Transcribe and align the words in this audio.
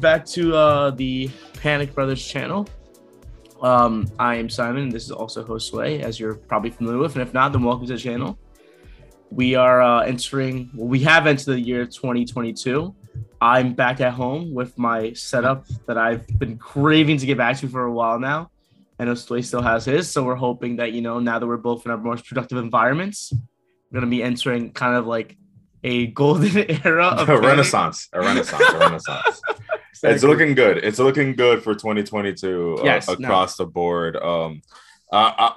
Back 0.00 0.24
to 0.26 0.56
uh, 0.56 0.90
the 0.92 1.30
Panic 1.60 1.94
Brothers 1.94 2.24
channel. 2.26 2.66
Um, 3.60 4.10
I 4.18 4.36
am 4.36 4.48
Simon, 4.48 4.84
and 4.84 4.92
this 4.92 5.04
is 5.04 5.10
also 5.10 5.44
Josue, 5.44 6.00
as 6.00 6.18
you're 6.18 6.36
probably 6.36 6.70
familiar 6.70 6.98
with. 6.98 7.16
And 7.16 7.22
if 7.22 7.34
not, 7.34 7.52
then 7.52 7.62
welcome 7.62 7.86
to 7.86 7.92
the 7.92 7.98
channel. 7.98 8.38
We 9.30 9.56
are 9.56 9.82
uh, 9.82 10.00
entering, 10.00 10.70
well, 10.74 10.88
we 10.88 11.00
have 11.00 11.26
entered 11.26 11.52
the 11.52 11.60
year 11.60 11.84
2022. 11.84 12.94
I'm 13.42 13.74
back 13.74 14.00
at 14.00 14.14
home 14.14 14.54
with 14.54 14.78
my 14.78 15.12
setup 15.12 15.66
that 15.86 15.98
I've 15.98 16.26
been 16.38 16.56
craving 16.56 17.18
to 17.18 17.26
get 17.26 17.36
back 17.36 17.58
to 17.58 17.68
for 17.68 17.84
a 17.84 17.92
while 17.92 18.18
now. 18.18 18.50
And 18.98 19.10
Josue 19.10 19.44
still 19.44 19.62
has 19.62 19.84
his. 19.84 20.10
So 20.10 20.24
we're 20.24 20.34
hoping 20.34 20.76
that, 20.76 20.92
you 20.92 21.02
know, 21.02 21.20
now 21.20 21.38
that 21.38 21.46
we're 21.46 21.58
both 21.58 21.84
in 21.84 21.90
our 21.90 21.98
most 21.98 22.26
productive 22.26 22.56
environments, 22.56 23.34
we're 23.34 24.00
going 24.00 24.10
to 24.10 24.16
be 24.16 24.22
entering 24.22 24.72
kind 24.72 24.96
of 24.96 25.06
like 25.06 25.36
a 25.84 26.06
golden 26.06 26.56
era 26.86 27.08
of 27.08 27.28
a 27.28 27.38
renaissance, 27.38 28.08
a 28.14 28.20
renaissance, 28.20 28.62
a 28.66 28.78
renaissance. 28.78 29.42
It's 30.02 30.22
looking 30.22 30.54
good. 30.54 30.78
It's 30.78 30.98
looking 30.98 31.34
good 31.34 31.62
for 31.62 31.74
2022 31.74 32.78
uh, 32.82 33.00
across 33.08 33.58
no. 33.58 33.64
the 33.64 33.70
board. 33.70 34.16
Um, 34.16 34.62
I, 35.12 35.54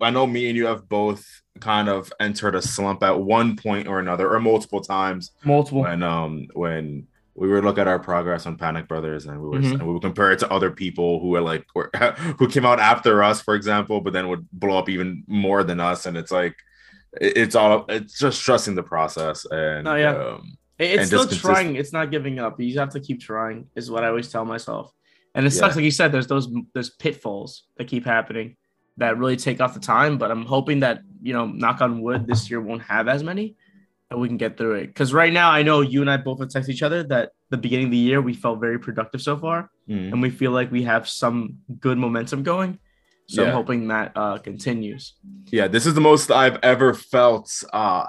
I 0.00 0.06
I 0.06 0.10
know 0.10 0.26
me 0.26 0.48
and 0.48 0.56
you 0.56 0.66
have 0.66 0.88
both 0.88 1.24
kind 1.60 1.88
of 1.88 2.12
entered 2.20 2.54
a 2.54 2.62
slump 2.62 3.02
at 3.02 3.20
one 3.20 3.56
point 3.56 3.88
or 3.88 3.98
another, 3.98 4.32
or 4.32 4.40
multiple 4.40 4.80
times. 4.80 5.32
Multiple. 5.44 5.82
When 5.82 6.02
um 6.02 6.46
when 6.54 7.06
we 7.34 7.48
would 7.48 7.64
look 7.64 7.78
at 7.78 7.88
our 7.88 7.98
progress 7.98 8.46
on 8.46 8.56
Panic 8.56 8.86
Brothers, 8.86 9.26
and 9.26 9.40
we 9.40 9.48
were 9.48 9.58
mm-hmm. 9.58 9.72
and 9.72 9.86
we 9.86 9.92
would 9.92 10.02
compare 10.02 10.30
it 10.32 10.38
to 10.40 10.52
other 10.52 10.70
people 10.70 11.20
who 11.20 11.28
were 11.30 11.40
like 11.40 11.66
were, 11.74 11.90
who 12.38 12.48
came 12.48 12.64
out 12.64 12.80
after 12.80 13.22
us, 13.22 13.40
for 13.40 13.54
example, 13.54 14.00
but 14.00 14.12
then 14.12 14.28
would 14.28 14.48
blow 14.52 14.78
up 14.78 14.88
even 14.88 15.24
more 15.26 15.64
than 15.64 15.80
us, 15.80 16.06
and 16.06 16.16
it's 16.16 16.30
like 16.30 16.56
it's 17.20 17.54
all 17.54 17.84
it's 17.88 18.18
just 18.18 18.42
trusting 18.42 18.74
the 18.74 18.82
process 18.82 19.46
and 19.50 19.86
oh, 19.86 19.94
yeah. 19.94 20.16
Um, 20.16 20.56
it's 20.78 21.06
still 21.06 21.26
trying. 21.26 21.76
It's 21.76 21.92
not 21.92 22.10
giving 22.10 22.38
up. 22.38 22.60
You 22.60 22.78
have 22.78 22.90
to 22.90 23.00
keep 23.00 23.20
trying, 23.20 23.66
is 23.74 23.90
what 23.90 24.04
I 24.04 24.08
always 24.08 24.30
tell 24.30 24.44
myself. 24.44 24.92
And 25.34 25.46
it 25.46 25.50
sucks, 25.50 25.74
like 25.74 25.84
you 25.84 25.90
said, 25.90 26.12
there's 26.12 26.28
those 26.28 26.48
there's 26.74 26.90
pitfalls 26.90 27.64
that 27.76 27.88
keep 27.88 28.04
happening 28.04 28.56
that 28.98 29.18
really 29.18 29.36
take 29.36 29.60
off 29.60 29.74
the 29.74 29.80
time. 29.80 30.16
But 30.18 30.30
I'm 30.30 30.44
hoping 30.44 30.80
that 30.80 31.00
you 31.24 31.32
know, 31.32 31.46
knock 31.46 31.80
on 31.80 32.02
wood, 32.02 32.26
this 32.26 32.50
year 32.50 32.60
won't 32.60 32.82
have 32.82 33.08
as 33.08 33.22
many, 33.24 33.56
and 34.10 34.20
we 34.20 34.28
can 34.28 34.36
get 34.36 34.56
through 34.58 34.74
it. 34.74 34.88
Because 34.88 35.12
right 35.12 35.32
now, 35.32 35.50
I 35.50 35.62
know 35.62 35.80
you 35.80 36.02
and 36.02 36.10
I 36.10 36.18
both 36.18 36.38
have 36.38 36.50
texted 36.50 36.68
each 36.68 36.82
other 36.82 37.02
that 37.04 37.30
the 37.50 37.56
beginning 37.56 37.86
of 37.86 37.90
the 37.92 37.96
year 37.96 38.20
we 38.20 38.34
felt 38.34 38.60
very 38.60 38.78
productive 38.78 39.22
so 39.22 39.36
far, 39.36 39.70
mm. 39.88 40.12
and 40.12 40.20
we 40.20 40.28
feel 40.30 40.50
like 40.50 40.70
we 40.70 40.82
have 40.82 41.08
some 41.08 41.58
good 41.80 41.98
momentum 41.98 42.42
going. 42.42 42.78
So 43.26 43.40
yeah. 43.40 43.48
I'm 43.48 43.54
hoping 43.54 43.88
that 43.88 44.12
uh, 44.14 44.36
continues. 44.36 45.14
Yeah, 45.46 45.66
this 45.66 45.86
is 45.86 45.94
the 45.94 46.02
most 46.02 46.30
I've 46.30 46.58
ever 46.62 46.92
felt 46.92 47.50
uh, 47.72 48.04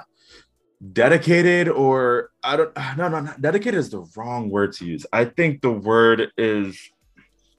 dedicated, 0.93 1.69
or 1.69 2.31
I 2.43 2.57
don't. 2.57 2.71
No, 2.97 3.07
no, 3.09 3.19
not 3.19 3.41
dedicated 3.41 3.79
is 3.79 3.89
the 3.89 4.07
wrong 4.15 4.49
word 4.49 4.73
to 4.73 4.85
use. 4.85 5.05
I 5.11 5.25
think 5.25 5.61
the 5.61 5.71
word 5.71 6.31
is 6.37 6.79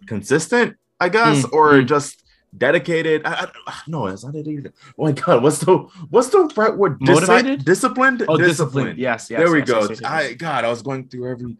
consistent. 0.06 0.76
I 0.98 1.10
guess, 1.10 1.44
mm, 1.44 1.52
or 1.52 1.72
mm. 1.72 1.86
just 1.86 2.22
dedicated. 2.56 3.22
I, 3.24 3.48
I, 3.66 3.80
no, 3.86 4.06
it's 4.06 4.24
not 4.24 4.34
it 4.34 4.46
either. 4.46 4.72
Oh 4.98 5.04
my 5.04 5.12
god, 5.12 5.42
what's 5.42 5.58
the 5.58 5.76
what's 6.10 6.28
the 6.28 6.50
right 6.56 6.76
word? 6.76 6.98
Motivated, 7.00 7.64
disciplined. 7.64 8.22
Oh, 8.28 8.36
disciplined. 8.36 8.48
disciplined. 8.48 8.98
Yes, 8.98 9.30
yes. 9.30 9.38
There 9.38 9.50
we 9.50 9.60
yes, 9.60 9.68
go. 9.68 9.80
Yes, 9.80 10.00
yes, 10.00 10.02
I 10.04 10.32
God, 10.34 10.64
I 10.64 10.68
was 10.68 10.82
going 10.82 11.08
through 11.08 11.30
every 11.30 11.56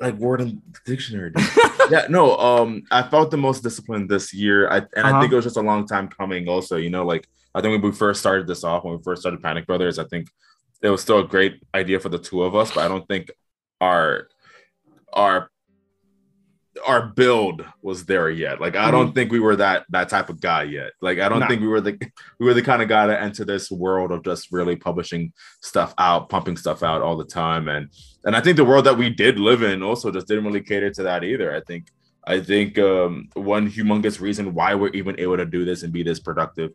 like 0.00 0.14
word 0.14 0.40
in 0.40 0.62
the 0.72 0.80
dictionary. 0.84 1.32
yeah, 1.90 2.06
no. 2.08 2.36
Um, 2.36 2.82
I 2.90 3.02
felt 3.02 3.30
the 3.30 3.36
most 3.36 3.62
disciplined 3.62 4.08
this 4.08 4.32
year. 4.32 4.68
I 4.68 4.78
and 4.78 4.88
uh-huh. 4.96 5.16
I 5.16 5.20
think 5.20 5.32
it 5.32 5.36
was 5.36 5.44
just 5.44 5.56
a 5.56 5.62
long 5.62 5.86
time 5.86 6.08
coming. 6.08 6.48
Also, 6.48 6.76
you 6.76 6.90
know, 6.90 7.04
like 7.04 7.28
I 7.54 7.60
think 7.60 7.72
when 7.72 7.90
we 7.90 7.96
first 7.96 8.20
started 8.20 8.46
this 8.46 8.64
off, 8.64 8.84
when 8.84 8.96
we 8.96 9.02
first 9.02 9.22
started 9.22 9.42
Panic 9.42 9.66
Brothers, 9.66 9.98
I 9.98 10.04
think 10.04 10.28
it 10.84 10.90
was 10.90 11.00
still 11.00 11.20
a 11.20 11.26
great 11.26 11.62
idea 11.74 11.98
for 11.98 12.10
the 12.10 12.18
two 12.18 12.42
of 12.42 12.54
us, 12.54 12.70
but 12.70 12.84
I 12.84 12.88
don't 12.88 13.08
think 13.08 13.30
our 13.80 14.28
our 15.14 15.50
our 16.86 17.06
build 17.06 17.64
was 17.80 18.04
there 18.04 18.28
yet. 18.28 18.60
Like 18.60 18.76
I 18.76 18.90
don't 18.90 19.06
mm-hmm. 19.06 19.14
think 19.14 19.32
we 19.32 19.40
were 19.40 19.56
that 19.56 19.86
that 19.88 20.10
type 20.10 20.28
of 20.28 20.42
guy 20.42 20.64
yet. 20.64 20.92
Like 21.00 21.20
I 21.20 21.30
don't 21.30 21.40
nah. 21.40 21.48
think 21.48 21.62
we 21.62 21.68
were 21.68 21.80
the 21.80 21.98
we 22.38 22.44
were 22.44 22.52
the 22.52 22.62
kind 22.62 22.82
of 22.82 22.88
guy 22.88 23.06
to 23.06 23.18
enter 23.18 23.46
this 23.46 23.70
world 23.70 24.12
of 24.12 24.22
just 24.22 24.52
really 24.52 24.76
publishing 24.76 25.32
stuff 25.62 25.94
out, 25.96 26.28
pumping 26.28 26.58
stuff 26.58 26.82
out 26.82 27.00
all 27.00 27.16
the 27.16 27.24
time. 27.24 27.68
And 27.68 27.88
and 28.26 28.36
I 28.36 28.42
think 28.42 28.58
the 28.58 28.64
world 28.64 28.84
that 28.84 28.98
we 28.98 29.08
did 29.08 29.38
live 29.38 29.62
in 29.62 29.82
also 29.82 30.10
just 30.10 30.28
didn't 30.28 30.44
really 30.44 30.60
cater 30.60 30.90
to 30.90 31.02
that 31.04 31.24
either. 31.24 31.54
I 31.54 31.62
think 31.62 31.86
I 32.26 32.40
think 32.40 32.78
um, 32.78 33.30
one 33.32 33.70
humongous 33.70 34.20
reason 34.20 34.52
why 34.52 34.74
we're 34.74 34.88
even 34.88 35.18
able 35.18 35.38
to 35.38 35.46
do 35.46 35.64
this 35.64 35.82
and 35.82 35.94
be 35.94 36.02
this 36.02 36.20
productive 36.20 36.72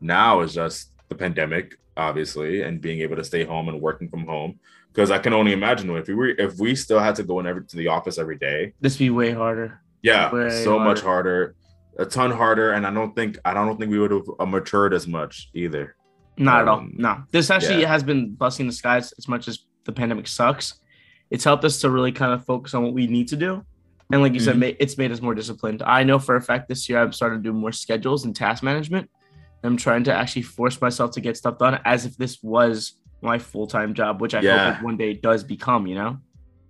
now 0.00 0.42
is 0.42 0.54
just 0.54 0.92
the 1.08 1.14
pandemic, 1.14 1.76
obviously, 1.98 2.62
and 2.62 2.80
being 2.80 3.00
able 3.00 3.16
to 3.16 3.24
stay 3.24 3.44
home 3.44 3.68
and 3.68 3.80
working 3.80 4.08
from 4.08 4.24
home 4.26 4.58
because 4.92 5.10
I 5.10 5.18
can 5.18 5.32
only 5.32 5.52
imagine 5.52 5.94
if 5.96 6.08
we 6.08 6.14
were 6.14 6.28
if 6.28 6.58
we 6.58 6.74
still 6.74 6.98
had 6.98 7.14
to 7.16 7.22
go 7.22 7.40
in 7.40 7.46
every 7.46 7.64
to 7.64 7.76
the 7.76 7.88
office 7.88 8.18
every 8.18 8.38
day. 8.38 8.72
This 8.80 8.96
be 8.96 9.10
way 9.10 9.32
harder. 9.32 9.80
Yeah, 10.02 10.32
way 10.32 10.50
so 10.50 10.72
harder. 10.72 10.84
much 10.84 11.00
harder, 11.00 11.54
a 11.98 12.06
ton 12.06 12.30
harder, 12.30 12.72
and 12.72 12.86
I 12.86 12.92
don't 12.92 13.14
think 13.14 13.38
I 13.44 13.54
don't 13.54 13.78
think 13.78 13.90
we 13.90 13.98
would 13.98 14.10
have 14.10 14.28
uh, 14.38 14.46
matured 14.46 14.94
as 14.94 15.06
much 15.06 15.50
either. 15.54 15.96
Not 16.36 16.62
um, 16.62 16.68
at 16.68 16.68
all. 16.68 16.78
Um, 16.78 16.94
no, 16.96 17.22
this 17.30 17.50
actually 17.50 17.82
yeah. 17.82 17.88
has 17.88 18.02
been 18.02 18.34
blessing 18.34 18.66
the 18.66 18.72
skies 18.72 19.12
as 19.18 19.28
much 19.28 19.48
as 19.48 19.66
the 19.84 19.92
pandemic 19.92 20.26
sucks. 20.26 20.74
It's 21.30 21.44
helped 21.44 21.64
us 21.64 21.80
to 21.82 21.90
really 21.90 22.12
kind 22.12 22.32
of 22.32 22.44
focus 22.44 22.74
on 22.74 22.82
what 22.82 22.94
we 22.94 23.06
need 23.06 23.28
to 23.28 23.36
do. 23.36 23.64
And 24.10 24.22
like 24.22 24.32
you 24.32 24.40
mm-hmm. 24.40 24.62
said, 24.62 24.76
it's 24.78 24.96
made 24.96 25.12
us 25.12 25.20
more 25.20 25.34
disciplined. 25.34 25.82
I 25.82 26.02
know 26.02 26.18
for 26.18 26.36
a 26.36 26.40
fact 26.40 26.68
this 26.68 26.88
year 26.88 27.02
I've 27.02 27.14
started 27.14 27.42
doing 27.42 27.56
more 27.56 27.72
schedules 27.72 28.24
and 28.24 28.34
task 28.34 28.62
management. 28.62 29.10
I'm 29.62 29.76
trying 29.76 30.04
to 30.04 30.14
actually 30.14 30.42
force 30.42 30.80
myself 30.80 31.12
to 31.12 31.20
get 31.20 31.36
stuff 31.36 31.58
done 31.58 31.80
as 31.84 32.06
if 32.06 32.16
this 32.16 32.42
was 32.42 32.94
my 33.22 33.38
full 33.38 33.66
time 33.66 33.94
job, 33.94 34.20
which 34.20 34.34
I 34.34 34.40
yeah. 34.40 34.74
hope 34.74 34.84
one 34.84 34.96
day 34.96 35.14
does 35.14 35.42
become. 35.42 35.86
You 35.86 35.96
know. 35.96 36.18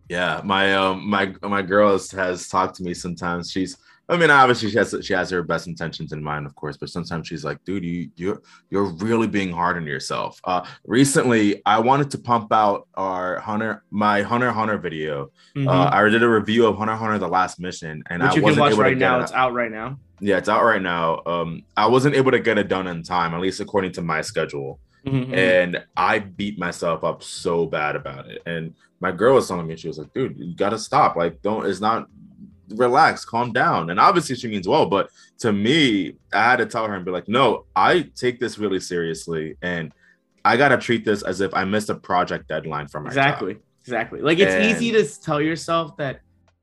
Yeah, 0.09 0.41
my 0.45 0.75
um 0.75 1.09
my 1.09 1.35
my 1.43 1.63
girl 1.63 1.93
has, 1.93 2.11
has 2.13 2.49
talked 2.49 2.77
to 2.77 2.83
me 2.83 2.95
sometimes. 2.95 3.51
She's 3.51 3.77
I 4.11 4.17
mean, 4.17 4.31
obviously 4.31 4.71
she 4.71 4.79
has 4.79 4.95
she 5.03 5.13
has 5.13 5.29
her 5.31 5.43
best 5.43 5.67
intentions 5.67 6.13
in 6.13 6.23
mind, 6.23 6.47
of 6.47 6.55
course, 6.55 6.77
but 6.77 6.89
sometimes 6.89 7.29
she's 7.29 7.45
like, 7.45 7.63
dude, 7.65 7.85
you 7.85 8.11
you're 8.17 8.43
you're 8.71 8.91
really 8.95 9.27
being 9.27 9.53
hard 9.53 9.77
on 9.77 9.87
yourself. 9.87 10.41
Uh 10.45 10.65
recently 10.87 11.63
I 11.67 11.79
wanted 11.81 12.11
to 12.13 12.19
pump 12.19 12.53
out 12.53 12.89
our 12.95 13.39
Hunter 13.41 13.83
my 13.91 14.23
Hunter 14.23 14.51
Hunter 14.51 14.79
video. 14.79 15.31
Mm-hmm. 15.55 15.69
Uh 15.69 15.91
I 15.93 16.09
did 16.09 16.23
a 16.23 16.29
review 16.29 16.67
of 16.67 16.79
Hunter 16.79 16.97
Hunter 16.97 17.19
the 17.19 17.29
last 17.29 17.61
mission 17.61 18.03
and 18.09 18.23
Which 18.23 18.33
I 18.33 18.35
you 18.37 18.43
wasn't 18.43 18.57
can 18.57 18.61
watch 18.61 18.73
able 18.73 18.83
right 18.83 18.95
to 18.95 18.97
now. 18.97 19.21
It's 19.21 19.33
out 19.33 19.53
right 19.53 19.71
now. 19.71 19.99
Yeah, 20.21 20.39
it's 20.39 20.49
out 20.49 20.65
right 20.65 20.83
now. 20.83 21.23
Um 21.27 21.63
I 21.77 21.87
wasn't 21.87 22.15
able 22.15 22.31
to 22.31 22.41
get 22.41 22.57
it 22.57 22.69
done 22.69 22.87
in 22.87 23.03
time, 23.03 23.35
at 23.35 23.41
least 23.41 23.61
according 23.61 23.93
to 23.93 24.03
my 24.03 24.23
schedule. 24.23 24.81
Mm-hmm. 25.07 25.35
And 25.35 25.85
I 25.97 26.19
beat 26.19 26.59
myself 26.59 27.05
up 27.05 27.23
so 27.23 27.67
bad 27.67 27.95
about 27.95 28.29
it. 28.29 28.43
And 28.47 28.75
my 29.01 29.13
girl 29.13 29.35
was 29.35 29.49
telling 29.49 29.67
me, 29.67 29.77
she 29.77 29.89
was 29.89 29.99
like, 29.99 30.13
dude, 30.13 30.37
you 30.39 30.55
gotta 30.55 30.79
stop. 30.79 31.17
Like, 31.17 31.41
don't, 31.41 31.67
it's 31.67 31.81
not, 31.81 32.09
relax, 32.71 33.25
calm 33.25 33.53
down. 33.53 33.91
And 33.91 33.99
obviously 34.01 34.37
she 34.37 34.49
means 34.49 34.69
well, 34.69 34.87
but 34.87 35.11
to 35.39 35.53
me, 35.53 36.15
I 36.33 36.51
had 36.51 36.57
to 36.57 36.67
tell 36.67 36.87
her 36.87 36.95
and 36.95 37.05
be 37.05 37.11
like, 37.11 37.29
no, 37.29 37.65
I 37.75 38.11
take 38.15 38.41
this 38.41 38.59
really 38.59 38.81
seriously. 38.81 39.57
And 39.63 39.93
I 40.45 40.57
gotta 40.57 40.79
treat 40.79 41.05
this 41.05 41.23
as 41.23 41.41
if 41.41 41.53
I 41.55 41.65
missed 41.65 41.91
a 41.91 41.95
project 41.95 42.49
deadline 42.49 42.89
from 42.89 43.05
my 43.05 43.09
exactly, 43.09 43.55
job. 43.55 43.63
exactly. 43.83 44.21
Like 44.21 44.39
it's 44.39 44.55
and, 44.55 44.65
easy 44.65 44.93
to 44.93 45.21
tell 45.21 45.41
yourself 45.41 45.97
that 45.99 46.21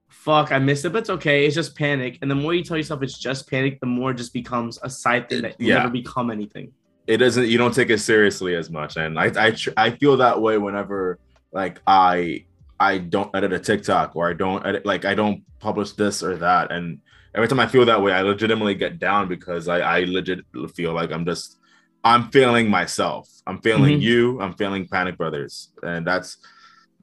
fuck, 0.09 0.51
I 0.51 0.59
missed 0.59 0.85
it, 0.85 0.89
but 0.89 0.99
it's 0.99 1.09
okay. 1.09 1.45
It's 1.45 1.55
just 1.55 1.75
panic. 1.75 2.19
And 2.21 2.31
the 2.31 2.35
more 2.35 2.53
you 2.53 2.63
tell 2.63 2.77
yourself 2.77 3.03
it's 3.03 3.17
just 3.17 3.49
panic, 3.49 3.79
the 3.79 3.85
more 3.85 4.11
it 4.11 4.15
just 4.15 4.33
becomes 4.33 4.79
a 4.81 4.89
side 4.89 5.29
thing 5.29 5.41
that 5.43 5.59
you 5.59 5.67
yeah. 5.67 5.79
never 5.79 5.89
become 5.89 6.31
anything 6.31 6.71
it 7.07 7.17
doesn't 7.17 7.47
you 7.47 7.57
don't 7.57 7.73
take 7.73 7.89
it 7.89 7.99
seriously 7.99 8.55
as 8.55 8.69
much 8.69 8.97
and 8.97 9.19
i 9.19 9.25
i, 9.37 9.55
I 9.77 9.91
feel 9.91 10.17
that 10.17 10.41
way 10.41 10.57
whenever 10.57 11.19
like 11.51 11.81
i 11.85 12.45
i 12.79 12.97
don't 12.97 13.33
edit 13.35 13.53
a 13.53 13.59
tiktok 13.59 14.15
or 14.15 14.29
i 14.29 14.33
don't 14.33 14.65
edit 14.65 14.85
like 14.85 15.05
i 15.05 15.15
don't 15.15 15.43
publish 15.59 15.93
this 15.93 16.21
or 16.21 16.37
that. 16.37 16.71
And 16.71 16.99
every 17.33 17.47
time 17.47 17.59
i 17.59 17.67
feel 17.67 17.85
that 17.85 18.01
way 18.01 18.11
i 18.11 18.21
legitimately 18.21 18.75
get 18.75 18.99
down 18.99 19.27
because 19.27 19.67
i 19.67 19.79
i 19.79 20.03
legit 20.03 20.39
feel 20.73 20.93
like 20.93 21.11
i'm 21.11 21.25
just 21.25 21.57
i'm 22.03 22.29
failing 22.29 22.69
myself. 22.69 23.27
I'm 23.47 23.59
failing 23.61 23.93
mm-hmm. 23.93 24.01
you. 24.01 24.41
I'm 24.41 24.53
failing 24.53 24.87
panic 24.87 25.17
brothers. 25.17 25.69
And 25.83 26.05
that's 26.05 26.37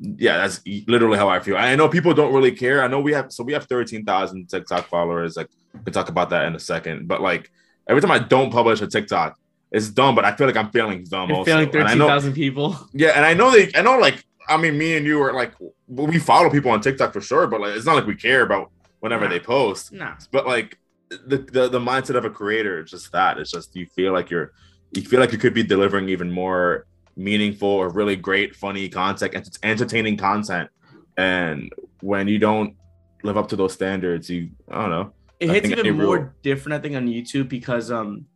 yeah 0.00 0.36
that's 0.38 0.60
literally 0.88 1.18
how 1.18 1.28
i 1.28 1.38
feel. 1.40 1.56
I 1.56 1.76
know 1.76 1.88
people 1.88 2.14
don't 2.14 2.34
really 2.34 2.52
care. 2.52 2.82
I 2.82 2.88
know 2.88 3.00
we 3.00 3.12
have 3.12 3.32
so 3.32 3.44
we 3.44 3.52
have 3.52 3.66
13000 3.66 4.48
tiktok 4.48 4.88
followers. 4.88 5.36
Like 5.36 5.48
we 5.74 5.80
can 5.84 5.92
talk 5.92 6.08
about 6.08 6.30
that 6.30 6.46
in 6.46 6.54
a 6.54 6.60
second. 6.60 7.08
But 7.08 7.20
like 7.20 7.50
every 7.88 8.00
time 8.00 8.12
i 8.12 8.18
don't 8.18 8.50
publish 8.50 8.80
a 8.80 8.86
tiktok 8.86 9.36
it's 9.72 9.88
dumb, 9.88 10.14
but 10.14 10.26
I 10.26 10.36
feel 10.36 10.46
like 10.46 10.56
I'm 10.56 10.70
failing 10.70 11.02
them 11.04 11.30
You're 11.30 11.38
also. 11.38 11.50
Failing 11.50 11.70
thirteen 11.70 11.98
thousand 11.98 12.34
people. 12.34 12.76
Yeah, 12.92 13.12
and 13.16 13.24
I 13.24 13.32
know 13.32 13.50
they, 13.50 13.70
I 13.74 13.80
know 13.80 13.98
like 13.98 14.22
I 14.48 14.56
mean, 14.56 14.76
me 14.76 14.96
and 14.96 15.06
you 15.06 15.22
are 15.22 15.32
like 15.32 15.52
we 15.86 16.18
follow 16.18 16.50
people 16.50 16.70
on 16.70 16.80
TikTok 16.80 17.12
for 17.12 17.20
sure, 17.20 17.46
but 17.46 17.60
like 17.60 17.76
it's 17.76 17.86
not 17.86 17.94
like 17.94 18.06
we 18.06 18.16
care 18.16 18.42
about 18.42 18.70
whenever 19.00 19.24
nah. 19.24 19.30
they 19.30 19.40
post. 19.40 19.92
Nah. 19.92 20.14
But 20.30 20.46
like 20.46 20.78
the, 21.08 21.38
the 21.38 21.68
the 21.68 21.80
mindset 21.80 22.16
of 22.16 22.24
a 22.24 22.30
creator 22.30 22.82
is 22.82 22.90
just 22.90 23.12
that. 23.12 23.38
It's 23.38 23.50
just 23.50 23.74
you 23.76 23.86
feel 23.86 24.12
like 24.12 24.30
you're 24.30 24.52
you 24.92 25.02
feel 25.02 25.20
like 25.20 25.32
you 25.32 25.38
could 25.38 25.54
be 25.54 25.62
delivering 25.62 26.08
even 26.08 26.30
more 26.30 26.86
meaningful 27.16 27.68
or 27.68 27.90
really 27.90 28.16
great, 28.16 28.54
funny 28.56 28.88
content, 28.88 29.34
and 29.34 29.46
it's 29.46 29.58
entertaining 29.62 30.16
content. 30.16 30.70
And 31.16 31.72
when 32.00 32.28
you 32.28 32.38
don't 32.38 32.76
live 33.22 33.36
up 33.36 33.48
to 33.48 33.56
those 33.56 33.72
standards, 33.72 34.30
you 34.30 34.50
I 34.70 34.80
don't 34.82 34.90
know. 34.90 35.12
It 35.40 35.50
hits 35.50 35.68
even 35.70 35.96
more 35.96 36.18
real... 36.18 36.30
different, 36.42 36.78
I 36.78 36.82
think, 36.82 36.96
on 36.96 37.06
YouTube 37.06 37.48
because 37.48 37.90
um 37.90 38.26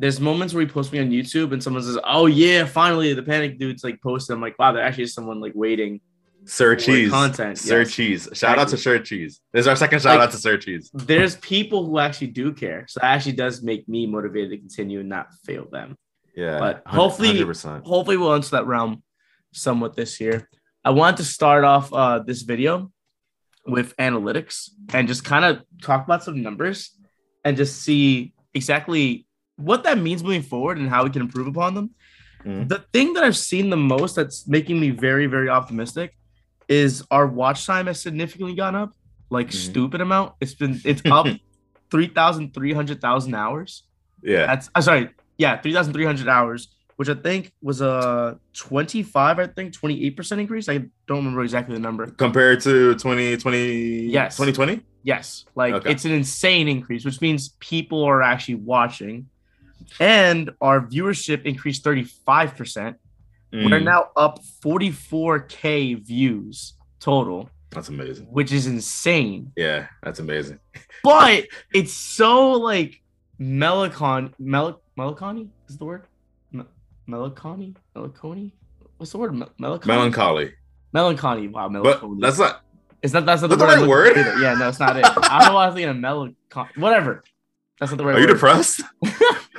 there's 0.00 0.18
moments 0.18 0.54
where 0.54 0.64
he 0.64 0.70
posts 0.70 0.92
me 0.92 0.98
on 0.98 1.10
YouTube 1.10 1.52
and 1.52 1.62
someone 1.62 1.82
says, 1.82 1.98
"Oh 2.04 2.26
yeah, 2.26 2.64
finally 2.64 3.12
the 3.14 3.22
panic 3.22 3.58
dude's 3.58 3.84
like 3.84 4.00
posted." 4.02 4.34
I'm 4.34 4.40
like, 4.40 4.58
"Wow, 4.58 4.72
there 4.72 4.82
actually 4.82 5.04
is 5.04 5.14
someone 5.14 5.40
like 5.40 5.52
waiting 5.54 6.00
Sir 6.46 6.74
Cheese 6.74 7.10
content. 7.10 7.58
Sir 7.58 7.80
yes. 7.80 7.92
Cheese. 7.94 8.28
Shout 8.32 8.58
out 8.58 8.68
to 8.68 8.74
Exactly. 8.74 8.78
Sir 8.78 8.98
Cheese. 9.04 9.40
This 9.52 9.60
is 9.60 9.66
our 9.68 9.76
second 9.76 10.00
shout 10.00 10.18
Like- 10.18 10.28
out 10.28 10.30
to 10.32 10.38
Sir 10.38 10.56
Cheese. 10.56 10.90
There's 10.94 11.36
people 11.36 11.84
who 11.86 11.98
actually 11.98 12.28
do 12.28 12.52
care, 12.52 12.86
so 12.88 13.00
that 13.00 13.12
actually 13.14 13.32
does 13.32 13.62
make 13.62 13.86
me 13.88 14.06
motivated 14.06 14.50
to 14.52 14.56
continue 14.56 15.00
and 15.00 15.08
not 15.08 15.26
fail 15.44 15.66
them. 15.70 15.96
Yeah. 16.34 16.58
But 16.58 16.82
hopefully- 16.86 17.28
100%. 17.34 17.84
hopefully 17.84 18.16
we'll 18.16 18.32
enter 18.32 18.50
that 18.52 18.66
realm 18.66 19.02
somewhat 19.52 19.96
this 19.96 20.18
year. 20.18 20.48
I 20.82 20.90
want 20.90 21.18
to 21.18 21.24
start 21.24 21.64
off 21.64 21.92
uh, 21.92 22.20
this 22.20 22.40
video 22.40 22.90
with 23.66 23.94
analytics 23.98 24.70
and 24.94 25.06
just 25.06 25.24
kind 25.24 25.44
of 25.44 25.62
talk 25.82 26.04
about 26.06 26.24
some 26.24 26.42
numbers 26.42 26.96
and 27.44 27.54
just 27.56 27.82
see 27.82 28.32
exactly 28.54 29.26
what 29.60 29.84
that 29.84 29.98
means 29.98 30.22
moving 30.22 30.42
forward 30.42 30.78
and 30.78 30.88
how 30.88 31.04
we 31.04 31.10
can 31.10 31.22
improve 31.22 31.46
upon 31.46 31.74
them. 31.74 31.90
Mhm. 32.44 32.68
The 32.68 32.84
thing 32.92 33.12
that 33.14 33.24
I've 33.24 33.36
seen 33.36 33.70
the 33.70 33.76
most 33.76 34.16
that's 34.16 34.48
making 34.48 34.80
me 34.80 34.90
very, 34.90 35.26
very 35.26 35.48
optimistic 35.48 36.14
is 36.68 37.04
our 37.10 37.26
watch 37.26 37.66
time 37.66 37.86
has 37.86 38.00
significantly 38.00 38.54
gone 38.54 38.74
up, 38.74 38.92
like 39.28 39.48
Mhm. 39.48 39.54
stupid 39.54 40.00
amount. 40.00 40.32
It's 40.40 40.54
been 40.54 40.80
it's 40.84 41.02
up 41.06 41.26
3,300,000 41.90 43.34
hours. 43.34 43.84
Yeah. 44.22 44.46
That's 44.46 44.70
I'm 44.74 44.82
sorry, 44.82 45.10
yeah, 45.38 45.60
three 45.60 45.72
thousand 45.72 45.92
three 45.94 46.04
hundred 46.04 46.28
hours, 46.28 46.68
which 46.96 47.08
I 47.08 47.14
think 47.14 47.52
was 47.62 47.80
a 47.80 48.38
twenty 48.52 49.02
five, 49.02 49.38
I 49.38 49.46
think 49.46 49.72
twenty 49.72 50.04
eight 50.04 50.16
percent 50.16 50.40
increase. 50.40 50.68
I 50.68 50.78
don't 51.06 51.18
remember 51.18 51.42
exactly 51.42 51.74
the 51.74 51.80
number. 51.80 52.06
Compared 52.06 52.60
to 52.62 52.94
2020. 52.94 54.06
Yes. 54.06 54.36
2020? 54.36 54.82
Yes, 55.02 55.46
like 55.54 55.72
Okay. 55.74 55.90
it's 55.90 56.04
an 56.04 56.12
insane 56.12 56.68
increase, 56.68 57.06
which 57.06 57.20
means 57.22 57.56
people 57.60 58.04
are 58.04 58.20
actually 58.20 58.56
watching, 58.56 59.26
and 59.98 60.50
our 60.60 60.80
viewership 60.80 61.44
increased 61.44 61.82
thirty 61.84 62.04
five 62.04 62.56
percent. 62.56 62.96
We're 63.52 63.80
Mm, 63.80 63.84
now 63.84 64.08
up 64.16 64.38
forty 64.62 64.90
four 64.92 65.40
k 65.40 65.94
views 65.94 66.74
total, 67.00 67.50
That's 67.70 67.88
amazing. 67.88 68.26
which 68.26 68.52
is 68.52 68.66
insane. 68.68 69.50
Yeah, 69.56 69.88
that's 70.02 70.20
amazing. 70.20 70.60
But 71.02 71.46
it's 71.74 71.92
so 71.92 72.52
like 72.52 73.00
melanchon 73.40 74.32
mel 74.38 74.82
melancholy 74.96 75.48
is 75.68 75.78
the 75.78 75.84
word 75.86 76.04
Me- 76.52 76.64
melancholy 77.06 77.74
melancholy 77.94 78.52
what's 78.98 79.12
the 79.12 79.18
word 79.18 79.34
Me- 79.34 79.46
melancholy 79.58 79.88
Melancholy. 79.96 80.52
melancholy 80.92 81.48
wow 81.48 81.68
But 81.70 82.02
that's 82.20 82.38
not 82.38 82.60
it's 83.02 83.14
that 83.14 83.24
that's 83.24 83.40
not 83.40 83.48
that's 83.48 83.62
the 83.80 83.88
word, 83.88 84.14
right 84.14 84.26
word? 84.26 84.40
yeah 84.42 84.52
no 84.54 84.68
it's 84.68 84.78
not 84.78 84.94
it 84.98 85.06
I 85.06 85.38
don't 85.38 85.48
know 85.48 85.54
why 85.54 85.64
I 85.64 85.66
was 85.68 85.74
thinking 85.74 85.88
of 85.88 85.96
melancholy 85.96 86.68
whatever 86.76 87.24
that's 87.78 87.90
not 87.92 87.96
the 87.96 88.04
right 88.04 88.16
Are 88.16 88.20
you 88.20 88.26
depressed? 88.26 88.82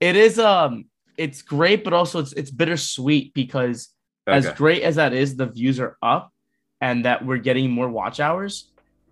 it 0.00 0.16
is 0.16 0.38
um 0.38 0.86
it's 1.16 1.42
great 1.42 1.84
but 1.84 1.92
also 1.92 2.18
it's 2.20 2.32
it's 2.32 2.50
bittersweet 2.50 3.32
because 3.34 3.94
as 4.26 4.50
great 4.52 4.82
as 4.82 4.96
that 4.96 5.12
is, 5.12 5.36
the 5.36 5.46
views 5.46 5.78
are 5.78 5.96
up 6.02 6.32
and 6.80 7.04
that 7.04 7.24
we're 7.24 7.38
getting 7.38 7.70
more 7.70 7.88
watch 7.88 8.20
hours. 8.20 8.70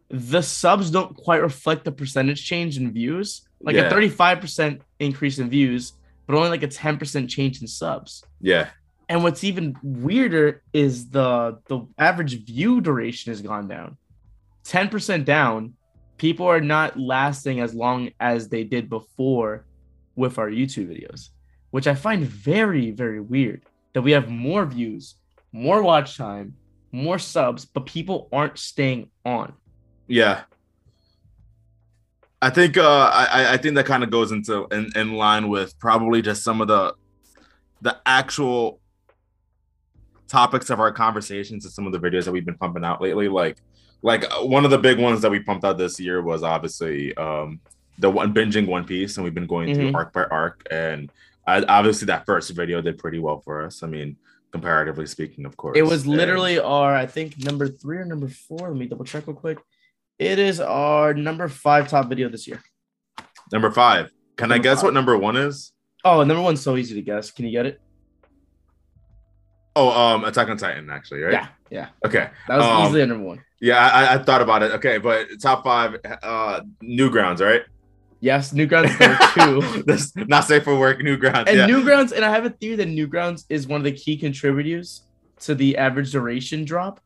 The 0.09 0.43
subs 0.43 0.91
don't 0.91 1.15
quite 1.15 1.43
reflect 1.43 1.85
the 1.85 1.93
percentage 1.93 2.45
change 2.45 2.79
in 2.79 2.93
views. 2.93 3.43
Like 3.61 3.77
Yeah. 3.77 3.83
a 3.83 3.91
35% 3.91 4.81
increase 4.99 5.39
in 5.39 5.51
views, 5.51 5.93
but 6.27 6.35
only 6.35 6.49
like 6.49 6.63
a 6.63 6.69
10% 6.69 7.29
change 7.29 7.61
in 7.61 7.67
subs. 7.67 8.25
Yeah. 8.41 8.71
And 9.09 9.23
what's 9.23 9.45
even 9.45 9.77
weirder 9.83 10.63
is 10.73 11.11
the 11.11 11.59
the 11.67 11.87
average 11.99 12.45
view 12.47 12.81
duration 12.81 13.31
has 13.33 13.43
gone 13.43 13.69
down. 13.69 13.99
10% 14.65 15.25
down. 15.25 15.75
People 16.17 16.47
are 16.47 16.61
not 16.61 16.99
lasting 16.99 17.61
as 17.61 17.75
long 17.75 18.11
as 18.19 18.49
they 18.49 18.65
did 18.65 18.89
before 18.89 19.67
with 20.17 20.39
our 20.39 20.51
YouTube 20.51 20.89
videos, 20.89 21.31
which 21.71 21.87
I 21.87 21.95
find 21.95 22.25
very, 22.25 22.91
very 22.91 23.21
weird 23.21 23.63
that 23.93 24.03
we 24.03 24.13
have 24.13 24.29
more 24.29 24.65
views, 24.65 25.17
more 25.53 25.83
watch 25.83 26.17
time, 26.17 26.55
more 26.93 27.19
subs, 27.19 27.65
but 27.65 27.87
people 27.87 28.29
aren't 28.33 28.59
staying 28.59 29.11
on. 29.25 29.55
Yeah. 30.07 30.43
I 32.41 32.51
think 32.51 32.77
uh 32.77 33.11
I 33.13 33.53
I 33.53 33.57
think 33.57 33.77
that 33.77 33.87
kind 33.87 34.03
of 34.03 34.11
goes 34.11 34.33
into 34.33 34.67
in, 34.73 34.91
in 34.97 35.13
line 35.15 35.49
with 35.49 35.79
probably 35.79 36.23
just 36.23 36.43
some 36.43 36.61
of 36.61 36.67
the 36.67 36.95
the 37.83 37.97
actual 38.05 38.81
topics 40.27 40.71
of 40.71 40.81
our 40.81 40.91
conversations 40.91 41.65
and 41.65 41.73
some 41.73 41.87
of 41.87 41.93
the 41.93 42.01
videos 42.01 42.25
that 42.25 42.33
we've 42.33 42.45
been 42.45 42.57
pumping 42.57 42.85
out 42.85 43.01
lately. 43.01 43.29
Like 43.29 43.59
like 44.03 44.25
uh, 44.25 44.45
one 44.45 44.65
of 44.65 44.73
the 44.73 44.79
big 44.79 44.99
ones 44.99 45.23
that 45.23 45.31
we 45.31 45.39
pumped 45.39 45.65
out 45.65 45.79
this 45.79 46.01
year 46.01 46.21
was 46.21 46.43
obviously 46.43 47.15
um 47.17 47.61
the 47.99 48.11
one 48.11 48.33
binging 48.35 48.67
One 48.67 48.85
Piece, 48.85 49.17
and 49.17 49.25
we've 49.25 49.35
been 49.35 49.47
going 49.47 49.75
through 49.75 49.91
Mhm. 49.93 49.95
arc 49.95 50.13
by 50.13 50.25
arc. 50.25 50.67
And 50.71 51.11
I, 51.47 51.63
obviously 51.65 52.07
that 52.07 52.27
first 52.27 52.51
video 52.51 52.81
did 52.81 52.99
pretty 52.99 53.19
well 53.19 53.41
for 53.41 53.65
us. 53.65 53.83
I 53.83 53.87
mean, 53.87 54.17
comparatively 54.53 55.07
speaking, 55.07 55.45
of 55.47 55.57
course. 55.57 55.77
It 55.79 55.83
was 55.83 56.05
And- 56.05 56.17
literally 56.17 56.59
our, 56.59 56.95
I 56.95 57.07
think, 57.07 57.39
number 57.39 57.69
three 57.69 57.99
or 57.99 58.05
number 58.05 58.29
four. 58.29 58.69
Let 58.69 58.77
me 58.77 58.87
double 58.87 59.05
check 59.05 59.27
real 59.27 59.37
quick. 59.37 59.59
It 60.19 60.39
is 60.39 60.61
our 60.61 61.15
number 61.15 61.49
five 61.49 61.89
top 61.89 62.09
video 62.09 62.29
this 62.29 62.47
year. 62.47 62.61
number 63.53 63.71
five. 63.71 64.11
Can 64.37 64.51
I 64.51 64.57
guess 64.59 64.79
five. 64.79 64.85
what 64.85 64.95
number 64.95 65.17
one 65.19 65.37
is? 65.37 65.73
Oh, 66.05 66.23
number 66.25 66.43
one's 66.43 66.61
so 66.63 66.77
easy 66.77 66.95
to 66.95 67.03
guess. 67.03 67.31
Can 67.31 67.45
you 67.45 67.51
get 67.53 67.67
it? 67.67 67.81
Oh, 69.75 69.91
um, 69.91 70.25
Attack 70.25 70.49
on 70.49 70.57
Titan, 70.57 70.91
actually, 70.91 71.21
right? 71.23 71.33
Yeah, 71.33 71.47
yeah. 71.71 71.89
Okay. 72.05 72.29
That 72.49 72.57
was 72.59 72.65
Um, 72.67 72.87
easily 72.87 73.07
number 73.07 73.25
one. 73.25 73.43
Yeah, 73.61 73.79
I, 73.79 74.15
I 74.15 74.19
thought 74.19 74.43
about 74.43 74.63
it. 74.63 74.73
Okay, 74.73 74.99
but 74.99 75.29
top 75.41 75.65
five, 75.65 75.97
uh, 76.23 76.61
Newgrounds, 76.83 77.41
right? 77.41 77.63
Yes, 78.23 78.53
Newgrounds 78.53 78.95
two. 79.35 79.83
This 79.87 80.15
not 80.15 80.45
safe 80.45 80.63
for 80.63 80.79
work. 80.79 81.01
Newgrounds. 81.01 81.49
And 81.49 81.59
yeah. 81.59 81.67
Newgrounds, 81.67 82.13
and 82.13 82.25
I 82.25 82.31
have 82.31 82.47
a 82.47 82.51
theory 82.51 82.77
that 82.77 82.87
Newgrounds 82.87 83.45
is 83.49 83.67
one 83.67 83.81
of 83.81 83.85
the 83.85 83.91
key 83.91 84.17
contributors 84.17 85.03
to 85.41 85.57
the 85.57 85.77
average 85.77 86.13
duration 86.13 86.65
drop 86.65 87.01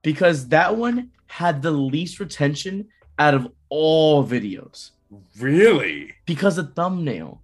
because 0.00 0.48
that 0.48 0.74
one 0.74 1.10
had 1.26 1.60
the 1.60 1.70
least 1.70 2.18
retention 2.20 2.88
out 3.18 3.34
of 3.34 3.48
all 3.68 4.26
videos 4.26 4.92
really? 5.38 6.14
because 6.24 6.56
of 6.56 6.74
thumbnail. 6.74 7.42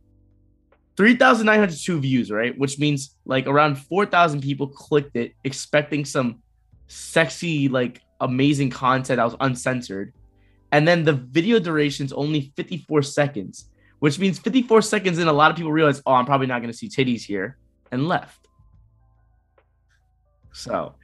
3,902 0.96 2.00
views, 2.00 2.30
right? 2.30 2.58
Which 2.58 2.78
means 2.78 3.14
like 3.26 3.46
around 3.46 3.76
4,000 3.76 4.40
people 4.40 4.66
clicked 4.66 5.16
it 5.16 5.34
expecting 5.44 6.06
some 6.06 6.42
sexy, 6.86 7.68
like 7.68 8.00
amazing 8.20 8.70
content 8.70 9.18
that 9.18 9.24
was 9.24 9.36
uncensored. 9.38 10.14
And 10.72 10.86
then 10.86 11.04
the 11.04 11.14
video 11.14 11.58
duration 11.58 12.04
is 12.06 12.12
only 12.12 12.52
54 12.56 13.02
seconds, 13.02 13.70
which 14.00 14.18
means 14.18 14.38
54 14.38 14.82
seconds 14.82 15.18
in, 15.18 15.26
a 15.28 15.32
lot 15.32 15.50
of 15.50 15.56
people 15.56 15.72
realize, 15.72 16.02
oh, 16.04 16.12
I'm 16.12 16.26
probably 16.26 16.46
not 16.46 16.60
going 16.60 16.70
to 16.70 16.76
see 16.76 16.88
titties 16.88 17.22
here 17.22 17.56
and 17.90 18.06
left. 18.06 18.46
So, 20.52 20.94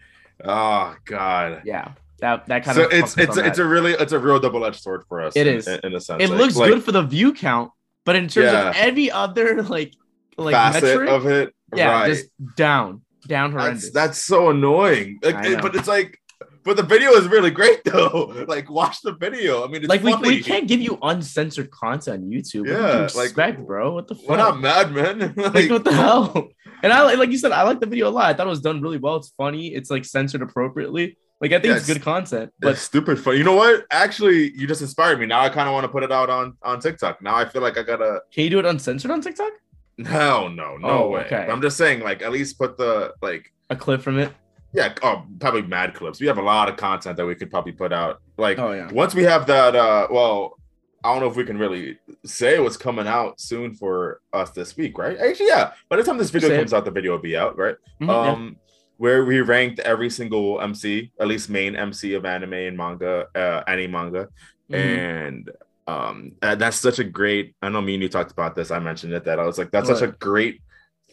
Oh 0.44 0.94
God. 1.04 1.62
yeah, 1.64 1.92
that, 2.18 2.46
that 2.46 2.64
kind 2.64 2.76
So 2.76 2.84
of. 2.86 2.92
it's 2.92 3.16
it's 3.16 3.36
it's 3.36 3.58
a 3.58 3.64
really 3.64 3.92
it's 3.92 4.12
a 4.12 4.18
real 4.18 4.40
double 4.40 4.64
edged 4.64 4.80
sword 4.82 5.04
for 5.08 5.22
us. 5.22 5.34
It 5.36 5.46
in, 5.46 5.56
is. 5.56 5.68
in, 5.68 5.80
in 5.84 5.94
a 5.94 6.00
sense. 6.00 6.22
it 6.22 6.30
Like- 6.30 6.38
looks 6.38 6.56
like 6.56 6.70
good 6.70 6.82
for 6.84 6.92
the 6.92 7.02
view 7.02 7.32
count, 7.32 7.70
but 8.04 8.16
in 8.16 8.28
terms 8.28 8.52
Yeah. 8.52 8.70
of 8.70 8.76
every 8.76 9.10
other 9.10 9.62
like 9.76 9.94
like 10.36 10.52
facet 10.54 10.82
metric, 10.82 11.08
of 11.08 11.26
it. 11.26 11.54
yeah, 11.74 11.92
right. 11.92 12.06
just 12.08 12.26
down, 12.56 13.02
down 13.28 13.52
horrendous. 13.52 13.84
That's 13.84 13.94
that's 13.94 14.18
so 14.22 14.50
annoying. 14.50 15.20
Like, 15.22 15.44
it- 15.46 15.62
but 15.62 15.76
it's 15.76 15.86
like, 15.88 16.18
but 16.64 16.76
the 16.76 16.82
video 16.82 17.10
is 17.12 17.26
really 17.28 17.50
great 17.50 17.84
though. 17.84 18.44
Like, 18.48 18.70
watch 18.70 19.00
the 19.02 19.12
video. 19.12 19.64
I 19.64 19.66
mean, 19.68 19.76
it's 19.82 19.88
like 19.88 20.02
we, 20.02 20.12
funny. 20.12 20.28
we 20.28 20.42
can't 20.42 20.66
give 20.66 20.80
you 20.80 20.98
uncensored 21.02 21.70
content 21.70 22.24
on 22.24 22.30
YouTube. 22.30 22.66
Yeah, 22.66 22.94
you 22.94 23.00
like, 23.16 23.26
expect, 23.26 23.64
bro? 23.66 23.92
What 23.92 24.08
the 24.08 24.14
fuck? 24.14 24.28
We're 24.28 24.36
not 24.38 24.60
mad, 24.60 24.92
man. 24.92 25.18
like, 25.36 25.54
like, 25.54 25.70
what 25.70 25.84
the 25.84 25.92
hell? 25.92 26.48
And 26.82 26.92
I 26.92 27.02
like, 27.02 27.18
like 27.18 27.30
you 27.30 27.38
said, 27.38 27.52
I 27.52 27.62
like 27.62 27.80
the 27.80 27.86
video 27.86 28.08
a 28.08 28.10
lot. 28.10 28.26
I 28.26 28.34
thought 28.34 28.46
it 28.46 28.50
was 28.50 28.60
done 28.60 28.80
really 28.82 28.98
well. 28.98 29.16
It's 29.16 29.32
funny. 29.36 29.68
It's 29.74 29.90
like 29.90 30.04
censored 30.04 30.42
appropriately. 30.42 31.16
Like 31.40 31.52
I 31.52 31.58
think 31.58 31.76
it's 31.76 31.88
Yes. 31.88 31.96
good 31.96 32.02
content. 32.02 32.52
but 32.60 32.68
But 32.68 32.78
stupid 32.78 33.18
fun. 33.18 33.36
You 33.36 33.44
know 33.44 33.56
what? 33.56 33.84
Actually, 33.90 34.52
you 34.56 34.66
just 34.66 34.80
inspired 34.82 35.18
me. 35.18 35.26
Now 35.26 35.40
I 35.40 35.48
kind 35.48 35.68
of 35.68 35.72
want 35.74 35.84
to 35.84 35.88
put 35.88 36.02
it 36.02 36.12
out 36.12 36.30
on 36.30 36.56
on 36.62 36.80
TikTok. 36.80 37.20
Now 37.22 37.34
I 37.36 37.44
feel 37.44 37.60
like 37.62 37.76
I 37.76 37.82
gotta. 37.82 38.20
can 38.32 38.44
you 38.44 38.50
do 38.50 38.58
it 38.60 38.64
uncensored 38.66 39.10
on 39.10 39.20
TikTok? 39.20 39.52
No, 39.98 40.48
no, 40.48 40.76
no 40.76 40.88
Oh, 40.88 41.08
way. 41.10 41.20
okay. 41.24 41.46
I'm 41.50 41.62
just 41.62 41.76
saying, 41.76 42.00
like, 42.00 42.20
at 42.22 42.32
least 42.32 42.58
put 42.58 42.76
the 42.76 43.12
like. 43.22 43.52
A 43.70 43.76
clip 43.76 44.02
from 44.02 44.18
it. 44.18 44.32
Yeah, 44.74 44.92
oh, 45.02 45.22
probably 45.38 45.62
mad 45.62 45.94
clips. 45.94 46.20
We 46.20 46.26
have 46.26 46.38
a 46.38 46.42
lot 46.42 46.68
of 46.68 46.76
content 46.76 47.16
that 47.16 47.24
we 47.26 47.34
could 47.36 47.50
probably 47.50 47.72
put 47.72 47.92
out. 47.92 48.20
Like, 48.36 48.58
Oh 48.58 48.72
yeah. 48.72 48.90
once 48.92 49.14
we 49.14 49.22
have 49.22 49.46
that, 49.46 49.76
uh, 49.76 50.08
well, 50.10 50.58
I 51.04 51.12
don't 51.12 51.20
know 51.20 51.28
if 51.28 51.36
we 51.36 51.44
can 51.44 51.58
really 51.58 51.98
say 52.24 52.58
what's 52.58 52.76
coming 52.76 53.06
out 53.06 53.40
soon 53.40 53.74
for 53.74 54.20
us 54.32 54.50
this 54.50 54.76
week, 54.76 54.98
right? 54.98 55.16
Actually, 55.18 55.46
yeah. 55.48 55.72
By 55.88 55.96
the 55.96 56.02
time 56.02 56.18
this 56.18 56.30
video 56.30 56.54
comes 56.56 56.72
out, 56.72 56.84
the 56.84 56.90
video 56.90 57.12
will 57.12 57.18
be 57.20 57.36
out, 57.36 57.56
right? 57.56 57.76
Mhm, 58.00 58.08
yeah. 58.08 58.32
Um, 58.32 58.56
where 58.96 59.24
we 59.24 59.40
ranked 59.42 59.78
every 59.80 60.08
single 60.10 60.60
MC, 60.60 61.12
at 61.20 61.26
least 61.28 61.50
main 61.50 61.76
MC 61.76 62.14
of 62.14 62.24
anime 62.24 62.54
and 62.54 62.76
manga, 62.76 63.26
uh, 63.34 63.62
any 63.68 63.86
manga, 63.86 64.28
Mhm. 64.72 64.76
and 64.76 65.50
um, 65.86 66.32
that's 66.40 66.78
such 66.78 66.98
a 66.98 67.04
great. 67.04 67.54
I 67.60 67.68
know 67.68 67.82
me 67.82 67.92
and 67.94 68.02
you 68.02 68.08
talked 68.08 68.32
about 68.32 68.54
this. 68.56 68.70
I 68.70 68.78
mentioned 68.78 69.12
it 69.12 69.24
that 69.24 69.38
I 69.38 69.44
was 69.44 69.58
like, 69.58 69.70
that's 69.70 69.88
such 69.88 70.00
a 70.00 70.06
great 70.12 70.62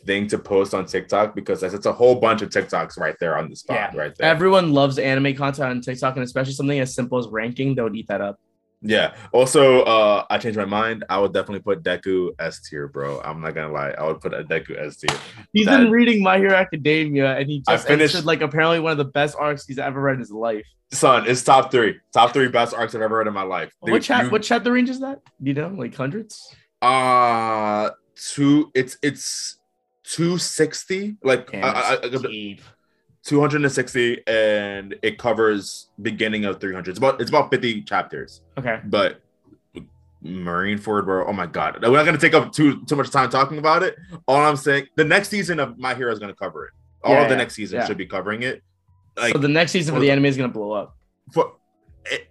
thing 0.05 0.27
to 0.27 0.37
post 0.39 0.73
on 0.73 0.85
TikTok 0.85 1.35
because 1.35 1.61
it's 1.63 1.85
a 1.85 1.93
whole 1.93 2.15
bunch 2.15 2.41
of 2.41 2.49
TikToks 2.49 2.97
right 2.99 3.15
there 3.19 3.37
on 3.37 3.49
the 3.49 3.55
spot, 3.55 3.91
Yeah. 3.93 3.99
right 3.99 4.15
there. 4.17 4.27
Everyone 4.29 4.73
loves 4.73 4.97
anime 4.97 5.35
content 5.35 5.69
on 5.69 5.81
TikTok, 5.81 6.15
and 6.15 6.23
especially 6.23 6.53
something 6.53 6.79
as 6.79 6.93
simple 6.93 7.17
as 7.17 7.27
ranking, 7.27 7.75
they 7.75 7.81
would 7.81 7.95
eat 7.95 8.07
that 8.07 8.21
up. 8.21 8.39
Yeah. 8.83 9.13
Also, 9.31 9.83
uh, 9.83 10.25
I 10.31 10.39
changed 10.39 10.57
my 10.57 10.65
mind. 10.65 11.05
I 11.07 11.19
would 11.19 11.33
definitely 11.33 11.59
put 11.61 11.83
Deku 11.83 12.31
S 12.39 12.67
tier, 12.67 12.87
bro. 12.87 13.21
I'm 13.23 13.39
not 13.39 13.53
gonna 13.53 13.71
lie. 13.71 13.91
I 13.91 14.07
would 14.07 14.19
put 14.21 14.33
a 14.33 14.43
Deku 14.43 14.75
S 14.75 14.97
tier. 14.97 15.15
He's 15.53 15.67
That- 15.67 15.77
been 15.81 15.91
reading 15.91 16.23
My 16.23 16.39
Hero 16.39 16.55
Academia, 16.55 17.37
and 17.37 17.47
he 17.47 17.61
just 17.69 17.85
finished- 17.87 18.13
finished 18.13 18.25
like 18.25 18.41
apparently 18.41 18.79
one 18.79 18.91
of 18.91 18.97
the 18.97 19.05
best 19.05 19.35
arcs 19.37 19.67
he's 19.67 19.77
ever 19.77 20.01
read 20.01 20.13
in 20.13 20.19
his 20.19 20.31
life. 20.31 20.65
Son, 20.91 21.25
it's 21.27 21.43
top 21.43 21.69
three. 21.71 21.99
Top 22.11 22.33
three 22.33 22.47
best 22.47 22.73
arcs 22.73 22.95
I've 22.95 23.01
ever 23.03 23.17
read 23.19 23.27
in 23.27 23.33
my 23.33 23.43
life. 23.43 23.71
what 23.81 23.91
Dude, 23.93 24.01
chat? 24.01 24.23
you- 24.25 24.29
What 24.31 24.41
chapter 24.41 24.71
range 24.71 24.89
is 24.89 24.99
that? 25.01 25.19
You 25.39 25.53
know, 25.53 25.67
like 25.77 25.93
hundreds. 25.95 26.41
Uh 26.81 27.91
two. 28.15 28.71
It's 28.73 28.97
it's 29.03 29.57
two 30.11 30.37
sixty. 30.37 31.15
Like 31.23 31.51
Damn, 31.51 31.63
I, 31.63 31.69
I, 31.69 31.93
I, 32.03 32.57
260 33.23 34.23
and 34.25 34.95
it 35.03 35.19
covers 35.19 35.89
beginning 36.01 36.45
of 36.45 36.59
300 36.59 36.89
it's 36.89 36.97
about 36.97 37.21
it's 37.21 37.29
about 37.29 37.51
50 37.51 37.83
chapters 37.83 38.41
Okay. 38.57 38.79
but 38.85 39.21
marineford 40.25 41.05
bro 41.05 41.27
oh 41.27 41.31
my 41.33 41.45
god 41.45 41.77
we're 41.83 41.91
not 41.97 42.03
going 42.03 42.17
to 42.17 42.19
take 42.19 42.33
up 42.33 42.51
too 42.51 42.83
too 42.85 42.95
much 42.95 43.11
time 43.11 43.29
talking 43.29 43.59
about 43.59 43.83
it 43.83 43.95
all 44.27 44.37
i'm 44.41 44.55
saying 44.55 44.87
the 44.95 45.03
next 45.05 45.29
season 45.29 45.59
of 45.59 45.77
my 45.77 45.93
hero 45.93 46.11
is 46.11 46.17
going 46.17 46.33
to 46.33 46.35
cover 46.35 46.65
it 46.65 46.71
all 47.03 47.13
Yeah, 47.13 47.21
of 47.21 47.29
the 47.29 47.35
yeah, 47.35 47.37
next 47.37 47.53
season 47.53 47.79
yeah. 47.79 47.85
should 47.85 47.97
be 47.97 48.07
covering 48.07 48.41
it 48.41 48.63
like 49.17 49.33
so 49.33 49.37
the 49.39 49.47
next 49.47 49.71
season 49.71 49.93
for 49.93 49.99
the 50.01 50.09
anime 50.09 50.25
is 50.25 50.35
gonna 50.37 50.49
blow 50.51 50.71
up. 50.71 50.95
for 51.31 51.53
it, 52.05 52.27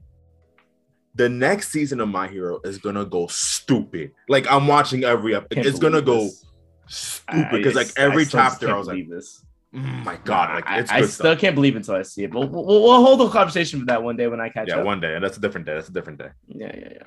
the 1.15 1.29
next 1.29 1.71
season 1.71 2.01
of 2.01 2.09
my 2.09 2.27
hero 2.27 2.61
is 2.65 2.79
gonna 2.79 3.05
go 3.05 3.29
stupid 3.29 4.11
like 4.29 4.51
i'm 4.51 4.67
watching 4.67 5.05
every 5.05 5.37
episode 5.37 5.67
it's 5.67 5.79
gonna 5.79 6.03
go 6.03 6.25
this. 6.25 6.45
Stupid 6.91 7.51
because 7.53 7.75
like 7.75 7.93
every 7.97 8.27
chapter 8.27 8.69
i 8.69 8.77
was 8.77 8.89
like 8.89 9.09
this. 9.09 9.45
mm, 9.75 10.05
my 10.05 10.17
god 10.25 10.57
like 10.57 10.67
I, 10.67 10.81
it's 10.81 10.91
I 10.91 11.03
still 11.03 11.37
can't 11.37 11.55
believe 11.55 11.77
until 11.77 11.95
I 11.95 12.03
see 12.03 12.25
it. 12.25 12.33
But 12.33 12.51
we'll, 12.51 12.65
we'll, 12.65 12.83
we'll 12.83 13.03
hold 13.05 13.21
the 13.21 13.29
conversation 13.29 13.79
for 13.81 13.87
that 13.87 14.03
one 14.03 14.17
day 14.17 14.27
when 14.27 14.41
I 14.41 14.49
catch 14.49 14.69
yeah 14.69 14.79
up. 14.79 14.85
one 14.85 15.01
day 15.01 15.15
and 15.15 15.23
that's 15.25 15.37
a 15.37 15.41
different 15.41 15.67
day 15.67 15.75
that's 15.75 15.89
a 15.89 15.93
different 15.93 16.19
day 16.19 16.31
Yeah, 16.49 16.73
yeah, 16.77 16.89
yeah. 16.99 17.03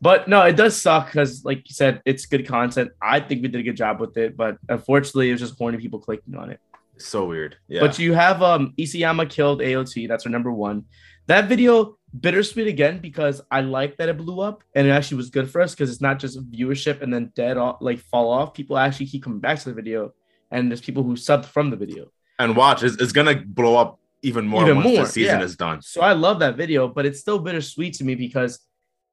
But 0.00 0.28
no, 0.28 0.42
it 0.42 0.54
does 0.54 0.80
suck 0.80 1.06
because, 1.06 1.44
like 1.44 1.68
you 1.68 1.74
said, 1.74 2.02
it's 2.04 2.24
good 2.26 2.46
content. 2.46 2.92
I 3.02 3.18
think 3.18 3.42
we 3.42 3.48
did 3.48 3.58
a 3.60 3.64
good 3.64 3.76
job 3.76 3.98
with 3.98 4.16
it, 4.16 4.36
but 4.36 4.56
unfortunately, 4.68 5.28
it 5.28 5.32
was 5.32 5.40
just 5.40 5.58
horny 5.58 5.78
people 5.78 5.98
clicking 5.98 6.36
on 6.36 6.50
it. 6.50 6.60
so 6.98 7.26
weird 7.26 7.56
yeah 7.68 7.80
But 7.80 7.98
you 7.98 8.12
have 8.14 8.42
um 8.42 8.74
Isayama 8.78 9.28
killed 9.28 9.60
AOT. 9.60 10.08
That's 10.08 10.24
our 10.26 10.30
number 10.32 10.52
one. 10.52 10.84
That 11.26 11.48
video 11.48 11.97
bittersweet 12.18 12.66
again 12.66 12.98
because 13.00 13.40
I 13.50 13.60
like 13.60 13.96
that 13.98 14.08
it 14.08 14.16
blew 14.16 14.40
up 14.40 14.62
and 14.74 14.86
it 14.86 14.90
actually 14.90 15.18
was 15.18 15.30
good 15.30 15.50
for 15.50 15.60
us 15.60 15.74
because 15.74 15.90
it's 15.90 16.00
not 16.00 16.18
just 16.18 16.38
viewership 16.50 17.02
and 17.02 17.12
then 17.12 17.32
dead 17.34 17.56
off 17.56 17.78
like 17.80 17.98
fall 18.00 18.30
off. 18.30 18.54
People 18.54 18.78
actually 18.78 19.06
keep 19.06 19.22
coming 19.22 19.40
back 19.40 19.58
to 19.60 19.68
the 19.68 19.74
video, 19.74 20.12
and 20.50 20.70
there's 20.70 20.80
people 20.80 21.02
who 21.02 21.14
subbed 21.14 21.44
from 21.46 21.70
the 21.70 21.76
video. 21.76 22.10
and 22.38 22.56
watch 22.56 22.82
it's, 22.82 22.96
it's 22.96 23.12
gonna 23.12 23.36
blow 23.44 23.76
up 23.76 23.98
even 24.22 24.46
more 24.46 24.62
Even 24.62 24.76
once 24.78 24.88
more, 24.88 25.04
the 25.04 25.10
season 25.10 25.38
yeah. 25.38 25.44
is 25.44 25.56
done 25.56 25.80
So 25.82 26.00
I 26.00 26.12
love 26.12 26.40
that 26.40 26.56
video, 26.56 26.88
but 26.88 27.06
it's 27.06 27.20
still 27.20 27.38
bittersweet 27.38 27.94
to 27.94 28.04
me 28.04 28.14
because 28.16 28.58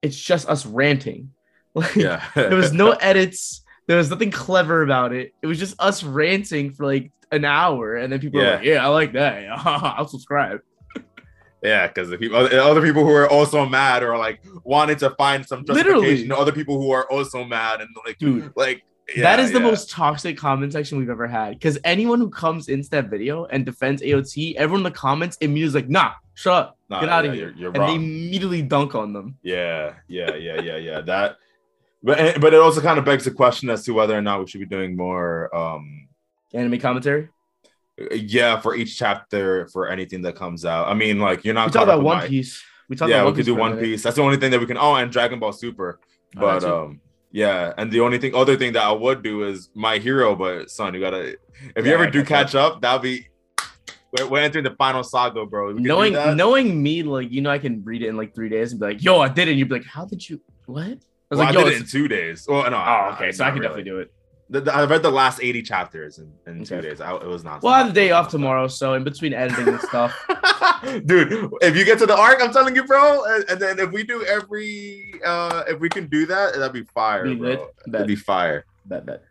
it's 0.02 0.18
just 0.20 0.48
us 0.50 0.66
ranting. 0.66 1.32
Like, 1.76 1.96
yeah 1.98 2.24
there 2.36 2.56
was 2.56 2.72
no 2.72 2.92
edits. 3.12 3.62
There 3.88 3.98
was 3.98 4.10
nothing 4.10 4.32
clever 4.32 4.82
about 4.82 5.12
it. 5.12 5.34
It 5.42 5.48
was 5.48 5.60
just 5.60 5.76
us 5.78 6.04
ranting 6.04 6.72
for 6.72 6.86
like 6.86 7.12
an 7.34 7.44
hour, 7.44 7.98
and 7.98 8.12
then 8.14 8.20
people 8.22 8.42
Yeah. 8.42 8.56
like, 8.56 8.64
"Yeah, 8.64 8.86
I 8.86 8.88
like 8.88 9.12
that. 9.14 9.46
I'll 9.66 10.08
subscribe." 10.08 10.62
Yeah 11.64 11.88
because 11.88 12.10
the 12.10 12.18
people 12.18 12.38
other 12.38 12.82
people 12.82 13.04
who 13.04 13.12
are 13.12 13.30
also 13.30 13.66
mad 13.66 14.04
or 14.04 14.18
like 14.18 14.42
wanted 14.64 15.00
to 15.00 15.10
find 15.12 15.46
some 15.46 15.64
Literally. 15.64 16.02
justification 16.02 16.32
other 16.32 16.52
people 16.52 16.80
who 16.82 16.92
are 16.92 17.10
also 17.12 17.44
mad 17.44 17.82
and 17.82 17.90
like 18.06 18.18
Dude, 18.18 18.52
like 18.56 18.84
yeah, 19.16 19.22
that 19.22 19.40
is 19.40 19.52
the 19.52 19.60
yeah. 19.60 19.66
most 19.66 19.90
toxic 19.92 20.36
comment 20.36 20.74
section 20.74 20.98
we've 20.98 21.12
ever 21.12 21.28
had. 21.28 21.52
Because 21.54 21.78
anyone 21.84 22.20
who 22.20 22.30
comes 22.30 22.70
into 22.70 22.90
that 22.90 23.08
video 23.08 23.46
and 23.46 23.64
defends 23.64 24.02
AOT, 24.02 24.56
everyone 24.56 24.80
in 24.80 24.84
the 24.84 24.90
comments 24.98 25.38
immediately 25.42 25.68
is 25.68 25.76
like, 25.76 25.90
"Nah, 25.90 26.14
shut 26.34 26.54
up, 26.54 26.78
Nah, 26.90 27.02
get 27.02 27.10
out 27.10 27.24
yeah, 27.24 27.30
of 27.30 27.36
here," 27.36 27.54
you're, 27.56 27.72
you're 27.72 27.82
and 27.82 27.84
they 27.84 27.96
immediately 27.96 28.64
dunk 28.64 28.96
on 28.96 29.14
them. 29.14 29.38
yeah 29.44 29.94
yeah 30.08 30.34
yeah 30.36 30.60
yeah 30.60 30.78
yeah 30.78 31.02
that 31.02 31.38
but 32.02 32.42
but 32.42 32.54
it 32.56 32.60
also 32.60 32.82
kind 32.82 32.98
of 32.98 33.06
begs 33.06 33.26
the 33.26 33.32
question 33.32 33.70
as 33.70 33.84
to 33.84 33.94
whether 33.94 34.18
or 34.18 34.22
not 34.24 34.40
we 34.40 34.48
should 34.48 34.60
be 34.60 34.66
doing 34.66 34.96
more 34.98 35.56
um 35.56 36.08
Anime 36.54 36.80
commentary. 36.80 37.30
Yeah 38.12 38.60
for 38.60 38.76
each 38.76 38.98
chapter 38.98 39.68
for 39.70 39.88
anything 39.88 40.22
that 40.22 40.36
comes 40.36 40.66
out 40.66 40.88
i 40.90 40.94
mean 40.94 41.18
like 41.20 41.46
you're 41.46 41.54
not 41.54 41.68
We 41.68 41.72
talk 41.74 41.84
about 41.84 42.02
One 42.04 42.18
my- 42.18 42.28
Piece. 42.28 42.62
We 42.90 42.96
talk 42.96 43.10
yeah, 43.10 43.22
about 43.22 43.24
we 43.24 43.26
One 43.26 43.34
could 43.34 43.40
Piece 43.40 43.46
do 43.48 43.56
One. 43.56 43.78
Piece. 43.80 44.04
That's 44.04 44.16
the 44.18 44.22
only 44.22 44.38
thing 44.38 44.52
that 44.52 44.60
we 44.60 44.68
can. 44.68 44.78
Oh, 44.78 44.94
and 44.94 45.12
Dragon 45.12 45.40
Ball 45.40 45.52
Super. 45.54 46.00
Oh, 46.38 46.40
But 46.40 46.60
too. 46.60 46.68
um, 46.76 47.02
yeah, 47.32 47.74
and 47.80 47.92
the 47.92 48.00
only 48.02 48.20
thing, 48.20 48.36
other 48.36 48.56
thing 48.58 48.74
that 48.74 48.84
I 48.84 48.92
would 48.92 49.24
do 49.24 49.44
is 49.44 49.70
My 49.74 49.98
Hero. 49.98 50.36
But 50.36 50.70
son, 50.70 50.94
you 50.94 51.00
gotta. 51.00 51.30
If 51.30 51.38
Yeah, 51.78 51.84
you 51.84 51.94
ever 51.96 52.12
do 52.12 52.24
catch 52.24 52.54
up, 52.54 52.82
that'll 52.82 53.00
be. 53.00 53.28
We're, 54.16 54.28
we're 54.28 54.42
entering 54.42 54.66
the 54.66 54.76
final 54.76 55.04
saga, 55.04 55.48
bro. 55.48 55.70
We 55.70 55.74
can 55.74 55.82
do 55.84 55.88
knowing 55.90 56.14
knowing 56.38 56.84
me, 56.84 57.02
like 57.02 57.32
you 57.32 57.42
know, 57.42 57.50
I 57.50 57.58
can 57.58 57.84
read 57.84 58.04
it 58.04 58.10
in 58.10 58.18
like 58.18 58.36
three 58.36 58.50
days 58.50 58.72
and 58.72 58.80
be 58.80 58.86
like, 58.86 59.04
"Yo, 59.04 59.20
I 59.20 59.30
did 59.30 59.48
it." 59.48 59.52
And 59.54 59.60
you'd 59.60 59.70
be 59.70 59.76
like, 59.80 59.86
"How 59.88 60.06
did 60.06 60.30
you? 60.30 60.40
What?" 60.68 60.84
I 60.84 60.90
was 60.92 61.00
Well, 61.32 61.40
like, 61.40 61.48
I 61.50 61.52
"Yo, 61.60 61.64
did 61.66 61.74
it 61.74 61.82
in 61.82 61.88
two 61.88 62.08
days. 62.08 62.46
Well, 62.48 62.70
no. 62.70 62.78
oh, 62.78 63.16
okay, 63.16 63.32
so 63.32 63.46
I 63.46 63.50
can 63.50 63.62
definitely 63.62 63.86
do 63.86 63.98
it." 63.98 64.14
The, 64.50 64.62
the- 64.62 64.74
I 64.74 64.86
read 64.86 65.02
the 65.02 65.10
last 65.12 65.40
eighty 65.42 65.62
chapters 65.64 66.20
in, 66.20 66.32
in 66.46 66.64
two 66.64 66.80
days. 66.82 67.02
I, 67.02 67.16
it 67.16 67.26
was 67.26 67.44
not. 67.44 67.64
We'll 67.64 67.74
have 67.74 67.88
the 67.88 67.94
day 67.94 68.12
off 68.12 68.30
tomorrow, 68.30 68.68
so 68.68 68.94
in 68.94 69.04
between 69.04 69.34
editing 69.34 69.68
and 69.68 69.80
stuff, 69.82 70.14
Dude, 71.06 71.52
if 71.62 71.76
you 71.76 71.84
get 71.84 71.98
to 72.00 72.06
the 72.06 72.16
arc, 72.16 72.42
I'm 72.44 72.54
telling 72.54 72.76
you, 72.76 72.84
bro. 72.84 73.24
And, 73.26 73.44
and 73.50 73.60
then 73.60 73.80
if 73.80 73.92
we 73.92 74.04
do 74.04 74.24
every, 74.26 75.14
uh 75.26 75.64
if 75.68 75.80
we 75.80 75.90
can 75.90 76.08
do 76.08 76.26
that, 76.28 76.54
that'd 76.54 76.74
be 76.74 76.84
fire, 76.94 77.24
Be 77.26 77.36
bro. 77.36 77.50
lit. 77.50 77.62
That'd 77.88 78.08
be 78.08 78.16
fire. 78.16 78.66
bet 78.86 79.06
bet. 79.06 79.24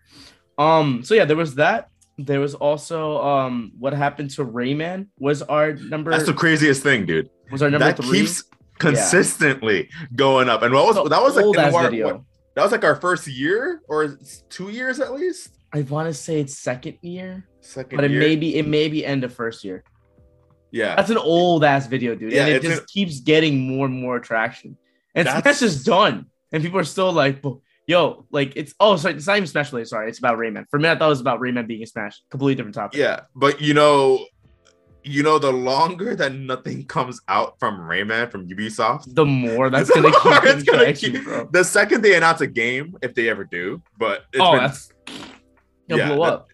Um, 0.58 1.02
so 1.04 1.14
yeah, 1.14 1.24
there 1.24 1.36
was 1.36 1.54
that. 1.56 1.90
There 2.18 2.40
was 2.40 2.54
also 2.54 3.20
um, 3.22 3.72
what 3.78 3.92
happened 3.92 4.30
to 4.30 4.44
Rayman 4.44 5.08
was 5.18 5.42
our 5.42 5.72
number. 5.74 6.10
That's 6.12 6.26
the 6.26 6.32
craziest 6.32 6.82
thing, 6.82 7.06
dude. 7.06 7.28
was 7.52 7.60
our 7.62 7.70
number 7.70 7.86
that 7.86 7.96
three. 8.02 8.20
keeps 8.20 8.44
consistently 8.78 9.88
going 10.14 10.48
up. 10.48 10.62
And 10.62 10.72
what 10.74 10.86
was 10.86 10.96
So 10.96 11.08
that 11.08 11.22
was 11.22 11.36
like 11.36 11.44
old 11.44 11.56
ass 11.56 11.74
video. 11.84 12.06
what- 12.06 12.22
that 12.54 12.62
was 12.62 12.72
like 12.72 12.84
our 12.84 12.96
first 12.96 13.26
year 13.26 13.80
or 13.88 14.18
two 14.48 14.68
years 14.70 15.00
at 15.00 15.12
least. 15.12 15.56
I 15.72 15.82
want 15.82 16.08
to 16.08 16.14
say 16.14 16.40
it's 16.40 16.56
second 16.56 16.98
year, 17.02 17.48
Second 17.60 17.96
but 17.96 18.04
it 18.04 18.12
year. 18.12 18.20
may 18.20 18.36
be 18.36 18.56
it 18.56 18.66
may 18.66 18.88
be 18.88 19.04
end 19.04 19.24
of 19.24 19.32
first 19.34 19.64
year. 19.64 19.82
yeah. 20.70 20.94
That's 20.96 21.10
an 21.10 21.18
old 21.18 21.64
ass 21.64 21.86
video, 21.86 22.14
dude, 22.14 22.32
Yeah, 22.32 22.46
and 22.46 22.54
it 22.56 22.62
just 22.62 22.86
keeps 22.86 23.20
getting 23.20 23.58
more 23.68 23.86
and 23.86 24.00
more 24.00 24.20
traction. 24.20 24.76
And 25.14 25.26
That's- 25.26 25.58
Smash 25.58 25.62
is 25.68 25.84
done, 25.84 26.26
and 26.52 26.62
people 26.62 26.78
are 26.78 26.84
still 26.84 27.12
like, 27.12 27.42
"Yo, 27.86 28.26
like 28.30 28.52
it's 28.56 28.74
oh, 28.80 28.96
sorry, 28.96 29.14
it's 29.14 29.26
not 29.26 29.36
even 29.36 29.46
Smash 29.48 29.72
related. 29.72 29.88
Sorry, 29.88 30.08
it's 30.08 30.18
about 30.18 30.38
Rayman." 30.38 30.64
For 30.70 30.78
me, 30.78 30.88
I 30.88 30.96
thought 30.96 31.06
it 31.06 31.08
was 31.10 31.20
about 31.20 31.40
Rayman 31.40 31.66
being 31.66 31.82
a 31.82 31.86
Smash. 31.86 32.20
Completely 32.30 32.54
different 32.56 32.74
topic. 32.76 32.98
Yeah, 32.98 33.20
but 33.34 33.60
you 33.60 33.74
know, 33.74 34.24
you 35.04 35.22
know, 35.22 35.38
the 35.38 35.52
longer 35.52 36.16
that 36.16 36.34
nothing 36.34 36.84
comes 36.86 37.20
out 37.28 37.58
from 37.58 37.78
Rayman 37.78 38.30
from 38.30 38.48
Ubisoft, 38.48 39.14
The 39.14 39.24
more 39.26 39.70
that's 39.70 39.88
the 39.94 40.00
gonna 40.00 40.12
keep 40.12 40.24
more 40.24 40.40
getting 40.40 40.58
it's 40.60 40.70
gonna 40.70 40.92
keep- 40.94 41.24
bro. 41.24 41.48
The 41.52 41.62
second 41.64 42.02
they 42.02 42.16
announce 42.16 42.40
a 42.40 42.46
game, 42.46 42.96
if 43.02 43.14
they 43.14 43.28
ever 43.28 43.44
do, 43.44 43.82
but 43.98 44.24
it's 44.32 44.40
oh, 44.40 44.52
been, 44.52 44.60
that's 44.60 44.92
it'll 45.88 45.98
Yeah, 45.98 46.14
blow 46.14 46.24
that- 46.24 46.44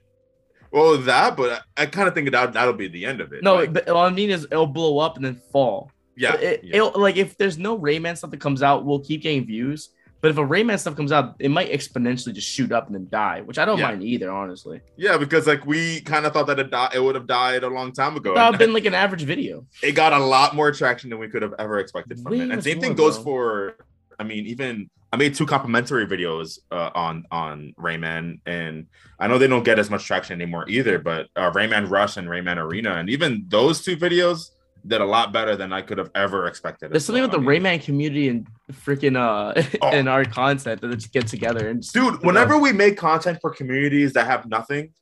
well 0.72 0.98
that, 0.98 1.36
but 1.36 1.64
I, 1.76 1.82
I 1.82 1.86
kind 1.86 2.08
of 2.08 2.14
think 2.14 2.30
that 2.30 2.52
that'll 2.52 2.74
be 2.74 2.88
the 2.88 3.04
end 3.06 3.20
of 3.20 3.32
it. 3.32 3.42
No, 3.42 3.56
Like, 3.56 3.88
all 3.88 3.98
I 4.04 4.10
mean 4.10 4.30
is 4.30 4.44
it'll 4.50 4.66
blow 4.66 4.98
up 4.98 5.16
and 5.16 5.24
then 5.24 5.40
fall. 5.52 5.90
yeah, 6.16 6.34
It, 6.36 6.64
yeah. 6.64 6.76
It'll, 6.76 7.00
like 7.00 7.16
if 7.16 7.36
there's 7.38 7.58
no 7.58 7.78
Rayman 7.78 8.16
stuff 8.16 8.30
that 8.30 8.40
comes 8.40 8.62
out, 8.62 8.84
we'll 8.84 9.00
keep 9.00 9.22
getting 9.22 9.46
views. 9.46 9.90
But 10.20 10.30
if 10.30 10.36
a 10.38 10.42
Rayman 10.46 10.78
stuff 10.78 10.96
comes 10.96 11.12
out, 11.12 11.36
it 11.38 11.50
might 11.50 11.70
exponentially 11.72 12.34
just 12.34 12.48
shoot 12.48 12.72
up 12.72 12.86
and 12.86 12.94
then 12.94 13.08
die, 13.10 13.40
which 13.40 13.58
I 13.58 13.64
don't 13.64 13.78
Yeah. 13.78 13.88
mind 13.88 14.02
either, 14.02 14.30
honestly. 14.30 14.80
Yeah, 14.96 15.16
because 15.16 15.46
like 15.46 15.64
we 15.66 16.00
kind 16.02 16.26
of 16.26 16.32
thought 16.34 16.46
that 16.48 16.58
it, 16.58 16.70
di- 16.70 16.90
it 16.94 17.00
would 17.02 17.14
have 17.14 17.26
died 17.26 17.62
a 17.64 17.68
long 17.68 17.92
time 17.92 18.16
ago. 18.16 18.34
That 18.34 18.40
would 18.42 18.46
and 18.46 18.54
have 18.54 18.58
been 18.60 18.72
like 18.78 18.84
an 18.84 18.94
average 18.94 19.22
video. 19.22 19.64
it 19.82 19.92
got 19.92 20.12
a 20.12 20.18
lot 20.18 20.54
more 20.54 20.72
traction 20.72 21.08
than 21.10 21.18
we 21.18 21.28
could 21.28 21.42
have 21.42 21.54
ever 21.58 21.78
expected 21.78 22.20
from 22.20 22.32
Way 22.32 22.40
it. 22.40 22.50
And 22.50 22.62
same 22.62 22.80
thing 22.80 22.94
goes 22.94 23.16
bro. 23.16 23.24
for, 23.24 23.76
I 24.18 24.24
mean, 24.24 24.46
even 24.46 24.90
I 25.12 25.16
made 25.16 25.34
two 25.34 25.46
complimentary 25.46 26.06
videos 26.06 26.58
uh, 26.70 26.90
on 26.94 27.24
on 27.32 27.74
Rayman, 27.78 28.40
and 28.46 28.86
I 29.18 29.26
know 29.26 29.38
they 29.38 29.48
don't 29.48 29.64
get 29.64 29.78
as 29.78 29.90
much 29.90 30.04
traction 30.04 30.40
anymore 30.40 30.66
either. 30.68 30.98
But 31.00 31.26
uh, 31.34 31.50
Rayman 31.50 31.90
Rush 31.90 32.16
and 32.16 32.28
Rayman 32.28 32.58
Arena, 32.58 32.92
and 32.94 33.08
even 33.10 33.44
those 33.48 33.82
two 33.82 33.96
videos 33.96 34.50
did 34.86 35.00
a 35.00 35.04
lot 35.04 35.32
better 35.32 35.56
than 35.56 35.72
I 35.72 35.82
could 35.82 35.98
have 35.98 36.10
ever 36.14 36.46
expected. 36.46 36.92
There's 36.92 37.04
something 37.04 37.22
well. 37.22 37.30
with 37.30 37.40
the 37.44 37.50
I 37.50 37.58
mean, 37.58 37.62
Rayman 37.80 37.82
community 37.84 38.28
and 38.28 38.46
freaking 38.72 39.16
uh 39.16 39.60
Oh. 39.82 39.88
and 39.88 40.08
our 40.08 40.24
content 40.24 40.80
that 40.80 40.88
they 40.88 40.94
just 40.96 41.12
get 41.12 41.26
together 41.26 41.68
and 41.68 41.82
just- 41.82 41.94
Dude, 41.94 42.22
whenever 42.24 42.58
we 42.58 42.72
make 42.72 42.96
content 42.96 43.38
for 43.40 43.50
communities 43.50 44.12
that 44.14 44.26
have 44.26 44.46
nothing, 44.48 44.92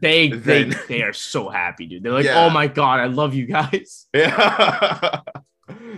they 0.00 0.28
they 0.28 0.64
then- 0.64 0.80
they 0.88 1.02
are 1.02 1.12
so 1.12 1.48
happy, 1.48 1.86
dude. 1.86 2.02
They're 2.02 2.12
like, 2.12 2.24
Yeah. 2.24 2.44
oh 2.44 2.50
my 2.50 2.66
god, 2.66 3.00
I 3.00 3.06
love 3.06 3.34
you 3.34 3.46
guys. 3.46 4.06
yeah. 4.14 5.20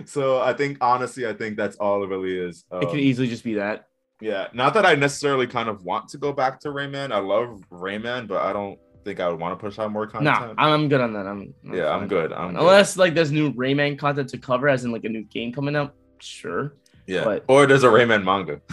so 0.05 0.39
I 0.41 0.53
think 0.53 0.77
honestly, 0.81 1.27
I 1.27 1.33
think 1.33 1.57
that's 1.57 1.75
all 1.77 2.03
it 2.03 2.07
really 2.07 2.37
is. 2.37 2.65
it 2.71 2.75
Um, 2.85 2.91
could 2.91 2.99
easily 2.99 3.27
just 3.27 3.43
be 3.43 3.55
that. 3.55 3.85
Yeah, 4.21 4.47
not 4.53 4.73
that 4.73 4.85
I 4.85 4.95
necessarily 4.95 5.47
kind 5.47 5.69
of 5.69 5.83
want 5.85 6.09
to 6.09 6.17
go 6.17 6.33
back 6.33 6.59
to 6.61 6.69
Rayman. 6.69 7.13
I 7.13 7.19
love 7.19 7.61
Rayman, 7.71 8.27
but 8.27 8.41
I 8.43 8.51
don't 8.51 8.77
think 9.03 9.19
I 9.19 9.29
would 9.29 9.39
want 9.39 9.57
to 9.57 9.63
push 9.63 9.79
out 9.79 9.91
more 9.91 10.07
content. 10.07 10.25
Nah, 10.25 10.53
I'm, 10.57 10.89
good 10.89 11.01
on 11.01 11.13
that. 11.13 11.27
I'm, 11.27 11.53
I'm 11.65 11.73
yeah, 11.73 11.89
I'm 11.89 12.07
good. 12.07 12.33
I'm 12.33 12.53
good. 12.53 12.61
Unless 12.61 12.97
like 12.97 13.13
there's 13.13 13.31
new 13.31 13.53
Rayman 13.53 13.97
content 13.97 14.29
to 14.29 14.37
cover, 14.37 14.69
as 14.69 14.85
in 14.85 14.91
like 14.91 15.05
a 15.05 15.09
new 15.09 15.23
game 15.23 15.51
coming 15.53 15.75
out, 15.75 15.95
sure. 16.19 16.75
yeah, 17.07 17.23
but- 17.23 17.45
or 17.47 17.65
there's 17.65 17.83
a 17.83 17.87
Rayman 17.87 18.23
manga. 18.23 18.61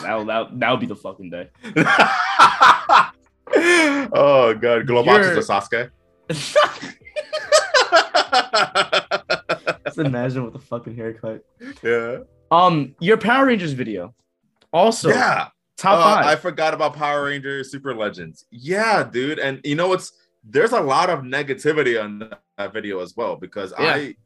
That'll 0.00 0.24
that 0.26 0.58
that 0.58 0.70
would 0.70 0.80
be 0.80 0.86
the 0.86 0.96
fucking 0.96 1.30
day. 1.30 1.48
oh 4.12 4.54
god, 4.54 4.86
Globox 4.86 5.36
is 5.36 5.48
a 5.48 5.52
Sasuke. 5.52 5.90
It's 9.90 9.98
imagine 9.98 10.44
with 10.44 10.52
the 10.52 10.60
fucking 10.60 10.94
haircut. 10.94 11.44
Yeah. 11.82 12.18
Um, 12.52 12.94
your 13.00 13.16
Power 13.16 13.46
Rangers 13.46 13.72
video. 13.72 14.14
Also, 14.72 15.08
yeah. 15.08 15.48
Top 15.80 15.98
Uh, 15.98 16.02
five. 16.22 16.26
I 16.26 16.36
forgot 16.36 16.74
about 16.74 16.94
Power 16.94 17.24
Rangers 17.24 17.70
Super 17.70 17.94
Legends. 17.94 18.44
Yeah, 18.50 19.02
dude. 19.02 19.38
And 19.38 19.60
you 19.64 19.74
know 19.74 19.88
what's 19.88 20.12
there's 20.44 20.72
a 20.72 20.80
lot 20.80 21.10
of 21.10 21.20
negativity 21.20 22.02
on 22.02 22.18
that, 22.58 22.72
video 22.72 23.00
as 23.00 23.14
well 23.16 23.36
because 23.36 23.72
Yeah. 23.78 23.94
I 23.94 24.16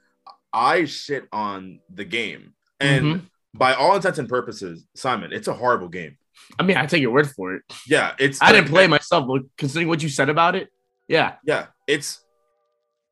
I 0.53 0.85
shit 0.85 1.27
on 1.33 1.81
the 1.93 2.05
game. 2.05 2.55
And 2.81 3.05
Mhm. 3.05 3.21
by 3.55 3.75
all 3.75 3.95
intents 3.95 4.19
and 4.19 4.29
purposes, 4.29 4.85
Simon, 4.95 5.33
it's 5.33 5.47
a 5.49 5.53
horrible 5.53 5.89
game. 5.89 6.17
I 6.59 6.65
mean, 6.65 6.77
I 6.77 6.87
take 6.87 7.01
your 7.03 7.13
word 7.13 7.31
for 7.31 7.55
it. 7.55 7.63
Yeah, 7.87 8.15
it's 8.19 8.43
I 8.43 8.51
didn't 8.53 8.69
play 8.71 8.85
it 8.85 8.91
myself, 8.91 9.27
but 9.29 9.43
considering 9.57 9.89
what 9.89 10.03
you 10.03 10.09
said 10.09 10.29
about 10.29 10.57
it, 10.57 10.69
yeah. 11.09 11.37
Yeah, 11.45 11.67
it's 11.87 12.21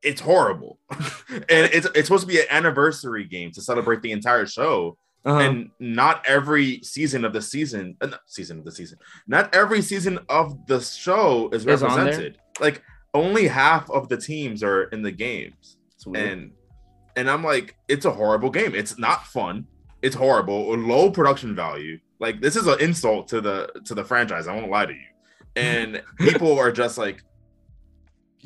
it's 0.02 0.20
horrible. 0.20 0.80
and 1.30 1.44
it's 1.72 1.86
it's 1.94 2.08
supposed 2.08 2.22
to 2.22 2.32
be 2.32 2.40
an 2.40 2.46
anniversary 2.50 3.24
game 3.24 3.52
to 3.52 3.62
celebrate 3.62 4.02
the 4.02 4.10
entire 4.12 4.46
show. 4.46 4.96
Uh-huh. 5.24 5.38
and 5.38 5.70
not 5.78 6.24
every 6.26 6.80
season 6.82 7.24
of 7.24 7.32
the 7.32 7.40
season, 7.40 7.96
uh, 8.00 8.06
not 8.06 8.20
season 8.26 8.58
of 8.58 8.64
the 8.64 8.72
season, 8.72 8.98
not 9.28 9.54
every 9.54 9.80
season 9.80 10.18
of 10.28 10.66
the 10.66 10.80
show 10.80 11.48
is 11.52 11.62
Is 11.64 11.66
represented. 11.66 12.38
Like 12.60 12.82
only 13.14 13.46
half 13.46 13.88
of 13.90 14.08
the 14.08 14.16
teams 14.16 14.62
are 14.64 14.84
in 14.84 15.02
the 15.02 15.12
games, 15.12 15.76
and 16.14 16.50
and 17.16 17.30
I'm 17.30 17.44
like, 17.44 17.76
it's 17.88 18.04
a 18.04 18.10
horrible 18.10 18.50
game. 18.50 18.74
It's 18.74 18.98
not 18.98 19.26
fun. 19.26 19.66
It's 20.02 20.16
horrible. 20.16 20.76
Low 20.76 21.10
production 21.10 21.54
value. 21.54 22.00
Like 22.18 22.40
this 22.40 22.56
is 22.56 22.66
an 22.66 22.80
insult 22.80 23.28
to 23.28 23.40
the 23.40 23.68
to 23.84 23.94
the 23.94 24.02
franchise. 24.04 24.48
I 24.48 24.54
won't 24.56 24.70
lie 24.70 24.86
to 24.86 24.92
you. 24.92 25.08
And 25.54 26.02
people 26.18 26.58
are 26.58 26.72
just 26.72 26.96
like, 26.96 27.22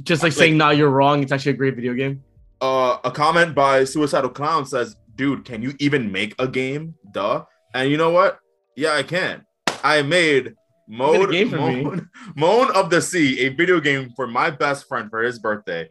Just 0.03 0.23
like 0.23 0.33
like- 0.33 0.39
saying, 0.39 0.57
"No, 0.59 0.71
you're 0.71 0.91
wrong." 0.91 1.23
It's 1.23 1.33
actually 1.33 1.53
a 1.53 1.57
great 1.57 1.75
video 1.77 1.95
game. 1.95 2.23
uh, 2.61 2.99
a 3.05 3.11
comment 3.11 3.55
by 3.55 3.85
Suicidal 3.85 4.31
Clown 4.31 4.67
says, 4.67 4.97
"Dude, 5.17 5.45
can 5.45 5.63
you 5.63 5.75
even 5.79 6.13
make 6.13 6.35
a 6.39 6.47
game? 6.47 6.95
Duh." 7.13 7.45
And 7.75 7.91
you 7.91 7.97
know 7.97 8.11
what? 8.11 8.39
Yeah, 8.77 8.93
I 8.93 9.03
can. 9.03 9.45
I 9.83 10.03
made 10.03 10.55
Mode. 10.89 11.51
Moan, 11.51 12.09
Moan 12.37 12.71
of 12.77 12.91
the 12.91 13.03
Sea, 13.03 13.41
a 13.41 13.49
video 13.49 13.81
game 13.81 14.13
for 14.15 14.27
my 14.27 14.51
best 14.51 14.87
friend 14.87 15.11
for 15.11 15.23
his 15.23 15.39
birthday, 15.39 15.89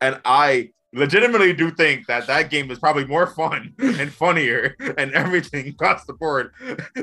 and 0.00 0.20
I 0.24 0.70
legitimately 0.92 1.52
do 1.52 1.70
think 1.70 2.06
that 2.06 2.26
that 2.26 2.50
game 2.50 2.70
is 2.70 2.78
probably 2.78 3.04
more 3.04 3.26
fun 3.26 3.74
and 3.78 4.12
funnier 4.12 4.74
and 4.96 5.12
everything 5.12 5.68
across 5.68 6.04
the 6.06 6.14
board 6.14 6.52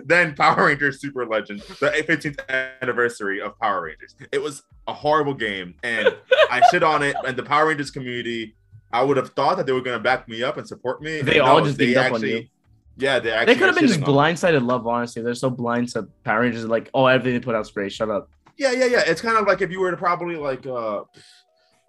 than 0.06 0.36
Power 0.36 0.66
Rangers 0.66 1.00
Super 1.00 1.26
Legend, 1.26 1.62
the 1.80 2.04
15th 2.08 2.40
anniversary 2.82 3.40
of 3.40 3.58
Power 3.60 3.84
Rangers. 3.84 4.16
It 4.32 4.42
was 4.42 4.64
a 4.88 4.94
horrible 4.94 5.34
game, 5.34 5.76
and 5.84 6.16
I 6.52 6.62
shit 6.72 6.84
on 6.84 7.04
it. 7.04 7.16
And 7.26 7.38
the 7.38 7.44
Power 7.44 7.68
Rangers 7.68 7.92
community, 7.92 8.56
I 8.94 9.02
would 9.02 9.18
have 9.18 9.30
thought 9.30 9.58
that 9.58 9.66
they 9.66 9.72
were 9.72 9.82
going 9.82 9.98
to 9.98 10.04
back 10.04 10.30
me 10.30 10.44
up 10.44 10.58
and 10.58 10.68
support 10.68 11.02
me. 11.02 11.22
They 11.22 11.40
all 11.40 11.60
no, 11.60 11.66
just 11.66 11.78
they 11.80 11.88
beat 11.88 11.98
up 11.98 12.14
on 12.14 12.22
you. 12.22 12.48
Yeah, 12.96 13.18
they 13.18 13.32
actually 13.32 13.54
They 13.56 13.60
could 13.60 13.68
have 13.68 13.76
been 13.76 13.88
just 13.88 14.02
blindsided 14.02 14.66
love. 14.66 14.86
Honestly, 14.86 15.24
they're 15.24 15.34
so 15.34 15.50
blind 15.50 15.90
to 15.90 16.04
Power 16.24 16.42
Rangers. 16.42 16.66
Like, 16.66 16.92
oh, 16.94 17.08
everything 17.08 17.34
they 17.34 17.44
put 17.44 17.56
out's 17.56 17.72
great. 17.72 17.92
Shut 17.92 18.12
up. 18.12 18.30
Yeah, 18.56 18.72
yeah, 18.72 18.86
yeah. 18.86 19.04
It's 19.08 19.20
kind 19.20 19.36
of 19.36 19.48
like 19.48 19.62
if 19.62 19.72
you 19.72 19.80
were 19.80 19.90
to 19.90 19.98
probably 19.98 20.36
like, 20.36 20.68
uh, 20.68 21.02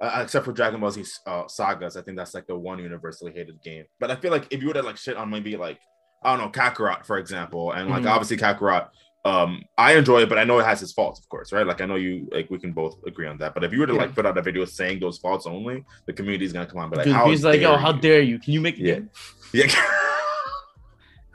uh 0.00 0.20
except 0.22 0.46
for 0.46 0.52
Dragon 0.52 0.80
Ball 0.80 0.90
Z 0.90 1.04
uh, 1.26 1.46
sagas, 1.46 1.98
I 1.98 2.02
think 2.02 2.16
that's 2.16 2.32
like 2.32 2.46
the 2.46 2.56
one 2.56 2.78
universally 2.78 3.32
hated 3.32 3.62
game. 3.62 3.84
But 4.00 4.10
I 4.10 4.16
feel 4.16 4.30
like 4.30 4.46
if 4.50 4.62
you 4.62 4.68
were 4.68 4.74
to 4.74 4.82
like 4.82 4.96
shit 4.96 5.18
on 5.18 5.28
maybe 5.28 5.58
like 5.58 5.78
I 6.22 6.34
don't 6.34 6.46
know 6.46 6.50
Kakarot 6.50 7.04
for 7.04 7.18
example, 7.18 7.72
and 7.72 7.90
like 7.90 8.04
Mhm. 8.04 8.10
obviously 8.10 8.38
Kakarot, 8.38 8.88
um, 9.26 9.62
I 9.78 9.94
enjoy 9.96 10.20
it, 10.22 10.28
but 10.28 10.36
I 10.38 10.44
know 10.44 10.58
it 10.58 10.66
has 10.66 10.82
its 10.82 10.92
faults, 10.92 11.18
of 11.18 11.28
course, 11.28 11.50
right? 11.52 11.66
Like 11.66 11.80
I 11.80 11.86
know 11.86 11.94
you 11.96 12.28
like 12.30 12.50
we 12.50 12.58
can 12.58 12.72
both 12.72 12.98
agree 13.06 13.26
on 13.26 13.38
that. 13.38 13.54
But 13.54 13.64
if 13.64 13.72
you 13.72 13.80
were 13.80 13.86
to 13.86 13.94
Yeah. 13.94 14.00
like 14.00 14.14
put 14.14 14.26
out 14.26 14.36
a 14.36 14.42
video 14.42 14.64
saying 14.66 15.00
those 15.00 15.16
faults 15.18 15.46
only, 15.46 15.84
the 16.06 16.12
community 16.12 16.44
is 16.44 16.52
gonna 16.52 16.66
come 16.66 16.78
on 16.80 16.90
be 16.90 16.96
like, 16.96 17.06
Dude, 17.06 17.14
how 17.14 17.30
he's 17.30 17.42
like, 17.44 17.60
dare 17.60 17.70
"Oh, 17.70 17.76
how 17.76 17.92
you? 17.94 18.00
dare 18.00 18.20
you? 18.20 18.38
Can 18.38 18.52
you 18.52 18.60
make 18.60 18.78
it?" 18.78 18.84
Yeah. 18.84 19.00
Yeah. 19.54 19.66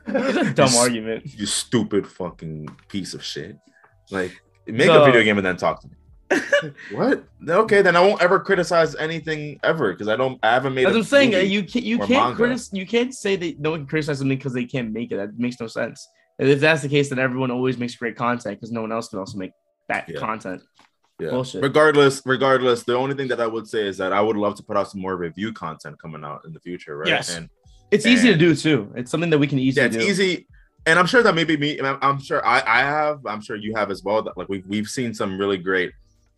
It's 0.07 0.37
a 0.37 0.53
dumb 0.53 0.69
You 0.73 0.79
argument. 0.79 1.23
You 1.25 1.45
stupid 1.45 2.07
fucking 2.07 2.67
piece 2.87 3.13
of 3.13 3.23
shit. 3.23 3.57
Like, 4.09 4.31
make 4.67 4.87
The- 4.87 5.01
a 5.01 5.05
video 5.05 5.23
game 5.23 5.37
and 5.37 5.45
then 5.45 5.57
talk 5.57 5.81
to 5.81 5.87
me. 5.87 5.95
what? 6.91 7.23
Okay, 7.47 7.81
then 7.81 7.95
I 7.95 8.01
won't 8.01 8.21
ever 8.21 8.39
criticize 8.39 8.95
anything 8.95 9.59
ever 9.63 9.93
because 9.93 10.07
I 10.07 10.15
don't. 10.15 10.37
I 10.43 10.51
haven't 10.53 10.75
made. 10.75 10.85
As 10.87 10.95
i'm 10.95 11.01
saying, 11.03 11.33
uh, 11.33 11.39
you 11.39 11.63
can't 11.63 11.83
you 11.85 11.97
can't 11.97 12.09
manga. 12.09 12.35
critic 12.35 12.61
you 12.71 12.85
can't 12.85 13.15
say 13.15 13.35
that 13.35 13.59
no 13.59 13.71
one 13.71 13.79
can 13.81 13.87
criticize 13.87 14.19
something 14.19 14.37
because 14.37 14.53
they 14.53 14.65
can't 14.65 14.91
make 14.91 15.11
it. 15.11 15.17
That 15.17 15.39
makes 15.39 15.59
no 15.59 15.65
sense. 15.65 16.07
And 16.39 16.47
if 16.49 16.59
that's 16.61 16.81
the 16.81 16.89
case, 16.89 17.09
then 17.09 17.19
everyone 17.19 17.51
always 17.51 17.77
makes 17.77 17.95
great 17.95 18.15
content 18.15 18.57
because 18.57 18.71
no 18.71 18.81
one 18.81 18.91
else 18.91 19.09
can 19.09 19.19
also 19.19 19.37
make 19.37 19.51
that 19.89 20.07
Yeah. 20.09 20.19
content. 20.19 20.61
Yeah. 21.19 21.31
bullshit. 21.31 21.61
Regardless, 21.61 22.21
regardless, 22.25 22.83
the 22.83 22.95
only 22.95 23.13
thing 23.13 23.27
that 23.27 23.41
I 23.41 23.45
would 23.47 23.67
say 23.67 23.85
is 23.85 23.97
that 23.97 24.13
I 24.13 24.21
would 24.21 24.37
love 24.37 24.55
to 24.55 24.63
put 24.63 24.77
out 24.77 24.89
some 24.89 25.01
more 25.01 25.17
review 25.17 25.51
content 25.51 26.01
coming 26.01 26.23
out 26.23 26.43
in 26.45 26.53
the 26.53 26.61
future, 26.61 26.95
right? 26.97 27.09
Yes. 27.09 27.35
And 27.35 27.49
It's 27.91 28.05
easy 28.05 28.31
to 28.31 28.37
do 28.37 28.55
too. 28.55 28.89
It's 28.95 29.11
something 29.11 29.29
that 29.31 29.37
we 29.37 29.45
can 29.47 29.59
easily 29.59 29.81
yeah, 29.83 29.87
it's 29.87 29.97
do. 29.97 30.09
easy. 30.09 30.47
And 30.85 30.97
I'm 30.97 31.05
sure 31.07 31.21
that 31.21 31.35
maybe 31.35 31.57
me, 31.57 31.77
I'm, 31.81 31.97
I'm 32.01 32.21
sure 32.21 32.43
I, 32.45 32.63
I 32.65 32.79
have, 32.79 33.25
I'm 33.25 33.41
sure 33.41 33.57
you 33.57 33.75
have 33.75 33.91
as 33.91 34.01
well. 34.01 34.21
That 34.21 34.37
like 34.37 34.47
we've 34.47 34.65
we've 34.65 34.87
seen 34.87 35.13
some 35.13 35.37
really 35.37 35.57
great, 35.57 35.91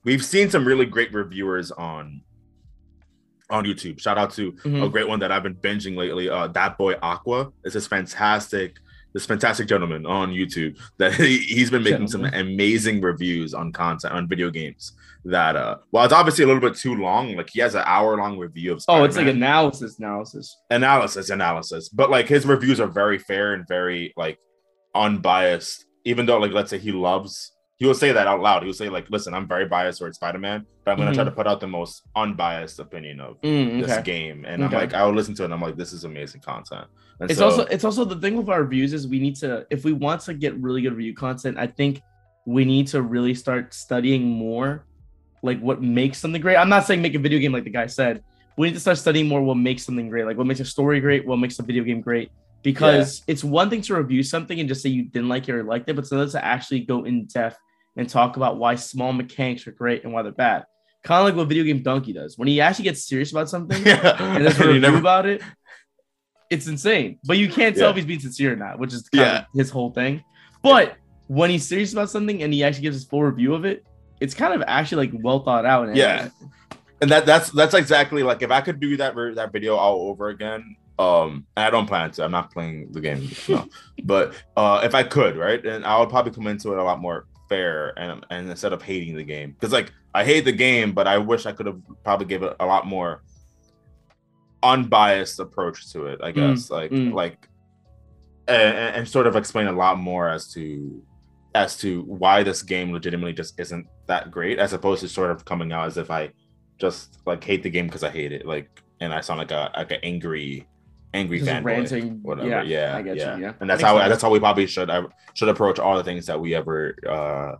we've 0.03 0.25
seen 0.25 0.49
some 0.49 0.65
really 0.65 0.87
great 0.87 1.13
reviewers 1.13 1.69
on 1.71 2.23
on 3.51 3.65
YouTube. 3.65 3.99
Shout 3.99 4.17
out 4.17 4.31
to 4.31 4.51
Mhm. 4.53 4.83
a 4.85 4.89
great 4.89 5.07
one 5.07 5.19
that 5.19 5.31
I've 5.31 5.43
been 5.43 5.55
binging 5.55 5.95
lately. 5.95 6.27
Uh, 6.27 6.47
that 6.47 6.77
boy 6.79 6.95
Aqua 7.03 7.51
This 7.63 7.71
is 7.71 7.73
this 7.83 7.87
fantastic, 7.87 8.77
this 9.13 9.25
fantastic 9.25 9.67
gentleman 9.67 10.05
on 10.05 10.31
YouTube 10.31 10.77
that 10.97 11.13
he, 11.15 11.37
he's 11.39 11.69
been 11.69 11.83
making 11.83 12.07
some 12.07 12.25
amazing 12.25 13.01
reviews 13.01 13.53
on 13.53 13.71
content 13.71 14.13
on 14.13 14.27
video 14.27 14.49
games. 14.49 14.93
That 15.23 15.55
uh, 15.55 15.77
well, 15.91 16.03
it's 16.03 16.13
obviously 16.13 16.43
a 16.45 16.47
little 16.47 16.61
bit 16.61 16.75
too 16.75 16.95
long. 16.95 17.35
Like 17.35 17.49
he 17.51 17.59
has 17.59 17.75
an 17.75 17.83
hour 17.85 18.17
long 18.17 18.39
review 18.39 18.73
of 18.73 18.83
Oh, 18.87 19.03
it's 19.03 19.15
like 19.15 19.27
analysis, 19.27 19.99
analysis. 19.99 20.57
analysis 20.71 21.29
analysis 21.29 21.89
but 21.89 22.09
like 22.09 22.27
his 22.27 22.45
reviews 22.45 22.79
are 22.79 22.87
very 22.87 23.19
fair 23.19 23.53
and 23.53 23.67
very 23.67 24.13
like 24.17 24.39
unbiased 24.95 25.85
even 26.05 26.25
though 26.25 26.37
like 26.37 26.51
let's 26.51 26.69
say 26.69 26.77
he 26.77 26.91
loves 26.91 27.51
he 27.81 27.87
will 27.87 27.95
say 28.03 28.11
that 28.11 28.27
out 28.27 28.41
loud 28.47 28.61
he 28.61 28.67
will 28.67 28.81
say 28.83 28.89
like 28.89 29.07
listen 29.09 29.33
i'm 29.33 29.47
very 29.47 29.65
biased 29.65 29.97
towards 29.99 30.15
spider-man 30.21 30.59
but 30.85 30.91
i'm 30.91 30.97
gonna 30.99 31.11
try 31.19 31.23
to 31.23 31.31
put 31.39 31.47
out 31.47 31.59
the 31.59 31.67
most 31.79 31.93
unbiased 32.15 32.77
opinion 32.85 33.19
of 33.19 33.31
Mm, 33.41 33.79
this 33.81 33.91
okay. 33.91 34.03
game 34.03 34.45
and 34.45 34.63
Okay. 34.63 34.75
i'm 34.75 34.81
like 34.83 34.93
i 34.93 35.03
will 35.05 35.15
listen 35.19 35.33
to 35.37 35.41
it 35.43 35.45
and 35.45 35.53
i'm 35.55 35.61
like 35.67 35.77
this 35.83 35.91
is 35.91 36.03
amazing 36.03 36.41
content 36.41 36.85
and 37.19 37.29
It's 37.31 37.39
so, 37.39 37.45
also 37.47 37.61
it's 37.75 37.83
also 37.83 38.03
the 38.13 38.19
thing 38.23 38.35
with 38.37 38.49
our 38.53 38.61
reviews 38.67 38.93
is 38.93 39.07
we 39.15 39.19
need 39.25 39.35
to 39.43 39.65
if 39.75 39.83
we 39.87 39.93
want 39.93 40.21
to 40.27 40.33
get 40.35 40.51
really 40.65 40.81
good 40.85 40.93
review 40.93 41.15
content, 41.15 41.57
I 41.65 41.67
think 41.79 41.93
we 42.45 42.65
need 42.73 42.85
to 42.93 42.99
really 43.15 43.35
start 43.43 43.73
studying 43.85 44.23
more 44.45 44.69
like 45.43 45.59
what 45.67 45.77
makes 45.81 46.17
something 46.19 46.41
great. 46.45 46.57
I'm 46.61 46.69
not 46.75 46.85
saying 46.87 46.99
make 47.01 47.15
a 47.15 47.23
video 47.27 47.39
game 47.43 47.53
like 47.57 47.63
the 47.69 47.75
guy 47.81 47.87
said. 47.87 48.23
We 48.57 48.67
need 48.67 48.73
to 48.79 48.79
start 48.87 48.97
studying 49.05 49.27
more 49.27 49.41
what 49.49 49.57
makes 49.69 49.81
something 49.87 50.09
great, 50.09 50.25
like 50.29 50.37
what 50.37 50.47
makes 50.47 50.59
a 50.59 50.65
story 50.75 50.99
great, 50.99 51.25
what 51.29 51.37
makes 51.37 51.57
a 51.59 51.63
video 51.63 51.83
game 51.83 52.01
great. 52.01 52.27
Because 52.63 53.23
it's 53.31 53.43
one 53.43 53.69
thing 53.71 53.81
to 53.87 53.95
review 53.95 54.21
something 54.23 54.59
and 54.59 54.67
just 54.69 54.81
say 54.83 54.89
you 54.89 55.03
didn't 55.03 55.29
like 55.29 55.47
it 55.49 55.53
or 55.53 55.63
liked 55.63 55.89
it, 55.89 55.95
but 55.95 56.03
it's 56.03 56.11
another 56.11 56.31
to 56.31 56.43
actually 56.45 56.81
go 56.81 56.97
in 57.05 57.25
depth 57.25 57.57
and 57.95 58.07
talk 58.09 58.37
about 58.37 58.57
why 58.57 58.75
small 58.75 59.13
mechanics 59.13 59.67
are 59.67 59.71
great 59.71 60.03
and 60.03 60.13
why 60.13 60.21
they're 60.21 60.31
bad. 60.31 60.65
Kind 61.03 61.19
of 61.21 61.25
like 61.25 61.35
what 61.35 61.47
Video 61.47 61.63
Game 61.63 61.83
Dunkey 61.83 62.13
does. 62.13 62.37
When 62.37 62.47
he 62.47 62.61
actually 62.61 62.83
gets 62.85 63.03
serious 63.07 63.31
about 63.31 63.49
something, 63.49 63.81
yeah 63.85 64.15
and 64.35 64.45
there's 64.45 64.59
a 64.59 64.65
review 64.67 64.79
never- 64.81 64.97
about 64.97 65.25
it. 65.25 65.41
It's 66.49 66.67
insane, 66.67 67.17
but 67.25 67.37
you 67.37 67.49
can't 67.49 67.75
tell 67.75 67.85
Yeah. 67.85 67.89
if 67.91 67.95
he's 67.95 68.05
being 68.05 68.19
sincere 68.19 68.53
or 68.53 68.55
not, 68.57 68.77
which 68.77 68.93
is 68.93 69.07
kind 69.09 69.21
Yeah. 69.25 69.39
of 69.39 69.45
his 69.53 69.69
whole 69.69 69.91
thing. 69.91 70.23
But 70.61 70.95
when 71.27 71.49
he's 71.49 71.65
serious 71.65 71.93
about 71.93 72.09
something 72.09 72.43
and 72.43 72.53
he 72.53 72.63
actually 72.63 72.81
gives 72.83 72.97
his 72.97 73.05
full 73.05 73.23
review 73.23 73.53
of 73.53 73.63
it, 73.65 73.85
it's 74.19 74.33
kind 74.33 74.53
of 74.53 74.61
actually 74.67 75.07
like 75.07 75.19
well 75.23 75.39
thought 75.43 75.65
out. 75.65 75.87
And 75.87 75.95
Yeah. 75.97 76.29
and 77.01 77.09
that 77.09 77.25
that's 77.25 77.49
that's 77.51 77.73
exactly 77.73 78.21
like 78.21 78.43
if 78.43 78.51
i 78.51 78.61
could 78.61 78.79
do 78.79 78.95
that 78.97 79.15
that 79.35 79.51
video 79.51 79.75
all 79.75 80.09
over 80.09 80.29
again 80.29 80.75
um 80.99 81.47
i 81.57 81.67
don't 81.71 81.87
plan 81.87 82.11
to 82.11 82.23
i'm 82.23 82.29
not 82.29 82.51
playing 82.53 82.91
the 82.91 83.01
game 83.01 83.27
no 83.49 83.67
but 84.03 84.35
uh 84.55 84.81
if 84.83 84.93
i 84.93 85.01
could 85.01 85.35
right 85.35 85.65
and 85.65 85.83
i 85.83 85.97
would 85.99 86.09
probably 86.09 86.31
come 86.31 86.45
into 86.45 86.71
it 86.73 86.77
a 86.77 86.83
lot 86.83 86.99
more 87.01 87.25
fair 87.51 87.73
and 87.99 88.25
and 88.29 88.49
instead 88.49 88.71
of 88.71 88.81
hating 88.81 89.13
the 89.21 89.27
game 89.35 89.49
because 89.51 89.73
like 89.73 89.91
i 90.19 90.23
hate 90.23 90.45
the 90.45 90.57
game 90.67 90.89
but 90.93 91.05
i 91.13 91.17
wish 91.17 91.45
i 91.45 91.51
could 91.51 91.65
have 91.65 91.79
probably 92.05 92.25
gave 92.25 92.43
it 92.47 92.55
a 92.61 92.65
lot 92.65 92.83
more 92.87 93.11
unbiased 94.63 95.37
approach 95.45 95.91
to 95.91 96.05
it 96.11 96.17
i 96.23 96.31
Mm, 96.31 96.35
guess 96.35 96.69
like 96.69 96.91
mm. 96.91 97.13
like 97.21 97.37
and, 98.47 98.73
and 98.83 98.95
and 98.97 99.03
sort 99.15 99.27
of 99.27 99.35
explain 99.35 99.67
a 99.67 99.77
lot 99.83 99.95
more 99.99 100.29
as 100.29 100.43
to 100.53 101.03
as 101.53 101.71
to 101.83 101.89
why 102.03 102.41
this 102.49 102.61
game 102.63 102.87
legitimately 102.93 103.33
just 103.33 103.59
isn't 103.59 103.85
that 104.07 104.31
great 104.31 104.57
as 104.59 104.71
opposed 104.71 105.01
to 105.01 105.09
sort 105.09 105.31
of 105.31 105.43
coming 105.51 105.73
out 105.73 105.87
as 105.87 105.97
if 105.97 106.09
i 106.09 106.29
just 106.79 107.19
like 107.25 107.43
hate 107.43 107.63
the 107.63 107.69
game 107.69 107.87
because 107.87 108.03
i 108.03 108.09
hate 108.19 108.31
it 108.31 108.45
like 108.45 108.69
and 109.01 109.13
i 109.13 109.19
sound 109.19 109.39
like 109.39 109.51
a 109.51 109.69
like 109.75 109.91
an 109.91 109.99
angry 110.03 110.65
angry 111.13 111.39
Just 111.39 111.49
fanboy 111.49 111.63
ranting. 111.65 112.23
whatever 112.23 112.47
Yeah, 112.47 112.63
yeah 112.63 112.95
I 112.97 113.01
get 113.01 113.15
you, 113.15 113.21
yeah. 113.21 113.37
yeah. 113.37 113.53
and 113.59 113.69
that's 113.69 113.81
how 113.81 113.97
sense. 113.97 114.09
that's 114.09 114.21
how 114.21 114.29
we 114.29 114.39
probably 114.39 114.67
should 114.67 114.89
should 115.33 115.49
approach 115.49 115.79
all 115.79 115.97
the 115.97 116.03
things 116.03 116.25
that 116.27 116.39
we 116.39 116.55
ever 116.55 116.95
uh 117.07 117.55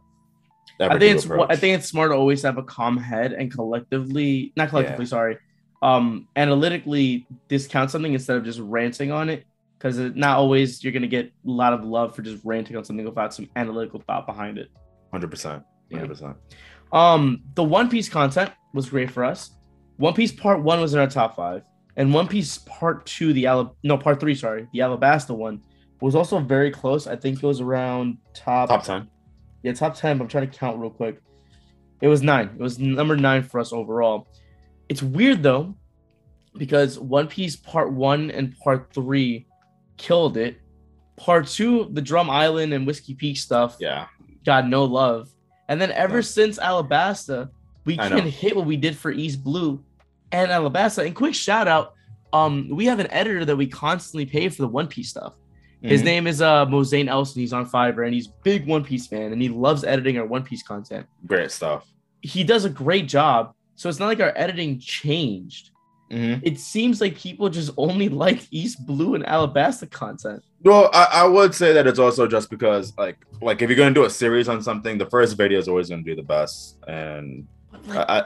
ever 0.79 0.93
I 0.93 0.99
think 0.99 1.15
it's 1.15 1.25
approach. 1.25 1.47
I 1.49 1.55
think 1.55 1.77
it's 1.77 1.87
smart 1.87 2.11
to 2.11 2.15
always 2.15 2.41
have 2.43 2.57
a 2.57 2.63
calm 2.63 2.97
head 2.97 3.33
and 3.33 3.51
collectively, 3.51 4.51
not 4.55 4.69
collectively, 4.69 5.05
sorry, 5.05 5.37
um, 5.81 6.27
analytically 6.35 7.27
discount 7.47 7.91
something 7.91 8.13
instead 8.13 8.37
of 8.37 8.43
just 8.43 8.59
ranting 8.59 9.11
on 9.11 9.29
it. 9.29 9.45
Because 9.77 9.97
it's 9.97 10.15
not 10.15 10.37
always 10.37 10.83
you're 10.83 10.93
gonna 10.93 11.07
get 11.07 11.25
a 11.25 11.49
lot 11.49 11.73
of 11.73 11.83
love 11.83 12.15
for 12.15 12.21
just 12.21 12.43
ranting 12.45 12.77
on 12.77 12.83
something 12.83 13.05
without 13.05 13.33
some 13.33 13.49
analytical 13.55 13.99
thought 13.99 14.27
behind 14.27 14.57
it. 14.59 14.69
100% 15.13 15.63
100% 15.91 16.35
Um, 16.93 17.41
the 17.55 17.63
One 17.63 17.89
Piece 17.89 18.07
content 18.07 18.51
was 18.73 18.89
great 18.89 19.09
for 19.11 19.23
us. 19.23 19.51
One 19.97 20.13
Piece 20.13 20.31
Part 20.31 20.61
One 20.61 20.79
was 20.81 20.93
in 20.93 20.99
our 20.99 21.07
top 21.07 21.35
five. 21.35 21.63
And 21.97 22.13
One 22.13 22.27
Piece 22.27 22.57
Part 22.59 23.05
Two, 23.05 23.33
the 23.33 23.45
Alab- 23.45 23.75
no 23.83 23.97
Part 23.97 24.19
Three, 24.19 24.35
sorry, 24.35 24.67
the 24.73 24.79
Alabasta 24.79 25.35
one 25.35 25.61
was 25.99 26.15
also 26.15 26.39
very 26.39 26.71
close. 26.71 27.05
I 27.07 27.15
think 27.15 27.43
it 27.43 27.45
was 27.45 27.61
around 27.61 28.17
top 28.33 28.69
top 28.69 28.83
ten. 28.83 29.07
Yeah, 29.63 29.73
top 29.73 29.95
ten. 29.95 30.17
But 30.17 30.23
I'm 30.25 30.29
trying 30.29 30.49
to 30.49 30.57
count 30.57 30.79
real 30.79 30.89
quick. 30.89 31.21
It 32.01 32.07
was 32.07 32.21
nine. 32.23 32.49
It 32.57 32.61
was 32.61 32.79
number 32.79 33.15
nine 33.15 33.43
for 33.43 33.59
us 33.59 33.71
overall. 33.73 34.27
It's 34.89 35.03
weird 35.03 35.43
though, 35.43 35.75
because 36.57 36.97
One 36.97 37.27
Piece 37.27 37.55
Part 37.55 37.91
One 37.91 38.31
and 38.31 38.57
Part 38.59 38.91
Three 38.93 39.45
killed 39.97 40.37
it. 40.37 40.57
Part 41.17 41.47
Two, 41.47 41.89
the 41.91 42.01
Drum 42.01 42.29
Island 42.29 42.73
and 42.73 42.87
Whiskey 42.87 43.13
Peak 43.13 43.37
stuff, 43.37 43.75
Yeah, 43.79 44.07
got 44.45 44.67
no 44.67 44.85
love. 44.85 45.29
And 45.67 45.79
then 45.79 45.91
ever 45.91 46.15
Yeah. 46.17 46.21
since 46.21 46.57
Alabasta, 46.57 47.49
we 47.85 47.99
I 47.99 48.09
know. 48.09 48.21
hit 48.21 48.55
what 48.55 48.65
we 48.65 48.77
did 48.77 48.97
for 48.97 49.11
East 49.11 49.43
Blue 49.43 49.83
and 50.31 50.49
Alabasta. 50.51 51.05
And 51.05 51.15
quick 51.15 51.35
shout 51.35 51.67
out, 51.67 51.93
um, 52.33 52.67
we 52.69 52.85
have 52.85 52.99
an 52.99 53.07
editor 53.11 53.45
that 53.45 53.55
we 53.55 53.67
constantly 53.67 54.25
pay 54.25 54.49
for 54.49 54.61
the 54.61 54.67
One 54.67 54.87
Piece 54.87 55.09
stuff. 55.09 55.33
His 55.81 56.01
Mhm. 56.01 56.05
name 56.05 56.27
is 56.27 56.41
uh 56.41 56.65
Mosane 56.67 57.07
Elson. 57.07 57.41
He's 57.41 57.53
on 57.53 57.65
Fiverr 57.67 58.05
and 58.05 58.13
he's 58.13 58.27
big 58.27 58.67
One 58.67 58.83
Piece 58.83 59.07
fan 59.07 59.33
and 59.33 59.41
he 59.41 59.49
loves 59.49 59.83
editing 59.83 60.17
our 60.17 60.25
One 60.25 60.43
Piece 60.43 60.61
content. 60.63 61.05
great 61.25 61.51
stuff. 61.51 61.87
He 62.21 62.43
does 62.43 62.65
a 62.65 62.69
great 62.69 63.07
job. 63.07 63.53
So 63.75 63.89
it's 63.89 63.97
not 63.99 64.05
like 64.05 64.19
our 64.19 64.31
editing 64.35 64.77
changed. 64.79 65.71
Mhm. 66.11 66.39
It 66.43 66.59
seems 66.59 67.01
like 67.01 67.15
people 67.15 67.49
just 67.49 67.71
only 67.77 68.09
like 68.09 68.47
East 68.51 68.85
Blue 68.85 69.15
and 69.15 69.23
Alabasta 69.25 69.89
content. 69.89 70.43
Well, 70.63 70.89
I, 70.93 71.07
I 71.13 71.25
would 71.25 71.55
say 71.55 71.73
that 71.73 71.87
it's 71.87 71.97
also 71.99 72.27
just 72.27 72.49
because 72.51 72.93
like 72.97 73.17
like 73.41 73.61
if 73.63 73.69
you're 73.69 73.77
gonna 73.77 73.95
do 73.95 74.03
a 74.03 74.09
series 74.09 74.47
on 74.47 74.61
something, 74.61 74.99
the 74.99 75.07
first 75.07 75.35
video 75.35 75.57
is 75.57 75.67
always 75.67 75.89
gonna 75.89 76.03
be 76.03 76.13
the 76.13 76.21
best, 76.21 76.77
and 76.87 77.47
like, 77.87 77.97
I, 78.07 78.19
I 78.19 78.23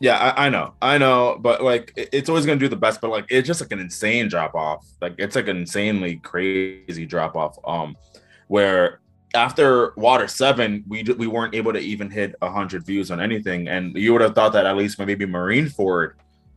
yeah, 0.00 0.16
I, 0.16 0.46
I 0.46 0.48
know, 0.48 0.74
I 0.80 0.98
know, 0.98 1.36
but 1.40 1.62
like 1.62 1.92
it- 1.96 2.08
it's 2.12 2.28
always 2.28 2.46
gonna 2.46 2.58
do 2.58 2.68
the 2.68 2.76
best, 2.76 3.00
but 3.00 3.10
like 3.10 3.26
it's 3.28 3.46
just 3.46 3.60
like 3.60 3.70
an 3.72 3.78
insane 3.80 4.28
drop 4.28 4.54
off. 4.54 4.86
Like 5.00 5.14
it's 5.18 5.36
like 5.36 5.48
an 5.48 5.58
insanely 5.58 6.16
crazy 6.16 7.06
drop 7.06 7.36
off. 7.36 7.56
Um, 7.66 7.96
where 8.48 9.00
after 9.34 9.92
Water 9.96 10.26
Seven, 10.26 10.82
we 10.88 11.02
we 11.02 11.26
weren't 11.26 11.54
able 11.54 11.72
to 11.72 11.78
even 11.78 12.10
hit 12.10 12.34
hundred 12.42 12.84
views 12.84 13.10
on 13.10 13.20
anything, 13.20 13.68
and 13.68 13.94
you 13.96 14.12
would 14.12 14.22
have 14.22 14.34
thought 14.34 14.54
that 14.54 14.66
at 14.66 14.76
least 14.76 14.98
maybe 14.98 15.26
Marine 15.26 15.66
Marineford 15.66 16.12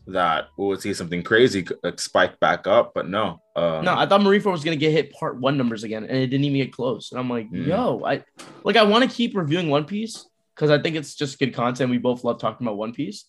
that 0.08 0.48
we 0.58 0.66
would 0.66 0.82
see 0.82 0.94
something 0.94 1.24
crazy 1.24 1.66
like, 1.82 1.98
spike 1.98 2.38
back 2.42 2.68
up, 2.68 2.94
but 2.94 3.08
no. 3.08 3.40
Um, 3.56 3.86
No, 3.86 3.96
I 3.96 4.06
thought 4.06 4.22
Marine 4.22 4.42
Marineford 4.42 4.52
was 4.52 4.64
gonna 4.64 4.76
get 4.76 4.92
hit 4.92 5.14
part 5.14 5.40
one 5.40 5.58
numbers 5.58 5.84
again, 5.84 6.04
and 6.04 6.18
it 6.18 6.28
didn't 6.28 6.46
even 6.46 6.58
get 6.60 6.74
close. 6.74 7.12
And 7.12 7.20
I'm 7.20 7.30
like, 7.30 7.50
Mm. 7.52 7.68
yo, 7.68 8.04
I 8.06 8.24
like 8.64 8.76
I 8.78 8.84
want 8.84 9.10
to 9.10 9.16
keep 9.16 9.36
reviewing 9.36 9.70
One 9.70 9.86
Piece 9.86 10.26
because 10.56 10.72
I 10.72 10.82
think 10.82 10.96
it's 10.96 11.16
just 11.16 11.40
good 11.40 11.54
content. 11.54 11.90
We 11.92 11.98
both 12.00 12.24
love 12.24 12.40
talking 12.40 12.66
about 12.66 12.78
One 12.78 12.94
Piece. 12.94 13.26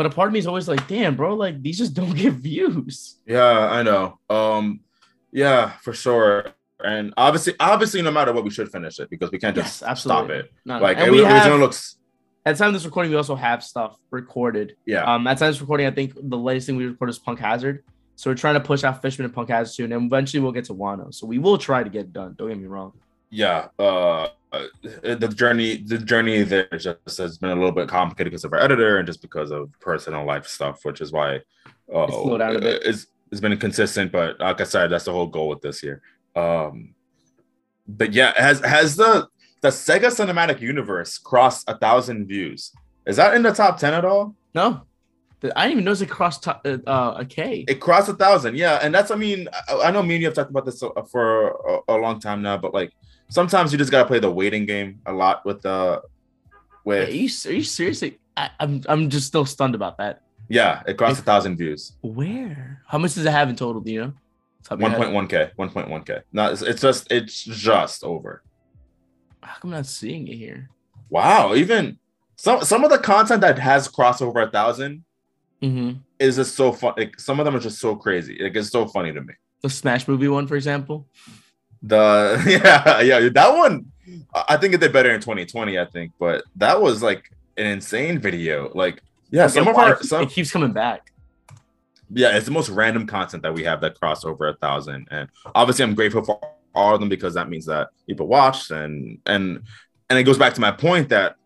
But 0.00 0.06
a 0.06 0.10
part 0.10 0.28
of 0.28 0.32
me 0.32 0.38
is 0.38 0.46
always 0.46 0.66
like, 0.66 0.88
damn, 0.88 1.14
bro, 1.14 1.34
like 1.34 1.60
these 1.60 1.76
just 1.76 1.92
don't 2.00 2.16
get 2.16 2.32
views. 2.32 3.16
Yeah, 3.26 3.68
I 3.78 3.82
know. 3.82 4.18
Um, 4.30 4.80
yeah, 5.30 5.72
for 5.82 5.92
sure. 5.92 6.46
And 6.82 7.12
obviously, 7.18 7.52
obviously, 7.60 8.00
no 8.00 8.10
matter 8.10 8.32
what, 8.32 8.42
we 8.44 8.48
should 8.50 8.72
finish 8.72 8.98
it 8.98 9.10
because 9.10 9.30
we 9.30 9.38
can't 9.38 9.54
just 9.54 9.82
Yes, 9.82 10.00
stop 10.00 10.30
it. 10.30 10.50
No, 10.64 10.76
no. 10.78 10.82
Like 10.82 10.96
and 10.96 11.08
it 11.08 11.12
we 11.12 11.18
originally 11.20 11.50
have, 11.50 11.60
looks. 11.60 11.98
at 12.46 12.52
the 12.56 12.58
time 12.60 12.68
of 12.68 12.72
this 12.74 12.86
recording, 12.86 13.10
we 13.10 13.18
also 13.18 13.34
have 13.34 13.62
stuff 13.62 13.98
recorded. 14.10 14.76
Yeah, 14.86 15.02
Um, 15.04 15.26
at 15.26 15.34
the 15.36 15.40
time 15.40 15.48
of 15.50 15.54
this 15.56 15.60
recording, 15.60 15.86
I 15.86 15.90
think 15.90 16.14
the 16.16 16.38
latest 16.38 16.66
thing 16.68 16.76
we 16.76 16.86
recorded 16.86 17.10
is 17.12 17.18
Punk 17.18 17.38
Hazard. 17.40 17.84
So 18.16 18.30
we're 18.30 18.36
trying 18.36 18.54
to 18.54 18.60
push 18.60 18.82
out 18.84 19.02
Fishman 19.02 19.26
and 19.26 19.34
Punk 19.34 19.50
Hazard 19.50 19.72
soon, 19.74 19.92
and 19.92 20.06
eventually 20.06 20.40
we'll 20.42 20.52
get 20.52 20.64
to 20.66 20.74
Wano. 20.74 21.12
So 21.12 21.26
we 21.26 21.36
will 21.38 21.58
try 21.58 21.82
to 21.82 21.90
get 21.90 22.00
it 22.06 22.12
done. 22.14 22.34
Don't 22.38 22.48
get 22.48 22.58
me 22.58 22.66
wrong. 22.66 22.92
yeah. 23.28 23.68
Uh, 23.78 24.28
uh, 24.52 24.66
the 25.02 25.32
journey, 25.34 25.76
the 25.76 25.98
journey 25.98 26.42
there 26.42 26.68
just 26.76 27.18
has 27.18 27.38
been 27.38 27.50
a 27.50 27.54
little 27.54 27.72
bit 27.72 27.88
complicated 27.88 28.32
because 28.32 28.44
of 28.44 28.52
our 28.52 28.60
editor 28.60 28.98
and 28.98 29.06
just 29.06 29.22
because 29.22 29.50
of 29.50 29.70
personal 29.80 30.24
life 30.24 30.46
stuff, 30.46 30.84
which 30.84 31.00
is 31.00 31.12
why 31.12 31.36
uh, 31.94 32.02
It's 32.02 32.14
slowed 32.14 32.40
down 32.40 32.56
a 32.56 32.60
bit. 32.60 32.82
It's 32.84 33.06
it's 33.30 33.40
been 33.40 33.56
consistent, 33.58 34.10
but 34.10 34.40
like 34.40 34.60
I 34.60 34.64
said, 34.64 34.90
that's 34.90 35.04
the 35.04 35.12
whole 35.12 35.28
goal 35.28 35.48
with 35.48 35.60
this 35.60 35.82
year. 35.82 36.02
Um, 36.34 36.94
but 37.86 38.12
yeah, 38.12 38.32
has 38.36 38.60
has 38.60 38.96
the 38.96 39.28
the 39.60 39.68
Sega 39.68 40.06
Cinematic 40.06 40.60
Universe 40.60 41.18
crossed 41.18 41.68
a 41.68 41.76
thousand 41.76 42.26
views? 42.26 42.72
Is 43.06 43.16
that 43.16 43.34
in 43.34 43.42
the 43.42 43.52
top 43.52 43.78
ten 43.78 43.94
at 43.94 44.04
all? 44.04 44.34
No, 44.54 44.82
I 45.56 45.66
didn't 45.66 45.72
even 45.72 45.84
notice 45.84 46.00
it 46.02 46.10
crossed 46.10 46.42
to- 46.44 46.60
uh, 46.64 46.90
uh, 46.90 47.14
a 47.18 47.24
K. 47.24 47.64
It 47.68 47.80
crossed 47.80 48.08
a 48.08 48.14
thousand, 48.14 48.56
yeah, 48.56 48.80
and 48.82 48.94
that's 48.94 49.10
I 49.10 49.16
mean 49.16 49.48
I, 49.68 49.80
I 49.84 49.90
know 49.90 50.02
me 50.02 50.14
and 50.14 50.22
you 50.22 50.26
have 50.28 50.34
talked 50.34 50.50
about 50.50 50.64
this 50.64 50.82
uh, 50.82 50.90
for 51.10 51.50
a, 51.50 51.94
a 51.94 51.96
long 51.96 52.20
time 52.20 52.42
now, 52.42 52.56
but 52.56 52.74
like 52.74 52.92
sometimes 53.30 53.72
you 53.72 53.78
just 53.78 53.90
gotta 53.90 54.06
play 54.06 54.18
the 54.18 54.30
waiting 54.30 54.66
game 54.66 55.00
a 55.06 55.12
lot 55.12 55.44
with 55.46 55.62
the 55.62 55.70
Are 55.70 56.02
with 56.84 57.08
you, 57.14 57.28
are 57.46 57.54
you 57.54 57.62
seriously? 57.64 58.18
I, 58.36 58.50
I'm 58.60 58.82
I'm 58.88 59.08
just 59.10 59.26
still 59.26 59.46
stunned 59.46 59.74
about 59.74 59.96
that. 59.98 60.22
yeah, 60.48 60.82
it 60.86 60.96
crossed 60.98 61.20
a 61.20 61.24
thousand 61.24 61.56
views, 61.56 61.92
Where? 62.02 62.82
How 62.86 62.98
much 62.98 63.14
does 63.14 63.24
it 63.24 63.30
have 63.32 63.48
in 63.48 63.56
total? 63.56 63.80
Do 63.80 63.90
you 63.92 64.00
know? 64.02 64.12
Top 64.62 64.72
of 64.72 64.80
your 64.80 64.90
one 64.90 64.98
point 64.98 65.12
one 65.14 65.26
k, 65.28 65.50
one 65.56 65.70
point 65.70 65.88
one 65.88 66.02
k. 66.04 66.18
No, 66.32 66.50
it's, 66.52 66.60
it's 66.62 66.82
just 66.82 67.10
it's 67.10 67.42
just 67.44 68.04
over. 68.04 68.42
How 69.42 69.54
come 69.58 69.70
I'm 69.70 69.78
not 69.78 69.86
seeing 69.86 70.28
it 70.28 70.36
here? 70.36 70.68
Wow, 71.08 71.54
even 71.54 71.98
some 72.36 72.62
some 72.62 72.84
of 72.84 72.90
the 72.90 72.98
content 72.98 73.40
that 73.40 73.58
has 73.58 73.88
crossed 73.88 74.20
over 74.22 74.40
a 74.40 74.50
thousand 74.50 75.04
Mm-hmm. 75.62 75.98
is 76.18 76.36
just 76.36 76.56
so 76.56 76.72
fun. 76.72 76.94
Like, 76.96 77.20
some 77.20 77.38
of 77.38 77.44
them 77.44 77.54
are 77.54 77.60
just 77.60 77.80
so 77.80 77.94
crazy. 77.94 78.38
Like 78.40 78.56
it's 78.56 78.70
so 78.70 78.86
funny 78.88 79.12
to 79.12 79.20
me. 79.20 79.34
The 79.60 79.68
Smash 79.68 80.08
movie 80.08 80.26
one, 80.28 80.46
for 80.46 80.56
example. 80.56 81.06
The 81.82 82.42
yeah 82.64 83.00
yeah 83.00 83.28
that 83.30 83.56
one, 83.56 83.90
I 84.48 84.56
think 84.56 84.74
it 84.74 84.80
did 84.80 84.92
better 84.92 85.10
in 85.10 85.20
2020. 85.20 85.78
I 85.78 85.84
think, 85.86 86.12
but 86.18 86.44
that 86.56 86.80
was 86.80 87.02
like 87.02 87.30
an 87.56 87.66
insane 87.66 88.18
video. 88.18 88.70
Like 88.74 89.02
yeah, 89.30 89.46
some 89.46 89.68
of 89.68 89.76
our 89.76 90.02
some 90.02 90.22
it 90.22 90.30
keeps 90.30 90.50
coming 90.50 90.72
back. 90.72 91.12
yeah, 92.10 92.36
it's 92.36 92.46
the 92.46 92.52
most 92.52 92.68
random 92.68 93.06
content 93.06 93.42
that 93.42 93.54
we 93.54 93.64
have 93.64 93.80
that 93.80 93.98
crossed 93.98 94.24
over 94.24 94.48
a 94.48 94.54
thousand, 94.56 95.08
and 95.10 95.28
obviously 95.54 95.84
I'm 95.84 95.94
grateful 95.94 96.24
for 96.24 96.40
all 96.74 96.94
of 96.94 97.00
them 97.00 97.08
because 97.08 97.34
that 97.34 97.48
means 97.48 97.66
that 97.66 97.88
people 98.06 98.26
watched 98.26 98.70
and 98.70 99.18
and 99.26 99.62
and 100.08 100.18
it 100.18 100.24
goes 100.24 100.38
back 100.38 100.54
to 100.54 100.60
my 100.60 100.70
point 100.72 101.08
that 101.08 101.36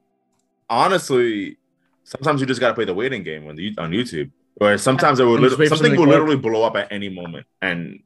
honestly, 0.68 1.58
sometimes 2.04 2.40
you 2.40 2.46
just 2.46 2.60
gotta 2.60 2.74
play 2.74 2.84
the 2.84 2.94
waiting 2.94 3.22
game 3.22 3.44
when 3.44 3.56
on 3.78 3.90
YouTube, 3.90 4.30
Or 4.60 4.78
sometimes 4.78 5.20
it 5.20 5.24
will 5.24 5.38
literally, 5.38 5.68
something 5.68 5.96
will 5.96 6.06
literally 6.06 6.36
blow 6.36 6.62
up 6.62 6.76
at 6.76 6.90
any 6.90 7.08
moment, 7.08 7.46
and 7.62 8.00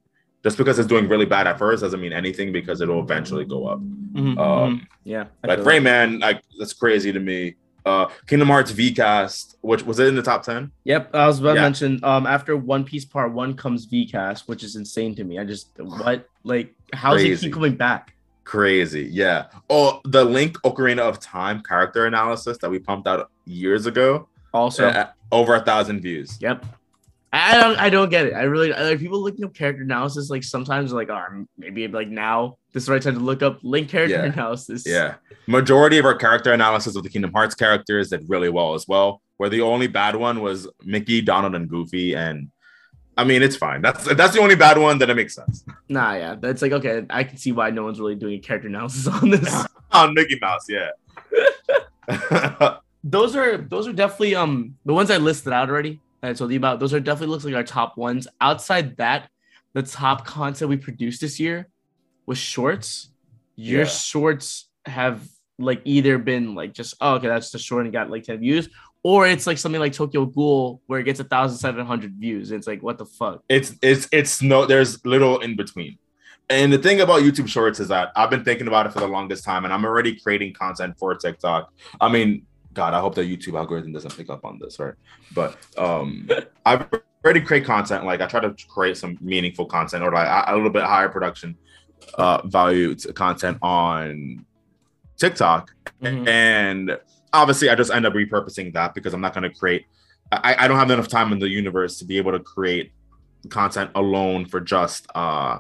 just 0.45 0.57
because 0.57 0.79
it's 0.79 0.89
doing 0.89 1.09
really 1.09 1.27
bad 1.27 1.47
at 1.47 1.59
first 1.59 1.83
doesn't 1.83 2.01
mean 2.01 2.13
anything 2.13 2.53
because 2.53 2.81
it'll 2.81 3.01
eventually 3.01 3.45
go 3.45 3.67
up. 3.67 3.81
Mhm, 3.81 4.35
mhm. 4.35 4.39
Um, 4.39 4.87
yeah, 5.05 5.25
I 5.43 5.49
like 5.49 5.59
feel 5.59 5.65
that. 5.65 5.83
Rayman, 5.83 6.21
like 6.21 6.43
that's 6.59 6.73
crazy 6.73 7.13
to 7.13 7.21
me. 7.21 7.57
Uh, 7.87 8.07
Kingdom 8.27 8.49
Hearts 8.49 8.71
VCast, 8.73 9.57
which 9.63 9.83
was 9.85 9.99
it 9.99 10.09
in 10.09 10.15
the 10.15 10.23
top 10.23 10.43
ten? 10.43 10.71
Yep, 10.85 11.15
I 11.15 11.27
was 11.27 11.41
about 11.41 11.55
to 11.55 11.61
mention. 11.63 12.01
Um, 12.03 12.27
after 12.27 12.57
One 12.57 12.85
Piece 12.85 13.05
Part 13.05 13.33
One 13.33 13.55
comes 13.55 13.87
VCast, 13.87 14.47
which 14.47 14.63
is 14.63 14.77
insane 14.77 15.15
to 15.17 15.25
me. 15.25 15.39
I 15.39 15.45
just 15.45 15.71
what 15.79 16.29
like 16.45 16.75
how's 16.93 17.23
it 17.23 17.41
keep 17.41 17.53
coming 17.53 17.77
back? 17.77 18.15
Crazy, 18.45 19.09
yeah. 19.11 19.47
Oh, 19.69 20.01
the 20.05 20.25
Link 20.25 20.57
Ocarina 20.63 21.01
of 21.01 21.21
Time 21.21 21.63
character 21.63 22.07
analysis 22.07 22.57
that 22.59 22.71
we 22.71 22.79
pumped 22.79 23.07
out 23.07 23.31
years 23.45 23.85
ago, 23.87 24.27
Also, 24.55 24.89
uh, 24.89 25.09
over 25.31 25.55
a 25.55 25.61
thousand 25.61 26.01
views. 26.01 26.39
Yep. 26.41 26.65
I 27.33 27.61
don't 27.61 27.79
I 27.79 27.91
don't 27.91 28.09
get 28.09 28.27
it. 28.27 28.33
I 28.33 28.43
really 28.45 28.71
like 28.73 28.99
people 28.99 29.21
looking 29.23 29.45
up 29.45 29.53
character 29.55 29.83
analysis 29.83 30.31
like 30.31 30.43
sometimes 30.43 30.93
like 30.93 31.11
oh 31.11 31.45
maybe 31.59 31.87
like 31.89 32.09
now 32.09 32.57
this 32.73 32.85
is 32.85 32.87
the 32.87 32.93
right 32.93 33.03
time 33.03 33.15
to 33.15 33.21
look 33.21 33.43
up 33.43 33.59
link 33.63 33.89
character 33.91 34.17
Yeah. 34.17 34.33
analysis. 34.33 34.85
Yeah, 34.87 35.17
majority 35.47 35.99
of 35.99 36.05
our 36.07 36.15
character 36.15 36.53
analysis 36.53 36.97
of 36.97 37.03
the 37.03 37.11
Kingdom 37.11 37.33
Hearts 37.33 37.55
characters 37.55 38.09
did 38.11 38.25
really 38.29 38.49
well 38.49 38.75
as 38.75 38.89
well. 38.89 39.21
Where 39.37 39.51
the 39.51 39.61
only 39.61 39.87
bad 39.89 40.17
one 40.17 40.41
was 40.41 40.69
Mickey, 40.85 41.21
Donald, 41.21 41.55
and 41.55 41.69
Goofy, 41.69 42.15
and 42.17 42.51
I 43.19 43.25
mean 43.25 43.43
it's 43.43 43.57
fine. 43.57 43.83
That's 43.83 44.05
that's 44.15 44.33
the 44.35 44.41
only 44.41 44.57
bad 44.57 44.79
one. 44.79 44.99
that 44.99 45.11
it 45.11 45.15
makes 45.15 45.35
sense. 45.35 45.65
Nah, 45.89 46.15
yeah. 46.15 46.35
That's 46.35 46.63
like 46.63 46.73
okay, 46.73 47.05
I 47.11 47.25
can 47.25 47.37
see 47.37 47.53
why 47.53 47.69
no 47.71 47.85
one's 47.85 48.01
really 48.01 48.15
doing 48.15 48.35
a 48.39 48.41
character 48.41 48.69
analysis 48.69 49.07
on 49.23 49.31
this. 49.31 49.67
On 49.93 50.13
Mickey 50.15 50.39
Mouse, 50.41 50.67
yeah. 50.69 50.91
those 53.05 53.37
are 53.37 53.59
those 53.59 53.87
are 53.87 53.93
definitely 53.93 54.35
um 54.35 54.77
the 54.85 54.93
ones 54.95 55.11
I 55.11 55.19
listed 55.19 55.53
out 55.53 55.69
already. 55.69 56.01
Told 56.23 56.51
you 56.51 56.57
about. 56.57 56.81
Those 56.81 56.95
are 56.95 57.01
definitely 57.01 57.33
looks 57.33 57.45
like 57.45 57.55
our 57.55 57.63
top 57.65 57.97
ones. 57.97 58.27
Outside 58.41 58.97
that, 58.97 59.29
the 59.75 59.83
top 59.83 60.25
content 60.27 60.69
we 60.69 60.77
produced 60.77 61.21
this 61.21 61.39
year 61.39 61.69
was 62.27 62.39
shorts. 62.39 63.11
Your 63.57 63.81
Yeah. 63.83 63.89
shorts 63.89 64.69
have 64.87 65.27
like 65.59 65.83
either 65.85 66.19
been 66.19 66.55
like 66.55 66.73
just 66.73 66.95
oh 67.01 67.15
okay 67.17 67.27
that's 67.27 67.51
the 67.51 67.59
short 67.59 67.85
and 67.85 67.93
got 67.93 68.09
like 68.09 68.23
10 68.23 68.39
views 68.39 68.69
or 69.03 69.27
it's 69.27 69.45
like 69.47 69.59
something 69.59 69.81
like 69.81 69.93
Tokyo 69.93 70.25
Ghoul 70.25 70.81
where 70.87 71.01
it 71.01 71.05
gets 71.05 71.19
a 71.19 71.25
thousand 71.25 71.59
seven 71.59 71.85
hundred 71.85 72.15
views. 72.15 72.53
It's 72.53 72.67
like 72.69 72.81
what 72.83 72.97
the 72.97 73.05
fuck. 73.07 73.43
it's 73.49 73.75
it's 73.83 74.09
it's 74.13 74.41
no 74.41 74.67
there's 74.67 75.05
little 75.05 75.41
in 75.41 75.57
between 75.57 75.99
and 76.51 76.73
the 76.73 76.79
thing 76.79 77.01
about 77.03 77.21
youtube 77.23 77.47
shorts 77.49 77.79
is 77.81 77.89
that 77.89 78.11
i've 78.17 78.31
been 78.31 78.43
thinking 78.45 78.69
about 78.69 78.87
it 78.87 78.93
for 78.93 79.01
the 79.01 79.07
longest 79.07 79.45
time 79.45 79.65
and 79.67 79.75
i'm 79.75 79.85
already 79.85 80.19
creating 80.19 80.51
content 80.55 80.95
for 80.99 81.15
tiktok 81.15 81.71
i 82.01 82.09
mean 82.09 82.47
god 82.75 82.95
i 82.95 83.01
hope 83.01 83.15
the 83.15 83.23
youtube 83.23 83.57
algorithm 83.59 83.93
doesn't 83.93 84.17
pick 84.17 84.29
up 84.31 84.45
on 84.45 84.59
this 84.59 84.79
right 84.79 84.95
but 85.35 85.57
um 85.79 86.29
i've 86.67 86.87
already 87.25 87.41
create 87.41 87.65
content 87.65 88.05
like 88.05 88.21
i 88.21 88.27
try 88.27 88.41
to 88.41 88.55
create 88.69 88.97
some 88.97 89.17
meaningful 89.21 89.67
content 89.67 90.03
or 90.03 90.13
like 90.13 90.27
a, 90.29 90.53
a 90.53 90.55
little 90.55 90.71
bit 90.71 90.83
higher 90.85 91.09
production 91.09 91.57
uh 92.15 92.41
value 92.47 92.95
to 92.95 93.13
content 93.13 93.59
on 93.63 94.45
tiktok 95.17 95.71
Mhm. 96.03 96.29
and 96.29 96.99
obviously 97.33 97.69
i 97.71 97.75
just 97.75 97.91
end 97.91 98.07
up 98.07 98.13
repurposing 98.13 98.73
that 98.75 98.95
because 98.95 99.13
i'm 99.15 99.21
not 99.21 99.35
going 99.35 99.51
to 99.51 99.59
create 99.59 99.87
I, 100.31 100.57
I 100.61 100.69
don't 100.69 100.79
have 100.79 100.91
enough 100.91 101.09
time 101.09 101.33
in 101.33 101.39
the 101.39 101.49
universe 101.49 101.99
to 101.99 102.05
be 102.05 102.19
able 102.19 102.33
to 102.33 102.39
create 102.39 102.93
content 103.49 103.91
alone 103.95 104.45
for 104.47 104.61
just 104.61 105.07
uh 105.15 105.59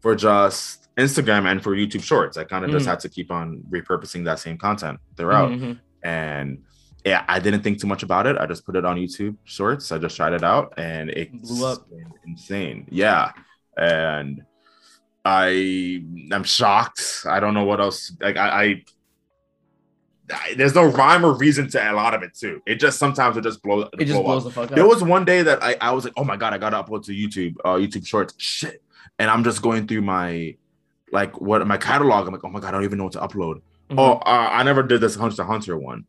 for 0.00 0.14
just 0.14 0.83
Instagram 0.96 1.50
and 1.50 1.62
for 1.62 1.74
YouTube 1.74 2.02
Shorts. 2.02 2.36
I 2.36 2.44
kind 2.44 2.64
of 2.64 2.70
mm-hmm. 2.70 2.78
just 2.78 2.86
had 2.86 3.00
to 3.00 3.08
keep 3.08 3.30
on 3.30 3.62
repurposing 3.70 4.24
that 4.24 4.38
same 4.38 4.58
content 4.58 5.00
throughout. 5.16 5.50
Mm-hmm. 5.50 5.72
And 6.02 6.62
yeah, 7.04 7.24
I 7.28 7.38
didn't 7.38 7.62
think 7.62 7.80
too 7.80 7.86
much 7.86 8.02
about 8.02 8.26
it. 8.26 8.36
I 8.38 8.46
just 8.46 8.64
put 8.64 8.76
it 8.76 8.84
on 8.84 8.96
YouTube 8.96 9.36
Shorts. 9.44 9.92
I 9.92 9.98
just 9.98 10.16
tried 10.16 10.32
it 10.32 10.42
out, 10.42 10.74
and 10.76 11.10
it 11.10 11.32
blew 11.42 11.66
up. 11.66 11.86
Insane, 12.26 12.86
yeah. 12.90 13.32
And 13.76 14.42
I 15.24 16.02
am 16.32 16.44
shocked. 16.44 17.24
I 17.26 17.40
don't 17.40 17.54
know 17.54 17.64
what 17.64 17.80
else. 17.80 18.12
Like 18.20 18.36
I, 18.36 18.48
I 18.62 18.84
there's 20.56 20.74
no 20.74 20.86
rhyme 20.86 21.24
or 21.24 21.34
reason 21.34 21.68
to 21.68 21.92
a 21.92 21.92
lot 21.92 22.14
of 22.14 22.22
it 22.22 22.34
too. 22.34 22.62
It 22.66 22.76
just 22.76 22.98
sometimes 22.98 23.36
it 23.36 23.42
just 23.42 23.62
blows. 23.62 23.88
It 23.98 24.06
just 24.06 24.12
blow 24.12 24.22
blows 24.22 24.46
up. 24.46 24.52
the 24.52 24.60
fuck 24.60 24.70
up. 24.70 24.74
There 24.76 24.86
was 24.86 25.02
one 25.02 25.24
day 25.24 25.42
that 25.42 25.62
I, 25.62 25.76
I 25.80 25.90
was 25.92 26.04
like, 26.04 26.14
oh 26.16 26.24
my 26.24 26.36
god, 26.36 26.54
I 26.54 26.58
gotta 26.58 26.82
upload 26.82 27.04
to 27.06 27.12
YouTube, 27.12 27.56
uh, 27.64 27.74
YouTube 27.74 28.06
Shorts. 28.06 28.34
Shit, 28.38 28.82
and 29.18 29.30
I'm 29.30 29.44
just 29.44 29.60
going 29.60 29.86
through 29.86 30.02
my 30.02 30.56
like 31.14 31.40
what 31.40 31.66
my 31.66 31.78
catalog. 31.78 32.26
I'm 32.26 32.32
like, 32.32 32.44
oh 32.44 32.50
my 32.50 32.60
god, 32.60 32.68
I 32.68 32.70
don't 32.72 32.84
even 32.84 32.98
know 32.98 33.04
what 33.04 33.14
to 33.14 33.20
upload. 33.20 33.62
Mm-hmm. 33.88 33.98
Oh, 33.98 34.14
uh, 34.14 34.48
I 34.50 34.62
never 34.64 34.82
did 34.82 35.00
this 35.00 35.14
Hunter 35.14 35.44
Hunter 35.44 35.78
one, 35.78 36.04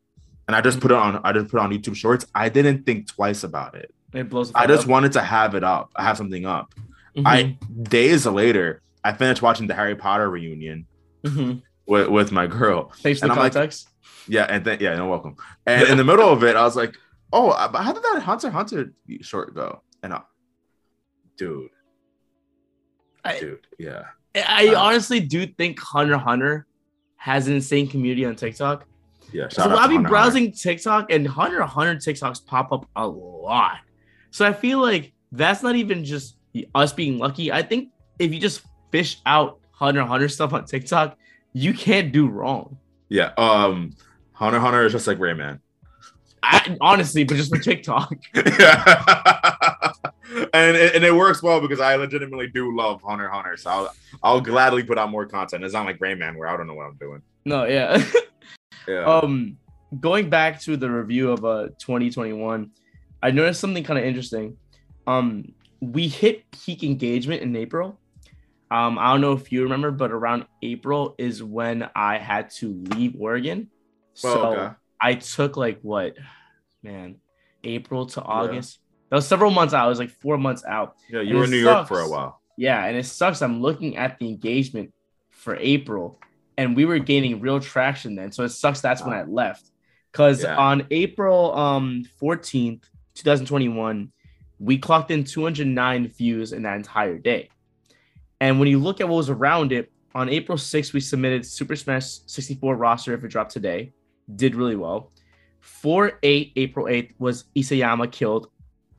and 0.47 0.55
I 0.55 0.61
just 0.61 0.81
put 0.81 0.91
it 0.91 0.97
on. 0.97 1.21
I 1.23 1.31
just 1.31 1.49
put 1.49 1.59
it 1.59 1.63
on 1.63 1.71
YouTube 1.71 1.95
Shorts. 1.95 2.25
I 2.33 2.49
didn't 2.49 2.85
think 2.85 3.07
twice 3.07 3.43
about 3.43 3.75
it. 3.75 3.93
It 4.13 4.29
blows. 4.29 4.51
I 4.55 4.67
just 4.67 4.83
up. 4.83 4.89
wanted 4.89 5.13
to 5.13 5.21
have 5.21 5.55
it 5.55 5.63
up. 5.63 5.91
I 5.95 6.03
have 6.03 6.17
something 6.17 6.45
up. 6.45 6.73
Mm-hmm. 7.15 7.27
I 7.27 7.57
days 7.83 8.25
later, 8.25 8.81
I 9.03 9.13
finished 9.13 9.41
watching 9.41 9.67
the 9.67 9.75
Harry 9.75 9.95
Potter 9.95 10.29
reunion 10.29 10.87
mm-hmm. 11.23 11.59
with, 11.85 12.07
with 12.07 12.31
my 12.31 12.47
girl. 12.47 12.91
Thanks 12.97 13.19
for 13.19 13.27
the 13.27 13.35
context. 13.35 13.87
Like, 13.87 13.93
yeah, 14.27 14.47
and 14.49 14.65
then 14.65 14.79
yeah, 14.81 14.95
no 14.95 15.07
welcome. 15.07 15.35
And 15.67 15.87
in 15.87 15.97
the 15.97 16.03
middle 16.11 16.29
of 16.29 16.43
it, 16.43 16.55
I 16.55 16.63
was 16.63 16.75
like, 16.75 16.97
"Oh, 17.31 17.49
but 17.71 17.83
how 17.83 17.93
did 17.93 18.01
that 18.01 18.23
Hunter 18.23 18.49
Hunter 18.49 18.93
short 19.21 19.53
go?" 19.53 19.81
And 20.01 20.13
I, 20.13 20.21
dude, 21.37 21.69
I, 23.23 23.39
dude, 23.39 23.67
yeah. 23.77 24.05
I 24.35 24.67
um, 24.69 24.75
honestly 24.75 25.19
do 25.19 25.45
think 25.45 25.79
Hunter 25.79 26.17
Hunter 26.17 26.67
has 27.17 27.47
an 27.47 27.55
insane 27.55 27.87
community 27.87 28.25
on 28.25 28.35
TikTok. 28.35 28.85
Yeah, 29.31 29.49
so 29.49 29.63
I'll 29.63 29.87
be 29.87 29.97
browsing 29.97 30.45
Hunter. 30.45 30.57
TikTok 30.57 31.11
and 31.11 31.27
Hunter 31.27 31.63
Hunter 31.63 31.95
TikToks 31.95 32.45
pop 32.45 32.71
up 32.71 32.87
a 32.95 33.07
lot. 33.07 33.79
So 34.31 34.45
I 34.45 34.53
feel 34.53 34.79
like 34.81 35.13
that's 35.31 35.63
not 35.63 35.75
even 35.75 36.03
just 36.05 36.37
us 36.73 36.93
being 36.93 37.17
lucky. 37.17 37.51
I 37.51 37.61
think 37.61 37.89
if 38.19 38.33
you 38.33 38.39
just 38.39 38.61
fish 38.91 39.19
out 39.25 39.59
Hunter 39.71 40.03
Hunter 40.03 40.29
stuff 40.29 40.53
on 40.53 40.65
TikTok, 40.65 41.17
you 41.53 41.73
can't 41.73 42.11
do 42.11 42.27
wrong. 42.27 42.77
Yeah. 43.09 43.31
Um 43.37 43.95
Hunter 44.33 44.59
Hunter 44.59 44.85
is 44.85 44.91
just 44.91 45.07
like 45.07 45.17
Rayman. 45.17 45.59
I, 46.45 46.77
honestly, 46.81 47.23
but 47.23 47.37
just 47.37 47.53
for 47.53 47.59
TikTok. 47.59 48.13
yeah. 48.35 49.91
and, 50.53 50.77
it, 50.77 50.95
and 50.95 51.03
it 51.03 51.13
works 51.13 51.41
well 51.41 51.61
because 51.61 51.79
I 51.79 51.95
legitimately 51.95 52.47
do 52.47 52.75
love 52.75 53.01
Hunter 53.01 53.29
Hunter. 53.29 53.57
So 53.57 53.69
I'll, 53.69 53.95
I'll 54.23 54.41
gladly 54.41 54.83
put 54.83 54.97
out 54.97 55.09
more 55.09 55.25
content. 55.25 55.63
It's 55.63 55.73
not 55.73 55.85
like 55.85 55.99
Rayman 55.99 56.37
where 56.37 56.47
I 56.47 56.57
don't 56.57 56.67
know 56.67 56.73
what 56.73 56.85
I'm 56.85 56.97
doing. 56.97 57.21
No, 57.45 57.65
yeah. 57.65 58.03
yeah. 58.87 59.03
Um, 59.03 59.57
going 59.99 60.29
back 60.29 60.59
to 60.61 60.77
the 60.77 60.89
review 60.89 61.31
of 61.31 61.45
uh 61.45 61.67
2021, 61.79 62.71
I 63.23 63.31
noticed 63.31 63.59
something 63.59 63.83
kind 63.83 63.99
of 63.99 64.05
interesting. 64.05 64.57
Um, 65.07 65.53
we 65.81 66.07
hit 66.07 66.49
peak 66.51 66.83
engagement 66.83 67.41
in 67.41 67.55
April. 67.55 67.99
Um, 68.71 68.97
I 68.97 69.11
don't 69.11 69.21
know 69.21 69.33
if 69.33 69.51
you 69.51 69.63
remember, 69.63 69.91
but 69.91 70.11
around 70.11 70.45
April 70.63 71.15
is 71.17 71.43
when 71.43 71.89
I 71.95 72.17
had 72.17 72.49
to 72.51 72.73
leave 72.95 73.15
Oregon. 73.19 73.69
So 74.13 74.53
okay. 74.53 74.75
I 74.99 75.15
took 75.15 75.57
like 75.57 75.79
what, 75.81 76.15
man, 76.83 77.17
April 77.63 78.05
to 78.07 78.21
August. 78.21 78.79
Yeah. 78.79 79.05
That 79.09 79.15
was 79.17 79.27
several 79.27 79.51
months 79.51 79.73
out. 79.73 79.85
I 79.85 79.89
was 79.89 79.99
like 79.99 80.09
four 80.09 80.37
months 80.37 80.63
out. 80.65 80.95
Yeah, 81.09 81.21
you 81.21 81.29
and 81.29 81.37
were 81.37 81.43
in 81.45 81.51
New 81.51 81.63
sucks. 81.63 81.75
York 81.75 81.87
for 81.87 82.05
a 82.05 82.09
while. 82.09 82.41
Yeah, 82.57 82.83
and 82.85 82.97
it 82.97 83.05
sucks. 83.05 83.41
I'm 83.41 83.61
looking 83.61 83.97
at 83.97 84.17
the 84.19 84.27
engagement 84.27 84.93
for 85.29 85.55
April, 85.57 86.19
and 86.57 86.75
we 86.75 86.85
were 86.85 86.99
gaining 86.99 87.39
real 87.41 87.59
traction 87.59 88.15
then. 88.15 88.31
So 88.31 88.43
it 88.43 88.49
sucks. 88.49 88.81
That's 88.81 89.01
wow. 89.01 89.09
when 89.09 89.17
I 89.17 89.23
left. 89.23 89.69
Because 90.11 90.43
yeah. 90.43 90.55
on 90.55 90.87
April 90.91 91.53
um 91.55 92.05
14th, 92.21 92.83
2021, 93.15 94.11
we 94.59 94.77
clocked 94.77 95.11
in 95.11 95.23
209 95.23 96.07
views 96.07 96.53
in 96.53 96.63
that 96.63 96.77
entire 96.77 97.17
day. 97.17 97.49
And 98.39 98.59
when 98.59 98.69
you 98.69 98.79
look 98.79 99.01
at 99.01 99.07
what 99.07 99.17
was 99.17 99.29
around 99.29 99.71
it, 99.71 99.91
on 100.13 100.29
April 100.29 100.57
6th, 100.57 100.93
we 100.93 101.01
submitted 101.01 101.45
Super 101.45 101.75
Smash 101.75 102.19
64 102.25 102.75
roster 102.75 103.13
if 103.13 103.23
it 103.23 103.27
dropped 103.27 103.51
today 103.51 103.91
did 104.33 104.55
really 104.55 104.75
well. 104.75 105.11
4 105.61 106.19
8, 106.21 106.53
April 106.55 106.85
8th, 106.85 107.13
was 107.17 107.45
Isayama 107.55 108.11
killed 108.11 108.49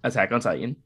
Attack 0.05 0.33
on 0.33 0.41
Titan. 0.41 0.77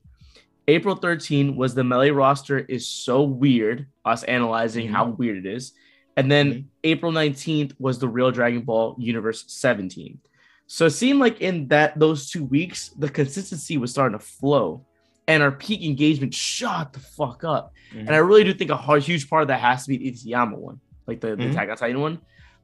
April 0.68 0.94
13 0.94 1.56
was 1.56 1.74
the 1.74 1.82
Melee 1.82 2.10
roster 2.10 2.58
is 2.58 2.86
so 2.86 3.22
weird, 3.22 3.86
us 4.04 4.22
analyzing 4.24 4.86
mm-hmm. 4.86 4.94
how 4.94 5.06
weird 5.06 5.44
it 5.44 5.46
is. 5.46 5.72
And 6.16 6.30
then 6.30 6.50
mm-hmm. 6.50 6.66
April 6.84 7.12
19th 7.12 7.74
was 7.78 7.98
the 7.98 8.08
real 8.08 8.30
Dragon 8.30 8.62
Ball 8.62 8.94
Universe 8.98 9.44
17. 9.48 10.18
So 10.66 10.86
it 10.86 10.90
seemed 10.90 11.18
like 11.18 11.40
in 11.40 11.66
that 11.68 11.98
those 11.98 12.30
two 12.30 12.44
weeks, 12.44 12.90
the 12.90 13.08
consistency 13.08 13.76
was 13.78 13.90
starting 13.90 14.18
to 14.18 14.24
flow 14.24 14.86
and 15.26 15.42
our 15.42 15.50
peak 15.50 15.82
engagement 15.82 16.34
shot 16.34 16.92
the 16.92 17.00
fuck 17.00 17.42
up. 17.42 17.72
Mm-hmm. 17.90 18.00
And 18.06 18.10
I 18.10 18.18
really 18.18 18.44
do 18.44 18.54
think 18.54 18.70
a 18.70 18.76
hard, 18.76 19.02
huge 19.02 19.28
part 19.28 19.42
of 19.42 19.48
that 19.48 19.60
has 19.60 19.84
to 19.84 19.88
be 19.88 19.96
the 19.98 20.12
Isayama 20.12 20.56
one, 20.56 20.80
like 21.06 21.20
the, 21.20 21.28
the 21.28 21.36
mm-hmm. 21.36 21.50
Attack 21.50 21.70
on 21.70 21.76
Titan 21.76 22.00
one. 22.00 22.20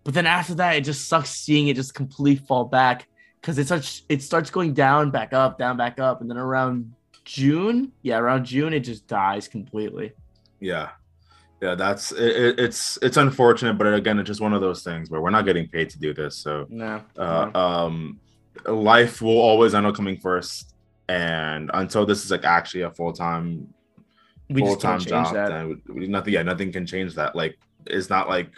But 0.07 0.15
then 0.15 0.25
after 0.25 0.55
that, 0.55 0.77
it 0.77 0.83
just 0.83 1.09
sucks 1.09 1.31
seeing 1.31 1.67
it 1.67 1.75
just 1.75 1.93
completely 1.93 2.47
fall 2.47 2.65
back 2.65 3.09
because 3.41 3.59
it 3.59 3.67
starts 3.67 4.03
it 4.09 4.23
starts 4.23 4.51
going 4.51 4.73
down, 4.73 5.11
back 5.11 5.33
up, 5.33 5.59
down, 5.59 5.77
back 5.77 5.99
up, 5.99 6.21
and 6.21 6.31
then 6.31 6.37
around 6.39 6.95
June, 7.25 7.91
yeah, 8.03 8.17
around 8.17 8.45
June, 8.45 8.73
it 8.73 8.81
just 8.81 9.09
dies 9.09 9.49
completely. 9.49 10.13
Yeah, 10.61 10.91
yeah, 11.61 11.75
that's 11.75 12.13
it, 12.13 12.57
it's 12.57 13.01
it's 13.03 13.17
unfortunate, 13.17 13.79
but 13.79 13.93
again, 13.93 14.21
it's 14.21 14.29
just 14.29 14.41
one 14.41 14.53
of 14.53 14.61
those 14.61 14.85
things 14.85 15.11
where 15.11 15.21
we're 15.21 15.31
not 15.31 15.45
getting 15.45 15.67
paid 15.67 15.91
to 15.91 15.99
do 15.99 16.15
this. 16.15 16.37
So 16.37 16.67
no, 16.71 17.03
uh, 17.19 17.51
no. 17.53 17.61
um, 17.61 18.21
life 18.65 19.21
will 19.21 19.41
always 19.41 19.75
end 19.75 19.87
up 19.87 19.97
coming 19.97 20.19
first, 20.19 20.73
and 21.09 21.69
until 21.75 22.07
this 22.07 22.25
is 22.25 22.31
like 22.31 22.45
actually 22.45 22.83
a 22.83 22.93
full 22.93 23.13
time 23.13 23.75
full 24.57 24.77
time 24.77 25.01
job, 25.01 25.35
then 25.35 25.83
we, 25.89 26.07
nothing. 26.07 26.33
Yeah, 26.33 26.43
nothing 26.43 26.71
can 26.71 26.87
change 26.87 27.17
that. 27.17 27.35
Like 27.35 27.59
it's 27.87 28.09
not 28.09 28.29
like 28.29 28.53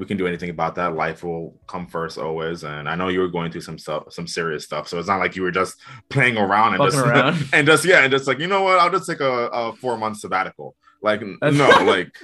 we 0.00 0.06
can 0.06 0.16
do 0.16 0.26
anything 0.26 0.48
about 0.48 0.74
that. 0.76 0.94
Life 0.94 1.22
will 1.22 1.60
come 1.66 1.86
first 1.86 2.16
always. 2.16 2.64
And 2.64 2.88
I 2.88 2.94
know 2.94 3.08
you 3.08 3.20
were 3.20 3.28
going 3.28 3.52
through 3.52 3.60
some 3.60 3.78
stuff, 3.78 4.04
some 4.10 4.26
serious 4.26 4.64
stuff. 4.64 4.88
So 4.88 4.98
it's 4.98 5.08
not 5.08 5.20
like 5.20 5.36
you 5.36 5.42
were 5.42 5.50
just 5.50 5.76
playing 6.08 6.38
around 6.38 6.72
and 6.72 6.78
Fucking 6.78 6.92
just 6.92 7.06
around. 7.06 7.48
and 7.52 7.66
just 7.66 7.84
yeah, 7.84 8.00
and 8.00 8.10
just 8.10 8.26
like 8.26 8.38
you 8.38 8.46
know 8.46 8.62
what, 8.62 8.78
I'll 8.78 8.90
just 8.90 9.06
take 9.06 9.20
a, 9.20 9.48
a 9.48 9.74
four 9.74 9.98
month 9.98 10.16
sabbatical. 10.16 10.74
Like 11.02 11.20
no, 11.20 11.68
like 11.84 12.16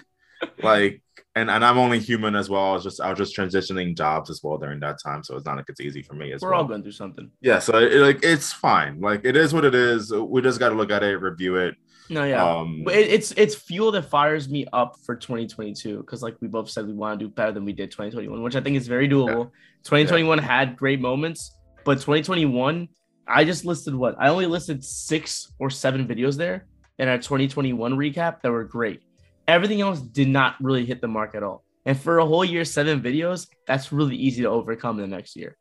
like 0.63 1.03
and 1.35 1.51
and 1.51 1.63
I'm 1.63 1.77
only 1.77 1.99
human 1.99 2.35
as 2.35 2.49
well. 2.49 2.65
I 2.65 2.73
was 2.73 2.83
just 2.83 2.99
I 2.99 3.11
was 3.11 3.19
just 3.19 3.37
transitioning 3.37 3.95
jobs 3.95 4.31
as 4.31 4.41
well 4.43 4.57
during 4.57 4.81
that 4.81 4.97
time, 5.03 5.23
so 5.23 5.37
it's 5.37 5.45
not 5.45 5.59
like 5.59 5.67
it's 5.69 5.83
easy 5.83 6.01
for 6.01 6.15
me 6.15 6.33
as 6.33 6.41
We're 6.41 6.53
well. 6.53 6.63
all 6.63 6.67
going 6.67 6.83
through 6.83 6.93
something. 6.93 7.31
Yeah, 7.43 7.59
so 7.59 7.77
it, 7.77 7.93
like 8.01 8.25
it's 8.25 8.55
fine. 8.55 9.03
Like 9.03 9.21
it 9.25 9.37
is 9.37 9.53
what 9.53 9.67
it 9.67 9.75
is. 9.75 10.11
We 10.15 10.41
just 10.41 10.59
got 10.59 10.71
to 10.71 10.75
look 10.75 10.91
at 10.91 11.03
it, 11.03 11.21
review 11.21 11.57
it, 11.57 11.75
no, 12.09 12.25
yeah, 12.25 12.45
um, 12.45 12.85
it, 12.89 13.09
it's 13.09 13.33
it's 13.33 13.55
fuel 13.55 13.91
that 13.93 14.11
fires 14.11 14.49
me 14.49 14.67
up 14.73 14.97
for 15.05 15.17
2022 15.17 15.99
because 15.99 16.23
like 16.23 16.37
we 16.41 16.49
both 16.49 16.71
said 16.71 16.87
we 16.87 16.93
want 16.93 17.19
to 17.19 17.25
do 17.27 17.31
better 17.31 17.53
than 17.53 17.65
we 17.65 17.73
did 17.73 17.91
2021, 17.91 18.43
which 18.43 18.57
I 18.57 18.61
think 18.61 18.77
is 18.77 18.87
very 18.87 19.09
doable. 19.09 19.45
Yeah. 19.45 19.85
2021 19.85 20.39
yeah. 20.39 20.45
had 20.45 20.77
great 20.77 21.01
moments, 21.01 21.57
but 21.85 21.95
2021, 21.95 22.89
I 23.27 23.45
just 23.45 23.65
listed 23.65 23.95
what 23.95 24.17
I 24.19 24.29
only 24.29 24.47
listed 24.47 24.85
six 24.85 25.53
or 25.59 25.71
seven 25.71 26.07
videos 26.07 26.37
there 26.37 26.67
in 26.99 27.09
our 27.09 27.19
2021 27.19 27.93
recap 27.95 28.41
that 28.43 28.51
were 28.51 28.65
great. 28.65 29.03
Everything 29.49 29.81
else 29.81 30.01
did 30.01 30.29
not 30.29 30.57
really 30.61 30.85
hit 30.85 31.01
the 31.01 31.09
mark 31.09 31.35
at 31.35 31.43
all. 31.43 31.65
And 31.85 31.99
for 31.99 32.19
a 32.19 32.27
whole 32.27 32.45
year, 32.45 32.65
seven 32.65 33.01
videos, 33.01 33.47
that's 33.67 33.93
really 33.93 34.17
easy 34.17 34.43
to 34.43 34.49
overcome 34.49 34.99
in 34.99 35.09
the 35.09 35.17
next 35.17 35.37
year. 35.37 35.57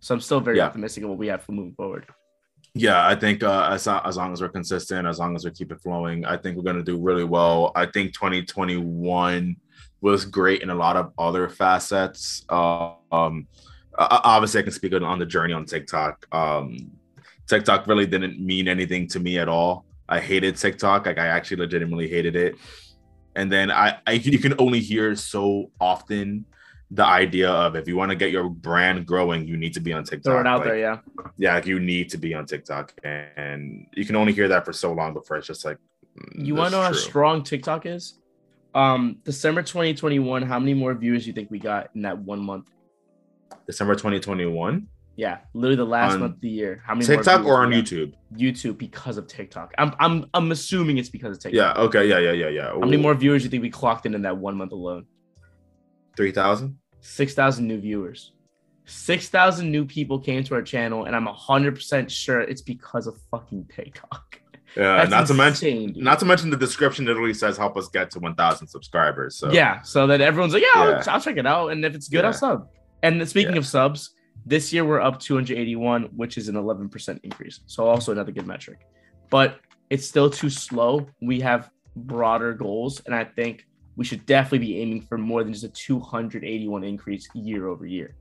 So 0.00 0.14
I'm 0.14 0.20
still 0.20 0.40
very 0.40 0.56
yeah. 0.56 0.66
optimistic 0.66 1.04
of 1.04 1.10
what 1.10 1.18
we 1.18 1.28
have 1.28 1.42
for 1.42 1.52
moving 1.52 1.74
forward. 1.74 2.06
Yeah, 2.74 3.06
I 3.06 3.16
think 3.16 3.42
uh, 3.42 3.68
as 3.72 3.88
as 3.88 4.16
long 4.16 4.32
as 4.32 4.40
we're 4.40 4.48
consistent, 4.48 5.06
as 5.06 5.18
long 5.18 5.34
as 5.34 5.44
we 5.44 5.50
keep 5.50 5.72
it 5.72 5.80
flowing, 5.80 6.24
I 6.24 6.36
think 6.36 6.56
we're 6.56 6.62
gonna 6.62 6.84
do 6.84 6.98
really 6.98 7.24
well. 7.24 7.72
I 7.74 7.86
think 7.86 8.14
2021 8.14 9.56
was 10.00 10.24
great 10.24 10.62
in 10.62 10.70
a 10.70 10.74
lot 10.74 10.96
of 10.96 11.12
other 11.18 11.48
facets. 11.48 12.44
Uh, 12.48 12.92
um, 13.10 13.48
obviously, 13.98 14.60
I 14.60 14.62
can 14.62 14.72
speak 14.72 14.94
on 14.94 15.18
the 15.18 15.26
journey 15.26 15.52
on 15.52 15.64
TikTok. 15.64 16.26
Um, 16.32 16.92
TikTok 17.48 17.86
really 17.88 18.06
didn't 18.06 18.38
mean 18.38 18.68
anything 18.68 19.08
to 19.08 19.20
me 19.20 19.38
at 19.38 19.48
all. 19.48 19.84
I 20.08 20.20
hated 20.20 20.56
TikTok. 20.56 21.06
Like 21.06 21.18
I 21.18 21.26
actually 21.26 21.58
legitimately 21.58 22.08
hated 22.08 22.36
it. 22.36 22.54
And 23.36 23.50
then 23.50 23.70
I, 23.70 23.98
I 24.06 24.12
you 24.12 24.38
can 24.38 24.54
only 24.58 24.80
hear 24.80 25.14
so 25.16 25.70
often 25.80 26.44
the 26.90 27.04
idea 27.04 27.48
of 27.48 27.76
if 27.76 27.86
you 27.86 27.96
want 27.96 28.10
to 28.10 28.16
get 28.16 28.30
your 28.30 28.48
brand 28.48 29.06
growing, 29.06 29.46
you 29.46 29.56
need 29.56 29.74
to 29.74 29.80
be 29.80 29.92
on 29.92 30.02
TikTok. 30.04 30.32
Throw 30.32 30.40
it 30.40 30.46
out 30.46 30.58
like, 30.58 30.68
there, 30.68 30.78
yeah. 30.78 30.98
Yeah, 31.36 31.54
like 31.54 31.66
you 31.66 31.78
need 31.78 32.10
to 32.10 32.18
be 32.18 32.34
on 32.34 32.46
TikTok, 32.46 32.94
and 33.04 33.86
you 33.94 34.04
can 34.04 34.16
only 34.16 34.32
hear 34.32 34.48
that 34.48 34.64
for 34.64 34.72
so 34.72 34.92
long 34.92 35.14
before 35.14 35.36
it's 35.36 35.46
just 35.46 35.64
like. 35.64 35.78
Mm, 36.18 36.46
you 36.46 36.54
want 36.56 36.72
to 36.72 36.76
know 36.76 36.82
true. 36.82 36.94
how 36.94 37.00
strong 37.00 37.42
TikTok 37.44 37.86
is? 37.86 38.14
Um, 38.74 39.18
December 39.24 39.62
2021. 39.62 40.42
How 40.42 40.58
many 40.58 40.74
more 40.74 40.94
viewers 40.94 41.22
do 41.22 41.28
you 41.28 41.32
think 41.32 41.50
we 41.50 41.60
got 41.60 41.90
in 41.94 42.02
that 42.02 42.18
one 42.18 42.40
month? 42.40 42.68
December 43.66 43.94
2021. 43.94 44.88
Yeah, 45.14 45.38
literally 45.54 45.76
the 45.76 45.84
last 45.84 46.18
month 46.18 46.36
of 46.36 46.40
the 46.40 46.48
year. 46.48 46.82
How 46.84 46.94
many 46.94 47.06
TikTok 47.06 47.44
or 47.44 47.62
on 47.62 47.70
YouTube? 47.70 48.14
YouTube 48.34 48.78
because 48.78 49.16
of 49.16 49.28
TikTok. 49.28 49.74
I'm 49.78 49.94
I'm 50.00 50.26
I'm 50.34 50.50
assuming 50.50 50.98
it's 50.98 51.08
because 51.08 51.36
of 51.36 51.42
TikTok. 51.42 51.76
Yeah. 51.76 51.82
Okay. 51.84 52.08
Yeah. 52.08 52.18
Yeah. 52.18 52.32
Yeah. 52.32 52.48
Yeah. 52.48 52.68
How 52.70 52.80
many 52.80 52.96
more 52.96 53.14
viewers 53.14 53.42
do 53.42 53.46
you 53.46 53.50
think 53.50 53.62
we 53.62 53.70
clocked 53.70 54.06
in 54.06 54.14
in 54.14 54.22
that 54.22 54.38
one 54.38 54.56
month 54.56 54.72
alone? 54.72 55.06
Three 56.16 56.32
thousand. 56.32 56.79
Six 57.00 57.34
thousand 57.34 57.66
new 57.66 57.80
viewers. 57.80 58.32
Six 58.84 59.28
thousand 59.28 59.70
new 59.70 59.84
people 59.84 60.18
came 60.18 60.42
to 60.44 60.54
our 60.54 60.62
channel, 60.62 61.04
and 61.04 61.14
I'm 61.14 61.26
hundred 61.26 61.74
percent 61.74 62.10
sure 62.10 62.40
it's 62.40 62.62
because 62.62 63.06
of 63.06 63.18
fucking 63.30 63.68
TikTok. 63.74 64.40
Yeah, 64.76 64.98
That's 64.98 65.10
not 65.10 65.26
to 65.26 65.34
mention, 65.34 65.94
dude. 65.94 66.04
not 66.04 66.20
to 66.20 66.24
mention 66.24 66.48
the 66.48 66.56
description 66.56 67.04
literally 67.04 67.34
says 67.34 67.56
help 67.56 67.76
us 67.76 67.88
get 67.88 68.08
to 68.12 68.20
1,000 68.20 68.68
subscribers. 68.68 69.34
So 69.34 69.50
yeah, 69.50 69.82
so 69.82 70.06
that 70.06 70.20
everyone's 70.20 70.54
like, 70.54 70.62
yeah, 70.62 70.68
yeah. 70.74 71.02
I'll, 71.04 71.14
I'll, 71.14 71.20
check 71.20 71.38
it 71.38 71.44
out, 71.44 71.72
and 71.72 71.84
if 71.84 71.96
it's 71.96 72.08
good, 72.08 72.20
yeah. 72.20 72.28
I'll 72.28 72.32
sub. 72.32 72.68
And 73.02 73.28
speaking 73.28 73.54
yeah. 73.54 73.58
of 73.58 73.66
subs, 73.66 74.14
this 74.46 74.72
year 74.72 74.84
we're 74.84 75.00
up 75.00 75.18
281, 75.18 76.04
which 76.14 76.38
is 76.38 76.48
an 76.48 76.54
11% 76.54 77.20
increase. 77.24 77.60
So 77.66 77.86
also 77.86 78.12
another 78.12 78.32
good 78.32 78.46
metric, 78.46 78.86
but 79.28 79.58
it's 79.90 80.06
still 80.06 80.30
too 80.30 80.50
slow. 80.50 81.08
We 81.20 81.40
have 81.40 81.70
broader 81.96 82.54
goals, 82.54 83.02
and 83.06 83.14
I 83.14 83.24
think 83.24 83.66
we 83.96 84.04
should 84.04 84.24
definitely 84.26 84.66
be 84.66 84.80
aiming 84.80 85.02
for 85.02 85.18
more 85.18 85.42
than 85.44 85.52
just 85.52 85.64
a 85.64 85.68
281 85.68 86.84
increase 86.84 87.28
year 87.34 87.68
over 87.68 87.86
year. 87.86 88.14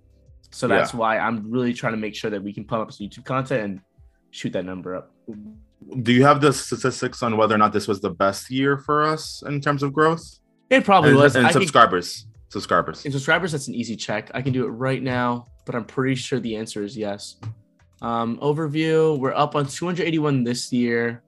So 0.51 0.67
that's 0.67 0.93
why 0.93 1.19
I'm 1.19 1.51
really 1.51 1.73
trying 1.73 1.93
to 1.93 1.97
make 1.97 2.15
sure 2.15 2.31
that 2.31 2.41
we 2.41 2.51
can 2.51 2.65
pump 2.65 2.87
up 2.87 2.91
some 2.91 3.07
YouTube 3.07 3.25
content 3.25 3.63
and 3.63 3.81
shoot 4.31 4.51
that 4.53 4.65
number 4.65 4.95
up 4.95 5.13
do 6.01 6.11
you 6.11 6.23
have 6.23 6.41
the 6.41 6.51
statistics 6.51 7.23
on 7.23 7.37
whether 7.37 7.55
or 7.55 7.57
not 7.57 7.73
this 7.73 7.87
was 7.87 8.01
the 8.01 8.09
best 8.09 8.49
year 8.49 8.77
for 8.77 9.03
us 9.05 9.43
in 9.47 9.61
terms 9.61 9.83
of 9.83 9.93
growth? 9.93 10.39
It 10.69 10.83
probably 10.83 11.11
and, 11.11 11.19
was. 11.19 11.35
And 11.35 11.47
I 11.47 11.51
subscribers. 11.51 12.23
Can, 12.23 12.51
subscribers. 12.51 13.05
In 13.05 13.11
subscribers, 13.11 13.51
that's 13.53 13.67
an 13.67 13.75
easy 13.75 13.95
check. 13.95 14.29
I 14.33 14.41
can 14.41 14.53
do 14.53 14.65
it 14.65 14.69
right 14.69 15.01
now, 15.01 15.45
but 15.65 15.75
I'm 15.75 15.85
pretty 15.85 16.15
sure 16.15 16.39
the 16.39 16.55
answer 16.55 16.83
is 16.83 16.97
yes. 16.97 17.37
Um, 18.01 18.37
overview, 18.37 19.17
we're 19.17 19.33
up 19.33 19.55
on 19.55 19.65
281 19.65 20.43
this 20.43 20.71
year. 20.71 21.23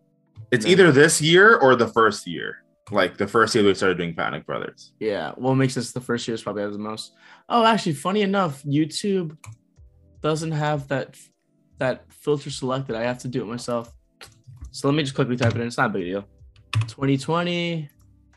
It's 0.51 0.65
either 0.65 0.91
this 0.91 1.21
year 1.21 1.58
or 1.58 1.75
the 1.75 1.88
first 1.88 2.27
year. 2.27 2.63
Like 2.91 3.17
the 3.17 3.27
first 3.27 3.56
year 3.56 3.63
we 3.63 3.73
started 3.73 3.97
doing 3.97 4.13
Panic 4.13 4.45
Brothers. 4.45 4.93
Yeah. 4.99 5.32
What 5.36 5.56
makes 5.56 5.75
this 5.75 5.91
the 5.91 6.01
first 6.01 6.27
year 6.27 6.36
is 6.36 6.43
probably 6.43 6.63
the 6.63 6.77
most. 6.77 7.13
Oh, 7.49 7.65
actually, 7.65 7.93
funny 7.93 8.21
enough, 8.21 8.63
YouTube 8.63 9.38
doesn't 10.21 10.51
have 10.51 10.88
that 10.89 11.17
that 11.80 12.06
filter 12.12 12.49
selected. 12.51 12.95
I 12.95 13.04
have 13.04 13.17
to 13.19 13.27
do 13.27 13.41
it 13.41 13.45
myself. 13.45 13.91
So 14.71 14.88
let 14.88 14.95
me 14.95 15.04
just 15.04 15.15
quickly 15.15 15.36
type 15.36 15.56
it 15.56 15.62
in. 15.62 15.67
It's 15.67 15.77
not 15.77 15.89
a 15.89 15.93
big 15.93 16.04
deal. 16.04 16.25
2020 16.88 17.89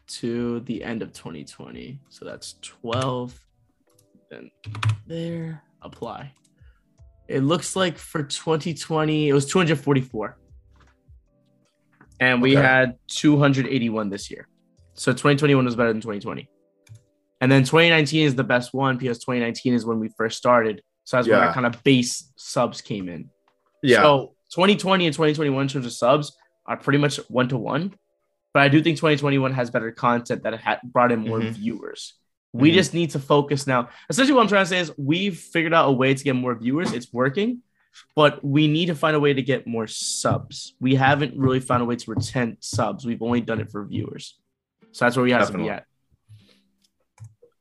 to 0.07 0.61
the 0.61 0.83
end 0.83 1.03
of 1.03 1.13
2020. 1.13 2.01
So 2.09 2.25
that's 2.25 2.55
12. 2.63 3.39
Then 4.31 4.51
there, 5.07 5.63
apply. 5.83 6.33
It 7.29 7.41
looks 7.41 7.77
like 7.77 7.99
for 7.99 8.23
2020, 8.23 9.29
it 9.29 9.33
was 9.33 9.47
244. 9.47 10.37
And 12.21 12.41
we 12.41 12.57
okay. 12.57 12.67
had 12.67 12.99
281 13.09 14.11
this 14.11 14.31
year. 14.31 14.49
So 14.95 15.13
2021 15.13 15.65
was 15.65 15.77
better 15.77 15.93
than 15.93 16.01
2020. 16.01 16.49
And 17.41 17.51
then 17.51 17.63
2019 17.63 18.27
is 18.27 18.35
the 18.35 18.45
best 18.45 18.73
one 18.73 18.97
because 18.97 19.19
2019 19.19 19.75
is 19.75 19.85
when 19.85 19.99
we 19.99 20.09
first 20.17 20.39
started. 20.39 20.83
So 21.05 21.17
that's 21.17 21.29
yeah. 21.29 21.39
when 21.39 21.49
our 21.49 21.55
kind 21.55 21.67
of 21.67 21.83
base 21.83 22.33
subs 22.37 22.81
came 22.81 23.09
in. 23.09 23.29
Yeah. 23.83 24.03
So 24.03 24.35
2020 24.53 25.07
and 25.07 25.15
2021 25.15 25.63
in 25.63 25.69
terms 25.69 25.87
of 25.87 25.93
subs 25.93 26.37
are 26.67 26.77
pretty 26.77 26.99
much 26.99 27.17
one 27.29 27.49
to 27.49 27.59
one. 27.59 27.95
But 28.55 28.63
I 28.63 28.69
do 28.69 28.81
think 28.81 28.97
2021 28.97 29.53
has 29.53 29.71
better 29.71 29.91
content 29.91 30.45
that 30.45 30.59
had 30.61 30.81
brought 30.85 31.11
in 31.11 31.21
more 31.21 31.41
mm-hmm. 31.41 31.51
viewers. 31.51 32.15
We 32.53 32.69
mm-hmm. 32.69 32.77
just 32.77 32.95
need 32.95 33.11
to 33.11 33.19
focus 33.19 33.67
now. 33.67 33.89
Essentially, 34.09 34.35
what 34.35 34.43
I'm 34.43 34.49
trying 34.49 34.65
to 34.65 34.69
say 34.69 34.79
is 34.79 34.93
we've 34.97 35.37
figured 35.37 35.75
out 35.75 35.89
a 35.89 35.93
way 35.93 36.15
to 36.15 36.25
get 36.25 36.37
more 36.37 36.55
viewers. 36.55 36.93
It's 36.93 37.13
working, 37.13 37.63
but 38.15 38.45
we 38.45 38.69
need 38.69 38.87
to 38.87 38.95
find 38.95 39.17
a 39.17 39.21
way 39.21 39.33
to 39.33 39.43
get 39.43 39.67
more 39.67 39.87
subs. 39.87 40.75
We 40.81 40.95
haven't 40.95 41.37
really 41.37 41.61
found 41.61 41.83
a 41.83 41.85
way 41.85 41.97
to 41.97 42.11
retain 42.11 42.57
subs. 42.61 43.05
We've 43.05 43.23
only 43.23 43.41
done 43.41 43.61
it 43.61 43.71
for 43.71 43.85
viewers. 43.85 44.39
So 44.93 45.05
that's 45.05 45.17
where 45.17 45.25
we 45.25 45.33
have 45.33 45.43
Definitely. 45.43 45.69
to 45.69 45.73
be 45.73 45.77
at. 45.77 45.87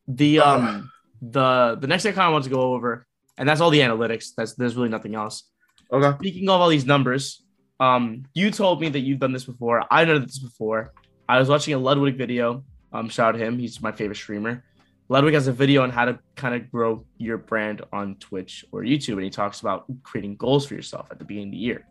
The 0.07 0.39
um 0.39 0.91
the 1.21 1.77
the 1.79 1.87
next 1.87 2.03
thing 2.03 2.11
I 2.11 2.15
kind 2.15 2.27
of 2.27 2.33
want 2.33 2.43
to 2.43 2.49
go 2.49 2.73
over, 2.73 3.05
and 3.37 3.47
that's 3.47 3.61
all 3.61 3.69
the 3.69 3.79
analytics. 3.79 4.31
That's 4.35 4.53
there's 4.53 4.75
really 4.75 4.89
nothing 4.89 5.15
else. 5.15 5.43
Okay. 5.91 6.17
Speaking 6.17 6.49
of 6.49 6.59
all 6.61 6.69
these 6.69 6.85
numbers, 6.85 7.43
um, 7.79 8.23
you 8.33 8.51
told 8.51 8.81
me 8.81 8.89
that 8.89 8.99
you've 8.99 9.19
done 9.19 9.31
this 9.31 9.45
before. 9.45 9.83
I've 9.89 10.07
done 10.07 10.21
this 10.21 10.39
before. 10.39 10.93
I 11.27 11.39
was 11.39 11.49
watching 11.49 11.73
a 11.73 11.77
Ludwig 11.77 12.17
video. 12.17 12.63
Um, 12.91 13.09
shout 13.09 13.35
out 13.35 13.37
to 13.37 13.43
him. 13.43 13.57
He's 13.57 13.81
my 13.81 13.91
favorite 13.91 14.17
streamer. 14.17 14.63
Ludwig 15.09 15.33
has 15.33 15.47
a 15.47 15.51
video 15.51 15.83
on 15.83 15.89
how 15.89 16.05
to 16.05 16.17
kind 16.35 16.55
of 16.55 16.71
grow 16.71 17.05
your 17.17 17.37
brand 17.37 17.81
on 17.91 18.15
Twitch 18.15 18.65
or 18.71 18.81
YouTube, 18.81 19.13
and 19.13 19.23
he 19.23 19.29
talks 19.29 19.61
about 19.61 19.85
creating 20.03 20.35
goals 20.37 20.65
for 20.65 20.75
yourself 20.75 21.07
at 21.11 21.19
the 21.19 21.25
beginning 21.25 21.49
of 21.49 21.51
the 21.51 21.57
year. 21.57 21.87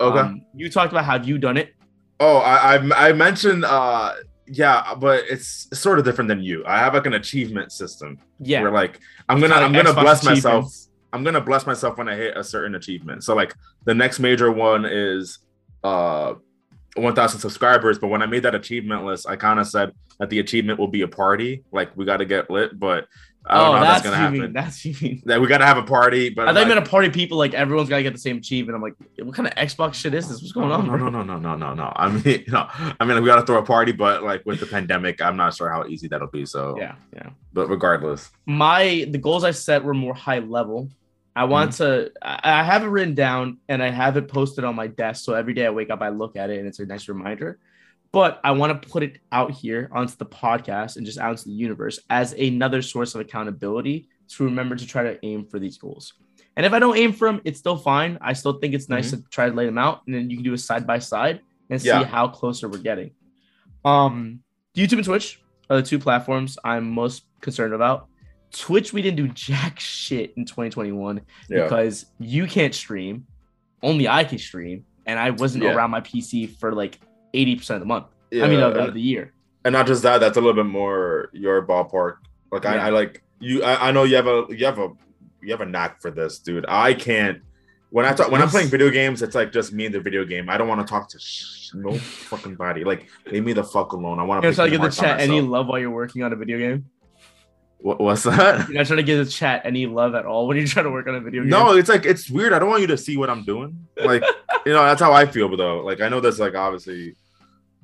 Okay. 0.00 0.18
Um, 0.18 0.44
you 0.54 0.68
talked 0.70 0.92
about 0.92 1.04
how 1.04 1.16
you 1.16 1.38
done 1.38 1.56
it. 1.56 1.74
Oh, 2.20 2.38
I 2.38 2.76
I, 2.76 3.08
I 3.08 3.12
mentioned 3.12 3.64
uh 3.64 4.14
yeah, 4.46 4.94
but 4.94 5.24
it's 5.30 5.68
sort 5.72 5.98
of 5.98 6.04
different 6.04 6.28
than 6.28 6.42
you. 6.42 6.64
I 6.66 6.78
have 6.78 6.94
like 6.94 7.06
an 7.06 7.14
achievement 7.14 7.72
system. 7.72 8.18
Yeah. 8.40 8.62
Where 8.62 8.70
like 8.70 9.00
I'm 9.28 9.40
gonna 9.40 9.54
I'm 9.54 9.72
gonna 9.72 9.94
bless 9.94 10.24
myself 10.24 10.72
I'm 11.14 11.22
gonna 11.22 11.40
bless 11.40 11.64
myself 11.64 11.96
when 11.96 12.08
I 12.08 12.16
hit 12.16 12.36
a 12.36 12.42
certain 12.42 12.74
achievement. 12.74 13.22
So 13.22 13.34
like 13.34 13.54
the 13.84 13.94
next 13.94 14.18
major 14.18 14.50
one 14.50 14.84
is 14.84 15.38
uh 15.84 16.34
1000 16.96 17.40
subscribers 17.40 17.98
but 17.98 18.08
when 18.08 18.22
i 18.22 18.26
made 18.26 18.42
that 18.42 18.54
achievement 18.54 19.04
list 19.04 19.28
i 19.28 19.36
kind 19.36 19.58
of 19.58 19.66
said 19.66 19.92
that 20.18 20.30
the 20.30 20.38
achievement 20.38 20.78
will 20.78 20.88
be 20.88 21.02
a 21.02 21.08
party 21.08 21.64
like 21.72 21.94
we 21.96 22.04
got 22.04 22.18
to 22.18 22.24
get 22.24 22.50
lit 22.50 22.78
but 22.78 23.08
I 23.46 23.58
don't 23.58 23.68
oh, 23.68 23.72
know 23.74 23.80
that's, 23.80 24.02
that's 24.02 24.04
gonna 24.04 24.16
happen. 24.16 24.52
That's 24.54 24.84
you 24.86 24.94
mean. 25.02 25.22
That 25.26 25.38
we 25.38 25.46
gotta 25.46 25.66
have 25.66 25.76
a 25.76 25.82
party, 25.82 26.30
but 26.30 26.42
I 26.42 26.46
thought 26.46 26.54
like, 26.54 26.62
you 26.62 26.74
meant 26.74 26.86
a 26.86 26.90
party. 26.90 27.10
People 27.10 27.36
like 27.36 27.52
everyone's 27.52 27.90
gotta 27.90 28.02
get 28.02 28.14
the 28.14 28.18
same 28.18 28.38
achievement. 28.38 28.74
I'm 28.74 28.80
like, 28.80 28.94
what 29.18 29.34
kind 29.34 29.46
of 29.46 29.54
Xbox 29.54 29.94
shit 29.94 30.14
is 30.14 30.28
this? 30.28 30.40
What's 30.40 30.52
going 30.52 30.70
no, 30.70 30.76
on? 30.76 30.86
No, 30.86 30.96
no, 30.96 31.10
no, 31.10 31.22
no, 31.22 31.38
no, 31.38 31.56
no, 31.56 31.74
no. 31.74 31.92
I 31.94 32.08
mean, 32.08 32.44
no, 32.48 32.66
I 32.98 33.04
mean, 33.04 33.22
we 33.22 33.28
gotta 33.28 33.44
throw 33.44 33.58
a 33.58 33.62
party, 33.62 33.92
but 33.92 34.22
like 34.22 34.46
with 34.46 34.60
the 34.60 34.66
pandemic, 34.66 35.20
I'm 35.20 35.36
not 35.36 35.54
sure 35.54 35.70
how 35.70 35.84
easy 35.86 36.08
that'll 36.08 36.28
be. 36.28 36.46
So 36.46 36.76
yeah, 36.78 36.94
yeah. 37.14 37.30
But 37.52 37.68
regardless, 37.68 38.30
my 38.46 39.06
the 39.10 39.18
goals 39.18 39.44
I 39.44 39.50
set 39.50 39.84
were 39.84 39.94
more 39.94 40.14
high 40.14 40.38
level. 40.38 40.88
I 41.36 41.44
want 41.44 41.72
mm-hmm. 41.72 41.84
to. 41.84 42.12
I 42.22 42.62
have 42.62 42.84
it 42.84 42.88
written 42.88 43.14
down 43.14 43.58
and 43.68 43.82
I 43.82 43.90
have 43.90 44.16
it 44.16 44.28
posted 44.28 44.64
on 44.64 44.74
my 44.76 44.86
desk. 44.86 45.24
So 45.24 45.34
every 45.34 45.54
day 45.54 45.66
I 45.66 45.70
wake 45.70 45.90
up, 45.90 46.00
I 46.00 46.10
look 46.10 46.36
at 46.36 46.50
it 46.50 46.58
and 46.58 46.68
it's 46.68 46.78
a 46.78 46.86
nice 46.86 47.08
reminder. 47.08 47.58
But 48.12 48.40
I 48.44 48.52
want 48.52 48.80
to 48.80 48.88
put 48.88 49.02
it 49.02 49.18
out 49.32 49.50
here 49.50 49.90
onto 49.92 50.14
the 50.16 50.26
podcast 50.26 50.96
and 50.96 51.04
just 51.04 51.18
out 51.18 51.32
into 51.32 51.46
the 51.46 51.52
universe 51.52 51.98
as 52.08 52.32
another 52.32 52.80
source 52.80 53.16
of 53.16 53.20
accountability 53.20 54.08
to 54.28 54.44
remember 54.44 54.76
to 54.76 54.86
try 54.86 55.02
to 55.02 55.18
aim 55.24 55.46
for 55.46 55.58
these 55.58 55.78
goals. 55.78 56.12
And 56.56 56.64
if 56.64 56.72
I 56.72 56.78
don't 56.78 56.96
aim 56.96 57.12
for 57.12 57.26
them, 57.26 57.40
it's 57.44 57.58
still 57.58 57.76
fine. 57.76 58.18
I 58.20 58.32
still 58.32 58.52
think 58.60 58.74
it's 58.74 58.88
nice 58.88 59.10
mm-hmm. 59.10 59.22
to 59.22 59.28
try 59.30 59.48
to 59.48 59.54
lay 59.54 59.66
them 59.66 59.78
out, 59.78 60.02
and 60.06 60.14
then 60.14 60.30
you 60.30 60.36
can 60.36 60.44
do 60.44 60.52
a 60.52 60.58
side 60.58 60.86
by 60.86 61.00
side 61.00 61.40
and 61.68 61.82
see 61.82 61.88
yeah. 61.88 62.04
how 62.04 62.28
closer 62.28 62.68
we're 62.68 62.78
getting. 62.78 63.10
Um, 63.84 64.40
YouTube 64.76 64.98
and 64.98 65.04
Twitch 65.04 65.42
are 65.68 65.76
the 65.76 65.82
two 65.82 65.98
platforms 65.98 66.56
I'm 66.64 66.88
most 66.88 67.24
concerned 67.40 67.74
about. 67.74 68.08
Twitch, 68.54 68.92
we 68.92 69.02
didn't 69.02 69.16
do 69.16 69.28
jack 69.28 69.80
shit 69.80 70.32
in 70.36 70.44
2021 70.44 71.20
yeah. 71.48 71.64
because 71.64 72.06
you 72.18 72.46
can't 72.46 72.74
stream. 72.74 73.26
Only 73.82 74.08
I 74.08 74.24
can 74.24 74.38
stream, 74.38 74.84
and 75.06 75.18
I 75.18 75.30
wasn't 75.30 75.64
yeah. 75.64 75.74
around 75.74 75.90
my 75.90 76.00
PC 76.00 76.56
for 76.58 76.72
like 76.72 76.98
80% 77.34 77.70
of 77.70 77.80
the 77.80 77.86
month. 77.86 78.06
Yeah. 78.30 78.44
I 78.44 78.48
mean, 78.48 78.60
of, 78.60 78.76
of, 78.76 78.94
the 78.94 79.00
year. 79.00 79.32
And 79.64 79.72
not 79.72 79.86
just 79.86 80.02
that, 80.02 80.18
that's 80.18 80.36
a 80.36 80.40
little 80.40 80.54
bit 80.54 80.70
more 80.70 81.28
your 81.32 81.66
ballpark. 81.66 82.16
Like 82.50 82.66
I, 82.66 82.86
I 82.86 82.90
like 82.90 83.22
you. 83.40 83.62
I, 83.62 83.88
I 83.88 83.90
know 83.92 84.04
you 84.04 84.16
have 84.16 84.26
a 84.26 84.44
you 84.50 84.64
have 84.64 84.78
a 84.78 84.90
you 85.42 85.50
have 85.50 85.60
a 85.60 85.66
knack 85.66 86.00
for 86.00 86.10
this, 86.10 86.38
dude. 86.38 86.64
I 86.68 86.94
can't. 86.94 87.40
When 87.90 88.04
I 88.04 88.12
talk, 88.12 88.30
when 88.30 88.42
I'm 88.42 88.48
playing 88.48 88.68
video 88.68 88.90
games, 88.90 89.22
it's 89.22 89.34
like 89.34 89.52
just 89.52 89.72
me 89.72 89.86
and 89.86 89.94
the 89.94 90.00
video 90.00 90.24
game. 90.24 90.48
I 90.48 90.56
don't 90.56 90.68
want 90.68 90.80
to 90.80 90.86
talk 90.86 91.08
to 91.10 91.18
sh- 91.18 91.70
no 91.74 91.96
fucking 91.96 92.56
body. 92.56 92.84
Like 92.84 93.08
leave 93.26 93.44
me 93.44 93.52
the 93.52 93.64
fuck 93.64 93.92
alone. 93.92 94.18
I 94.18 94.22
want 94.22 94.42
to. 94.42 94.52
Try 94.54 94.64
to 94.66 94.70
get 94.70 94.82
the 94.82 94.90
chat 94.90 95.20
any 95.20 95.40
love 95.40 95.66
while 95.66 95.78
you're 95.78 95.90
working 95.90 96.22
on 96.22 96.32
a 96.32 96.36
video 96.36 96.58
game. 96.58 96.86
What, 97.78 98.00
what's 98.00 98.22
that? 98.22 98.68
You're 98.68 98.78
not 98.78 98.86
trying 98.86 98.96
to 98.96 99.02
give 99.02 99.24
the 99.24 99.30
chat 99.30 99.62
any 99.64 99.86
love 99.86 100.14
at 100.14 100.24
all 100.24 100.46
when 100.46 100.56
you're 100.56 100.66
trying 100.66 100.86
to 100.86 100.90
work 100.90 101.06
on 101.06 101.16
a 101.16 101.20
video 101.20 101.42
game. 101.42 101.50
No, 101.50 101.76
it's 101.76 101.88
like 101.88 102.06
it's 102.06 102.30
weird. 102.30 102.52
I 102.52 102.58
don't 102.58 102.70
want 102.70 102.80
you 102.80 102.86
to 102.88 102.96
see 102.96 103.16
what 103.16 103.28
I'm 103.28 103.44
doing. 103.44 103.86
Like, 103.96 104.22
you 104.64 104.72
know, 104.72 104.82
that's 104.84 105.00
how 105.00 105.12
I 105.12 105.26
feel. 105.26 105.48
But 105.48 105.56
though, 105.56 105.80
like, 105.80 106.00
I 106.00 106.08
know 106.08 106.20
there's 106.20 106.40
like 106.40 106.54
obviously 106.54 107.16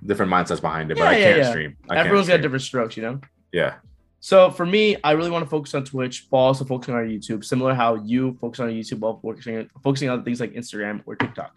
different 0.05 0.32
mindsets 0.32 0.61
behind 0.61 0.91
it, 0.91 0.97
but 0.97 1.05
yeah, 1.05 1.11
I 1.11 1.14
can't 1.14 1.38
yeah. 1.38 1.51
stream. 1.51 1.76
I 1.88 1.99
Everyone's 1.99 2.28
got 2.28 2.41
different 2.41 2.62
strokes, 2.62 2.97
you 2.97 3.03
know. 3.03 3.20
Yeah. 3.53 3.74
So 4.20 4.51
for 4.51 4.66
me, 4.66 4.97
I 5.03 5.12
really 5.12 5.30
want 5.30 5.45
to 5.45 5.51
focus 5.51 5.74
on 5.74 5.84
Twitch, 5.84 6.28
but 6.30 6.36
also 6.36 6.64
focusing 6.64 6.95
on 6.95 7.07
YouTube, 7.07 7.45
similar 7.45 7.74
how 7.74 7.95
you 7.97 8.34
focus 8.41 8.61
on 8.61 8.68
YouTube 8.68 9.01
while 9.01 9.18
focusing 9.18 9.68
focusing 9.82 10.11
on 10.11 10.24
things 10.24 10.41
like 10.41 10.53
Instagram 10.53 11.03
or 11.07 11.16
TikTok. 11.16 11.57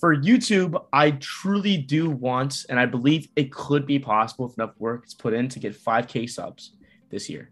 For 0.00 0.14
YouTube, 0.14 0.80
I 0.92 1.12
truly 1.12 1.78
do 1.78 2.10
want, 2.10 2.66
and 2.68 2.78
I 2.78 2.84
believe 2.84 3.28
it 3.36 3.50
could 3.50 3.86
be 3.86 3.98
possible 3.98 4.48
if 4.48 4.56
enough 4.58 4.74
work 4.78 5.06
is 5.06 5.14
put 5.14 5.32
in 5.32 5.48
to 5.48 5.58
get 5.58 5.74
5K 5.74 6.28
subs 6.28 6.72
this 7.10 7.28
year. 7.28 7.50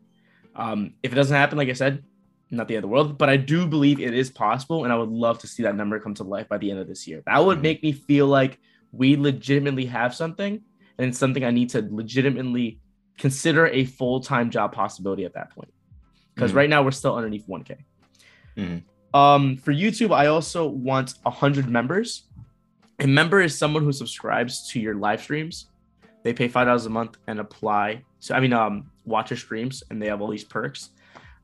Um, 0.54 0.94
if 1.02 1.12
it 1.12 1.14
doesn't 1.14 1.36
happen, 1.36 1.58
like 1.58 1.68
I 1.68 1.74
said, 1.74 2.02
not 2.50 2.68
the 2.68 2.76
end 2.76 2.84
of 2.84 2.88
the 2.88 2.92
world, 2.92 3.18
but 3.18 3.28
I 3.28 3.36
do 3.36 3.66
believe 3.66 4.00
it 4.00 4.14
is 4.14 4.30
possible, 4.30 4.84
and 4.84 4.92
I 4.92 4.96
would 4.96 5.08
love 5.08 5.38
to 5.40 5.46
see 5.46 5.62
that 5.64 5.74
number 5.74 5.98
come 5.98 6.14
to 6.14 6.24
life 6.24 6.48
by 6.48 6.58
the 6.58 6.70
end 6.70 6.80
of 6.80 6.86
this 6.86 7.06
year. 7.06 7.22
That 7.26 7.44
would 7.44 7.56
mm-hmm. 7.56 7.62
make 7.62 7.82
me 7.82 7.92
feel 7.92 8.26
like 8.26 8.58
we 8.92 9.16
legitimately 9.16 9.86
have 9.86 10.14
something, 10.14 10.60
and 10.98 11.08
it's 11.08 11.18
something 11.18 11.44
I 11.44 11.50
need 11.50 11.70
to 11.70 11.86
legitimately 11.90 12.80
consider 13.18 13.66
a 13.68 13.84
full 13.84 14.20
time 14.20 14.50
job 14.50 14.72
possibility 14.72 15.24
at 15.24 15.34
that 15.34 15.50
point. 15.50 15.72
Because 16.34 16.50
mm-hmm. 16.50 16.58
right 16.58 16.70
now 16.70 16.82
we're 16.82 16.92
still 16.92 17.16
underneath 17.16 17.46
1K. 17.48 17.78
Mm-hmm. 18.56 19.16
Um, 19.16 19.56
for 19.56 19.72
YouTube, 19.72 20.14
I 20.14 20.26
also 20.26 20.66
want 20.66 21.14
hundred 21.24 21.68
members. 21.68 22.24
A 23.00 23.06
member 23.06 23.40
is 23.40 23.56
someone 23.56 23.82
who 23.82 23.92
subscribes 23.92 24.68
to 24.70 24.80
your 24.80 24.94
live 24.94 25.22
streams. 25.22 25.66
They 26.22 26.32
pay 26.32 26.48
five 26.48 26.66
dollars 26.66 26.86
a 26.86 26.90
month 26.90 27.16
and 27.26 27.40
apply. 27.40 28.02
So 28.20 28.34
I 28.34 28.40
mean, 28.40 28.52
um, 28.52 28.90
watch 29.06 29.30
your 29.30 29.38
streams, 29.38 29.82
and 29.90 30.02
they 30.02 30.08
have 30.08 30.20
all 30.20 30.28
these 30.28 30.44
perks. 30.44 30.90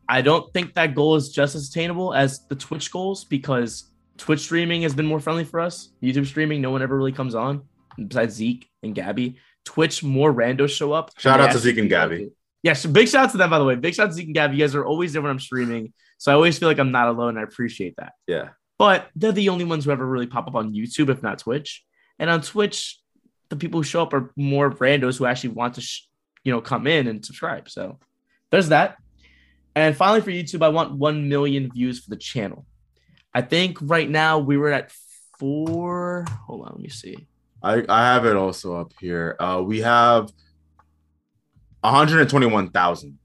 I 0.09 0.21
don't 0.21 0.53
think 0.53 0.75
that 0.75 0.95
goal 0.95 1.17
is 1.17 1.31
just 1.31 1.55
as 1.55 1.69
attainable 1.69 2.13
as 2.13 2.47
the 2.49 2.57
Twitch 2.57 2.91
goals 2.91 3.25
because 3.25 3.91
Twitch 4.19 4.41
streaming 4.41 4.83
has 4.83 4.95
been 4.95 5.07
more 5.07 5.21
friendly 5.21 5.45
for 5.45 5.61
us. 5.61 5.91
YouTube 6.03 6.27
streaming, 6.27 6.61
no 6.61 6.71
one 6.71 6.83
ever 6.83 6.97
really 6.97 7.13
comes 7.13 7.35
on 7.35 7.63
besides 7.97 8.35
Zeke 8.35 8.69
and 8.83 8.95
Gabby. 8.95 9.37
Twitch, 9.65 10.03
more 10.03 10.33
randos 10.33 10.71
show 10.71 10.93
up. 10.93 11.13
Shout 11.19 11.41
out 11.41 11.53
to 11.53 11.59
Zeke 11.59 11.79
and 11.79 11.89
Gabby. 11.89 12.31
Yeah, 12.63 12.75
so 12.75 12.89
big 12.89 13.09
shout 13.09 13.25
out 13.27 13.31
to 13.33 13.39
them, 13.39 13.51
by 13.51 13.59
the 13.59 13.65
way. 13.65 13.75
Big 13.77 13.95
shout 13.95 14.07
out 14.07 14.11
to 14.11 14.15
Zeke 14.15 14.27
and 14.27 14.35
Gabby. 14.35 14.57
You 14.57 14.65
guys 14.65 14.75
are 14.75 14.85
always 14.85 15.13
there 15.13 15.23
when 15.23 15.31
I'm 15.31 15.41
streaming. 15.41 15.93
So 16.19 16.31
I 16.31 16.35
always 16.35 16.59
feel 16.59 16.69
like 16.69 16.79
I'm 16.79 16.93
not 16.93 17.09
alone. 17.09 17.39
I 17.39 17.43
appreciate 17.43 17.95
that. 17.97 18.13
Yeah. 18.27 18.51
But 18.79 19.09
they're 19.17 19.33
the 19.33 19.49
only 19.49 19.65
ones 19.65 19.85
who 19.85 19.91
ever 19.91 20.07
really 20.07 20.27
pop 20.27 20.47
up 20.47 20.55
on 20.55 20.73
YouTube, 20.73 21.09
if 21.09 21.23
not 21.23 21.39
Twitch. 21.39 21.85
And 22.19 22.29
on 22.31 22.43
Twitch, 22.43 23.01
the 23.49 23.57
people 23.57 23.81
who 23.81 23.85
show 23.85 24.03
up 24.03 24.13
are 24.15 24.33
more 24.37 24.71
randos 24.71 25.19
who 25.19 25.27
actually 25.27 25.51
want 25.51 25.75
to, 25.75 25.81
sh- 25.81 26.07
you 26.45 26.53
know, 26.53 26.61
come 26.61 26.87
in 26.87 27.07
and 27.07 27.25
subscribe. 27.25 27.69
So 27.69 27.99
there's 28.51 28.69
that. 28.69 28.97
And 29.75 29.97
finally, 29.97 30.21
for 30.21 30.31
YouTube, 30.31 30.63
I 30.63 30.69
want 30.69 30.93
1 30.93 31.29
million 31.29 31.71
views 31.73 32.01
for 32.01 32.11
the 32.11 32.17
channel. 32.17 32.67
I 33.35 33.41
think 33.41 33.79
right 33.81 34.09
now 34.09 34.39
we 34.39 34.57
were 34.59 34.71
at 34.71 34.93
four. 35.39 36.27
Hold 36.47 36.67
on, 36.67 36.73
let 36.75 36.81
me 36.81 36.89
see. 36.89 37.17
I, 37.63 37.85
I 37.89 38.13
have 38.13 38.27
it 38.27 38.37
also 38.37 38.77
up 38.77 38.93
here. 39.01 39.37
Uh, 39.39 39.63
we 39.65 39.81
have 39.81 40.31
121,000. 41.81 43.19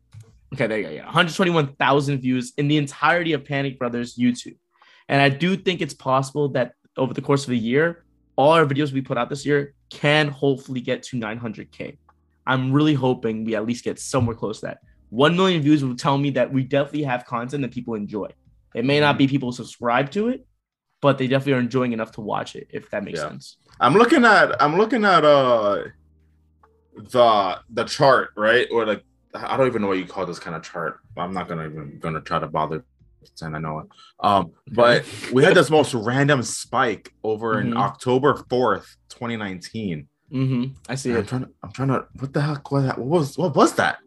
Okay, 0.53 0.68
there 0.68 0.78
you 0.78 0.84
go. 0.84 0.89
Yeah, 0.91 1.05
121,000 1.05 2.20
views 2.20 2.53
in 2.57 2.68
the 2.68 2.78
entirety 2.78 3.34
of 3.34 3.43
Panic 3.43 3.78
Brothers 3.78 4.15
YouTube. 4.15 4.57
And 5.09 5.22
I 5.22 5.30
do 5.30 5.57
think 5.57 5.82
it's 5.82 5.93
possible 5.93 6.49
that 6.49 6.74
over 6.95 7.13
the 7.13 7.22
course 7.22 7.43
of 7.45 7.51
a 7.51 7.55
year, 7.55 8.05
all 8.36 8.51
our 8.51 8.65
videos 8.65 8.93
we 8.93 9.01
put 9.01 9.18
out 9.18 9.30
this 9.30 9.45
year 9.45 9.74
can 9.89 10.28
hopefully 10.28 10.80
get 10.80 11.03
to 11.03 11.18
900K. 11.18 11.97
I'm 12.47 12.71
really 12.71 12.93
hoping 12.93 13.43
we 13.43 13.55
at 13.55 13.65
least 13.65 13.83
get 13.83 13.99
somewhere 13.99 14.35
close 14.35 14.61
to 14.61 14.67
that. 14.67 14.79
1 15.09 15.35
million 15.35 15.61
views 15.61 15.83
will 15.83 15.95
tell 15.95 16.17
me 16.17 16.31
that 16.31 16.51
we 16.51 16.63
definitely 16.63 17.03
have 17.03 17.25
content 17.25 17.61
that 17.61 17.71
people 17.71 17.93
enjoy. 17.93 18.27
It 18.73 18.85
may 18.85 18.99
not 18.99 19.17
be 19.17 19.27
people 19.27 19.51
subscribe 19.51 20.11
to 20.11 20.29
it, 20.29 20.45
but 21.01 21.17
they 21.17 21.27
definitely 21.27 21.53
are 21.53 21.59
enjoying 21.59 21.93
enough 21.93 22.11
to 22.13 22.21
watch 22.21 22.55
it, 22.55 22.67
if 22.69 22.89
that 22.91 23.03
makes 23.03 23.19
yeah. 23.19 23.29
sense. 23.29 23.57
I'm 23.79 23.93
looking 23.93 24.25
at 24.25 24.61
I'm 24.61 24.77
looking 24.77 25.05
at 25.05 25.23
uh 25.23 25.83
the 26.95 27.59
the 27.69 27.83
chart, 27.83 28.31
right? 28.35 28.67
Or 28.71 28.85
like 28.85 29.03
I 29.33 29.55
don't 29.55 29.67
even 29.67 29.81
know 29.81 29.87
what 29.87 29.99
you 29.99 30.05
call 30.05 30.25
this 30.25 30.39
kind 30.39 30.55
of 30.55 30.63
chart. 30.63 30.99
I'm 31.15 31.33
not 31.33 31.47
gonna 31.47 31.65
even 31.65 31.99
gonna 31.99 32.21
try 32.21 32.39
to 32.39 32.47
bother 32.47 32.83
pretend 33.19 33.55
I 33.55 33.59
know 33.59 33.79
it. 33.79 33.87
Um, 34.19 34.51
but 34.73 35.05
we 35.31 35.43
had 35.43 35.55
this 35.55 35.69
most 35.69 35.93
random 35.93 36.43
spike 36.43 37.13
over 37.23 37.55
mm-hmm. 37.55 37.71
in 37.71 37.77
October 37.77 38.33
4th, 38.33 38.87
2019. 39.09 40.07
Mm-hmm. 40.32 40.73
I 40.89 40.95
see 40.95 41.11
I'm 41.11 41.17
it. 41.17 41.28
Trying 41.28 41.45
to, 41.45 41.49
I'm 41.63 41.71
trying 41.71 41.88
to 41.89 42.07
what 42.19 42.34
the 42.34 42.41
heck 42.41 42.71
was 42.71 42.84
that? 42.86 42.97
What 42.97 43.07
was 43.07 43.38
what 43.38 43.55
was 43.55 43.73
that? 43.75 43.99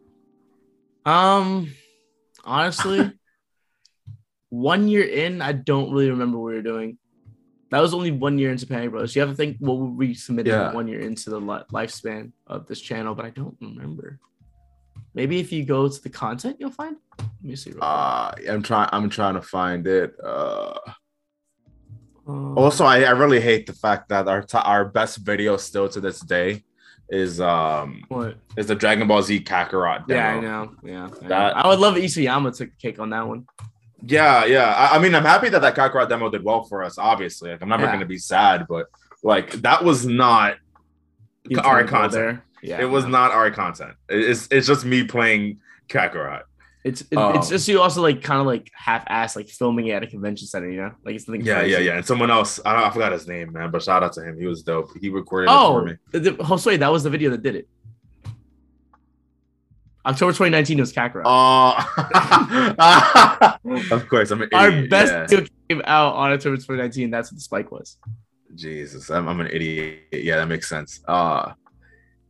Um 1.05 1.73
honestly, 2.43 3.11
one 4.49 4.87
year 4.87 5.03
in, 5.03 5.41
I 5.41 5.53
don't 5.53 5.91
really 5.91 6.11
remember 6.11 6.37
what 6.37 6.49
we 6.49 6.55
were 6.55 6.61
doing. 6.61 6.97
That 7.71 7.79
was 7.79 7.93
only 7.93 8.11
one 8.11 8.37
year 8.37 8.51
into 8.51 8.67
Panic 8.67 8.91
Bros. 8.91 9.15
You 9.15 9.21
have 9.21 9.31
to 9.31 9.35
think 9.35 9.57
what 9.59 9.75
we 9.75 10.13
submitted 10.13 10.51
yeah. 10.51 10.73
one 10.73 10.89
year 10.89 10.99
into 10.99 11.29
the 11.29 11.39
lifespan 11.39 12.33
of 12.45 12.67
this 12.67 12.81
channel, 12.81 13.15
but 13.15 13.25
I 13.25 13.29
don't 13.29 13.55
remember. 13.61 14.19
Maybe 15.13 15.39
if 15.39 15.53
you 15.53 15.63
go 15.63 15.87
to 15.87 16.01
the 16.01 16.09
content, 16.09 16.57
you'll 16.59 16.71
find. 16.71 16.97
Let 17.17 17.29
me 17.41 17.55
see. 17.55 17.73
Uh, 17.81 18.33
I'm 18.49 18.61
trying. 18.61 18.89
I'm 18.91 19.09
trying 19.09 19.35
to 19.35 19.41
find 19.41 19.87
it. 19.87 20.15
Uh, 20.21 20.79
um, 22.31 22.57
also, 22.57 22.85
I, 22.85 23.03
I 23.03 23.11
really 23.11 23.41
hate 23.41 23.67
the 23.67 23.73
fact 23.73 24.09
that 24.09 24.27
our 24.27 24.41
t- 24.41 24.57
our 24.57 24.85
best 24.85 25.17
video 25.17 25.57
still 25.57 25.89
to 25.89 25.99
this 25.99 26.19
day 26.19 26.63
is 27.09 27.41
um 27.41 28.03
what 28.07 28.37
is 28.57 28.67
the 28.67 28.75
Dragon 28.75 29.07
Ball 29.07 29.21
Z 29.21 29.41
Kakarot 29.41 30.07
demo. 30.07 30.19
Yeah, 30.19 30.29
I 30.29 30.39
know. 30.39 30.75
Yeah, 30.83 31.05
I, 31.05 31.27
that, 31.27 31.55
know. 31.55 31.61
I 31.61 31.67
would 31.67 31.79
love 31.79 31.95
Isayama 31.95 32.55
to 32.57 32.67
cake 32.67 32.99
on 32.99 33.09
that 33.09 33.27
one. 33.27 33.47
Yeah, 34.03 34.45
yeah. 34.45 34.73
I, 34.73 34.95
I, 34.95 34.99
mean, 34.99 35.13
I'm 35.13 35.25
happy 35.25 35.49
that 35.49 35.61
that 35.61 35.75
Kakarot 35.75 36.09
demo 36.09 36.29
did 36.29 36.43
well 36.43 36.63
for 36.63 36.83
us. 36.83 36.97
Obviously, 36.97 37.51
like 37.51 37.61
I'm 37.61 37.69
never 37.69 37.83
yeah. 37.83 37.91
gonna 37.91 38.05
be 38.05 38.17
sad, 38.17 38.65
but 38.67 38.87
like 39.23 39.51
that 39.61 39.83
was 39.83 40.05
not 40.05 40.55
our 41.63 41.83
content. 41.83 42.39
Yeah, 42.63 42.81
it 42.81 42.85
was 42.85 43.03
no. 43.05 43.11
not 43.11 43.31
our 43.31 43.51
content. 43.51 43.93
It's 44.07 44.47
it's 44.49 44.67
just 44.67 44.85
me 44.85 45.03
playing 45.03 45.59
Kakarot. 45.89 46.43
It's 46.83 47.01
it, 47.11 47.15
um, 47.15 47.35
it's 47.35 47.49
just 47.49 47.67
you 47.67 47.79
also 47.79 48.01
like 48.01 48.23
kind 48.23 48.41
of 48.41 48.47
like 48.47 48.71
half 48.73 49.03
ass 49.07 49.35
like 49.35 49.47
filming 49.49 49.87
it 49.87 49.91
at 49.91 50.03
a 50.03 50.07
convention 50.07 50.47
center, 50.47 50.69
you 50.69 50.81
know? 50.81 50.91
Like 51.05 51.15
it's 51.15 51.25
something. 51.25 51.45
Yeah, 51.45 51.59
crazy. 51.59 51.73
yeah, 51.73 51.79
yeah. 51.79 51.97
And 51.97 52.05
someone 52.05 52.31
else, 52.31 52.59
I, 52.65 52.85
I 52.85 52.89
forgot 52.89 53.11
his 53.11 53.27
name, 53.27 53.53
man, 53.53 53.69
but 53.69 53.83
shout 53.83 54.01
out 54.01 54.13
to 54.13 54.23
him. 54.23 54.39
He 54.39 54.47
was 54.47 54.63
dope. 54.63 54.89
He 54.99 55.09
recorded 55.09 55.51
oh, 55.51 55.77
it 55.77 55.79
for 55.79 55.85
me. 55.85 56.37
Oh, 56.39 56.43
Josue, 56.45 56.79
that 56.79 56.91
was 56.91 57.03
the 57.03 57.11
video 57.11 57.29
that 57.31 57.43
did 57.43 57.55
it. 57.55 57.67
October 60.03 60.31
2019 60.31 60.79
was 60.79 60.91
Kakarot. 60.91 61.21
Oh, 61.25 61.77
of 63.95 64.09
course. 64.09 64.31
I'm 64.31 64.41
Our 64.51 64.87
best 64.87 65.31
yeah. 65.31 65.45
came 65.69 65.83
out 65.85 66.15
on 66.15 66.31
October 66.31 66.55
2019. 66.55 67.11
That's 67.11 67.31
what 67.31 67.37
the 67.37 67.41
spike 67.41 67.71
was. 67.71 67.97
Jesus, 68.55 69.11
I'm, 69.11 69.27
I'm 69.29 69.39
an 69.39 69.47
idiot. 69.47 69.99
Yeah, 70.11 70.37
that 70.37 70.47
makes 70.47 70.67
sense. 70.67 71.01
Uh 71.07 71.53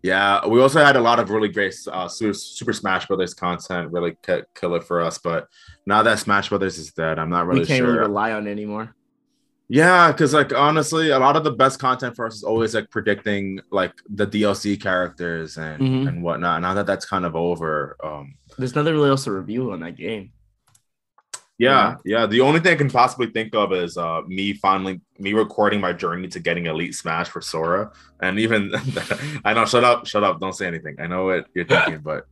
yeah, 0.03 0.45
we 0.47 0.59
also 0.59 0.83
had 0.83 0.95
a 0.95 1.01
lot 1.01 1.19
of 1.19 1.29
really 1.29 1.49
great 1.49 1.75
uh, 1.91 2.07
Super 2.07 2.73
Smash 2.73 3.07
Brothers 3.07 3.33
content, 3.33 3.91
really 3.91 4.17
kill 4.55 4.75
it 4.75 4.83
for 4.83 5.01
us. 5.01 5.19
But 5.19 5.47
now 5.85 6.01
that 6.03 6.19
Smash 6.19 6.49
Brothers 6.49 6.77
is 6.77 6.91
dead, 6.91 7.19
I'm 7.19 7.29
not 7.29 7.45
really 7.45 7.61
we 7.61 7.65
can't 7.67 7.79
sure. 7.79 7.87
really 7.87 7.99
rely 7.99 8.31
on 8.31 8.47
it 8.47 8.51
anymore. 8.51 8.95
Yeah, 9.73 10.11
because 10.11 10.33
like 10.33 10.53
honestly, 10.53 11.11
a 11.11 11.19
lot 11.19 11.37
of 11.37 11.43
the 11.43 11.51
best 11.51 11.79
content 11.79 12.15
for 12.15 12.25
us 12.25 12.35
is 12.35 12.43
always 12.43 12.75
like 12.75 12.89
predicting 12.89 13.61
like 13.71 13.93
the 14.09 14.27
DLC 14.27 14.81
characters 14.81 15.57
and 15.57 15.81
mm-hmm. 15.81 16.07
and 16.07 16.23
whatnot. 16.23 16.61
Now 16.61 16.73
that 16.73 16.87
that's 16.87 17.05
kind 17.05 17.23
of 17.23 17.35
over, 17.35 17.95
um, 18.03 18.35
there's 18.57 18.75
nothing 18.75 18.93
really 18.93 19.09
else 19.09 19.23
to 19.25 19.31
review 19.31 19.71
on 19.71 19.79
that 19.81 19.95
game. 19.95 20.33
Yeah, 21.61 21.97
yeah. 22.03 22.25
The 22.25 22.41
only 22.41 22.59
thing 22.59 22.73
I 22.73 22.75
can 22.75 22.89
possibly 22.89 23.27
think 23.27 23.53
of 23.53 23.71
is 23.71 23.95
uh, 23.95 24.21
me 24.25 24.53
finally 24.53 24.99
me 25.19 25.33
recording 25.33 25.79
my 25.79 25.93
journey 25.93 26.27
to 26.29 26.39
getting 26.39 26.65
Elite 26.65 26.95
Smash 26.95 27.29
for 27.29 27.39
Sora, 27.39 27.91
and 28.19 28.39
even 28.39 28.71
I 29.45 29.53
know. 29.53 29.65
Shut 29.65 29.83
up, 29.83 30.07
shut 30.07 30.23
up! 30.23 30.39
Don't 30.39 30.53
say 30.53 30.65
anything. 30.65 30.95
I 30.99 31.05
know 31.05 31.25
what 31.25 31.45
you're 31.53 31.65
thinking, 31.65 31.99
but 32.03 32.25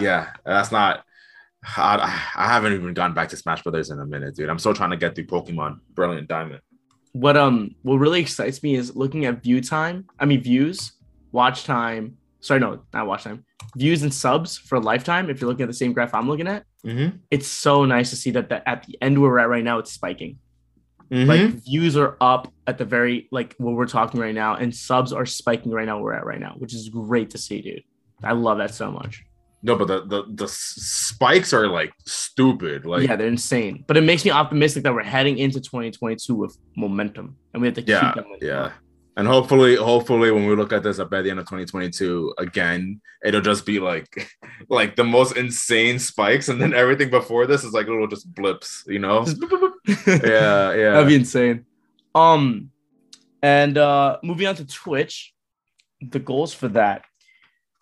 yeah, 0.00 0.28
that's 0.44 0.70
not. 0.70 1.02
I, 1.76 1.96
I 2.36 2.46
haven't 2.46 2.74
even 2.74 2.94
gone 2.94 3.12
back 3.12 3.30
to 3.30 3.36
Smash 3.36 3.64
Brothers 3.64 3.90
in 3.90 3.98
a 3.98 4.06
minute, 4.06 4.36
dude. 4.36 4.48
I'm 4.48 4.60
still 4.60 4.72
trying 4.72 4.90
to 4.90 4.96
get 4.96 5.16
through 5.16 5.26
Pokemon 5.26 5.80
Brilliant 5.94 6.28
Diamond 6.28 6.60
what 7.12 7.36
um 7.36 7.74
what 7.82 7.96
really 7.96 8.20
excites 8.20 8.62
me 8.62 8.76
is 8.76 8.94
looking 8.94 9.24
at 9.24 9.42
view 9.42 9.60
time. 9.60 10.06
I 10.16 10.26
mean 10.26 10.42
views, 10.42 10.92
watch 11.32 11.64
time. 11.64 12.18
Sorry, 12.38 12.60
no, 12.60 12.82
not 12.94 13.08
watch 13.08 13.24
time. 13.24 13.44
Views 13.76 14.02
and 14.02 14.12
subs 14.12 14.58
for 14.58 14.80
lifetime. 14.80 15.30
If 15.30 15.40
you're 15.40 15.48
looking 15.48 15.64
at 15.64 15.68
the 15.68 15.74
same 15.74 15.92
graph 15.92 16.14
I'm 16.14 16.28
looking 16.28 16.48
at, 16.48 16.64
mm-hmm. 16.84 17.16
it's 17.30 17.46
so 17.46 17.84
nice 17.84 18.10
to 18.10 18.16
see 18.16 18.30
that, 18.32 18.48
that 18.48 18.62
at 18.66 18.84
the 18.84 18.98
end 19.00 19.20
where 19.20 19.30
we're 19.30 19.38
at 19.38 19.48
right 19.48 19.64
now, 19.64 19.78
it's 19.78 19.92
spiking. 19.92 20.38
Mm-hmm. 21.10 21.28
Like 21.28 21.40
views 21.64 21.96
are 21.96 22.16
up 22.20 22.52
at 22.66 22.78
the 22.78 22.84
very 22.84 23.28
like 23.32 23.54
what 23.58 23.74
we're 23.74 23.86
talking 23.86 24.20
right 24.20 24.34
now, 24.34 24.54
and 24.54 24.74
subs 24.74 25.12
are 25.12 25.26
spiking 25.26 25.72
right 25.72 25.86
now. 25.86 25.96
Where 25.96 26.04
we're 26.04 26.14
at 26.14 26.24
right 26.24 26.38
now, 26.38 26.54
which 26.58 26.72
is 26.72 26.88
great 26.88 27.30
to 27.30 27.38
see, 27.38 27.60
dude. 27.60 27.82
I 28.22 28.32
love 28.32 28.58
that 28.58 28.74
so 28.74 28.92
much. 28.92 29.24
No, 29.62 29.76
but 29.76 29.88
the, 29.88 30.06
the 30.06 30.24
the 30.28 30.48
spikes 30.48 31.52
are 31.52 31.68
like 31.68 31.92
stupid. 32.06 32.86
Like 32.86 33.06
yeah, 33.06 33.16
they're 33.16 33.26
insane. 33.26 33.84
But 33.86 33.96
it 33.96 34.02
makes 34.02 34.24
me 34.24 34.30
optimistic 34.30 34.84
that 34.84 34.94
we're 34.94 35.02
heading 35.02 35.38
into 35.38 35.60
2022 35.60 36.34
with 36.34 36.56
momentum, 36.76 37.36
and 37.52 37.60
we 37.60 37.68
have 37.68 37.74
to 37.74 37.82
yeah, 37.82 38.14
keep 38.14 38.24
Yeah, 38.40 38.72
and 39.20 39.28
hopefully, 39.28 39.76
hopefully, 39.76 40.30
when 40.30 40.46
we 40.46 40.56
look 40.56 40.72
at 40.72 40.82
this 40.82 40.98
up 40.98 41.10
by 41.10 41.22
the 41.22 41.30
end 41.30 41.38
of 41.38 41.44
2022, 41.44 42.34
again, 42.38 43.00
it'll 43.24 43.40
just 43.40 43.64
be 43.64 43.78
like 43.78 44.28
like 44.68 44.96
the 44.96 45.04
most 45.04 45.36
insane 45.36 45.98
spikes, 45.98 46.48
and 46.48 46.60
then 46.60 46.74
everything 46.74 47.10
before 47.10 47.46
this 47.46 47.62
is 47.62 47.72
like 47.72 47.86
little 47.86 48.08
just 48.08 48.34
blips. 48.34 48.82
You 48.86 48.98
know? 48.98 49.26
yeah, 50.06 50.72
yeah. 50.72 50.90
That'd 50.92 51.08
be 51.08 51.14
insane. 51.14 51.66
Um, 52.14 52.70
and 53.42 53.78
uh 53.78 54.18
moving 54.22 54.46
on 54.46 54.56
to 54.56 54.66
Twitch, 54.66 55.32
the 56.00 56.18
goals 56.18 56.52
for 56.52 56.68
that 56.68 57.04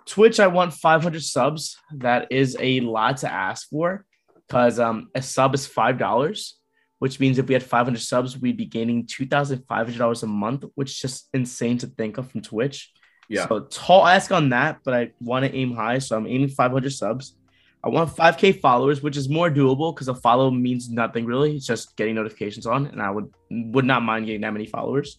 Twitch, 0.09 0.41
I 0.41 0.47
want 0.47 0.72
500 0.72 1.22
subs. 1.22 1.76
That 1.93 2.28
is 2.30 2.57
a 2.59 2.80
lot 2.80 3.18
to 3.18 3.32
ask 3.32 3.68
for 3.68 4.07
because 4.47 4.80
um, 4.80 5.11
a 5.14 5.20
sub 5.20 5.55
is 5.55 5.68
$5, 5.68 6.53
which 6.99 7.20
means 7.20 7.38
if 7.38 7.46
we 7.46 7.55
had 7.55 7.62
500 7.62 8.01
subs, 8.01 8.38
we'd 8.38 8.57
be 8.57 8.66
gaining 8.66 9.07
$2,500 9.07 10.22
a 10.22 10.26
month, 10.26 10.64
which 10.74 10.90
is 10.90 10.99
just 10.99 11.28
insane 11.32 11.78
to 11.78 11.86
think 11.86 12.18
of 12.18 12.30
from 12.30 12.42
Twitch. 12.42 12.92
Yeah. 13.28 13.46
So 13.46 13.61
tall 13.61 14.07
ask 14.07 14.32
on 14.32 14.49
that, 14.51 14.80
but 14.84 14.94
I 14.94 15.11
want 15.20 15.44
to 15.44 15.55
aim 15.55 15.74
high. 15.74 15.99
So 15.99 16.16
I'm 16.16 16.26
aiming 16.26 16.49
500 16.49 16.92
subs. 16.92 17.36
I 17.84 17.88
want 17.90 18.14
5K 18.16 18.61
followers, 18.61 19.03
which 19.03 19.16
is 19.16 19.28
more 19.28 19.51
doable 19.51 19.94
because 19.94 20.09
a 20.09 20.14
follow 20.14 20.51
means 20.51 20.90
nothing 20.90 21.24
really. 21.26 21.57
It's 21.57 21.66
just 21.66 21.96
getting 21.96 22.16
notifications 22.16 22.66
on, 22.66 22.86
and 22.86 23.01
I 23.01 23.11
would 23.11 23.32
would 23.51 23.84
not 23.84 24.03
mind 24.03 24.26
getting 24.26 24.40
that 24.40 24.53
many 24.53 24.66
followers. 24.66 25.18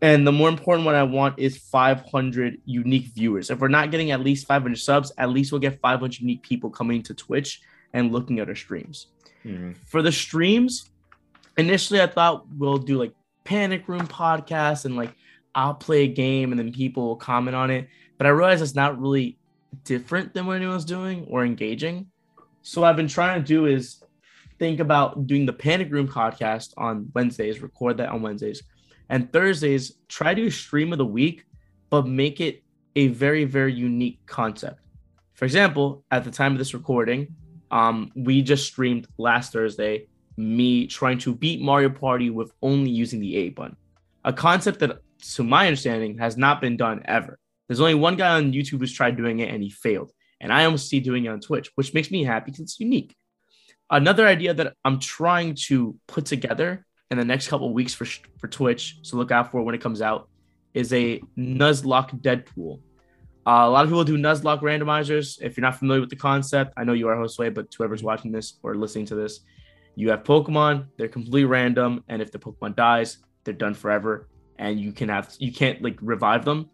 And 0.00 0.24
the 0.24 0.30
more 0.30 0.48
important 0.48 0.86
one 0.86 0.94
I 0.94 1.02
want 1.02 1.40
is 1.40 1.58
500 1.58 2.60
unique 2.64 3.06
viewers. 3.06 3.50
If 3.50 3.58
we're 3.58 3.66
not 3.66 3.90
getting 3.90 4.12
at 4.12 4.20
least 4.20 4.46
500 4.46 4.78
subs, 4.78 5.12
at 5.18 5.30
least 5.30 5.50
we'll 5.50 5.60
get 5.60 5.80
500 5.80 6.20
unique 6.20 6.42
people 6.42 6.70
coming 6.70 7.02
to 7.02 7.14
Twitch 7.14 7.60
and 7.92 8.12
looking 8.12 8.38
at 8.38 8.48
our 8.48 8.54
streams. 8.54 9.08
Mm-hmm. 9.44 9.72
For 9.86 10.02
the 10.02 10.12
streams, 10.12 10.90
initially 11.56 12.00
I 12.00 12.06
thought 12.06 12.46
we'll 12.56 12.78
do 12.78 12.98
like 12.98 13.12
panic 13.44 13.88
room 13.88 14.06
podcast 14.06 14.84
and 14.84 14.96
like 14.96 15.14
I'll 15.54 15.74
play 15.74 16.04
a 16.04 16.08
game 16.08 16.52
and 16.52 16.58
then 16.58 16.72
people 16.72 17.06
will 17.06 17.16
comment 17.16 17.56
on 17.56 17.70
it. 17.70 17.88
But 18.16 18.26
I 18.26 18.30
realized 18.30 18.62
it's 18.62 18.74
not 18.74 19.00
really 19.00 19.38
different 19.84 20.34
than 20.34 20.46
what 20.46 20.56
anyone's 20.56 20.84
doing 20.84 21.26
or 21.28 21.44
engaging. 21.44 22.06
So 22.62 22.80
what 22.80 22.90
I've 22.90 22.96
been 22.96 23.08
trying 23.08 23.40
to 23.40 23.46
do 23.46 23.66
is 23.66 24.02
think 24.58 24.80
about 24.80 25.26
doing 25.26 25.46
the 25.46 25.52
panic 25.52 25.90
room 25.90 26.08
podcast 26.08 26.74
on 26.76 27.10
Wednesdays, 27.14 27.60
record 27.60 27.96
that 27.98 28.10
on 28.10 28.22
Wednesdays. 28.22 28.62
And 29.08 29.32
Thursdays, 29.32 29.94
try 30.08 30.34
to 30.34 30.50
stream 30.50 30.92
of 30.92 30.98
the 30.98 31.06
week, 31.06 31.44
but 31.90 32.06
make 32.06 32.40
it 32.40 32.62
a 32.96 33.08
very, 33.08 33.44
very 33.44 33.72
unique 33.72 34.20
concept. 34.26 34.80
For 35.34 35.44
example, 35.44 36.04
at 36.10 36.24
the 36.24 36.30
time 36.30 36.52
of 36.52 36.58
this 36.58 36.74
recording, 36.74 37.34
um, 37.70 38.10
we 38.14 38.42
just 38.42 38.66
streamed 38.66 39.06
last 39.18 39.52
Thursday 39.52 40.06
me 40.36 40.86
trying 40.86 41.18
to 41.18 41.34
beat 41.34 41.60
Mario 41.60 41.90
Party 41.90 42.30
with 42.30 42.52
only 42.62 42.90
using 42.90 43.20
the 43.20 43.36
A 43.36 43.48
button, 43.50 43.76
a 44.24 44.32
concept 44.32 44.78
that, 44.80 45.00
to 45.34 45.42
my 45.42 45.66
understanding, 45.66 46.18
has 46.18 46.36
not 46.36 46.60
been 46.60 46.76
done 46.76 47.02
ever. 47.06 47.38
There's 47.66 47.80
only 47.80 47.94
one 47.94 48.16
guy 48.16 48.36
on 48.36 48.52
YouTube 48.52 48.78
who's 48.78 48.92
tried 48.92 49.16
doing 49.16 49.40
it 49.40 49.52
and 49.52 49.62
he 49.62 49.70
failed. 49.70 50.12
And 50.40 50.52
I 50.52 50.64
almost 50.64 50.88
see 50.88 51.00
doing 51.00 51.24
it 51.24 51.28
on 51.28 51.40
Twitch, 51.40 51.70
which 51.74 51.92
makes 51.92 52.10
me 52.10 52.22
happy 52.22 52.52
because 52.52 52.60
it's 52.60 52.80
unique. 52.80 53.16
Another 53.90 54.26
idea 54.26 54.54
that 54.54 54.74
I'm 54.84 55.00
trying 55.00 55.56
to 55.66 55.96
put 56.06 56.24
together 56.26 56.86
in 57.10 57.18
the 57.18 57.24
next 57.24 57.48
couple 57.48 57.72
weeks 57.72 57.94
for 57.94 58.04
for 58.38 58.48
Twitch, 58.48 58.98
so 59.02 59.16
look 59.16 59.32
out 59.32 59.50
for 59.50 59.62
when 59.62 59.74
it 59.74 59.80
comes 59.80 60.02
out, 60.02 60.28
is 60.74 60.92
a 60.92 61.20
Nuzlocke 61.36 62.20
Deadpool. 62.20 62.80
Uh, 63.48 63.66
a 63.66 63.70
lot 63.70 63.82
of 63.82 63.88
people 63.88 64.04
do 64.04 64.18
Nuzlocke 64.18 64.60
randomizers. 64.60 65.40
If 65.40 65.56
you're 65.56 65.62
not 65.62 65.78
familiar 65.78 66.02
with 66.02 66.10
the 66.10 66.16
concept, 66.16 66.74
I 66.76 66.84
know 66.84 66.92
you 66.92 67.08
are 67.08 67.16
Josue, 67.16 67.54
but 67.54 67.72
whoever's 67.74 68.02
watching 68.02 68.30
this 68.30 68.58
or 68.62 68.74
listening 68.74 69.06
to 69.06 69.14
this, 69.14 69.40
you 69.94 70.10
have 70.10 70.22
Pokemon, 70.22 70.84
they're 70.98 71.08
completely 71.08 71.46
random, 71.46 72.04
and 72.10 72.20
if 72.20 72.30
the 72.30 72.38
Pokemon 72.38 72.76
dies, 72.76 73.16
they're 73.44 73.54
done 73.54 73.72
forever, 73.72 74.28
and 74.58 74.78
you 74.78 74.92
can 74.92 75.08
have 75.08 75.34
you 75.38 75.50
can't 75.50 75.80
like 75.80 75.96
revive 76.02 76.44
them. 76.44 76.68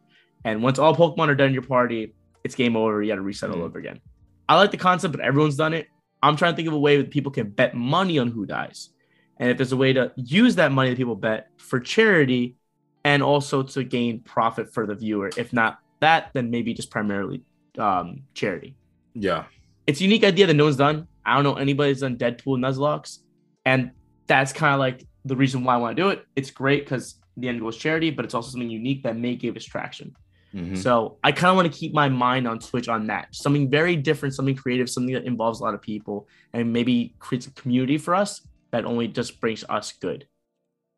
And 0.45 0.65
once 0.65 0.81
all 0.81 0.97
Pokemon 0.97 1.29
are 1.29 1.37
done 1.37 1.47
in 1.47 1.55
your 1.55 1.63
party, 1.63 2.13
it's 2.43 2.57
game 2.57 2.77
over. 2.77 3.01
You 3.01 3.13
got 3.13 3.17
to 3.17 3.23
reset 3.23 3.51
mm 3.51 3.55
all 3.55 3.63
over 3.63 3.79
again. 3.79 4.01
I 4.49 4.57
like 4.57 4.73
the 4.73 4.77
concept, 4.77 5.13
but 5.13 5.21
everyone's 5.21 5.57
done 5.57 5.75
it. 5.75 5.87
I'm 6.25 6.35
trying 6.35 6.55
to 6.55 6.57
think 6.57 6.67
of 6.67 6.75
a 6.75 6.79
way 6.81 6.97
that 6.97 7.13
people 7.13 7.31
can 7.31 7.51
bet 7.51 7.77
money 7.77 8.19
on 8.19 8.33
who 8.33 8.47
dies, 8.47 8.91
and 9.39 9.49
if 9.49 9.59
there's 9.59 9.71
a 9.71 9.77
way 9.77 9.93
to 9.93 10.13
use 10.17 10.57
that 10.57 10.73
money 10.73 10.91
that 10.91 10.97
people 10.97 11.15
bet 11.15 11.51
for 11.57 11.79
charity, 11.79 12.57
and 13.05 13.23
also 13.23 13.63
to 13.63 13.85
gain 13.85 14.23
profit 14.23 14.75
for 14.75 14.87
the 14.87 14.97
viewer. 14.97 15.31
If 15.37 15.53
not 15.53 15.79
that, 16.05 16.31
then 16.35 16.51
maybe 16.51 16.75
just 16.75 16.91
primarily 16.91 17.43
um, 17.79 18.23
charity. 18.35 18.77
Yeah, 19.15 19.45
it's 19.87 20.01
a 20.01 20.05
unique 20.05 20.25
idea 20.25 20.47
that 20.47 20.55
no 20.55 20.65
one's 20.65 20.77
done. 20.77 21.09
I 21.25 21.35
don't 21.35 21.45
know 21.45 21.55
anybody's 21.55 22.01
done 22.01 22.17
Deadpool 22.17 22.59
Nuzlockes, 22.59 23.19
and 23.65 23.91
that's 24.27 24.53
kind 24.53 24.75
of 24.75 24.81
like 24.81 25.07
the 25.25 25.37
reason 25.37 25.65
why 25.65 25.75
I 25.75 25.77
want 25.79 25.97
to 25.97 26.03
do 26.03 26.09
it. 26.11 26.25
It's 26.37 26.51
great 26.51 26.85
because 26.85 27.17
the 27.37 27.49
end 27.49 27.61
goal 27.61 27.71
is 27.71 27.77
charity, 27.77 28.11
but 28.11 28.25
it's 28.25 28.35
also 28.35 28.51
something 28.51 28.71
unique 28.71 29.03
that 29.03 29.17
may 29.17 29.35
give 29.35 29.57
us 29.57 29.65
traction. 29.65 30.15
Mm-hmm. 30.55 30.77
So 30.77 31.19
I 31.25 31.33
kind 31.33 31.51
of 31.51 31.57
want 31.57 31.73
to 31.73 31.79
keep 31.79 31.93
my 31.93 32.09
mind 32.09 32.47
on 32.47 32.61
Twitch 32.61 32.89
on 32.89 33.09
that. 33.09 33.35
Something 33.35 33.69
very 33.69 33.97
different, 33.97 34.35
something 34.35 34.55
creative, 34.55 34.89
something 34.89 35.13
that 35.15 35.25
involves 35.25 35.61
a 35.61 35.65
lot 35.65 35.75
of 35.75 35.83
people 35.83 36.29
and 36.53 36.73
maybe 36.73 37.15
creates 37.19 37.47
a 37.47 37.51
community 37.53 37.99
for 37.99 38.15
us 38.15 38.47
that 38.71 38.85
only 38.85 39.09
just 39.09 39.41
brings 39.41 39.65
us 39.69 39.93
good. 39.93 40.27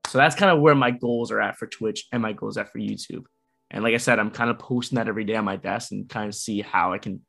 So 0.09 0.19
that's 0.19 0.37
kind 0.37 0.53
of 0.53 0.61
where 0.61 0.75
my 0.75 0.91
goals 0.91 1.31
are 1.31 1.41
at 1.41 1.57
for 1.57 1.67
Twitch 1.67 2.07
and 2.13 2.23
my 2.23 2.33
goals 2.33 2.59
at 2.59 2.71
for 2.71 2.79
YouTube. 2.79 3.25
And 3.71 3.83
like 3.83 3.95
I 3.95 3.99
said, 3.99 4.19
I'm 4.19 4.31
kind 4.31 4.51
of 4.51 4.59
posting 4.59 4.97
that 4.97 5.09
every 5.09 5.25
day 5.25 5.37
on 5.37 5.45
my 5.45 5.57
desk 5.57 5.93
and 5.93 6.09
kind 6.09 6.29
of 6.29 6.35
see 6.35 6.61
how 6.61 6.93
I 6.93 6.99
can 6.99 7.21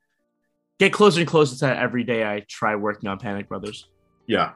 get 0.79 0.93
closer 0.93 1.19
and 1.19 1.27
closer 1.27 1.55
to 1.55 1.59
that 1.61 1.77
every 1.77 2.03
day 2.03 2.23
I 2.23 2.45
try 2.47 2.75
working 2.75 3.09
on 3.09 3.17
Panic 3.17 3.47
Brothers. 3.47 3.87
Yeah. 4.27 4.53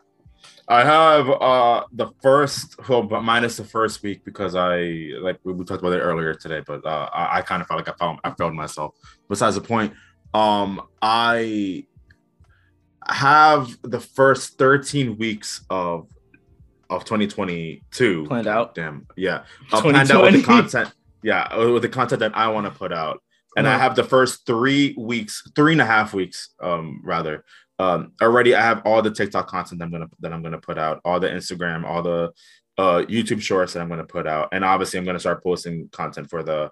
I 0.68 0.84
have 0.84 1.30
uh 1.30 1.84
the 1.92 2.08
first 2.24 2.76
well 2.90 3.04
but 3.04 3.22
minus 3.22 3.58
the 3.58 3.64
first 3.64 4.02
week 4.02 4.26
because 4.26 4.56
I 4.56 5.12
like 5.22 5.40
we, 5.44 5.54
we 5.54 5.66
talked 5.66 5.82
about 5.82 5.94
it 5.94 6.00
earlier 6.00 6.34
today, 6.34 6.64
but 6.66 6.84
uh 6.84 7.10
I, 7.14 7.38
I 7.38 7.42
kind 7.42 7.62
of 7.62 7.68
felt 7.68 7.80
like 7.80 7.90
I 7.90 7.98
found 7.98 8.20
I 8.24 8.32
failed 8.32 8.56
myself. 8.56 8.96
Besides 9.30 9.56
the 9.56 9.62
point, 9.62 9.94
um 10.34 10.82
I 11.02 11.86
have 13.08 13.78
the 13.84 14.00
first 14.00 14.58
13 14.58 15.18
weeks 15.18 15.64
of 15.70 16.08
of 16.90 17.06
2022 17.06 18.26
planned 18.26 18.48
out. 18.48 18.76
Damn, 18.76 19.08
yeah, 19.16 19.44
uh, 19.72 19.82
planned 19.82 20.12
out 20.12 20.24
with 20.24 20.34
the 20.34 20.44
content. 20.44 20.92
Yeah, 21.24 21.55
with 21.55 21.84
the 21.84 21.89
content 21.89 22.19
that 22.19 22.36
I 22.36 22.47
want 22.47 22.65
to 22.65 22.72
put 22.72 22.91
out 22.91 23.22
and 23.57 23.67
I 23.67 23.78
have 23.78 23.95
the 23.95 24.03
first 24.03 24.45
three 24.45 24.95
weeks, 24.97 25.43
three 25.55 25.74
and 25.74 25.82
a 25.82 25.86
half 25.86 26.13
weeks, 26.13 26.49
um, 26.61 27.01
rather, 27.03 27.43
um, 27.80 28.13
already. 28.22 28.55
I 28.55 28.61
have 28.61 28.82
all 28.86 29.01
the 29.01 29.11
TikTok 29.11 29.47
content 29.47 29.80
that 29.80 29.86
I'm 29.86 29.91
gonna 29.91 30.09
that 30.19 30.34
I'm 30.34 30.41
gonna 30.41 30.59
put 30.59 30.78
out, 30.78 31.01
all 31.03 31.19
the 31.19 31.30
Instagram, 31.30 31.84
all 31.84 32.01
the 32.01 32.32
uh, 32.78 33.03
YouTube 33.07 33.41
shorts 33.41 33.74
that 33.74 33.82
I'm 33.82 33.89
gonna 33.89 34.05
put 34.05 34.28
out, 34.28 34.49
and 34.51 34.63
obviously 34.63 34.99
I'm 34.99 35.05
gonna 35.05 35.19
start 35.19 35.43
posting 35.43 35.89
content 35.91 36.30
for 36.30 36.43
the 36.43 36.72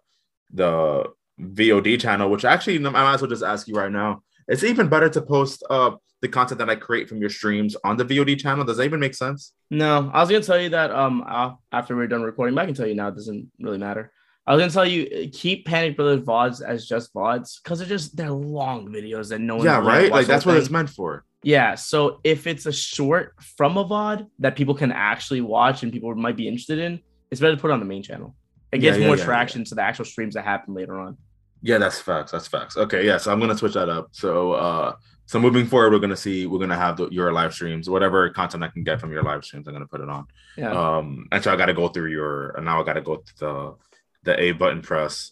the 0.54 1.06
VOD 1.40 2.00
channel. 2.00 2.30
Which 2.30 2.46
actually, 2.46 2.78
I 2.78 2.90
might 2.90 3.14
as 3.14 3.22
well 3.22 3.30
just 3.30 3.44
ask 3.44 3.68
you 3.68 3.76
right 3.76 3.92
now. 3.92 4.24
It's 4.48 4.64
even 4.64 4.88
better 4.88 5.10
to 5.10 5.22
post 5.22 5.64
uh, 5.70 5.92
the 6.22 6.28
content 6.28 6.58
that 6.60 6.70
I 6.70 6.76
create 6.76 7.08
from 7.08 7.20
your 7.20 7.30
streams 7.30 7.76
on 7.84 7.98
the 7.98 8.06
VOD 8.06 8.40
channel. 8.40 8.64
Does 8.64 8.78
that 8.78 8.84
even 8.84 9.00
make 9.00 9.16
sense? 9.16 9.54
No, 9.70 10.10
I 10.14 10.22
was 10.22 10.30
gonna 10.30 10.44
tell 10.44 10.62
you 10.62 10.70
that 10.70 10.92
um 10.92 11.26
after 11.72 11.96
we're 11.96 12.08
done 12.08 12.24
recording, 12.24 12.56
but 12.56 12.62
I 12.62 12.66
can 12.66 12.76
tell 12.76 12.88
you 12.88 12.96
now. 12.96 13.10
It 13.10 13.16
doesn't 13.16 13.52
really 13.60 13.78
matter. 13.78 14.12
I 14.50 14.56
was 14.56 14.62
gonna 14.62 14.72
tell 14.72 14.86
you 14.86 15.30
keep 15.30 15.68
Panic 15.68 15.96
Brothers 15.96 16.26
VODs 16.26 16.66
as 16.66 16.88
just 16.88 17.14
VODs 17.14 17.62
because 17.64 17.78
they're 17.78 17.88
just 17.88 18.18
they're 18.18 18.32
long 18.32 18.88
videos 18.90 19.30
that 19.30 19.40
no 19.40 19.58
one. 19.58 19.66
Yeah, 19.66 19.78
right. 19.78 20.12
Like 20.12 20.26
that's 20.26 20.44
what 20.44 20.58
it's 20.58 20.72
meant 20.72 20.90
for. 20.90 21.24
Yeah. 21.44 21.76
So 21.76 22.20
if 22.24 22.48
it's 22.48 22.66
a 22.66 22.72
short 22.72 23.36
from 23.58 23.78
a 23.78 23.86
VOD 23.86 24.28
that 24.40 24.56
people 24.56 24.74
can 24.74 24.92
actually 24.92 25.42
watch 25.42 25.84
and 25.84 25.94
people 25.94 26.16
might 26.16 26.36
be 26.36 26.48
interested 26.48 26.80
in, 26.80 27.00
it's 27.30 27.40
better 27.40 27.56
to 27.56 27.62
put 27.62 27.70
it 27.70 27.76
on 27.76 27.80
the 27.80 27.86
main 27.86 28.02
channel. 28.02 28.36
It 28.72 28.80
gives 28.80 28.98
yeah, 28.98 29.02
yeah, 29.02 29.08
more 29.08 29.18
yeah, 29.18 29.24
traction 29.24 29.64
to 29.66 29.76
the 29.76 29.84
actual 29.84 30.06
streams 30.06 30.34
that 30.34 30.46
happen 30.46 30.74
later 30.74 30.98
on. 31.00 31.16
Yeah, 31.62 31.78
that's 31.78 32.02
facts. 32.02 32.32
That's 32.32 32.48
facts. 32.48 32.76
Okay, 32.76 33.06
yeah. 33.06 33.18
So 33.18 33.32
I'm 33.32 33.40
gonna 33.40 33.56
switch 33.56 33.76
that 33.76 33.88
up. 33.88 34.08
So 34.14 34.54
uh 34.54 34.96
so 35.28 35.40
moving 35.40 35.68
forward, 35.68 35.94
we're 35.94 36.00
gonna 36.00 36.18
see 36.18 36.48
we're 36.48 36.58
gonna 36.58 36.76
have 36.76 36.98
the, 36.98 37.08
your 37.10 37.32
live 37.32 37.54
streams, 37.54 37.88
whatever 37.88 38.28
content 38.32 38.64
I 38.64 38.70
can 38.70 38.84
get 38.84 39.00
from 39.00 39.12
your 39.12 39.22
live 39.22 39.46
streams, 39.46 39.68
I'm 39.68 39.76
gonna 39.76 39.86
put 39.86 40.02
it 40.02 40.10
on. 40.10 40.26
Yeah. 40.58 40.72
Um, 40.72 41.28
and 41.32 41.44
so 41.44 41.54
I 41.54 41.56
got 41.56 41.68
to 41.68 41.74
go 41.76 41.88
through 41.88 42.10
your, 42.10 42.50
and 42.58 42.66
now 42.66 42.82
I 42.82 42.84
got 42.84 42.94
to 42.94 43.02
go 43.02 43.18
to 43.18 43.38
the 43.38 43.76
the 44.24 44.40
A 44.40 44.52
button 44.52 44.82
press. 44.82 45.32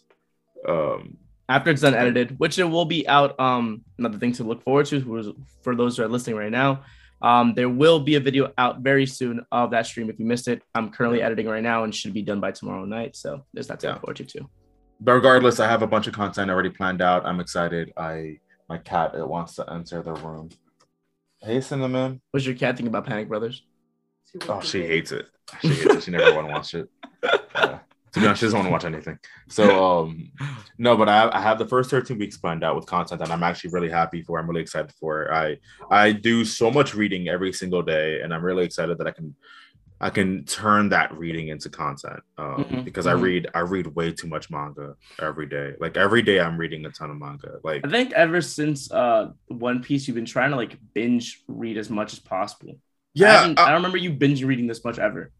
Um, 0.67 1.17
after 1.49 1.71
it's 1.71 1.81
done 1.81 1.93
edited, 1.93 2.39
which 2.39 2.59
it 2.59 2.65
will 2.65 2.85
be 2.85 3.07
out. 3.07 3.39
Um, 3.39 3.83
another 3.97 4.17
thing 4.17 4.33
to 4.33 4.43
look 4.43 4.63
forward 4.63 4.85
to 4.87 5.35
for 5.61 5.75
those 5.75 5.97
who 5.97 6.03
are 6.03 6.07
listening 6.07 6.35
right 6.35 6.51
now. 6.51 6.83
Um, 7.21 7.53
there 7.55 7.69
will 7.69 7.99
be 7.99 8.15
a 8.15 8.19
video 8.19 8.53
out 8.57 8.81
very 8.81 9.05
soon 9.05 9.45
of 9.51 9.71
that 9.71 9.87
stream. 9.87 10.09
If 10.09 10.19
you 10.19 10.25
missed 10.25 10.47
it, 10.47 10.61
I'm 10.75 10.91
currently 10.91 11.21
editing 11.21 11.47
right 11.47 11.63
now 11.63 11.83
and 11.83 11.93
should 11.93 12.13
be 12.13 12.21
done 12.21 12.39
by 12.39 12.51
tomorrow 12.51 12.85
night. 12.85 13.15
So 13.15 13.43
there's 13.53 13.67
that 13.67 13.79
to 13.79 13.87
yeah. 13.87 13.93
look 13.93 14.01
forward 14.01 14.17
to 14.17 14.25
too. 14.25 14.49
But 14.99 15.13
regardless, 15.13 15.59
I 15.59 15.67
have 15.67 15.81
a 15.81 15.87
bunch 15.87 16.07
of 16.07 16.13
content 16.13 16.51
already 16.51 16.69
planned 16.69 17.01
out. 17.01 17.25
I'm 17.25 17.39
excited. 17.39 17.91
I 17.97 18.39
my 18.69 18.77
cat 18.77 19.15
it 19.15 19.27
wants 19.27 19.55
to 19.55 19.71
enter 19.71 20.01
the 20.03 20.13
room. 20.13 20.49
Hey 21.41 21.61
cinnamon. 21.61 22.21
What's 22.31 22.45
your 22.45 22.55
cat 22.55 22.77
think 22.77 22.89
about 22.89 23.05
Panic 23.05 23.27
Brothers? 23.27 23.63
Oh, 24.47 24.61
she 24.61 24.85
hates 24.85 25.11
it. 25.11 25.27
She 25.61 25.69
hates 25.69 25.85
it. 25.85 26.03
She 26.03 26.11
never 26.11 26.35
want 26.35 26.47
to 26.47 26.53
watch 26.53 26.73
it. 26.75 26.89
Yeah. 27.55 27.76
To 28.13 28.19
be 28.19 28.25
honest, 28.25 28.39
she 28.39 28.45
doesn't 28.45 28.57
want 28.57 28.67
to 28.67 28.71
watch 28.71 28.85
anything. 28.85 29.19
So 29.49 29.85
um 29.85 30.31
no, 30.77 30.95
but 30.95 31.09
I, 31.09 31.29
I 31.31 31.41
have 31.41 31.59
the 31.59 31.67
first 31.67 31.89
13 31.89 32.17
weeks 32.17 32.37
planned 32.37 32.63
out 32.63 32.75
with 32.75 32.85
content 32.85 33.21
and 33.21 33.31
I'm 33.31 33.43
actually 33.43 33.71
really 33.71 33.89
happy 33.89 34.21
for. 34.21 34.39
I'm 34.39 34.47
really 34.47 34.61
excited 34.61 34.91
for. 34.99 35.33
I 35.33 35.57
I 35.91 36.11
do 36.11 36.45
so 36.45 36.71
much 36.71 36.95
reading 36.95 37.27
every 37.27 37.53
single 37.53 37.81
day, 37.81 38.21
and 38.21 38.33
I'm 38.33 38.43
really 38.43 38.65
excited 38.65 38.97
that 38.97 39.07
I 39.07 39.11
can 39.11 39.35
I 39.99 40.09
can 40.11 40.45
turn 40.45 40.89
that 40.89 41.17
reading 41.17 41.47
into 41.47 41.69
content 41.69 42.19
um, 42.37 42.63
mm-hmm. 42.63 42.81
because 42.81 43.05
mm-hmm. 43.05 43.17
I 43.17 43.21
read 43.21 43.47
I 43.55 43.59
read 43.61 43.87
way 43.87 44.11
too 44.11 44.27
much 44.27 44.49
manga 44.51 44.95
every 45.19 45.47
day. 45.47 45.73
Like 45.79 45.97
every 45.97 46.21
day, 46.21 46.39
I'm 46.39 46.57
reading 46.57 46.85
a 46.85 46.91
ton 46.91 47.09
of 47.09 47.17
manga. 47.17 47.59
Like 47.63 47.85
I 47.85 47.89
think 47.89 48.13
ever 48.13 48.41
since 48.41 48.91
uh 48.91 49.31
One 49.47 49.81
Piece, 49.81 50.07
you've 50.07 50.15
been 50.15 50.25
trying 50.25 50.51
to 50.51 50.55
like 50.55 50.77
binge 50.93 51.41
read 51.47 51.77
as 51.77 51.89
much 51.89 52.13
as 52.13 52.19
possible. 52.19 52.77
Yeah, 53.13 53.41
I, 53.41 53.63
I 53.63 53.65
don't 53.67 53.73
remember 53.73 53.97
you 53.97 54.11
binge 54.11 54.43
reading 54.43 54.67
this 54.67 54.83
much 54.83 54.99
ever. 54.99 55.31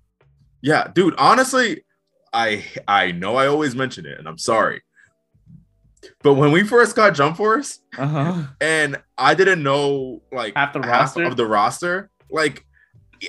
Yeah, 0.62 0.88
dude. 0.92 1.14
Honestly, 1.20 1.84
I 2.34 2.66
I 2.88 3.12
know 3.12 3.36
I 3.36 3.48
always 3.48 3.76
mention 3.76 4.06
it, 4.06 4.18
and 4.20 4.28
I'm 4.28 4.38
sorry. 4.38 4.82
But 6.24 6.36
when 6.36 6.52
we 6.52 6.64
first 6.64 6.96
got 6.96 7.16
Jump 7.16 7.38
Force, 7.38 7.80
uh-huh. 7.98 8.44
and 8.62 9.02
I 9.18 9.34
didn't 9.34 9.64
know 9.64 10.22
like 10.32 10.56
half 10.56 10.74
the 10.74 10.80
half 10.80 11.16
roster 11.16 11.24
of 11.24 11.38
the 11.38 11.46
roster, 11.46 12.10
like 12.30 12.66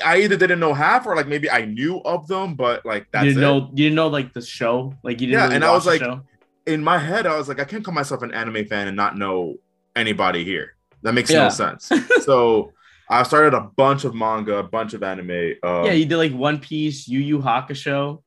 I 0.04 0.18
either 0.18 0.36
didn't 0.36 0.60
know 0.60 0.74
half 0.74 1.06
or 1.06 1.16
like 1.16 1.28
maybe 1.28 1.50
I 1.50 1.64
knew 1.64 2.00
of 2.04 2.26
them, 2.28 2.54
but 2.54 2.84
like 2.84 3.06
that's 3.12 3.24
you 3.24 3.30
didn't 3.34 3.42
it. 3.42 3.46
know 3.46 3.68
you 3.70 3.84
didn't 3.84 3.96
know 3.96 4.08
like 4.08 4.32
the 4.32 4.42
show, 4.42 4.94
like 5.02 5.20
you 5.20 5.28
didn't. 5.28 5.38
Yeah, 5.38 5.44
really 5.44 5.56
and 5.56 5.64
I 5.64 5.72
was 5.72 5.86
like, 5.86 6.00
show? 6.00 6.22
in 6.66 6.82
my 6.82 6.98
head, 6.98 7.26
I 7.26 7.36
was 7.36 7.48
like, 7.48 7.60
I 7.60 7.64
can't 7.64 7.84
call 7.84 7.94
myself 7.94 8.22
an 8.22 8.32
anime 8.32 8.66
fan 8.66 8.88
and 8.88 8.96
not 8.96 9.16
know 9.16 9.56
anybody 9.96 10.44
here. 10.44 10.76
That 11.02 11.14
makes 11.14 11.30
yeah. 11.30 11.44
no 11.44 11.48
sense. 11.48 11.90
so 12.22 12.72
I 13.08 13.22
started 13.22 13.54
a 13.54 13.62
bunch 13.62 14.04
of 14.04 14.14
manga, 14.14 14.58
a 14.58 14.62
bunch 14.62 14.94
of 14.94 15.02
anime. 15.02 15.54
Um, 15.62 15.84
yeah, 15.84 15.92
you 15.92 16.04
did 16.04 16.16
like 16.16 16.32
One 16.32 16.58
Piece, 16.58 17.08
Yu 17.08 17.20
Yu 17.20 17.38
Hakusho. 17.38 18.22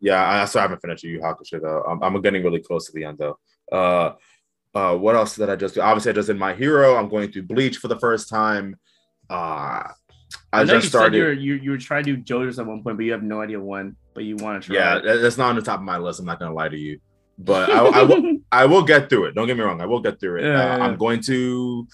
Yeah, 0.00 0.42
I 0.42 0.44
still 0.44 0.62
haven't 0.62 0.80
finished 0.80 1.04
Yu 1.04 1.12
Yu 1.12 1.20
Hakusho 1.20 1.60
though. 1.60 1.82
I'm, 1.82 2.02
I'm 2.02 2.20
getting 2.22 2.42
really 2.42 2.60
close 2.60 2.86
to 2.86 2.92
the 2.92 3.04
end 3.04 3.18
though. 3.18 3.38
Uh, 3.72 4.12
uh, 4.74 4.94
what 4.94 5.16
else 5.16 5.36
did 5.36 5.48
I 5.48 5.56
just 5.56 5.74
do? 5.74 5.80
Obviously, 5.80 6.10
I 6.10 6.14
just 6.14 6.26
did 6.26 6.38
My 6.38 6.54
Hero. 6.54 6.96
I'm 6.96 7.08
going 7.08 7.32
through 7.32 7.44
Bleach 7.44 7.78
for 7.78 7.88
the 7.88 7.98
first 7.98 8.28
time. 8.28 8.76
Uh, 9.30 9.88
I, 10.52 10.60
I, 10.60 10.64
know 10.64 10.74
just 10.74 10.84
you 10.84 10.88
started. 10.90 11.36
Said 11.36 11.42
you 11.42 11.54
you 11.54 11.70
were 11.70 11.78
trying 11.78 12.04
to 12.04 12.16
do 12.16 12.22
JoJo's 12.22 12.58
at 12.58 12.66
one 12.66 12.82
point, 12.82 12.98
but 12.98 13.04
you 13.04 13.12
have 13.12 13.22
no 13.22 13.40
idea 13.40 13.58
when. 13.58 13.96
But 14.14 14.24
you 14.24 14.36
want 14.36 14.62
to 14.62 14.66
try. 14.66 14.76
Yeah, 14.76 15.16
that's 15.16 15.38
not 15.38 15.50
on 15.50 15.56
the 15.56 15.62
top 15.62 15.80
of 15.80 15.84
my 15.84 15.98
list. 15.98 16.20
I'm 16.20 16.26
not 16.26 16.38
gonna 16.38 16.54
lie 16.54 16.68
to 16.68 16.76
you, 16.76 17.00
but 17.38 17.70
I, 17.70 17.86
I, 17.86 18.02
will, 18.02 18.38
I 18.52 18.66
will 18.66 18.82
get 18.82 19.08
through 19.08 19.26
it. 19.26 19.34
Don't 19.34 19.46
get 19.46 19.56
me 19.56 19.62
wrong. 19.62 19.80
I 19.80 19.86
will 19.86 20.00
get 20.00 20.20
through 20.20 20.40
it. 20.40 20.44
Yeah, 20.44 20.74
uh, 20.74 20.76
yeah. 20.76 20.84
I'm 20.84 20.96
going 20.96 21.20
to. 21.22 21.86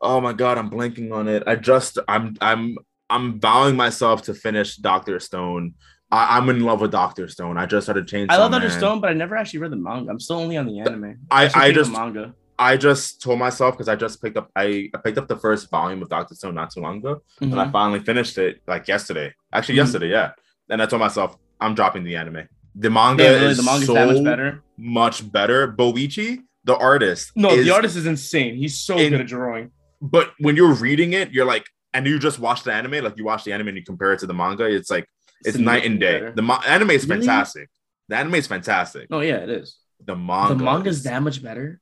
Oh 0.00 0.20
my 0.20 0.34
god, 0.34 0.58
I'm 0.58 0.70
blanking 0.70 1.12
on 1.12 1.28
it. 1.28 1.42
I 1.46 1.56
just 1.56 1.98
I'm 2.06 2.36
I'm 2.40 2.76
I'm 3.08 3.40
vowing 3.40 3.76
myself 3.76 4.22
to 4.22 4.34
finish 4.34 4.76
Doctor 4.76 5.18
Stone. 5.20 5.74
I, 6.14 6.38
am 6.38 6.48
in 6.48 6.60
love 6.60 6.80
with 6.80 6.92
Doctor 6.92 7.26
Stone. 7.28 7.58
I 7.58 7.66
just 7.66 7.86
started 7.86 8.06
changing. 8.06 8.30
I 8.30 8.36
love 8.36 8.52
Doctor 8.52 8.70
Stone, 8.70 9.00
but 9.00 9.10
I 9.10 9.14
never 9.14 9.36
actually 9.36 9.60
read 9.60 9.72
the 9.72 9.76
manga. 9.76 10.10
I'm 10.10 10.20
still 10.20 10.36
only 10.36 10.56
on 10.56 10.66
the 10.66 10.78
anime. 10.80 11.18
I 11.30 11.46
I, 11.46 11.50
I 11.54 11.72
just 11.72 11.90
manga. 11.90 12.34
I 12.56 12.76
just 12.76 13.20
told 13.20 13.40
myself 13.40 13.74
because 13.74 13.88
I 13.88 13.96
just 13.96 14.22
picked 14.22 14.36
up 14.36 14.48
I, 14.54 14.90
I, 14.94 14.98
picked 14.98 15.18
up 15.18 15.26
the 15.26 15.36
first 15.36 15.68
volume 15.70 16.02
of 16.02 16.08
Doctor 16.08 16.36
Stone 16.36 16.54
not 16.54 16.70
too 16.70 16.80
long 16.80 16.98
ago, 16.98 17.16
mm-hmm. 17.16 17.50
and 17.50 17.60
I 17.60 17.64
mm-hmm. 17.64 17.72
finally 17.72 18.00
finished 18.00 18.38
it 18.38 18.60
like 18.66 18.86
yesterday. 18.86 19.34
Actually, 19.52 19.74
mm-hmm. 19.74 19.78
yesterday, 19.80 20.10
yeah. 20.10 20.32
And 20.70 20.80
I 20.80 20.86
told 20.86 21.00
myself 21.00 21.36
I'm 21.60 21.74
dropping 21.74 22.04
the 22.04 22.16
anime. 22.16 22.48
The 22.76 22.90
manga 22.90 23.24
yeah, 23.24 23.30
really, 23.30 23.46
is 23.46 23.56
the 23.56 23.62
manga's 23.64 23.86
so 23.86 23.94
that 23.94 24.06
much 24.06 24.24
better. 24.24 24.62
Much 24.76 25.32
better. 25.32 25.72
Boichi, 25.72 26.42
the 26.64 26.76
artist. 26.76 27.32
No, 27.34 27.50
is, 27.50 27.66
the 27.66 27.74
artist 27.74 27.96
is 27.96 28.06
insane. 28.06 28.56
He's 28.56 28.78
so 28.78 28.96
in, 28.96 29.10
good 29.10 29.22
at 29.22 29.26
drawing. 29.26 29.72
But 30.00 30.32
when 30.38 30.54
you're 30.54 30.74
reading 30.74 31.12
it, 31.12 31.32
you're 31.32 31.44
like, 31.44 31.66
and 31.92 32.06
you 32.06 32.18
just 32.18 32.38
watch 32.38 32.64
the 32.64 32.72
anime, 32.72 33.04
like 33.04 33.16
you 33.16 33.24
watch 33.24 33.44
the 33.44 33.52
anime 33.52 33.68
and 33.68 33.76
you 33.76 33.84
compare 33.84 34.12
it 34.12 34.18
to 34.20 34.26
the 34.26 34.34
manga, 34.34 34.64
it's 34.64 34.90
like 34.90 35.08
it's, 35.40 35.56
it's 35.56 35.58
night 35.58 35.84
and 35.84 36.00
day. 36.00 36.20
Better. 36.20 36.32
The 36.32 36.42
ma- 36.42 36.62
anime 36.66 36.90
is 36.90 37.06
really? 37.06 37.20
fantastic. 37.20 37.70
The 38.08 38.16
anime 38.16 38.34
is 38.34 38.46
fantastic. 38.46 39.08
Oh 39.10 39.20
yeah, 39.20 39.36
it 39.36 39.50
is. 39.50 39.76
The 40.04 40.16
manga. 40.16 40.54
The 40.54 40.64
manga 40.64 40.88
is 40.90 41.02
that 41.04 41.22
much 41.22 41.42
better. 41.42 41.80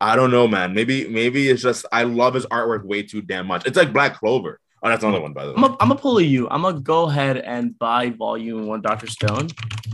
I 0.00 0.16
don't 0.16 0.30
know, 0.30 0.48
man. 0.48 0.74
Maybe 0.74 1.08
maybe 1.08 1.48
it's 1.48 1.62
just 1.62 1.86
I 1.92 2.02
love 2.04 2.34
his 2.34 2.46
artwork 2.46 2.84
way 2.84 3.02
too 3.02 3.22
damn 3.22 3.46
much. 3.46 3.66
It's 3.66 3.76
like 3.76 3.92
Black 3.92 4.18
Clover. 4.18 4.58
Oh, 4.82 4.88
that's 4.88 5.04
another 5.04 5.20
one, 5.20 5.32
by 5.32 5.46
the 5.46 5.52
way. 5.52 5.62
I'm 5.62 5.76
gonna 5.78 5.94
pull 5.94 6.18
a 6.18 6.22
you. 6.22 6.48
I'm 6.50 6.62
gonna 6.62 6.80
go 6.80 7.04
ahead 7.04 7.36
and 7.36 7.78
buy 7.78 8.10
volume 8.10 8.66
one 8.66 8.82
Doctor 8.82 9.06
Stone 9.06 9.48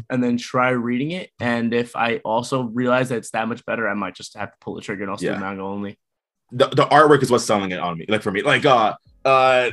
and 0.09 0.24
then 0.24 0.38
try 0.38 0.70
reading 0.70 1.11
it. 1.11 1.30
And 1.40 1.74
if 1.74 1.94
I 1.94 2.18
also 2.24 2.62
realize 2.62 3.11
that 3.11 3.18
it's 3.18 3.30
that 3.32 3.48
much 3.48 3.64
better, 3.66 3.86
I 3.86 3.92
might 3.92 4.14
just 4.14 4.34
have 4.38 4.50
to 4.50 4.56
pull 4.62 4.74
the 4.74 4.80
trigger 4.80 5.02
and 5.02 5.12
I'll 5.12 5.18
yeah. 5.20 5.38
manga 5.38 5.62
only. 5.62 5.98
The, 6.52 6.68
the 6.68 6.86
artwork 6.86 7.22
is 7.22 7.30
what's 7.30 7.44
selling 7.44 7.72
it 7.72 7.78
on 7.78 7.98
me. 7.98 8.06
Like 8.09 8.22
for 8.22 8.30
me, 8.30 8.40
like 8.40 8.64
uh 8.64 8.94
uh 9.26 9.72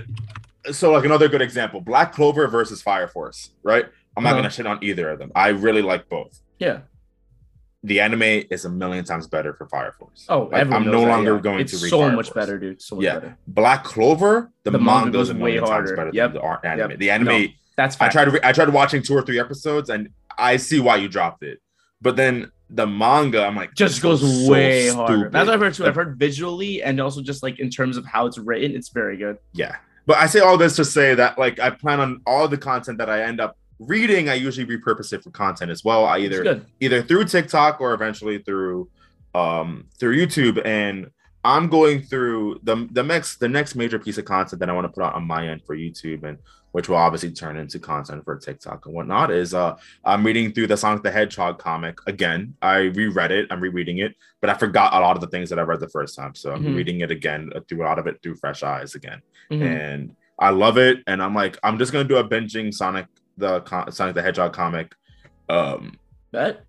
so 0.71 0.91
like 0.91 1.05
another 1.05 1.27
good 1.27 1.41
example, 1.41 1.81
Black 1.81 2.13
Clover 2.13 2.47
versus 2.47 2.81
Fire 2.81 3.07
Force, 3.07 3.51
right? 3.63 3.85
I'm 4.17 4.23
not 4.23 4.31
uh-huh. 4.31 4.39
gonna 4.39 4.49
shit 4.49 4.67
on 4.67 4.83
either 4.83 5.09
of 5.09 5.19
them. 5.19 5.31
I 5.35 5.49
really 5.49 5.81
like 5.81 6.09
both. 6.09 6.41
Yeah 6.59 6.81
the 7.85 7.99
anime 7.99 8.43
is 8.49 8.65
a 8.65 8.69
million 8.69 9.05
times 9.05 9.27
better 9.27 9.53
for 9.53 9.67
Fire 9.67 9.91
Force. 9.91 10.25
Oh, 10.27 10.49
like, 10.51 10.71
I'm 10.71 10.89
no 10.89 11.03
longer 11.03 11.35
yeah. 11.35 11.41
going 11.41 11.59
it's 11.59 11.71
to 11.71 11.77
read 11.77 11.83
It's 11.83 11.89
so 11.91 11.99
Fire 11.99 12.15
much 12.15 12.25
Force. 12.27 12.33
better, 12.33 12.57
dude. 12.57 12.81
So 12.81 12.95
much 12.95 13.05
yeah. 13.05 13.13
better. 13.13 13.37
Black 13.47 13.83
Clover, 13.83 14.51
the, 14.63 14.71
the 14.71 14.79
manga 14.79 15.19
is 15.19 15.29
a 15.29 15.35
million 15.35 15.63
way 15.63 15.69
times 15.69 15.91
better 15.91 16.09
yep. 16.11 16.33
than 16.33 16.41
the 16.41 16.67
anime. 16.67 16.89
Yep. 16.91 16.99
The 16.99 17.11
anime, 17.11 17.27
no, 17.27 17.47
that's 17.77 17.95
fact. 17.95 18.15
I 18.15 18.23
tried. 18.23 18.33
Re- 18.33 18.39
I 18.43 18.51
tried 18.51 18.69
watching 18.69 19.03
two 19.03 19.13
or 19.13 19.21
three 19.21 19.39
episodes, 19.39 19.89
and 19.91 20.09
I 20.37 20.57
see 20.57 20.79
why 20.79 20.95
you 20.95 21.07
dropped 21.07 21.43
it. 21.43 21.61
But 22.01 22.15
then 22.15 22.51
the 22.71 22.87
manga, 22.87 23.45
I'm 23.45 23.55
like, 23.55 23.75
just 23.75 24.01
goes 24.01 24.49
way 24.49 24.89
harder. 24.89 25.29
That's 25.29 25.45
what 25.45 25.53
I've 25.53 25.59
heard 25.59 25.73
too. 25.75 25.85
I've 25.85 25.95
heard 25.95 26.17
visually 26.17 26.81
and 26.81 26.99
also 26.99 27.21
just 27.21 27.43
like 27.43 27.59
in 27.59 27.69
terms 27.69 27.97
of 27.97 28.05
how 28.05 28.25
it's 28.25 28.39
written, 28.39 28.75
it's 28.75 28.89
very 28.89 29.15
good. 29.15 29.37
Yeah, 29.53 29.75
but 30.05 30.17
I 30.17 30.27
say 30.27 30.39
all 30.39 30.57
this 30.57 30.75
to 30.77 30.85
say 30.85 31.15
that 31.15 31.37
like 31.37 31.59
I 31.59 31.69
plan 31.69 31.99
on 31.99 32.21
all 32.25 32.47
the 32.47 32.57
content 32.57 32.97
that 32.99 33.09
I 33.09 33.23
end 33.23 33.39
up 33.39 33.57
reading, 33.79 34.29
I 34.29 34.35
usually 34.35 34.65
repurpose 34.65 35.13
it 35.13 35.23
for 35.23 35.31
content 35.31 35.71
as 35.71 35.83
well. 35.83 36.05
I 36.05 36.19
either 36.19 36.65
either 36.79 37.01
through 37.01 37.25
TikTok 37.25 37.81
or 37.81 37.93
eventually 37.93 38.39
through 38.39 38.89
um 39.33 39.85
through 39.99 40.15
YouTube. 40.17 40.65
And 40.65 41.09
I'm 41.43 41.69
going 41.69 42.01
through 42.01 42.59
the 42.63 42.87
the 42.91 43.03
next 43.03 43.37
the 43.37 43.49
next 43.49 43.75
major 43.75 43.99
piece 43.99 44.17
of 44.17 44.25
content 44.25 44.59
that 44.59 44.69
I 44.69 44.73
want 44.73 44.85
to 44.85 44.89
put 44.89 45.03
out 45.03 45.15
on 45.15 45.25
my 45.25 45.47
end 45.47 45.63
for 45.63 45.75
YouTube 45.75 46.23
and 46.23 46.37
which 46.75 46.89
will 46.89 46.97
obviously 46.97 47.31
turn 47.31 47.55
into 47.55 47.79
content 47.79 48.21
for 48.25 48.37
TikTok 48.37 48.85
and 48.85 48.93
whatnot, 48.93 49.31
is 49.31 49.53
uh 49.53 49.77
I'm 50.03 50.25
reading 50.25 50.51
through 50.51 50.67
the 50.67 50.75
Sonic 50.75 51.03
the 51.03 51.09
Hedgehog 51.09 51.57
comic 51.57 51.99
again. 52.05 52.53
I 52.61 52.91
reread 52.99 53.31
it, 53.31 53.47
I'm 53.49 53.61
rereading 53.61 53.99
it, 53.99 54.13
but 54.41 54.49
I 54.49 54.55
forgot 54.55 54.93
a 54.93 54.99
lot 54.99 55.15
of 55.15 55.21
the 55.21 55.27
things 55.27 55.49
that 55.51 55.57
I 55.57 55.61
read 55.61 55.79
the 55.79 55.87
first 55.87 56.17
time. 56.17 56.35
So 56.35 56.51
I'm 56.51 56.65
mm-hmm. 56.65 56.75
reading 56.75 56.99
it 56.99 57.11
again 57.11 57.49
uh, 57.55 57.61
through 57.65 57.83
a 57.83 57.87
lot 57.87 57.97
of 57.97 58.07
it 58.07 58.21
through 58.21 58.35
fresh 58.35 58.61
eyes 58.61 58.93
again. 58.93 59.21
Mm-hmm. 59.49 59.63
And 59.63 60.15
I 60.37 60.49
love 60.49 60.77
it. 60.77 61.01
And 61.07 61.23
I'm 61.23 61.33
like, 61.33 61.57
I'm 61.63 61.77
just 61.77 61.93
gonna 61.93 62.09
do 62.09 62.17
a 62.17 62.27
binging 62.27 62.73
Sonic 62.73 63.05
the 63.37 63.61
con- 63.61 63.89
Sonic 63.93 64.15
the 64.15 64.21
Hedgehog 64.21 64.51
comic. 64.51 64.95
Um, 65.47 65.97
but 66.33 66.65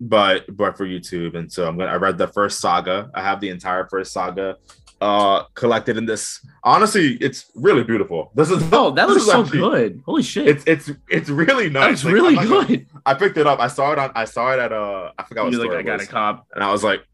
but 0.00 0.56
but 0.56 0.76
for 0.76 0.86
YouTube, 0.86 1.36
and 1.36 1.52
so 1.52 1.68
I'm 1.68 1.78
gonna. 1.78 1.92
I 1.92 1.96
read 1.96 2.18
the 2.18 2.26
first 2.26 2.58
saga. 2.58 3.12
I 3.14 3.22
have 3.22 3.40
the 3.40 3.50
entire 3.50 3.86
first 3.86 4.12
saga 4.12 4.56
uh 5.00 5.44
collected 5.54 5.96
in 5.96 6.06
this. 6.06 6.44
Honestly 6.64 7.16
it's 7.20 7.50
really 7.54 7.84
beautiful. 7.84 8.30
This 8.34 8.50
is 8.50 8.62
oh 8.72 8.90
that 8.92 9.08
looks 9.08 9.26
so 9.26 9.42
actually, 9.42 9.58
good. 9.58 10.02
Holy 10.06 10.22
shit. 10.22 10.48
It's 10.48 10.64
it's 10.66 10.90
it's 11.08 11.28
really 11.28 11.68
nice. 11.70 11.94
It's 11.94 12.04
like, 12.04 12.14
really 12.14 12.34
good 12.36 12.68
gonna, 12.68 13.00
i 13.04 13.14
picked 13.14 13.36
it 13.36 13.46
up. 13.46 13.60
I 13.60 13.68
saw 13.68 13.92
it 13.92 13.98
on 13.98 14.12
i 14.14 14.24
saw 14.24 14.52
it 14.52 14.58
at 14.58 14.72
uh 14.72 15.12
i 15.18 15.22
forgot 15.24 15.44
what 15.44 15.54
like, 15.54 15.70
i 15.70 15.82
got 15.82 16.00
a 16.00 16.06
cop. 16.06 16.46
And 16.54 16.64
i 16.64 16.70
was 16.70 16.82
like 16.82 17.04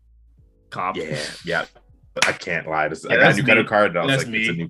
cop. 0.70 0.96
yeah 0.96 1.18
yeah. 1.44 1.64
I 2.26 2.32
can't 2.32 2.68
lie. 2.68 2.88
This, 2.88 3.06
yeah, 3.08 3.16
i 3.16 3.18
got 3.18 3.32
a 3.32 3.36
new 3.36 3.42
credit 3.42 3.66
card 3.66 3.90
and 3.90 3.98
i 3.98 4.02
was 4.04 4.12
that's 4.12 4.24
like 4.24 4.32
me. 4.32 4.40
it's 4.40 4.48
a 4.50 4.52
new 4.52 4.68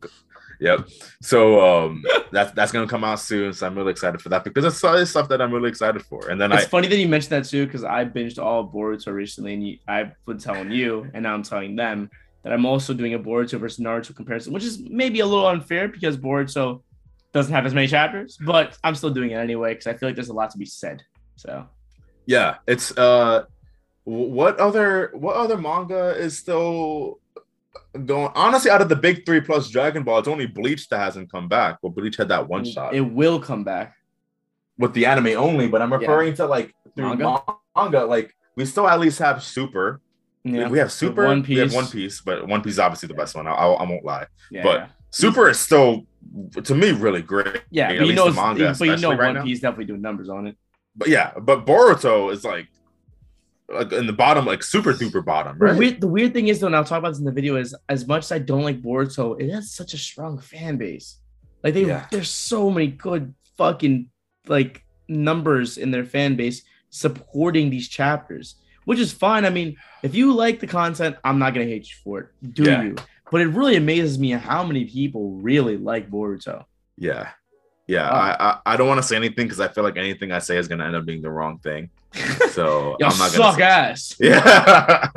Yep. 0.63 0.89
So 1.23 1.61
um, 1.61 2.05
that's 2.31 2.53
that's 2.53 2.71
gonna 2.71 2.87
come 2.87 3.03
out 3.03 3.19
soon. 3.19 3.53
So 3.53 3.67
I'm 3.67 3.75
really 3.75 3.91
excited 3.91 4.23
for 4.23 4.29
that 4.29 4.45
because 4.45 4.65
it's, 4.65 4.81
it's 4.85 5.11
stuff 5.11 5.29
that 5.29 5.43
I'm 5.43 5.53
really 5.53 5.69
excited 5.69 6.03
for. 6.03 6.31
And 6.31 6.41
then 6.41 6.53
it's 6.53 6.65
I, 6.65 6.67
funny 6.69 6.87
that 6.87 6.97
you 6.97 7.09
mentioned 7.09 7.33
that 7.33 7.49
too 7.49 7.67
because 7.67 7.83
I 7.83 8.05
binged 8.05 8.41
all 8.41 8.61
of 8.61 8.67
Boruto 8.69 9.13
recently, 9.13 9.55
and 9.55 9.67
you, 9.67 9.79
I've 9.89 10.13
been 10.25 10.39
telling 10.39 10.71
you, 10.71 11.11
and 11.15 11.25
now 11.25 11.35
I'm 11.35 11.43
telling 11.43 11.75
them 11.75 12.11
that 12.43 12.53
I'm 12.53 12.67
also 12.67 12.93
doing 12.93 13.15
a 13.15 13.19
Boruto 13.19 13.59
versus 13.59 13.85
Naruto 13.85 14.15
comparison, 14.15 14.53
which 14.53 14.65
is 14.65 14.81
maybe 14.81 15.21
a 15.21 15.27
little 15.27 15.47
unfair 15.47 15.89
because 15.89 16.17
Boruto 16.17 16.83
doesn't 17.33 17.53
have 17.53 17.65
as 17.65 17.75
many 17.75 17.87
chapters, 17.87 18.37
but 18.45 18.77
I'm 18.85 18.95
still 18.95 19.11
doing 19.11 19.31
it 19.31 19.37
anyway 19.37 19.73
because 19.73 19.87
I 19.87 19.95
feel 19.95 20.09
like 20.09 20.17
there's 20.17 20.29
a 20.29 20.35
lot 20.35 20.51
to 20.51 20.59
be 20.59 20.67
said. 20.67 21.03
So 21.37 21.67
yeah, 22.27 22.57
it's 22.67 22.97
uh, 22.97 23.45
what 24.05 24.59
other 24.59 25.11
what 25.15 25.37
other 25.37 25.57
manga 25.57 26.11
is 26.11 26.39
still 26.39 27.21
going 28.05 28.33
honestly 28.35 28.71
out 28.71 28.83
of 28.83 28.89
the 28.89 28.97
big 28.97 29.25
three 29.25 29.41
plus 29.41 29.71
Dragon 29.71 30.03
Ball, 30.03 30.19
it's 30.19 30.29
only 30.29 30.47
Bleach 30.47 30.89
that 30.89 30.99
hasn't 30.99 31.33
come 31.33 31.49
back. 31.49 31.79
But 31.83 31.91
Bleach 31.91 32.17
had 32.17 32.29
that 32.29 32.49
one 32.49 32.65
shot. 32.65 32.95
It 32.95 33.01
will 33.01 33.41
come 33.41 33.65
back 33.65 33.95
with 34.79 34.93
the 34.93 35.07
anime 35.07 35.39
only. 35.39 35.69
But 35.69 35.81
I'm 35.81 35.93
referring 35.93 36.31
yeah. 36.31 36.37
to 36.37 36.47
like 36.47 36.75
through 36.95 37.17
manga? 37.17 37.43
manga. 37.75 38.05
Like 38.05 38.35
we 38.57 38.67
still 38.67 38.87
at 38.87 39.01
least 39.01 39.19
have 39.21 39.43
Super. 39.43 40.02
Yeah. 40.45 40.69
We 40.69 40.79
have 40.79 40.91
Super. 40.91 41.25
One 41.25 41.43
Piece. 41.43 41.57
We 41.57 41.61
have 41.61 41.75
One 41.75 41.87
Piece, 41.87 42.21
but 42.21 42.49
One 42.49 42.63
Piece 42.63 42.75
is 42.75 42.79
obviously 42.79 43.07
the 43.07 43.15
best 43.15 43.35
one. 43.35 43.47
I, 43.47 43.53
I 43.53 43.89
won't 43.89 44.05
lie. 44.05 44.27
Yeah, 44.51 44.63
but 44.63 44.81
yeah. 44.81 44.87
Super 45.11 45.49
is 45.49 45.61
still 45.61 46.07
to 46.65 46.75
me 46.75 46.93
really 46.93 47.23
great. 47.23 47.63
Yeah, 47.71 47.89
but 47.89 48.07
you 48.07 48.15
know, 48.15 48.33
manga, 48.33 48.75
but 48.79 48.89
you 48.89 48.97
know, 48.97 49.11
right 49.11 49.27
One 49.27 49.35
now. 49.35 49.45
Piece 49.45 49.61
definitely 49.61 49.85
doing 49.87 50.03
numbers 50.03 50.29
on 50.29 50.47
it. 50.47 50.57
But 50.97 51.09
yeah, 51.09 51.33
but 51.39 51.65
Boruto 51.65 52.33
is 52.33 52.45
like 52.45 52.69
like 53.69 53.93
in 53.93 54.07
the 54.07 54.13
bottom, 54.13 54.45
like 54.45 54.63
super 54.63 54.93
duper 54.93 55.25
bottom, 55.25 55.59
right? 55.59 55.73
The 55.73 55.79
weird, 55.79 56.01
the 56.01 56.09
weird 56.09 56.33
thing 56.33 56.49
is 56.49 56.61
though, 56.61 56.67
and 56.67 56.77
I'll 56.77 56.85
talk 56.85 56.99
about 56.99 57.11
this 57.11 57.19
in 57.19 57.25
the 57.25 57.33
video, 57.33 57.57
is 57.57 57.75
as 57.89 58.07
much 58.07 58.25
as 58.25 58.33
I 58.33 58.39
don't 58.39 58.63
like 58.63 58.83
Boruto, 58.83 59.41
it 59.41 59.51
has 59.51 59.73
such 59.73 59.95
a 59.95 59.99
strong 59.99 60.39
fan 60.39 60.77
base. 60.77 61.19
Like 61.63 61.75
they 61.75 61.87
yeah. 61.87 62.07
there's 62.11 62.31
so 62.31 62.71
many 62.71 62.89
good 62.89 63.35
fucking 63.57 64.09
like 64.47 64.85
numbers 65.09 65.79
in 65.79 65.91
their 65.91 66.05
fan 66.05 66.37
base 66.37 66.63
supporting 66.91 67.71
these 67.71 67.89
chapters, 67.89 68.57
which 68.85 68.99
is 68.99 69.13
fine. 69.13 69.45
I 69.45 69.51
mean, 69.51 69.77
if 70.03 70.15
you 70.15 70.33
like 70.33 70.61
the 70.61 70.67
content, 70.67 71.17
I'm 71.25 71.39
not 71.39 71.55
gonna 71.55 71.67
hate 71.67 71.89
you 71.89 71.97
for 72.03 72.21
it. 72.21 72.55
Do 72.55 72.65
yeah. 72.65 72.83
you? 72.83 72.97
But 73.31 73.41
it 73.41 73.49
really 73.49 73.77
amazes 73.77 74.19
me 74.19 74.31
how 74.31 74.63
many 74.63 74.85
people 74.85 75.33
really 75.33 75.77
like 75.77 76.11
Boruto. 76.11 76.65
Yeah. 76.99 77.31
Yeah, 77.89 78.09
I, 78.09 78.37
I, 78.39 78.59
I 78.67 78.77
don't 78.77 78.87
want 78.87 78.99
to 78.99 79.07
say 79.07 79.17
anything 79.17 79.47
because 79.47 79.59
I 79.59 79.69
feel 79.69 79.83
like 79.83 79.97
anything 79.97 80.31
I 80.31 80.39
say 80.39 80.57
is 80.57 80.69
gonna 80.69 80.87
end 80.87 80.95
up 80.95 81.05
being 81.05 81.21
the 81.21 81.31
wrong 81.31 81.59
thing. 81.59 81.91
So 82.53 82.99
I'm 83.03 83.17
not 83.17 83.33
gonna 83.33 83.53
suck 83.53 83.55
say, 83.57 83.63
ass. 83.63 84.17
Yeah. 84.21 85.09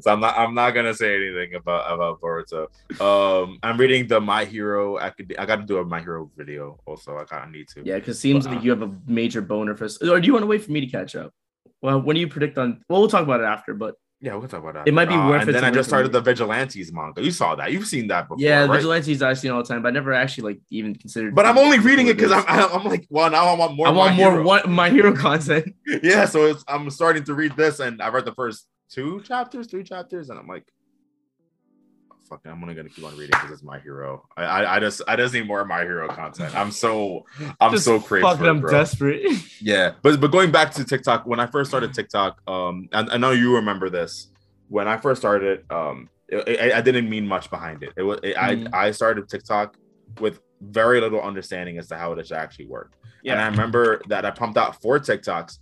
so 0.00 0.10
I'm 0.10 0.20
not 0.20 0.38
I'm 0.38 0.54
not 0.54 0.70
gonna 0.70 0.94
say 0.94 1.14
anything 1.16 1.54
about 1.54 1.92
about 1.92 2.18
Boruto. 2.18 2.68
Um, 2.98 3.58
I'm 3.62 3.78
reading 3.78 4.06
the 4.06 4.22
My 4.22 4.46
Hero 4.46 4.98
Academia. 4.98 5.42
I 5.42 5.44
got 5.44 5.56
to 5.56 5.66
do 5.66 5.76
a 5.78 5.84
My 5.84 6.00
Hero 6.00 6.30
video 6.34 6.80
also. 6.86 7.18
I 7.18 7.24
kind 7.24 7.44
of 7.44 7.50
need 7.50 7.68
to. 7.68 7.82
Yeah, 7.84 7.96
because 7.96 8.18
seems 8.18 8.46
but, 8.46 8.52
like 8.52 8.60
uh, 8.60 8.62
you 8.62 8.70
have 8.70 8.80
a 8.80 8.90
major 9.06 9.42
boner 9.42 9.76
for. 9.76 9.84
Or 10.10 10.18
do 10.18 10.26
you 10.26 10.32
want 10.32 10.44
to 10.44 10.46
wait 10.46 10.64
for 10.64 10.72
me 10.72 10.80
to 10.80 10.86
catch 10.86 11.14
up? 11.14 11.34
Well, 11.82 12.00
when 12.00 12.14
do 12.14 12.20
you 12.20 12.28
predict 12.28 12.56
on? 12.58 12.82
Well, 12.88 13.00
we'll 13.00 13.10
talk 13.10 13.24
about 13.24 13.40
it 13.40 13.44
after, 13.44 13.74
but 13.74 13.96
yeah, 14.20 14.36
we 14.36 14.42
can 14.42 14.50
talk 14.50 14.60
about 14.60 14.74
that. 14.74 14.88
It 14.88 14.94
might 14.94 15.08
be 15.08 15.16
uh, 15.16 15.28
worth 15.28 15.40
and 15.40 15.50
it. 15.50 15.52
Then 15.52 15.64
I 15.64 15.72
just 15.72 15.88
started 15.88 16.12
the 16.12 16.20
Vigilantes 16.20 16.92
manga. 16.92 17.20
You 17.20 17.32
saw 17.32 17.56
that. 17.56 17.72
You've 17.72 17.88
seen 17.88 18.06
that 18.06 18.28
before. 18.28 18.40
Yeah, 18.40 18.66
right? 18.66 18.76
Vigilantes 18.76 19.20
I've 19.20 19.36
seen 19.36 19.50
all 19.50 19.64
the 19.64 19.68
time, 19.68 19.82
but 19.82 19.88
I 19.88 19.90
never 19.90 20.12
actually 20.12 20.54
like 20.54 20.62
even 20.70 20.94
considered. 20.94 21.34
But 21.34 21.44
I'm 21.44 21.58
only 21.58 21.80
reading 21.80 22.06
it 22.06 22.16
because 22.16 22.30
I'm, 22.30 22.44
I'm 22.46 22.84
like, 22.84 23.04
well, 23.10 23.28
now 23.28 23.46
I 23.46 23.54
want 23.56 23.74
more. 23.74 23.88
I 23.88 23.90
want 23.90 24.14
more 24.14 24.30
hero. 24.30 24.44
One, 24.44 24.70
my 24.70 24.90
hero 24.90 25.12
content. 25.12 25.74
yeah, 26.04 26.24
so 26.26 26.46
it's, 26.46 26.64
I'm 26.68 26.88
starting 26.90 27.24
to 27.24 27.34
read 27.34 27.56
this, 27.56 27.80
and 27.80 28.00
I 28.00 28.08
read 28.10 28.24
the 28.24 28.34
first 28.34 28.68
two 28.88 29.20
chapters, 29.22 29.66
three 29.66 29.82
chapters, 29.82 30.30
and 30.30 30.38
I'm 30.38 30.46
like, 30.46 30.68
fuck, 32.32 32.40
I'm 32.46 32.62
only 32.62 32.74
gonna 32.74 32.88
keep 32.88 33.04
on 33.04 33.12
reading 33.12 33.30
because 33.30 33.50
it's 33.50 33.62
my 33.62 33.78
hero. 33.78 34.26
I, 34.36 34.44
I, 34.44 34.76
I 34.76 34.80
just 34.80 35.02
I 35.06 35.16
just 35.16 35.34
need 35.34 35.46
more 35.46 35.64
my 35.64 35.82
hero 35.82 36.08
content. 36.08 36.54
I'm 36.54 36.70
so 36.70 37.26
I'm 37.60 37.72
just 37.72 37.84
so 37.84 38.00
crazy. 38.00 38.22
Fucking, 38.22 38.46
I'm 38.46 38.62
desperate. 38.62 39.22
yeah, 39.60 39.92
but 40.02 40.20
but 40.20 40.30
going 40.30 40.50
back 40.50 40.72
to 40.74 40.84
TikTok, 40.84 41.26
when 41.26 41.40
I 41.40 41.46
first 41.46 41.70
started 41.70 41.94
TikTok, 41.94 42.40
um, 42.48 42.88
and 42.92 43.10
I 43.10 43.16
know 43.16 43.30
you 43.30 43.56
remember 43.56 43.90
this 43.90 44.28
when 44.68 44.88
I 44.88 44.96
first 44.96 45.20
started, 45.20 45.64
um, 45.70 46.08
it, 46.28 46.48
it, 46.48 46.72
I 46.72 46.80
didn't 46.80 47.08
mean 47.08 47.26
much 47.26 47.50
behind 47.50 47.82
it. 47.82 47.92
It 47.96 48.02
was 48.02 48.20
it, 48.22 48.36
mm. 48.36 48.68
I 48.72 48.86
I 48.86 48.90
started 48.90 49.28
TikTok 49.28 49.76
with 50.20 50.40
very 50.60 51.00
little 51.00 51.20
understanding 51.20 51.78
as 51.78 51.88
to 51.88 51.96
how 51.96 52.12
it 52.12 52.26
should 52.26 52.36
actually 52.36 52.66
work. 52.66 52.92
Yeah. 53.22 53.32
And 53.32 53.42
I 53.42 53.48
remember 53.48 54.00
that 54.08 54.24
I 54.24 54.30
pumped 54.30 54.56
out 54.56 54.80
four 54.80 54.98
TikToks 54.98 55.58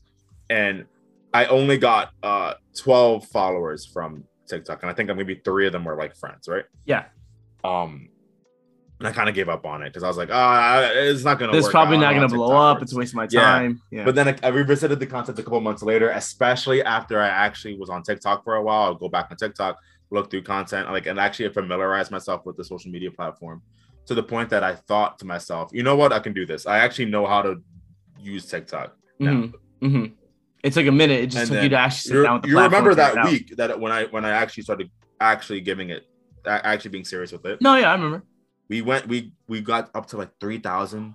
and 0.48 0.86
I 1.32 1.46
only 1.46 1.78
got 1.78 2.10
uh 2.22 2.54
12 2.76 3.26
followers 3.26 3.86
from 3.86 4.24
TikTok. 4.50 4.82
And 4.82 4.90
I 4.90 4.94
think 4.94 5.14
maybe 5.16 5.36
three 5.36 5.66
of 5.66 5.72
them 5.72 5.84
were 5.84 5.96
like 5.96 6.16
friends, 6.16 6.48
right? 6.48 6.64
Yeah. 6.84 7.04
Um 7.64 8.10
and 9.00 9.08
I 9.08 9.12
kind 9.12 9.30
of 9.30 9.34
gave 9.34 9.48
up 9.48 9.64
on 9.64 9.82
it 9.82 9.86
because 9.86 10.02
I 10.02 10.08
was 10.08 10.18
like, 10.18 10.28
ah, 10.30 10.80
oh, 10.82 10.92
it's 10.94 11.24
not 11.24 11.38
gonna. 11.38 11.56
It's 11.56 11.70
probably 11.70 11.96
not 11.96 12.12
gonna 12.12 12.28
blow 12.28 12.54
up. 12.54 12.76
Works. 12.76 12.90
It's 12.90 12.94
wasting 12.94 13.16
my 13.16 13.26
time. 13.26 13.80
Yeah. 13.90 14.00
yeah. 14.00 14.04
But 14.04 14.14
then 14.14 14.28
I, 14.28 14.36
I, 14.42 14.48
revisited 14.48 15.00
the 15.00 15.06
content 15.06 15.38
a 15.38 15.42
couple 15.42 15.58
months 15.62 15.82
later, 15.82 16.10
especially 16.10 16.82
after 16.82 17.18
I 17.18 17.28
actually 17.28 17.78
was 17.78 17.88
on 17.88 18.02
TikTok 18.02 18.44
for 18.44 18.56
a 18.56 18.62
while. 18.62 18.82
I'll 18.82 18.94
go 18.94 19.08
back 19.08 19.28
on 19.30 19.38
TikTok, 19.38 19.78
look 20.10 20.30
through 20.30 20.42
content, 20.42 20.90
like, 20.90 21.06
and 21.06 21.18
actually 21.18 21.48
familiarize 21.48 22.10
myself 22.10 22.44
with 22.44 22.58
the 22.58 22.64
social 22.64 22.90
media 22.90 23.10
platform 23.10 23.62
to 24.04 24.14
the 24.14 24.22
point 24.22 24.50
that 24.50 24.62
I 24.62 24.74
thought 24.74 25.18
to 25.20 25.24
myself, 25.24 25.70
you 25.72 25.82
know 25.82 25.96
what, 25.96 26.12
I 26.12 26.18
can 26.18 26.32
do 26.32 26.44
this. 26.44 26.66
I 26.66 26.78
actually 26.78 27.06
know 27.06 27.26
how 27.26 27.42
to 27.42 27.62
use 28.18 28.44
TikTok 28.46 28.96
now. 29.18 29.30
Mm-hmm. 29.30 29.86
Mm-hmm. 29.86 30.14
It 30.62 30.72
took 30.72 30.86
a 30.86 30.92
minute. 30.92 31.20
It 31.20 31.26
just 31.28 31.42
and 31.42 31.50
took 31.50 31.62
you 31.62 31.68
to 31.70 31.76
actually 31.76 32.16
sit 32.16 32.22
down 32.22 32.34
with 32.34 32.42
the 32.42 32.48
You 32.48 32.60
remember 32.60 32.94
that 32.94 33.24
week 33.26 33.56
that 33.56 33.78
when 33.80 33.92
I 33.92 34.04
when 34.04 34.24
I 34.24 34.30
actually 34.30 34.64
started 34.64 34.90
actually 35.20 35.60
giving 35.60 35.90
it, 35.90 36.06
actually 36.46 36.90
being 36.90 37.04
serious 37.04 37.32
with 37.32 37.46
it. 37.46 37.60
No, 37.60 37.76
yeah, 37.76 37.90
I 37.90 37.94
remember. 37.94 38.24
We 38.68 38.82
went 38.82 39.08
we 39.08 39.32
we 39.48 39.60
got 39.60 39.90
up 39.94 40.06
to 40.08 40.16
like 40.16 40.30
3000 40.40 41.14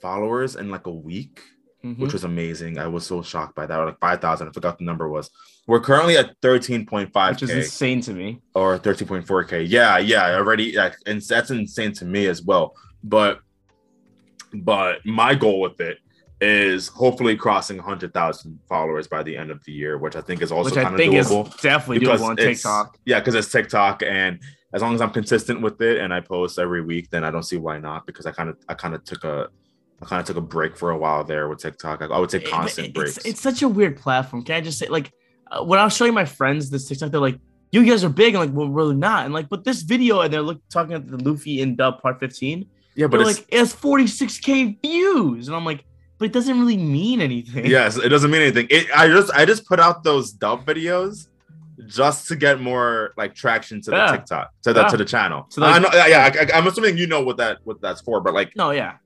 followers 0.00 0.56
in 0.56 0.70
like 0.70 0.86
a 0.86 0.92
week 0.92 1.40
mm-hmm. 1.84 2.00
which 2.00 2.12
was 2.12 2.24
amazing. 2.24 2.78
I 2.78 2.86
was 2.86 3.06
so 3.06 3.22
shocked 3.22 3.54
by 3.54 3.66
that. 3.66 3.78
Or 3.78 3.86
like 3.86 4.00
5000 4.00 4.48
i 4.48 4.52
forgot 4.52 4.78
the 4.78 4.84
number 4.84 5.08
was. 5.08 5.30
We're 5.66 5.80
currently 5.80 6.16
at 6.16 6.40
13.5 6.40 7.30
which 7.30 7.42
is 7.42 7.50
insane 7.50 8.00
to 8.02 8.12
me. 8.12 8.40
or 8.54 8.78
13.4k 8.78 9.66
yeah 9.68 9.98
yeah 9.98 10.34
already 10.34 10.72
like, 10.72 10.96
and 11.06 11.20
that's 11.20 11.50
insane 11.50 11.92
to 11.94 12.04
me 12.04 12.26
as 12.26 12.42
well. 12.42 12.74
But 13.02 13.40
but 14.52 15.04
my 15.04 15.34
goal 15.34 15.60
with 15.60 15.80
it 15.80 15.98
is 16.40 16.88
hopefully 16.88 17.36
crossing 17.36 17.76
100,000 17.76 18.58
followers 18.68 19.06
by 19.06 19.22
the 19.22 19.36
end 19.36 19.50
of 19.50 19.62
the 19.64 19.72
year, 19.72 19.98
which 19.98 20.16
I 20.16 20.22
think 20.22 20.40
is 20.42 20.50
also 20.50 20.74
kind 20.74 20.94
of 20.94 21.00
doable. 21.00 21.48
is 21.48 21.60
definitely 21.60 22.06
doable 22.06 22.22
on 22.22 22.36
TikTok. 22.36 22.98
Yeah, 23.04 23.20
because 23.20 23.34
it's 23.34 23.52
TikTok, 23.52 24.02
and 24.02 24.40
as 24.72 24.82
long 24.82 24.94
as 24.94 25.00
I'm 25.00 25.10
consistent 25.10 25.60
with 25.60 25.80
it 25.82 25.98
and 25.98 26.14
I 26.14 26.20
post 26.20 26.58
every 26.58 26.82
week, 26.82 27.10
then 27.10 27.24
I 27.24 27.30
don't 27.30 27.42
see 27.42 27.56
why 27.56 27.78
not. 27.78 28.06
Because 28.06 28.26
I 28.26 28.32
kind 28.32 28.48
of 28.48 28.56
I 28.68 28.74
kind 28.74 28.94
of 28.94 29.04
took 29.04 29.24
a 29.24 29.48
I 30.02 30.06
kind 30.06 30.20
of 30.20 30.26
took 30.26 30.36
a 30.36 30.40
break 30.40 30.76
for 30.76 30.90
a 30.90 30.98
while 30.98 31.24
there 31.24 31.48
with 31.48 31.58
TikTok. 31.58 32.02
I, 32.02 32.06
I 32.06 32.18
would 32.18 32.30
say 32.30 32.40
constant 32.40 32.88
it, 32.88 32.94
breaks. 32.94 33.18
It's, 33.18 33.26
it's, 33.26 33.40
such 33.40 33.62
a 33.62 33.68
weird 33.68 33.98
platform. 33.98 34.42
Can 34.44 34.56
I 34.56 34.60
just 34.60 34.78
say, 34.78 34.88
like, 34.88 35.12
uh, 35.50 35.62
when 35.62 35.78
I 35.78 35.84
was 35.84 35.94
showing 35.94 36.14
my 36.14 36.24
friends 36.24 36.70
this 36.70 36.88
TikTok, 36.88 37.10
they're 37.10 37.20
like, 37.20 37.38
"You 37.70 37.84
guys 37.84 38.02
are 38.04 38.08
big," 38.08 38.34
and 38.34 38.42
like, 38.42 38.56
"Well, 38.56 38.68
really 38.68 38.94
not." 38.94 39.26
And 39.26 39.34
like, 39.34 39.48
but 39.48 39.64
this 39.64 39.82
video, 39.82 40.20
and 40.20 40.32
they're 40.32 40.42
look, 40.42 40.60
talking 40.70 40.94
about 40.94 41.10
the 41.10 41.28
Luffy 41.28 41.60
in 41.60 41.76
Dub 41.76 42.00
Part 42.00 42.18
15. 42.18 42.66
Yeah, 42.94 43.06
but 43.06 43.20
it's, 43.20 43.38
like, 43.38 43.46
it 43.50 43.58
has 43.58 43.74
46k 43.74 44.80
views, 44.82 45.48
and 45.48 45.56
I'm 45.56 45.64
like, 45.64 45.84
but 46.20 46.26
it 46.26 46.32
doesn't 46.32 46.60
really 46.60 46.76
mean 46.76 47.22
anything. 47.22 47.64
Yes, 47.64 47.96
it 47.96 48.10
doesn't 48.10 48.30
mean 48.30 48.42
anything. 48.42 48.66
It, 48.68 48.88
I 48.94 49.08
just 49.08 49.32
I 49.32 49.46
just 49.46 49.64
put 49.64 49.80
out 49.80 50.04
those 50.04 50.30
Dub 50.32 50.66
videos 50.66 51.28
just 51.86 52.28
to 52.28 52.36
get 52.36 52.60
more 52.60 53.14
like 53.16 53.34
traction 53.34 53.80
to 53.80 53.90
the 53.90 53.96
yeah. 53.96 54.12
TikTok 54.12 54.52
to 54.62 54.74
the 54.74 54.82
yeah. 54.82 54.88
to 54.88 54.96
the 54.98 55.04
channel. 55.06 55.46
So 55.48 55.64
I 55.64 55.78
know, 55.78 55.88
yeah, 55.94 56.30
I, 56.54 56.58
am 56.58 56.66
assuming 56.66 56.98
you 56.98 57.06
know 57.06 57.22
what 57.22 57.38
that 57.38 57.60
what 57.64 57.80
that's 57.80 58.02
for, 58.02 58.20
but 58.20 58.34
like, 58.34 58.54
no, 58.54 58.70
yeah, 58.70 58.96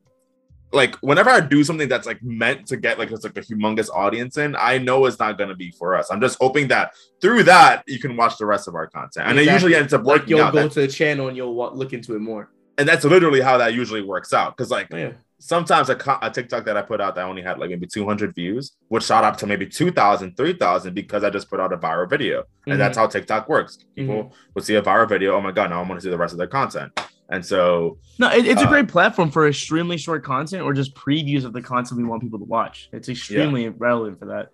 like 0.73 0.97
whenever 0.97 1.31
I 1.31 1.39
do 1.39 1.62
something 1.62 1.89
that's 1.89 2.05
like 2.05 2.21
meant 2.21 2.67
to 2.67 2.77
get 2.77 2.99
like 2.99 3.12
it's 3.12 3.23
like 3.23 3.37
a 3.37 3.43
humongous 3.43 3.91
audience 3.95 4.37
in, 4.37 4.57
I 4.59 4.79
know 4.79 5.07
it's 5.07 5.21
not 5.21 5.39
gonna 5.39 5.55
be 5.55 5.71
for 5.71 5.95
us. 5.95 6.11
I'm 6.11 6.21
just 6.21 6.37
hoping 6.41 6.67
that 6.69 6.95
through 7.21 7.45
that 7.45 7.85
you 7.87 8.01
can 8.01 8.17
watch 8.17 8.39
the 8.39 8.47
rest 8.47 8.67
of 8.67 8.75
our 8.75 8.89
content, 8.89 9.29
and 9.29 9.39
exactly. 9.39 9.49
it 9.49 9.53
usually 9.53 9.75
ends 9.77 9.95
up 9.95 10.03
working. 10.03 10.23
Like 10.23 10.29
you'll 10.31 10.43
out. 10.43 10.53
go 10.53 10.62
that, 10.65 10.73
to 10.73 10.81
the 10.81 10.89
channel 10.89 11.29
and 11.29 11.37
you'll 11.37 11.55
look 11.55 11.93
into 11.93 12.17
it 12.17 12.21
more, 12.21 12.51
and 12.77 12.89
that's 12.89 13.05
literally 13.05 13.41
how 13.41 13.57
that 13.59 13.73
usually 13.73 14.03
works 14.03 14.33
out. 14.33 14.57
Because 14.57 14.73
like. 14.73 14.89
Oh, 14.91 14.97
yeah 14.97 15.12
sometimes 15.45 15.90
a, 15.90 16.18
a, 16.22 16.30
TikTok 16.30 16.64
that 16.64 16.76
I 16.76 16.82
put 16.82 17.03
out 17.03 17.14
that 17.16 17.26
only 17.26 17.42
had 17.42 17.59
like 17.59 17.68
maybe 17.68 17.86
200 17.86 18.34
views 18.34 18.72
would 18.88 19.03
shot 19.03 19.24
up 19.24 19.36
to 19.38 19.47
maybe 19.47 19.66
2,000, 19.66 20.36
3,000 20.36 20.95
because 20.95 21.22
I 21.22 21.28
just 21.28 21.51
put 21.51 21.61
out 21.61 21.70
a 21.72 21.76
viral 21.76 22.09
video. 22.09 22.40
Mm-hmm. 22.40 22.72
And 22.72 22.80
that's 22.80 22.97
how 22.97 23.07
TikTok 23.07 23.47
works. 23.47 23.78
People 23.95 24.14
mm-hmm. 24.14 24.34
would 24.55 24.64
see 24.64 24.76
a 24.76 24.82
viral 24.82 25.07
video. 25.07 25.36
Oh 25.36 25.42
my 25.42 25.53
God, 25.53 25.68
now 25.68 25.82
I 25.82 25.86
want 25.86 26.01
to 26.01 26.05
see 26.05 26.11
the 26.11 26.16
rest 26.16 26.32
of 26.32 26.38
their 26.38 26.47
content. 26.47 26.99
And 27.28 27.45
so, 27.45 27.99
no, 28.18 28.30
it, 28.30 28.47
it's 28.47 28.62
uh, 28.62 28.66
a 28.66 28.68
great 28.68 28.88
platform 28.88 29.30
for 29.30 29.47
extremely 29.47 29.99
short 29.99 30.24
content 30.24 30.62
or 30.62 30.72
just 30.72 30.95
previews 30.95 31.45
of 31.45 31.53
the 31.53 31.62
content 31.62 31.99
we 31.99 32.05
want 32.05 32.22
people 32.22 32.38
to 32.38 32.45
watch. 32.45 32.88
It's 32.92 33.11
extremely 33.11 33.64
yeah. 33.64 33.70
relevant 33.76 34.18
for 34.18 34.26
that 34.26 34.51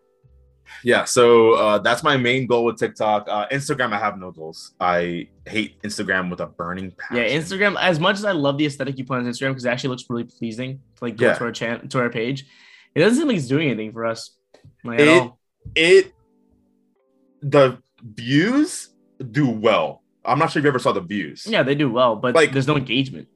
yeah 0.82 1.04
so 1.04 1.52
uh, 1.52 1.78
that's 1.78 2.02
my 2.02 2.16
main 2.16 2.46
goal 2.46 2.64
with 2.64 2.78
tiktok. 2.78 3.28
Uh, 3.28 3.46
instagram 3.48 3.92
i 3.92 3.98
have 3.98 4.18
no 4.18 4.30
goals. 4.30 4.72
I 4.80 5.28
hate 5.46 5.80
instagram 5.82 6.30
with 6.30 6.40
a 6.40 6.46
burning 6.46 6.92
passion. 6.92 7.16
Yeah 7.16 7.38
instagram 7.38 7.76
as 7.80 7.98
much 7.98 8.16
as 8.16 8.24
i 8.24 8.32
love 8.32 8.58
the 8.58 8.66
aesthetic 8.66 8.98
you 8.98 9.04
put 9.04 9.18
on 9.18 9.24
instagram 9.24 9.50
because 9.50 9.64
it 9.64 9.70
actually 9.70 9.90
looks 9.90 10.04
really 10.08 10.24
pleasing 10.24 10.80
to 10.96 11.04
like 11.04 11.16
go 11.16 11.26
yeah. 11.26 11.34
to 11.34 11.44
our 11.44 11.52
channel 11.52 11.88
to 11.88 11.98
our 11.98 12.10
page 12.10 12.46
it 12.94 13.00
doesn't 13.00 13.18
seem 13.18 13.28
like 13.28 13.36
it's 13.36 13.46
doing 13.46 13.68
anything 13.68 13.92
for 13.92 14.04
us 14.06 14.36
like, 14.84 15.00
it, 15.00 15.32
it 15.74 16.14
the 17.42 17.78
views 18.02 18.90
do 19.30 19.48
well. 19.48 20.02
I'm 20.24 20.38
not 20.38 20.50
sure 20.50 20.60
if 20.60 20.64
you 20.64 20.68
ever 20.68 20.78
saw 20.78 20.92
the 20.92 21.00
views. 21.00 21.46
Yeah 21.46 21.62
they 21.62 21.74
do 21.74 21.90
well 21.90 22.16
but 22.16 22.34
like 22.34 22.52
there's 22.52 22.66
no 22.66 22.76
engagement. 22.76 23.28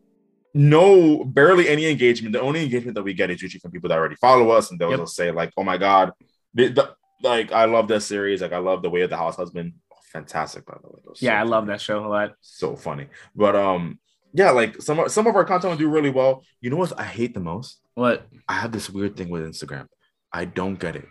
No 0.53 1.25
barely 1.25 1.69
any 1.69 1.87
engagement. 1.87 2.33
The 2.33 2.41
only 2.41 2.63
engagement 2.63 2.95
that 2.95 3.03
we 3.03 3.15
get 3.15 3.31
is 3.31 3.43
usually 3.43 3.61
from 3.61 3.73
people 3.73 3.89
that 3.89 3.99
already 3.99 4.17
follow 4.17 4.51
us 4.51 4.71
and 4.71 4.79
they'll 4.79 4.91
yep. 4.91 5.09
say 5.09 5.31
like 5.31 5.53
oh 5.57 5.65
my 5.65 5.77
god. 5.77 6.13
The, 6.55 6.69
the, 6.69 6.95
like 7.23 7.53
I 7.53 7.65
love 7.65 7.89
that 7.89 8.01
series. 8.01 8.43
Like 8.43 8.53
I 8.53 8.59
love 8.59 8.83
the 8.83 8.91
way 8.91 9.03
of 9.03 9.11
the 9.11 9.17
house 9.17 9.37
husband. 9.37 9.75
Oh, 9.93 9.97
fantastic, 10.13 10.67
by 10.67 10.77
the 10.83 10.89
way. 10.89 11.01
Yeah, 11.21 11.39
so 11.39 11.41
I 11.41 11.43
love 11.43 11.67
that 11.67 11.81
show 11.81 12.05
a 12.05 12.09
lot. 12.09 12.33
So 12.41 12.77
funny. 12.77 13.09
But 13.35 13.57
um, 13.57 13.99
yeah, 14.33 14.51
like 14.51 14.83
some 14.83 15.09
some 15.09 15.27
of 15.27 15.37
our 15.37 15.45
content 15.45 15.71
will 15.71 15.79
do 15.79 15.89
really 15.89 16.11
well. 16.11 16.43
You 16.61 16.71
know 16.71 16.77
what 16.77 16.99
I 16.99 17.05
hate 17.05 17.35
the 17.35 17.41
most? 17.41 17.81
What? 17.95 18.27
I 18.49 18.55
have 18.55 18.73
this 18.73 18.91
weird 18.91 19.17
thing 19.17 19.29
with 19.29 19.43
Instagram. 19.43 19.87
I 20.33 20.45
don't 20.45 20.79
get 20.79 20.97
it. 20.97 21.07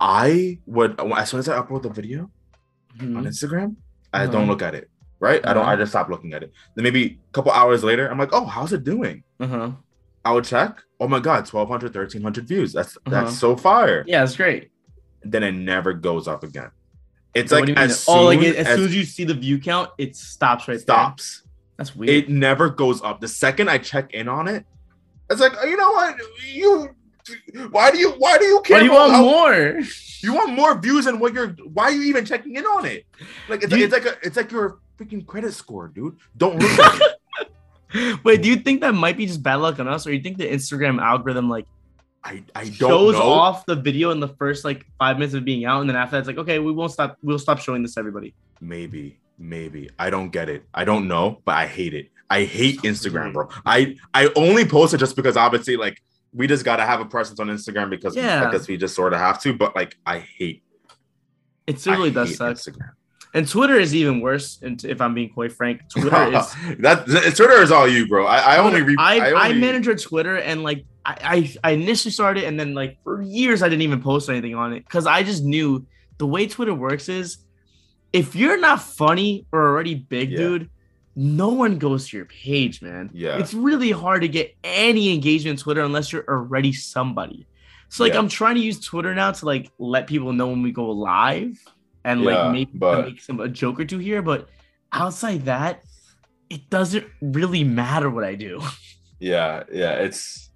I 0.00 0.60
would 0.66 0.98
as 1.00 1.30
soon 1.30 1.40
as 1.40 1.48
I 1.48 1.60
upload 1.60 1.82
the 1.82 1.90
video 1.90 2.30
mm-hmm. 2.96 3.16
on 3.16 3.24
Instagram, 3.24 3.76
I 4.12 4.22
uh-huh. 4.22 4.32
don't 4.32 4.46
look 4.46 4.62
at 4.62 4.74
it. 4.74 4.88
Right? 5.20 5.40
Uh-huh. 5.42 5.50
I 5.50 5.54
don't. 5.54 5.64
I 5.64 5.72
uh-huh. 5.72 5.82
just 5.82 5.92
stop 5.92 6.08
looking 6.08 6.32
at 6.32 6.42
it. 6.44 6.52
Then 6.76 6.84
maybe 6.84 7.18
a 7.28 7.32
couple 7.32 7.50
hours 7.50 7.82
later, 7.82 8.08
I'm 8.08 8.18
like, 8.18 8.32
oh, 8.32 8.44
how's 8.44 8.72
it 8.72 8.84
doing? 8.84 9.24
I 10.28 10.32
would 10.32 10.44
check. 10.44 10.82
Oh 11.00 11.08
my 11.08 11.20
god, 11.20 11.50
1200, 11.50 11.94
1300 11.94 12.46
views. 12.46 12.74
That's 12.74 12.98
uh-huh. 12.98 13.10
that's 13.10 13.38
so 13.38 13.56
fire. 13.56 14.04
Yeah, 14.06 14.22
it's 14.22 14.36
great. 14.36 14.70
Then 15.22 15.42
it 15.42 15.52
never 15.52 15.94
goes 15.94 16.28
up 16.28 16.44
again. 16.44 16.70
It's 17.34 17.48
so 17.48 17.60
like 17.60 17.70
as 17.78 18.00
soon, 18.00 18.14
oh, 18.14 18.24
like 18.24 18.40
as, 18.40 18.56
as, 18.56 18.76
soon 18.76 18.84
as 18.84 18.94
you 18.94 19.04
see 19.04 19.24
the 19.24 19.32
view 19.32 19.58
count, 19.58 19.88
it 19.96 20.16
stops 20.16 20.68
right 20.68 20.78
stops. 20.78 21.40
There. 21.40 21.52
That's 21.78 21.96
weird. 21.96 22.10
It 22.10 22.28
never 22.28 22.68
goes 22.68 23.00
up. 23.00 23.22
The 23.22 23.28
second 23.28 23.70
I 23.70 23.78
check 23.78 24.12
in 24.12 24.28
on 24.28 24.48
it, 24.48 24.66
it's 25.30 25.40
like 25.40 25.54
you 25.64 25.78
know 25.78 25.92
what 25.92 26.16
you. 26.44 26.94
Why 27.70 27.90
do 27.90 27.96
you 27.96 28.10
why 28.18 28.36
do 28.36 28.44
you 28.44 28.60
care? 28.60 28.76
Why 28.76 28.80
do 28.80 28.84
you 28.84 28.92
want 28.92 29.12
how, 29.12 29.22
more? 29.22 29.80
You 30.20 30.34
want 30.34 30.52
more 30.52 30.78
views 30.78 31.06
than 31.06 31.18
what 31.18 31.32
you're. 31.32 31.48
Why 31.72 31.84
are 31.84 31.92
you 31.92 32.02
even 32.02 32.26
checking 32.26 32.56
in 32.56 32.66
on 32.66 32.84
it? 32.84 33.06
Like 33.48 33.62
it's, 33.62 33.72
like, 33.72 33.80
it's 33.80 33.92
like 33.94 34.04
a 34.04 34.16
it's 34.22 34.36
like 34.36 34.52
your 34.52 34.80
freaking 34.98 35.24
credit 35.24 35.54
score, 35.54 35.88
dude. 35.88 36.18
Don't 36.36 36.58
look 36.58 36.78
at 36.78 37.00
it. 37.00 37.12
Wait, 38.24 38.42
do 38.42 38.48
you 38.48 38.56
think 38.56 38.80
that 38.80 38.94
might 38.94 39.16
be 39.16 39.26
just 39.26 39.42
bad 39.42 39.56
luck 39.56 39.78
on 39.78 39.88
us, 39.88 40.06
or 40.06 40.12
you 40.12 40.20
think 40.20 40.38
the 40.38 40.48
Instagram 40.48 41.00
algorithm 41.00 41.48
like 41.48 41.66
I, 42.24 42.42
I 42.54 42.64
don't 42.64 42.72
shows 42.74 43.14
know. 43.14 43.22
off 43.22 43.64
the 43.66 43.76
video 43.76 44.10
in 44.10 44.20
the 44.20 44.28
first 44.28 44.64
like 44.64 44.84
five 44.98 45.18
minutes 45.18 45.34
of 45.34 45.44
being 45.44 45.64
out, 45.64 45.80
and 45.80 45.88
then 45.88 45.96
after 45.96 46.12
that, 46.12 46.18
it's 46.20 46.26
like, 46.26 46.38
okay, 46.38 46.58
we 46.58 46.72
won't 46.72 46.92
stop. 46.92 47.16
We'll 47.22 47.38
stop 47.38 47.58
showing 47.58 47.82
this 47.82 47.94
to 47.94 48.00
everybody. 48.00 48.34
Maybe, 48.60 49.18
maybe 49.38 49.88
I 49.98 50.10
don't 50.10 50.30
get 50.30 50.48
it. 50.48 50.64
I 50.74 50.84
don't 50.84 51.08
know, 51.08 51.40
but 51.44 51.54
I 51.54 51.66
hate 51.66 51.94
it. 51.94 52.10
I 52.28 52.44
hate 52.44 52.82
Instagram, 52.82 53.32
bro. 53.32 53.48
I 53.64 53.96
I 54.12 54.30
only 54.36 54.66
post 54.66 54.94
it 54.94 54.98
just 54.98 55.16
because 55.16 55.36
obviously 55.36 55.76
like 55.76 56.02
we 56.34 56.46
just 56.46 56.64
gotta 56.64 56.84
have 56.84 57.00
a 57.00 57.06
presence 57.06 57.40
on 57.40 57.48
Instagram 57.48 57.88
because 57.88 58.14
yeah. 58.14 58.44
because 58.44 58.68
we 58.68 58.76
just 58.76 58.94
sort 58.94 59.12
of 59.12 59.20
have 59.20 59.40
to. 59.42 59.54
But 59.54 59.74
like 59.74 59.96
I 60.04 60.18
hate. 60.18 60.62
It 61.66 61.84
really 61.86 62.10
does 62.10 62.36
suck. 62.36 62.56
Instagram. 62.56 62.90
And 63.34 63.46
Twitter 63.46 63.74
is 63.74 63.94
even 63.94 64.20
worse. 64.20 64.58
And 64.62 64.82
if 64.84 65.00
I'm 65.00 65.14
being 65.14 65.30
quite 65.30 65.52
frank, 65.52 65.82
Twitter 65.88 66.08
is 66.32 66.54
that 66.78 67.06
Twitter 67.36 67.62
is 67.62 67.70
all 67.70 67.86
you, 67.86 68.08
bro. 68.08 68.26
I, 68.26 68.56
I 68.56 68.58
only 68.58 68.82
re- 68.82 68.96
I, 68.98 69.18
I, 69.18 69.26
only... 69.26 69.40
I 69.40 69.52
manage 69.54 70.02
Twitter 70.02 70.36
and 70.36 70.62
like 70.62 70.84
I, 71.04 71.54
I 71.64 71.70
initially 71.72 72.12
started 72.12 72.44
and 72.44 72.58
then 72.58 72.74
like 72.74 72.98
for 73.02 73.22
years 73.22 73.62
I 73.62 73.68
didn't 73.68 73.82
even 73.82 74.02
post 74.02 74.28
anything 74.28 74.54
on 74.54 74.72
it 74.74 74.84
because 74.84 75.06
I 75.06 75.22
just 75.22 75.42
knew 75.42 75.86
the 76.18 76.26
way 76.26 76.46
Twitter 76.46 76.74
works 76.74 77.08
is 77.08 77.38
if 78.12 78.34
you're 78.34 78.58
not 78.58 78.82
funny 78.82 79.46
or 79.52 79.68
already 79.68 79.94
big, 79.94 80.30
yeah. 80.30 80.38
dude, 80.38 80.70
no 81.16 81.48
one 81.48 81.78
goes 81.78 82.08
to 82.08 82.16
your 82.16 82.26
page, 82.26 82.80
man. 82.82 83.10
Yeah. 83.12 83.38
It's 83.38 83.54
really 83.54 83.90
hard 83.90 84.22
to 84.22 84.28
get 84.28 84.54
any 84.64 85.14
engagement 85.14 85.58
on 85.58 85.62
Twitter 85.62 85.82
unless 85.82 86.12
you're 86.12 86.28
already 86.28 86.72
somebody. 86.72 87.46
So 87.88 88.04
like 88.04 88.12
yeah. 88.12 88.18
I'm 88.18 88.28
trying 88.28 88.56
to 88.56 88.60
use 88.60 88.80
Twitter 88.80 89.14
now 89.14 89.32
to 89.32 89.46
like 89.46 89.70
let 89.78 90.06
people 90.06 90.32
know 90.32 90.48
when 90.48 90.62
we 90.62 90.72
go 90.72 90.90
live 90.90 91.58
and 92.04 92.22
yeah, 92.22 92.44
like 92.44 92.52
maybe 92.52 92.70
but... 92.74 93.06
make 93.06 93.20
some 93.20 93.40
a 93.40 93.48
joke 93.48 93.80
or 93.80 93.84
two 93.84 93.98
here, 93.98 94.22
but 94.22 94.48
outside 94.92 95.44
that, 95.44 95.82
it 96.50 96.70
doesn't 96.70 97.06
really 97.20 97.64
matter 97.64 98.10
what 98.10 98.24
I 98.24 98.34
do. 98.34 98.60
Yeah, 99.20 99.64
yeah, 99.72 99.94
it's 99.94 100.48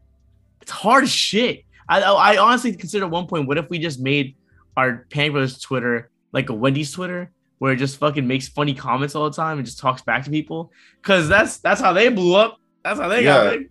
it's 0.61 0.71
hard 0.71 1.03
as 1.03 1.11
shit. 1.11 1.65
I 1.89 2.01
I 2.01 2.37
honestly 2.37 2.73
consider 2.73 3.07
at 3.07 3.11
one 3.11 3.27
point, 3.27 3.49
what 3.49 3.59
if 3.59 3.69
we 3.69 3.81
just 3.81 3.99
made 3.99 4.37
our 4.77 5.05
Panic 5.11 5.33
Brothers 5.33 5.59
Twitter 5.59 6.11
like 6.31 6.49
a 6.49 6.55
Wendy's 6.55 6.93
Twitter, 6.93 7.33
where 7.59 7.73
it 7.73 7.79
just 7.79 7.97
fucking 7.97 8.25
makes 8.25 8.47
funny 8.47 8.73
comments 8.73 9.17
all 9.17 9.29
the 9.29 9.35
time 9.35 9.59
and 9.59 9.67
just 9.67 9.81
talks 9.81 10.03
back 10.03 10.23
to 10.27 10.31
people? 10.31 10.71
Because 11.03 11.29
that's 11.29 11.59
that's 11.59 11.81
how 11.81 11.93
they 11.93 12.09
blew 12.09 12.37
up. 12.37 12.59
That's 12.85 13.01
how 13.01 13.09
they 13.09 13.25
yeah. 13.25 13.45
got 13.45 13.51
big. 13.51 13.71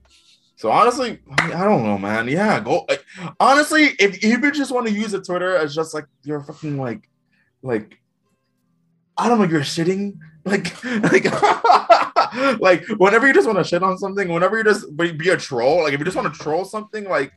So 0.62 0.70
honestly, 0.70 1.20
I, 1.40 1.48
mean, 1.48 1.56
I, 1.56 1.64
don't 1.64 1.84
know, 1.84 1.98
man. 1.98 2.28
Yeah, 2.28 2.60
go. 2.60 2.86
Like, 2.88 3.04
honestly, 3.40 3.96
if, 3.98 4.24
if 4.24 4.24
you 4.24 4.52
just 4.52 4.72
want 4.72 4.86
to 4.86 4.94
use 4.94 5.12
a 5.16 5.20
Twitter 5.20 5.56
as 5.56 5.74
just 5.74 5.94
like 5.96 6.06
you're 6.22 6.42
fucking 6.42 6.78
like, 6.78 7.10
like, 7.62 7.98
I 9.18 9.28
don't 9.28 9.40
know, 9.40 9.46
you're 9.46 9.62
shitting 9.62 10.18
like, 10.46 10.84
like, 10.84 11.26
like 12.60 12.88
whenever 12.98 13.28
you 13.28 13.34
just 13.34 13.48
want 13.48 13.58
to 13.58 13.64
shit 13.64 13.84
on 13.84 13.98
something, 13.98 14.30
whenever 14.30 14.58
you 14.58 14.64
just 14.64 14.96
be 14.96 15.30
a 15.30 15.38
troll, 15.38 15.84
like 15.84 15.94
if 15.94 16.00
you 16.00 16.06
just 16.06 16.18
want 16.18 16.34
to 16.34 16.40
troll 16.40 16.66
something, 16.66 17.06
like 17.06 17.32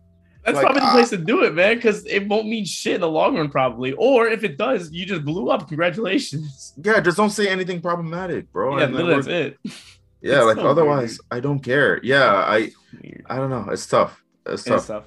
that's 0.44 0.56
like, 0.56 0.64
probably 0.66 0.82
the 0.82 0.90
place 0.92 1.10
to 1.10 1.16
do 1.16 1.42
it, 1.44 1.54
man, 1.54 1.76
because 1.76 2.04
it 2.04 2.28
won't 2.28 2.46
mean 2.46 2.66
shit 2.66 2.96
in 2.96 3.00
the 3.00 3.08
long 3.08 3.36
run, 3.36 3.48
probably. 3.48 3.92
Or 3.94 4.28
if 4.28 4.44
it 4.44 4.58
does, 4.58 4.92
you 4.92 5.06
just 5.06 5.24
blew 5.24 5.48
up. 5.50 5.68
Congratulations. 5.68 6.74
Yeah, 6.84 7.00
just 7.00 7.16
don't 7.16 7.30
say 7.30 7.48
anything 7.48 7.80
problematic, 7.80 8.52
bro. 8.52 8.78
Yeah, 8.78 8.86
that's 8.86 9.26
it. 9.26 9.58
Yeah, 10.20 10.38
it's 10.38 10.46
like 10.46 10.56
so 10.56 10.66
otherwise, 10.66 11.10
weird. 11.10 11.20
I 11.30 11.40
don't 11.40 11.60
care. 11.60 12.00
Yeah, 12.02 12.30
I, 12.34 12.72
I 13.26 13.36
don't 13.36 13.48
know. 13.48 13.68
It's 13.70 13.86
tough. 13.86 14.22
It's 14.44 14.64
tough. 14.64 14.76
It's 14.76 14.86
tough. 14.88 15.04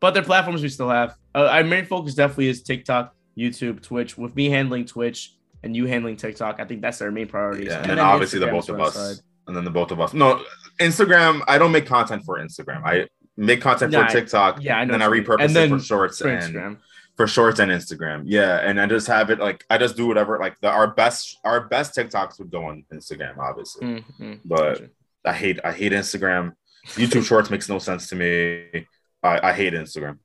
But 0.00 0.14
their 0.14 0.22
platforms 0.22 0.62
we 0.62 0.68
still 0.68 0.88
have. 0.88 1.14
Uh, 1.34 1.48
our 1.50 1.64
main 1.64 1.84
focus 1.84 2.14
definitely 2.14 2.48
is 2.48 2.62
TikTok, 2.62 3.14
YouTube, 3.36 3.82
Twitch. 3.82 4.16
With 4.16 4.34
me 4.34 4.50
handling 4.50 4.84
Twitch 4.84 5.34
and 5.62 5.76
you 5.76 5.86
handling 5.86 6.16
TikTok, 6.16 6.60
I 6.60 6.64
think 6.64 6.82
that's 6.82 7.00
our 7.02 7.10
main 7.10 7.28
priorities. 7.28 7.68
Yeah, 7.68 7.78
and, 7.78 7.90
and 7.90 7.98
then 7.98 8.06
obviously 8.06 8.38
the 8.38 8.46
both 8.46 8.68
of 8.68 8.80
us. 8.80 8.94
Side. 8.94 9.22
And 9.46 9.56
then 9.56 9.64
the 9.64 9.70
both 9.70 9.92
of 9.92 10.00
us. 10.00 10.12
No, 10.12 10.42
Instagram. 10.80 11.42
I 11.46 11.56
don't 11.58 11.70
make 11.70 11.86
content 11.86 12.24
for 12.24 12.38
Instagram. 12.38 12.82
I 12.84 13.08
make 13.36 13.60
content 13.60 13.94
for 13.94 14.04
TikTok. 14.06 14.62
Yeah, 14.62 14.78
I 14.78 14.84
know. 14.84 14.94
And 14.94 15.02
Then 15.02 15.02
I 15.02 15.12
repurpose 15.12 15.44
and 15.44 15.54
then 15.54 15.72
it 15.72 15.78
for 15.78 15.84
shorts 15.84 16.18
for 16.18 16.28
and 16.28 16.78
for 17.16 17.26
shorts 17.26 17.60
and 17.60 17.70
Instagram. 17.70 18.22
Yeah, 18.26 18.58
and 18.58 18.80
I 18.80 18.86
just 18.86 19.06
have 19.06 19.30
it 19.30 19.38
like 19.38 19.64
I 19.70 19.78
just 19.78 19.96
do 19.96 20.06
whatever. 20.06 20.38
Like 20.38 20.58
the 20.60 20.68
our 20.68 20.88
best 20.88 21.38
our 21.44 21.68
best 21.68 21.94
TikToks 21.94 22.38
would 22.38 22.50
go 22.50 22.64
on 22.64 22.84
Instagram, 22.92 23.38
obviously. 23.38 23.86
Mm-hmm. 23.86 24.34
But 24.44 24.80
gotcha. 24.80 24.90
I 25.24 25.32
hate 25.32 25.60
I 25.64 25.72
hate 25.72 25.92
Instagram. 25.92 26.52
YouTube 26.88 27.24
Shorts 27.24 27.50
makes 27.50 27.68
no 27.68 27.78
sense 27.78 28.08
to 28.08 28.16
me. 28.16 28.86
I, 29.22 29.50
I 29.50 29.52
hate 29.52 29.72
Instagram. 29.72 30.18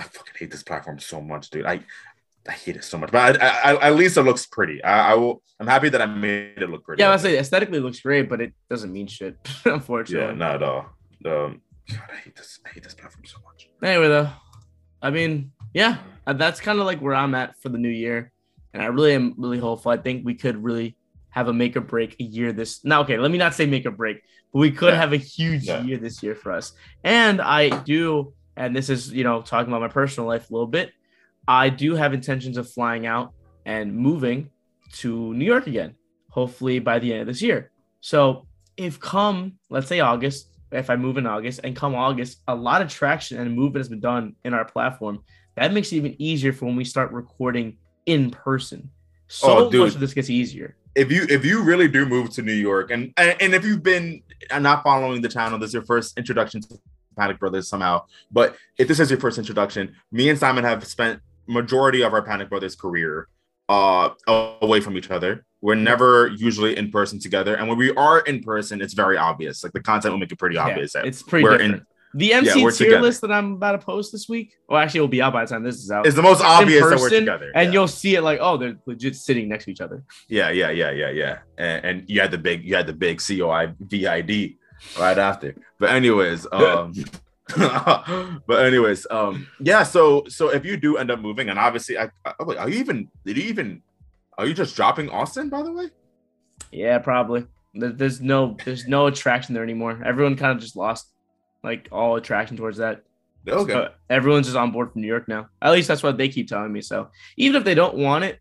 I 0.00 0.04
fucking 0.04 0.34
hate 0.38 0.50
this 0.50 0.62
platform 0.62 0.98
so 0.98 1.20
much, 1.20 1.50
dude. 1.50 1.66
I 1.66 1.80
I 2.46 2.52
hate 2.52 2.76
it 2.76 2.84
so 2.84 2.98
much, 2.98 3.10
but 3.10 3.40
I, 3.42 3.72
I, 3.72 3.88
at 3.88 3.96
least 3.96 4.18
it 4.18 4.22
looks 4.22 4.44
pretty. 4.44 4.82
I, 4.84 5.12
I, 5.12 5.14
will. 5.14 5.42
I'm 5.60 5.66
happy 5.66 5.88
that 5.88 6.02
I 6.02 6.06
made 6.06 6.58
it 6.58 6.68
look 6.68 6.84
pretty. 6.84 7.02
Yeah, 7.02 7.10
I 7.10 7.16
say 7.16 7.38
aesthetically 7.38 7.80
looks 7.80 8.00
great, 8.00 8.28
but 8.28 8.42
it 8.42 8.52
doesn't 8.68 8.92
mean 8.92 9.06
shit. 9.06 9.36
unfortunately. 9.64 10.26
Yeah, 10.26 10.34
not 10.34 10.56
at 10.56 10.62
all. 10.62 10.86
Um, 11.24 11.62
God, 11.90 12.02
I 12.12 12.16
hate 12.16 12.36
this. 12.36 12.60
I 12.66 12.68
hate 12.68 12.82
this 12.82 12.94
platform 12.94 13.24
so 13.24 13.38
much. 13.44 13.70
Anyway, 13.82 14.08
though, 14.08 14.28
I 15.00 15.10
mean, 15.10 15.52
yeah, 15.72 15.98
uh, 16.26 16.34
that's 16.34 16.60
kind 16.60 16.78
of 16.78 16.86
like 16.86 17.00
where 17.00 17.14
I'm 17.14 17.34
at 17.34 17.58
for 17.62 17.70
the 17.70 17.78
new 17.78 17.88
year, 17.88 18.30
and 18.74 18.82
I 18.82 18.86
really 18.86 19.14
am 19.14 19.34
really 19.38 19.58
hopeful. 19.58 19.90
I 19.90 19.96
think 19.96 20.26
we 20.26 20.34
could 20.34 20.62
really 20.62 20.96
have 21.30 21.48
a 21.48 21.52
make 21.52 21.76
or 21.76 21.80
break 21.80 22.16
a 22.20 22.24
year 22.24 22.52
this. 22.52 22.84
Now, 22.84 23.00
okay, 23.02 23.16
let 23.18 23.30
me 23.30 23.38
not 23.38 23.54
say 23.54 23.64
make 23.64 23.86
or 23.86 23.90
break, 23.90 24.22
but 24.52 24.58
we 24.58 24.70
could 24.70 24.92
yeah. 24.92 25.00
have 25.00 25.12
a 25.14 25.18
huge 25.18 25.64
yeah. 25.64 25.82
year 25.82 25.96
this 25.96 26.22
year 26.22 26.34
for 26.34 26.52
us. 26.52 26.72
And 27.02 27.40
I 27.40 27.70
do, 27.84 28.34
and 28.56 28.74
this 28.74 28.88
is 28.88 29.12
you 29.12 29.24
know 29.24 29.42
talking 29.42 29.72
about 29.72 29.80
my 29.80 29.88
personal 29.88 30.28
life 30.28 30.50
a 30.50 30.52
little 30.52 30.66
bit. 30.66 30.92
I 31.46 31.68
do 31.68 31.94
have 31.94 32.14
intentions 32.14 32.56
of 32.56 32.70
flying 32.70 33.06
out 33.06 33.32
and 33.66 33.94
moving 33.94 34.50
to 34.94 35.34
New 35.34 35.44
York 35.44 35.66
again, 35.66 35.94
hopefully 36.30 36.78
by 36.78 36.98
the 36.98 37.12
end 37.12 37.22
of 37.22 37.26
this 37.26 37.42
year. 37.42 37.70
So 38.00 38.46
if 38.76 38.98
come, 39.00 39.54
let's 39.70 39.88
say 39.88 40.00
August, 40.00 40.48
if 40.72 40.90
I 40.90 40.96
move 40.96 41.18
in 41.18 41.26
August 41.26 41.60
and 41.64 41.76
come 41.76 41.94
August, 41.94 42.42
a 42.48 42.54
lot 42.54 42.82
of 42.82 42.88
traction 42.88 43.38
and 43.38 43.54
movement 43.54 43.80
has 43.80 43.88
been 43.88 44.00
done 44.00 44.34
in 44.44 44.54
our 44.54 44.64
platform. 44.64 45.22
That 45.56 45.72
makes 45.72 45.92
it 45.92 45.96
even 45.96 46.20
easier 46.20 46.52
for 46.52 46.66
when 46.66 46.76
we 46.76 46.84
start 46.84 47.12
recording 47.12 47.76
in 48.06 48.30
person. 48.30 48.90
So 49.28 49.66
oh, 49.66 49.70
dude, 49.70 49.80
much 49.80 49.94
of 49.94 50.00
this 50.00 50.14
gets 50.14 50.30
easier. 50.30 50.76
If 50.94 51.10
you 51.10 51.26
if 51.28 51.44
you 51.44 51.62
really 51.62 51.88
do 51.88 52.06
move 52.06 52.30
to 52.30 52.42
New 52.42 52.52
York 52.52 52.90
and 52.90 53.12
and 53.16 53.54
if 53.54 53.64
you've 53.64 53.82
been 53.82 54.22
not 54.60 54.82
following 54.82 55.22
the 55.22 55.28
channel, 55.28 55.58
this 55.58 55.68
is 55.68 55.74
your 55.74 55.84
first 55.84 56.16
introduction 56.18 56.60
to 56.62 56.78
Panic 57.16 57.38
Brothers 57.38 57.68
somehow. 57.68 58.04
But 58.30 58.56
if 58.78 58.88
this 58.88 59.00
is 59.00 59.10
your 59.10 59.20
first 59.20 59.38
introduction, 59.38 59.94
me 60.12 60.28
and 60.28 60.38
Simon 60.38 60.64
have 60.64 60.84
spent 60.86 61.20
majority 61.46 62.02
of 62.02 62.12
our 62.12 62.22
Panic 62.22 62.48
Brothers 62.48 62.74
career 62.74 63.28
uh 63.68 64.10
away 64.26 64.80
from 64.80 64.96
each 64.98 65.10
other. 65.10 65.46
We're 65.62 65.74
never 65.74 66.28
usually 66.28 66.76
in 66.76 66.90
person 66.90 67.18
together, 67.18 67.54
and 67.54 67.68
when 67.68 67.78
we 67.78 67.90
are 67.94 68.20
in 68.20 68.42
person, 68.42 68.82
it's 68.82 68.92
very 68.92 69.16
obvious. 69.16 69.64
Like 69.64 69.72
the 69.72 69.80
content 69.80 70.12
will 70.12 70.18
make 70.18 70.30
it 70.30 70.38
pretty 70.38 70.58
obvious. 70.58 70.94
Yeah, 70.94 71.02
it's 71.04 71.22
pretty 71.22 71.44
we're 71.44 71.52
different. 71.52 71.74
In, 71.76 71.86
the 72.14 72.32
MC 72.32 72.46
yeah, 72.46 72.54
tier 72.54 72.70
together. 72.70 73.02
list 73.02 73.20
that 73.22 73.32
I'm 73.32 73.54
about 73.54 73.72
to 73.72 73.78
post 73.78 74.12
this 74.12 74.28
week, 74.28 74.54
well, 74.68 74.80
actually, 74.80 74.98
it 74.98 75.00
will 75.02 75.08
be 75.08 75.20
out 75.20 75.32
by 75.32 75.44
the 75.44 75.50
time 75.50 75.64
this 75.64 75.76
is 75.76 75.90
out. 75.90 76.06
Is 76.06 76.14
the 76.14 76.22
most 76.22 76.42
obvious 76.42 76.80
person, 76.80 76.96
that 76.96 77.02
we're 77.02 77.20
together, 77.20 77.52
and 77.54 77.66
yeah. 77.66 77.72
you'll 77.72 77.88
see 77.88 78.14
it 78.14 78.22
like, 78.22 78.38
oh, 78.40 78.56
they're 78.56 78.76
legit 78.86 79.16
sitting 79.16 79.48
next 79.48 79.64
to 79.64 79.72
each 79.72 79.80
other. 79.80 80.04
Yeah, 80.28 80.50
yeah, 80.50 80.70
yeah, 80.70 80.92
yeah, 80.92 81.10
yeah. 81.10 81.38
And, 81.58 81.84
and 81.84 82.04
you 82.08 82.20
had 82.20 82.30
the 82.30 82.38
big, 82.38 82.64
you 82.64 82.76
had 82.76 82.86
the 82.86 82.92
big 82.92 83.20
COI 83.20 83.74
VID 83.80 84.56
right 84.98 85.18
after. 85.18 85.54
But 85.78 85.90
anyways, 85.90 86.46
um, 86.52 86.94
but 87.56 88.64
anyways, 88.64 89.06
um, 89.10 89.46
yeah. 89.60 89.82
So 89.82 90.24
so 90.28 90.48
if 90.48 90.64
you 90.64 90.76
do 90.76 90.96
end 90.96 91.10
up 91.10 91.20
moving, 91.20 91.48
and 91.50 91.58
obviously, 91.58 91.98
I, 91.98 92.10
I 92.24 92.34
are 92.38 92.68
you 92.68 92.78
even? 92.78 93.08
Did 93.24 93.36
you 93.36 93.44
even? 93.44 93.82
Are 94.38 94.46
you 94.46 94.54
just 94.54 94.74
dropping 94.74 95.10
Austin? 95.10 95.48
By 95.48 95.62
the 95.62 95.72
way. 95.72 95.90
Yeah, 96.72 96.98
probably. 96.98 97.46
There's 97.74 98.20
no 98.20 98.56
there's 98.64 98.86
no 98.86 99.06
attraction 99.06 99.54
there 99.54 99.62
anymore. 99.62 100.02
Everyone 100.04 100.36
kind 100.36 100.52
of 100.52 100.60
just 100.60 100.76
lost 100.76 101.10
like 101.62 101.88
all 101.90 102.16
attraction 102.16 102.56
towards 102.56 102.78
that. 102.78 103.02
Okay. 103.48 103.72
So 103.72 103.90
everyone's 104.08 104.46
just 104.46 104.56
on 104.56 104.70
board 104.70 104.92
from 104.92 105.02
New 105.02 105.08
York 105.08 105.28
now. 105.28 105.48
At 105.60 105.72
least 105.72 105.88
that's 105.88 106.02
what 106.02 106.16
they 106.16 106.28
keep 106.28 106.48
telling 106.48 106.72
me. 106.72 106.80
So 106.80 107.08
even 107.36 107.56
if 107.56 107.64
they 107.64 107.74
don't 107.74 107.96
want 107.96 108.24
it, 108.24 108.40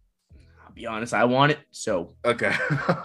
I'll 0.63 0.71
be 0.73 0.85
honest, 0.85 1.13
I 1.13 1.25
want 1.25 1.51
it. 1.51 1.59
So 1.71 2.15
okay. 2.23 2.55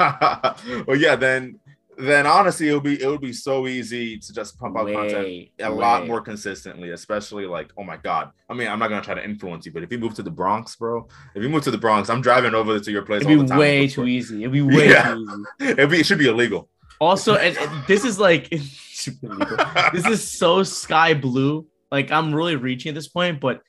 well, 0.86 0.96
yeah. 0.96 1.16
Then 1.16 1.58
then 1.98 2.26
honestly, 2.26 2.68
it 2.68 2.74
would 2.74 2.84
be 2.84 3.02
it 3.02 3.06
would 3.06 3.20
be 3.20 3.32
so 3.32 3.66
easy 3.66 4.18
to 4.18 4.32
just 4.32 4.56
pump 4.56 4.78
out 4.78 4.86
way, 4.86 4.94
content 4.94 5.48
a 5.58 5.70
way. 5.70 5.76
lot 5.76 6.06
more 6.06 6.20
consistently, 6.20 6.90
especially 6.90 7.44
like, 7.44 7.72
oh 7.76 7.82
my 7.82 7.96
god. 7.96 8.30
I 8.48 8.54
mean, 8.54 8.68
I'm 8.68 8.78
not 8.78 8.88
gonna 8.88 9.02
try 9.02 9.14
to 9.14 9.24
influence 9.24 9.66
you, 9.66 9.72
but 9.72 9.82
if 9.82 9.90
you 9.90 9.98
move 9.98 10.14
to 10.14 10.22
the 10.22 10.30
Bronx, 10.30 10.76
bro, 10.76 11.08
if 11.34 11.42
you 11.42 11.48
move 11.48 11.64
to 11.64 11.72
the 11.72 11.78
Bronx, 11.78 12.08
I'm 12.08 12.20
driving 12.20 12.54
over 12.54 12.78
to 12.78 12.92
your 12.92 13.02
place. 13.02 13.22
It'd 13.22 13.48
be 13.48 13.54
way 13.54 13.88
too 13.88 14.06
easy. 14.06 14.42
It'd 14.42 14.52
be 14.52 14.62
way 14.62 14.90
yeah. 14.90 15.14
too 15.14 15.44
easy. 15.60 15.70
It'd 15.72 15.90
be, 15.90 16.00
it 16.00 16.06
should 16.06 16.18
be 16.18 16.28
illegal. 16.28 16.68
Also, 17.00 17.34
and, 17.34 17.56
and 17.58 17.86
this 17.88 18.04
is 18.04 18.20
like 18.20 18.48
this 18.50 20.06
is 20.06 20.30
so 20.38 20.62
sky 20.62 21.14
blue. 21.14 21.66
Like 21.90 22.12
I'm 22.12 22.32
really 22.32 22.56
reaching 22.56 22.90
at 22.90 22.94
this 22.94 23.08
point, 23.08 23.40
but 23.40 23.62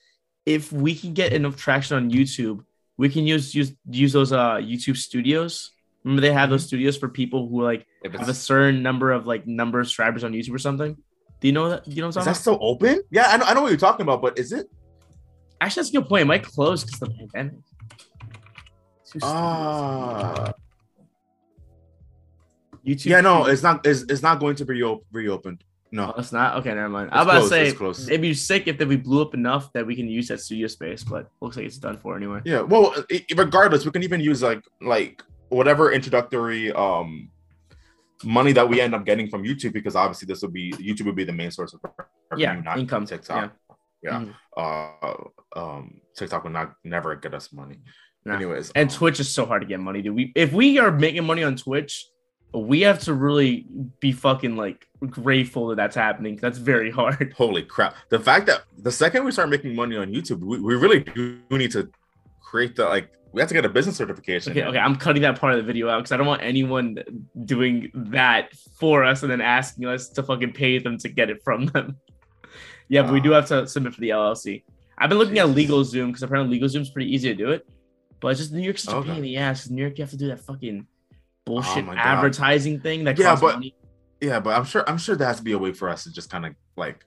if 0.46 0.72
we 0.72 0.94
can 0.94 1.14
get 1.14 1.32
enough 1.32 1.56
traction 1.56 1.96
on 1.96 2.12
YouTube, 2.12 2.64
we 2.96 3.08
can 3.08 3.26
use 3.26 3.56
use 3.56 3.72
use 3.90 4.12
those 4.12 4.32
uh 4.32 4.56
YouTube 4.56 4.96
studios 4.96 5.72
Remember 6.04 6.20
they 6.20 6.32
have 6.32 6.50
those 6.50 6.62
mm-hmm. 6.62 6.68
studios 6.68 6.96
for 6.96 7.08
people 7.08 7.48
who 7.48 7.62
like 7.62 7.86
have 8.04 8.28
a 8.28 8.34
certain 8.34 8.82
number 8.82 9.12
of 9.12 9.26
like 9.26 9.46
number 9.46 9.80
of 9.80 9.86
subscribers 9.86 10.24
on 10.24 10.32
YouTube 10.32 10.54
or 10.54 10.58
something. 10.58 10.96
Do 11.40 11.48
you 11.48 11.52
know 11.52 11.68
that? 11.70 11.84
Do 11.84 11.90
you 11.90 12.02
know 12.02 12.08
what 12.08 12.16
I'm 12.16 12.22
talking 12.24 12.30
Is 12.32 12.38
that 12.38 12.40
still 12.40 12.58
open? 12.60 13.02
Yeah, 13.10 13.28
I 13.28 13.36
know, 13.36 13.44
I 13.44 13.54
know 13.54 13.62
what 13.62 13.68
you're 13.68 13.78
talking 13.78 14.02
about, 14.02 14.22
but 14.22 14.38
is 14.38 14.52
it? 14.52 14.70
Actually, 15.60 15.80
that's 15.80 15.90
a 15.90 15.92
good 15.92 16.08
point. 16.08 16.22
It 16.22 16.26
might 16.26 16.42
close 16.42 16.84
because 16.84 17.00
the 17.00 17.10
pandemic. 17.10 17.60
Ah. 19.22 20.52
YouTube. 22.86 23.06
Yeah, 23.06 23.20
no, 23.20 23.46
it's 23.46 23.62
not. 23.62 23.84
It's, 23.86 24.02
it's 24.02 24.22
not 24.22 24.40
going 24.40 24.56
to 24.56 24.64
be 24.64 24.82
reopened. 25.12 25.64
No, 25.92 26.12
oh, 26.16 26.20
it's 26.20 26.32
not. 26.32 26.56
Okay, 26.58 26.72
never 26.72 26.88
mind. 26.88 27.10
I 27.12 27.18
was 27.18 27.26
about 27.26 27.42
to 27.42 27.48
say 27.48 28.12
it'd 28.12 28.20
be 28.20 28.32
sick 28.32 28.68
if 28.68 28.78
we 28.78 28.96
blew 28.96 29.22
up 29.22 29.34
enough 29.34 29.72
that 29.72 29.84
we 29.84 29.96
can 29.96 30.08
use 30.08 30.28
that 30.28 30.40
studio 30.40 30.68
space, 30.68 31.02
but 31.02 31.28
looks 31.40 31.56
like 31.56 31.66
it's 31.66 31.78
done 31.78 31.98
for 31.98 32.16
anyway. 32.16 32.40
Yeah. 32.44 32.60
Well, 32.60 32.94
regardless, 33.36 33.84
we 33.84 33.90
can 33.90 34.02
even 34.02 34.20
use 34.20 34.42
like 34.42 34.62
like 34.80 35.22
whatever 35.50 35.92
introductory 35.92 36.72
um 36.72 37.30
money 38.24 38.52
that 38.52 38.68
we 38.68 38.80
end 38.80 38.94
up 38.94 39.04
getting 39.04 39.28
from 39.28 39.44
YouTube 39.44 39.72
because 39.72 39.96
obviously 39.96 40.26
this 40.26 40.42
will 40.42 40.50
be 40.50 40.72
YouTube 40.72 41.06
would 41.06 41.16
be 41.16 41.24
the 41.24 41.32
main 41.32 41.50
source 41.50 41.74
of 41.74 41.80
revenue, 42.30 42.62
yeah, 42.64 42.76
income. 42.76 43.06
TikTok. 43.06 43.52
Yeah. 44.02 44.10
yeah. 44.10 44.32
Mm-hmm. 44.56 45.20
Uh 45.56 45.60
um 45.60 46.00
TikTok 46.16 46.44
will 46.44 46.50
not 46.50 46.74
never 46.84 47.14
get 47.16 47.34
us 47.34 47.52
money. 47.52 47.78
Nah. 48.24 48.36
Anyways. 48.36 48.70
And 48.74 48.90
um, 48.90 48.96
Twitch 48.96 49.20
is 49.20 49.30
so 49.30 49.46
hard 49.46 49.62
to 49.62 49.68
get 49.68 49.80
money, 49.80 50.02
dude. 50.02 50.14
We 50.14 50.32
if 50.34 50.52
we 50.52 50.78
are 50.78 50.90
making 50.90 51.24
money 51.24 51.42
on 51.42 51.56
Twitch, 51.56 52.06
we 52.52 52.80
have 52.82 52.98
to 53.00 53.14
really 53.14 53.66
be 54.00 54.12
fucking 54.12 54.56
like 54.56 54.86
grateful 55.08 55.68
that 55.68 55.76
that's 55.76 55.96
happening. 55.96 56.36
That's 56.36 56.58
very 56.58 56.90
hard. 56.90 57.32
Holy 57.36 57.62
crap. 57.62 57.94
The 58.10 58.20
fact 58.20 58.46
that 58.46 58.62
the 58.78 58.92
second 58.92 59.24
we 59.24 59.32
start 59.32 59.48
making 59.48 59.74
money 59.74 59.96
on 59.96 60.12
YouTube, 60.12 60.40
we, 60.40 60.60
we 60.60 60.74
really 60.74 61.00
do 61.00 61.40
need 61.50 61.70
to 61.72 61.90
create 62.42 62.76
the 62.76 62.84
like 62.84 63.10
we 63.32 63.40
have 63.40 63.48
to 63.48 63.54
get 63.54 63.64
a 63.64 63.68
business 63.68 63.96
certification. 63.96 64.52
Okay, 64.52 64.64
okay, 64.64 64.78
I'm 64.78 64.96
cutting 64.96 65.22
that 65.22 65.38
part 65.40 65.52
of 65.52 65.58
the 65.58 65.62
video 65.64 65.88
out 65.88 65.98
because 65.98 66.12
I 66.12 66.16
don't 66.16 66.26
want 66.26 66.42
anyone 66.42 66.98
doing 67.44 67.90
that 67.94 68.52
for 68.78 69.04
us 69.04 69.22
and 69.22 69.30
then 69.30 69.40
asking 69.40 69.86
us 69.86 70.08
to 70.10 70.22
fucking 70.22 70.52
pay 70.52 70.78
them 70.78 70.98
to 70.98 71.08
get 71.08 71.30
it 71.30 71.42
from 71.42 71.66
them. 71.66 71.96
yeah, 72.88 73.02
but 73.02 73.12
we 73.12 73.20
do 73.20 73.32
uh, 73.32 73.40
have 73.40 73.48
to 73.48 73.66
submit 73.66 73.94
for 73.94 74.00
the 74.00 74.10
LLC. 74.10 74.64
I've 74.98 75.08
been 75.08 75.18
looking 75.18 75.36
Jesus. 75.36 75.50
at 75.50 75.56
LegalZoom 75.56 76.06
because 76.08 76.22
apparently 76.22 76.58
LegalZoom's 76.58 76.90
pretty 76.90 77.14
easy 77.14 77.28
to 77.28 77.34
do 77.34 77.50
it, 77.50 77.66
but 78.20 78.28
it's 78.28 78.40
just 78.40 78.52
New 78.52 78.60
York's 78.60 78.82
such 78.82 78.94
okay. 78.94 79.08
a 79.08 79.12
pain 79.12 79.18
in 79.18 79.22
the 79.22 79.36
ass. 79.36 79.70
New 79.70 79.80
York, 79.80 79.96
you 79.98 80.02
have 80.02 80.10
to 80.10 80.16
do 80.16 80.28
that 80.28 80.40
fucking 80.40 80.86
bullshit 81.46 81.86
oh 81.88 81.92
advertising 81.92 82.80
thing 82.80 83.04
that 83.04 83.18
yeah, 83.18 83.36
but 83.40 83.54
money. 83.54 83.74
yeah, 84.20 84.40
but 84.40 84.56
I'm 84.56 84.64
sure 84.64 84.88
I'm 84.88 84.98
sure 84.98 85.16
there 85.16 85.26
has 85.26 85.38
to 85.38 85.42
be 85.42 85.52
a 85.52 85.58
way 85.58 85.72
for 85.72 85.88
us 85.88 86.04
to 86.04 86.12
just 86.12 86.30
kind 86.30 86.46
of 86.46 86.54
like 86.76 87.04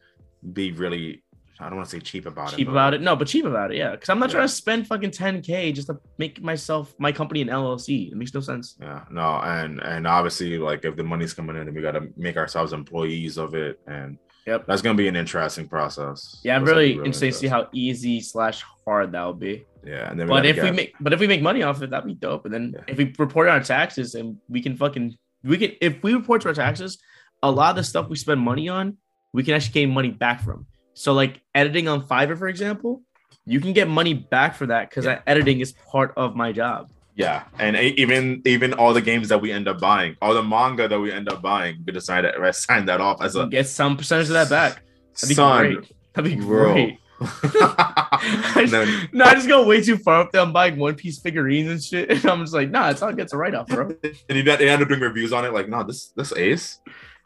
be 0.54 0.72
really 0.72 1.24
I 1.60 1.70
don't 1.70 1.78
want 1.78 1.90
to 1.90 1.96
say 1.96 2.00
cheap 2.00 2.26
about 2.26 2.50
cheap 2.50 2.54
it. 2.54 2.58
Cheap 2.62 2.70
about 2.70 2.94
it. 2.94 3.02
No, 3.02 3.16
but 3.16 3.28
cheap 3.28 3.46
about 3.46 3.72
it. 3.72 3.78
Yeah, 3.78 3.92
because 3.92 4.10
I'm 4.10 4.20
not 4.20 4.30
yeah. 4.30 4.34
trying 4.34 4.48
to 4.48 4.54
spend 4.54 4.88
fucking 4.88 5.12
10k 5.12 5.74
just 5.74 5.88
to 5.88 6.00
make 6.18 6.42
myself 6.42 6.94
my 6.98 7.12
company 7.12 7.42
an 7.42 7.48
LLC. 7.50 8.12
It 8.12 8.16
makes 8.16 8.34
no 8.34 8.40
sense. 8.40 8.76
Yeah, 8.82 9.04
no, 9.12 9.40
and 9.40 9.80
and 9.82 10.08
obviously 10.08 10.58
like 10.58 10.84
if 10.84 10.96
the 10.96 11.04
money's 11.04 11.34
coming 11.34 11.56
in, 11.56 11.66
then 11.66 11.76
we 11.76 11.82
got 11.82 11.92
to 11.92 12.08
make 12.18 12.38
ourselves 12.38 12.74
employees 12.74 13.38
of 13.38 13.54
it, 13.54 13.80
and 13.88 14.18
yep, 14.48 14.66
that's 14.66 14.82
gonna 14.82 14.98
be 14.98 15.08
an 15.08 15.16
interesting 15.16 15.68
process. 15.68 16.42
Yeah, 16.44 16.56
I'm 16.56 16.64
really, 16.64 16.94
really 16.94 17.06
interested 17.06 17.28
to 17.28 17.34
see 17.34 17.48
how 17.48 17.68
easy 17.72 18.20
slash 18.20 18.64
hard 18.86 19.12
that 19.12 19.24
will 19.24 19.34
be. 19.34 19.66
Yeah, 19.86 20.10
and 20.10 20.20
then 20.20 20.28
but 20.28 20.46
if 20.46 20.56
get... 20.56 20.66
we 20.66 20.72
make 20.72 20.94
but 21.00 21.14
if 21.14 21.20
we 21.20 21.28
make 21.28 21.42
money 21.42 21.62
off 21.64 21.82
it, 21.82 21.90
that'd 21.92 22.06
be 22.06 22.16
dope. 22.16 22.46
And 22.46 22.54
then 22.54 22.74
yeah. 22.76 22.84
if 22.88 22.98
we 22.98 23.14
report 23.20 23.48
our 23.48 23.62
taxes 23.62 24.16
and 24.16 24.38
we 24.50 24.62
can 24.62 24.76
fucking 24.76 25.16
we 25.44 25.58
can 25.58 25.74
if 25.82 26.02
we 26.04 26.14
report 26.14 26.42
to 26.42 26.48
our 26.48 26.54
taxes, 26.54 26.98
a 27.44 27.52
lot 27.52 27.72
of 27.72 27.76
the 27.76 27.84
stuff 27.84 28.10
we 28.10 28.16
spend 28.16 28.42
money 28.42 28.70
on, 28.70 28.98
we 29.34 29.44
can 29.44 29.54
actually 29.54 29.74
gain 29.74 29.92
money 29.92 30.10
back 30.10 30.42
from. 30.42 30.66
So 30.94 31.14
like 31.14 31.42
editing 31.56 31.88
on 31.88 32.06
Fiverr, 32.08 32.38
for 32.38 32.48
example, 32.48 33.02
you 33.46 33.60
can 33.60 33.74
get 33.74 33.88
money 33.88 34.14
back 34.14 34.56
for 34.56 34.68
that 34.68 34.90
because 34.90 35.06
yeah. 35.06 35.22
editing 35.28 35.60
is 35.60 35.74
part 35.90 36.14
of 36.16 36.36
my 36.36 36.52
job. 36.52 36.90
Yeah, 37.16 37.44
and 37.60 37.76
even 37.78 38.42
even 38.46 38.74
all 38.74 38.94
the 38.94 39.02
games 39.02 39.30
that 39.30 39.40
we 39.40 39.52
end 39.52 39.68
up 39.68 39.80
buying, 39.80 40.18
all 40.22 40.34
the 40.34 40.42
manga 40.42 40.88
that 40.88 41.00
we 41.00 41.12
end 41.12 41.30
up 41.30 41.44
buying, 41.44 41.84
we 41.86 41.94
decide 41.94 42.22
to 42.22 42.54
sign 42.54 42.86
that 42.88 43.02
off 43.02 43.22
as 43.22 43.36
a 43.36 43.48
get 43.48 43.68
some 43.68 43.98
percentage 43.98 44.28
of 44.28 44.34
that 44.34 44.50
back. 44.50 44.82
That'd 45.16 45.30
be 45.30 45.36
son, 45.36 45.74
great. 45.74 45.92
That'd 46.14 46.38
be 46.38 46.44
bro. 46.44 46.74
great. 46.74 47.00
I 47.22 48.66
just, 48.68 49.14
no, 49.14 49.26
I 49.26 49.34
just 49.36 49.48
go 49.48 49.66
way 49.66 49.82
too 49.82 49.98
far 49.98 50.22
up 50.22 50.32
there. 50.32 50.42
I'm 50.42 50.52
buying 50.52 50.78
One 50.78 50.96
Piece 50.96 51.20
figurines 51.20 51.70
and 51.70 51.82
shit, 51.82 52.10
and 52.10 52.26
I'm 52.26 52.42
just 52.42 52.54
like, 52.54 52.70
nah, 52.72 52.90
it's 52.90 53.02
not 53.02 53.16
gets 53.16 53.32
a 53.32 53.38
write 53.38 53.54
off, 53.54 53.68
bro. 53.68 53.96
and 54.04 54.38
you 54.38 54.52
end 54.52 54.82
up 54.82 54.90
doing 54.90 55.00
reviews 55.00 55.32
on 55.32 55.46
it, 55.46 55.54
like, 55.54 55.70
no, 55.70 55.84
this 55.84 56.08
this 56.16 56.34
Ace 56.34 56.80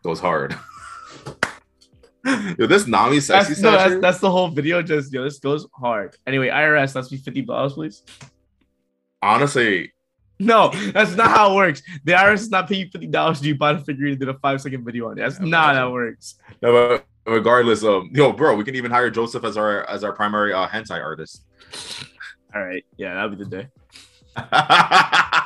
goes 0.04 0.20
hard. 0.20 0.56
Yo, 2.58 2.68
this 2.68 2.88
Nami 2.88 3.20
sexy 3.20 3.54
that's, 3.54 3.62
no, 3.62 3.72
that's, 3.72 4.02
that's, 4.02 4.20
the 4.20 4.30
whole 4.30 4.50
video. 4.50 4.82
Just 4.82 5.14
yo, 5.14 5.24
this 5.24 5.40
goes 5.40 5.68
hard. 5.74 6.16
Anyway, 6.26 6.50
IRS, 6.50 6.96
let's 6.96 7.10
be 7.10 7.18
fifty 7.18 7.42
dollars, 7.42 7.74
please. 7.74 8.04
Honestly, 9.22 9.92
no, 10.40 10.70
that's 10.94 11.16
not 11.16 11.30
how 11.30 11.52
it 11.52 11.56
works. 11.56 11.82
The 12.04 12.14
IRS 12.14 12.34
is 12.34 12.50
not 12.50 12.68
paying 12.68 12.82
you 12.82 12.90
fifty 12.90 13.08
dollars 13.08 13.42
to 13.42 13.48
you 13.48 13.56
buy 13.56 13.72
a 13.72 13.80
figurine 13.80 14.12
and 14.12 14.20
did 14.20 14.30
a 14.30 14.36
five 14.36 14.62
second 14.62 14.84
video 14.84 15.10
on 15.10 15.18
it. 15.18 15.22
That's 15.22 15.40
not 15.40 15.76
how 15.76 15.90
it 15.90 15.92
works. 15.92 16.36
No, 16.62 16.72
but 16.72 17.06
regardless, 17.32 17.84
um, 17.84 18.10
yo, 18.14 18.32
bro, 18.32 18.56
we 18.56 18.64
can 18.64 18.76
even 18.76 18.92
hire 18.92 19.10
Joseph 19.10 19.44
as 19.44 19.58
our 19.58 19.90
as 19.90 20.04
our 20.04 20.14
primary 20.14 20.54
uh, 20.54 20.68
hentai 20.68 21.02
artist. 21.02 21.44
All 22.54 22.64
right, 22.64 22.86
yeah, 22.98 23.14
that'll 23.14 23.30
be 23.30 23.44
the 23.44 23.46
day. 23.46 23.68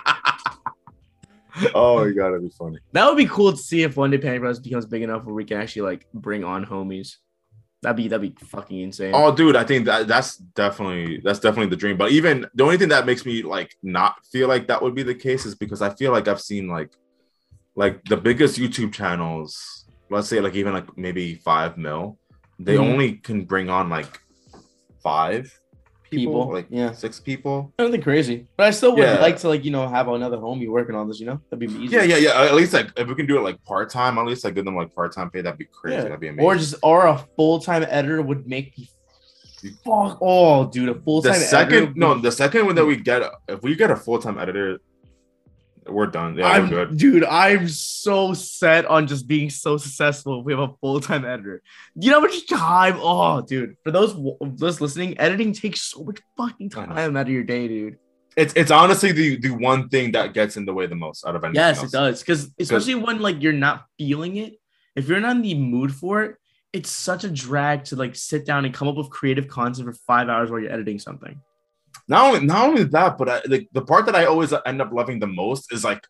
oh, 1.75 2.03
you 2.03 2.13
gotta 2.13 2.39
be 2.39 2.49
funny. 2.49 2.79
That 2.91 3.07
would 3.07 3.17
be 3.17 3.25
cool 3.25 3.51
to 3.51 3.57
see 3.57 3.83
if 3.83 3.97
one 3.97 4.11
day 4.11 4.17
Panic 4.17 4.41
Bros 4.41 4.59
becomes 4.59 4.85
big 4.85 5.01
enough 5.01 5.25
where 5.25 5.35
we 5.35 5.45
can 5.45 5.57
actually 5.57 5.83
like 5.83 6.07
bring 6.13 6.43
on 6.43 6.65
homies. 6.65 7.17
That'd 7.81 7.97
be 7.97 8.07
that'd 8.07 8.35
be 8.35 8.45
fucking 8.45 8.79
insane. 8.79 9.11
Oh, 9.15 9.33
dude, 9.33 9.55
I 9.55 9.63
think 9.63 9.85
that 9.85 10.07
that's 10.07 10.37
definitely 10.37 11.19
that's 11.23 11.39
definitely 11.39 11.69
the 11.69 11.77
dream. 11.77 11.97
But 11.97 12.11
even 12.11 12.45
the 12.53 12.63
only 12.63 12.77
thing 12.77 12.89
that 12.89 13.05
makes 13.05 13.25
me 13.25 13.41
like 13.41 13.75
not 13.81 14.23
feel 14.25 14.47
like 14.47 14.67
that 14.67 14.81
would 14.81 14.93
be 14.93 15.03
the 15.03 15.15
case 15.15 15.45
is 15.45 15.55
because 15.55 15.81
I 15.81 15.89
feel 15.89 16.11
like 16.11 16.27
I've 16.27 16.41
seen 16.41 16.67
like 16.67 16.91
like 17.75 18.03
the 18.05 18.17
biggest 18.17 18.59
YouTube 18.59 18.93
channels, 18.93 19.85
let's 20.09 20.27
say 20.27 20.39
like 20.41 20.55
even 20.55 20.73
like 20.73 20.95
maybe 20.97 21.35
five 21.35 21.77
mil, 21.77 22.19
they 22.59 22.75
mm-hmm. 22.75 22.91
only 22.91 23.13
can 23.13 23.45
bring 23.45 23.69
on 23.69 23.89
like 23.89 24.19
five 25.01 25.60
people, 26.11 26.33
people, 26.33 26.53
like 26.53 26.67
yeah, 26.69 26.91
six 26.91 27.19
people. 27.19 27.73
Nothing 27.79 28.01
crazy, 28.01 28.45
but 28.57 28.67
I 28.67 28.71
still 28.71 28.95
would 28.95 29.01
yeah. 29.01 29.19
like 29.19 29.37
to 29.37 29.47
like 29.47 29.65
you 29.65 29.71
know 29.71 29.87
have 29.87 30.07
another 30.09 30.37
homie 30.37 30.69
working 30.69 30.93
on 30.93 31.07
this. 31.07 31.19
You 31.19 31.25
know, 31.27 31.41
that'd 31.49 31.59
be 31.59 31.73
easy. 31.83 31.95
Yeah, 31.95 32.03
yeah, 32.03 32.17
yeah. 32.17 32.41
At 32.43 32.53
least 32.53 32.73
like 32.73 32.91
if 32.97 33.07
we 33.07 33.15
can 33.15 33.25
do 33.25 33.37
it 33.37 33.41
like 33.41 33.63
part 33.63 33.89
time, 33.89 34.17
at 34.19 34.25
least 34.25 34.43
like 34.43 34.53
give 34.53 34.65
them 34.65 34.75
like 34.75 34.93
part 34.93 35.13
time 35.13 35.31
pay. 35.31 35.41
That'd 35.41 35.57
be 35.57 35.65
crazy. 35.65 35.95
Yeah. 35.95 36.03
That'd 36.03 36.19
be 36.19 36.27
amazing. 36.27 36.45
Or 36.45 36.55
just 36.55 36.75
or 36.83 37.07
a 37.07 37.17
full 37.35 37.59
time 37.59 37.83
editor 37.89 38.21
would 38.21 38.45
make 38.45 38.77
me. 38.77 38.89
Fuck! 39.85 40.17
Oh, 40.21 40.67
dude, 40.67 40.89
a 40.89 40.95
full 40.95 41.21
time. 41.21 41.33
The 41.33 41.39
second, 41.39 41.95
no, 41.95 42.19
the 42.19 42.31
second 42.31 42.65
one 42.65 42.73
that 42.75 42.85
we 42.85 42.97
get, 42.97 43.21
if 43.47 43.61
we 43.61 43.75
get 43.75 43.91
a 43.91 43.95
full 43.95 44.19
time 44.19 44.39
editor, 44.39 44.79
we're 45.91 46.07
done. 46.07 46.37
Yeah, 46.37 46.47
I'm, 46.47 46.69
we're 46.69 46.85
good. 46.85 46.97
Dude, 46.97 47.23
I'm 47.23 47.67
so 47.67 48.33
set 48.33 48.85
on 48.85 49.07
just 49.07 49.27
being 49.27 49.49
so 49.49 49.77
successful 49.77 50.39
if 50.39 50.45
we 50.45 50.53
have 50.53 50.59
a 50.59 50.73
full-time 50.81 51.25
editor. 51.25 51.61
You 51.95 52.11
know 52.11 52.19
how 52.19 52.27
much 52.27 52.47
time? 52.47 52.95
Oh, 52.97 53.41
dude. 53.41 53.77
For 53.83 53.91
those 53.91 54.15
those 54.41 54.81
listening, 54.81 55.19
editing 55.19 55.53
takes 55.53 55.81
so 55.81 56.03
much 56.03 56.19
fucking 56.37 56.69
time 56.69 57.15
out 57.17 57.27
of 57.27 57.29
your 57.29 57.43
day, 57.43 57.67
dude. 57.67 57.97
It's 58.37 58.53
it's 58.55 58.71
honestly 58.71 59.11
the 59.11 59.37
the 59.37 59.49
one 59.49 59.89
thing 59.89 60.13
that 60.13 60.33
gets 60.33 60.57
in 60.57 60.65
the 60.65 60.73
way 60.73 60.87
the 60.87 60.95
most 60.95 61.25
out 61.25 61.35
of 61.35 61.43
anything. 61.43 61.59
Yes, 61.59 61.79
else. 61.79 61.87
it 61.87 61.91
does. 61.91 62.19
Because 62.21 62.51
especially 62.59 62.95
when 62.95 63.19
like 63.19 63.41
you're 63.41 63.53
not 63.53 63.85
feeling 63.97 64.37
it, 64.37 64.53
if 64.95 65.07
you're 65.07 65.19
not 65.19 65.35
in 65.35 65.41
the 65.41 65.55
mood 65.55 65.93
for 65.93 66.23
it, 66.23 66.35
it's 66.73 66.89
such 66.89 67.23
a 67.23 67.29
drag 67.29 67.83
to 67.85 67.95
like 67.95 68.15
sit 68.15 68.45
down 68.45 68.65
and 68.65 68.73
come 68.73 68.87
up 68.87 68.95
with 68.95 69.09
creative 69.09 69.47
content 69.47 69.85
for 69.85 69.93
five 69.93 70.29
hours 70.29 70.49
while 70.49 70.59
you're 70.59 70.71
editing 70.71 70.99
something 70.99 71.39
not 72.11 72.27
only 72.27 72.45
not 72.45 72.67
only 72.67 72.83
that, 72.83 73.17
but 73.17 73.29
I, 73.29 73.41
the, 73.45 73.67
the 73.71 73.81
part 73.81 74.05
that 74.05 74.17
I 74.17 74.25
always 74.25 74.53
end 74.65 74.81
up 74.81 74.91
loving 74.91 75.19
the 75.19 75.27
most 75.27 75.71
is 75.71 75.85
like 75.85 76.05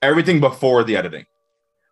everything 0.00 0.38
before 0.38 0.84
the 0.84 0.96
editing. 0.96 1.26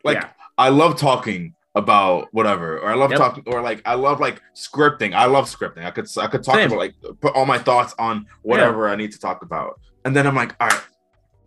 Like 0.04 0.18
yeah. 0.18 0.28
I 0.56 0.68
love 0.68 0.96
talking 0.96 1.56
about 1.74 2.28
whatever, 2.30 2.78
or 2.78 2.88
I 2.88 2.94
love 2.94 3.10
yep. 3.10 3.18
talking, 3.18 3.42
or 3.48 3.60
like 3.60 3.82
I 3.84 3.94
love 3.94 4.20
like 4.20 4.40
scripting. 4.54 5.12
I 5.12 5.24
love 5.24 5.46
scripting. 5.46 5.84
I 5.84 5.90
could 5.90 6.06
I 6.16 6.28
could 6.28 6.44
talk 6.44 6.54
Same. 6.54 6.68
about 6.68 6.78
like 6.78 6.94
put 7.20 7.34
all 7.34 7.46
my 7.46 7.58
thoughts 7.58 7.96
on 7.98 8.26
whatever 8.42 8.86
yeah. 8.86 8.92
I 8.92 8.96
need 8.96 9.10
to 9.10 9.18
talk 9.18 9.42
about, 9.42 9.80
and 10.04 10.14
then 10.14 10.24
I'm 10.24 10.36
like, 10.36 10.54
all 10.60 10.68
right, 10.68 10.82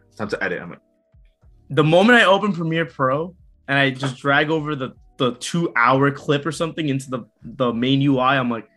it's 0.10 0.18
time 0.18 0.28
to 0.28 0.44
edit. 0.44 0.62
I'm 0.62 0.72
like, 0.72 0.82
the 1.70 1.86
moment 1.86 2.20
I 2.20 2.26
open 2.26 2.52
Premiere 2.52 2.86
Pro 2.86 3.34
and 3.70 3.80
I 3.80 3.90
just 3.90 4.18
drag 4.18 4.50
over 4.50 4.76
the 4.76 4.92
the 5.16 5.36
two 5.36 5.72
hour 5.78 6.12
clip 6.12 6.46
or 6.46 6.52
something 6.52 6.90
into 6.90 7.10
the 7.10 7.24
the 7.42 7.74
main 7.74 8.02
UI, 8.02 8.20
I'm 8.20 8.50
like, 8.50 8.68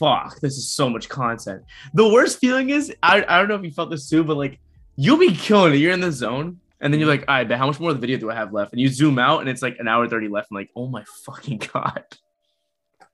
fuck, 0.00 0.40
this 0.40 0.56
is 0.56 0.66
so 0.66 0.88
much 0.88 1.08
content. 1.08 1.62
The 1.94 2.08
worst 2.08 2.40
feeling 2.40 2.70
is, 2.70 2.92
I, 3.02 3.24
I 3.28 3.38
don't 3.38 3.48
know 3.48 3.54
if 3.54 3.62
you 3.62 3.70
felt 3.70 3.90
this 3.90 4.08
too, 4.08 4.24
but 4.24 4.36
like 4.36 4.58
you'll 4.96 5.18
be 5.18 5.32
killing 5.32 5.74
it. 5.74 5.76
You're 5.76 5.92
in 5.92 6.00
the 6.00 6.10
zone, 6.10 6.58
and 6.80 6.92
then 6.92 6.98
you're 6.98 7.08
like, 7.08 7.24
all 7.28 7.36
right, 7.36 7.48
but 7.48 7.58
how 7.58 7.66
much 7.66 7.78
more 7.78 7.90
of 7.90 7.96
the 7.96 8.00
video 8.00 8.16
do 8.18 8.30
I 8.30 8.34
have 8.34 8.52
left? 8.52 8.72
And 8.72 8.80
you 8.80 8.88
zoom 8.88 9.18
out, 9.18 9.40
and 9.40 9.48
it's 9.48 9.62
like 9.62 9.76
an 9.78 9.86
hour 9.86 10.08
30 10.08 10.28
left. 10.28 10.48
I'm 10.50 10.56
like, 10.56 10.70
oh 10.74 10.88
my 10.88 11.04
fucking 11.24 11.58
god. 11.72 12.04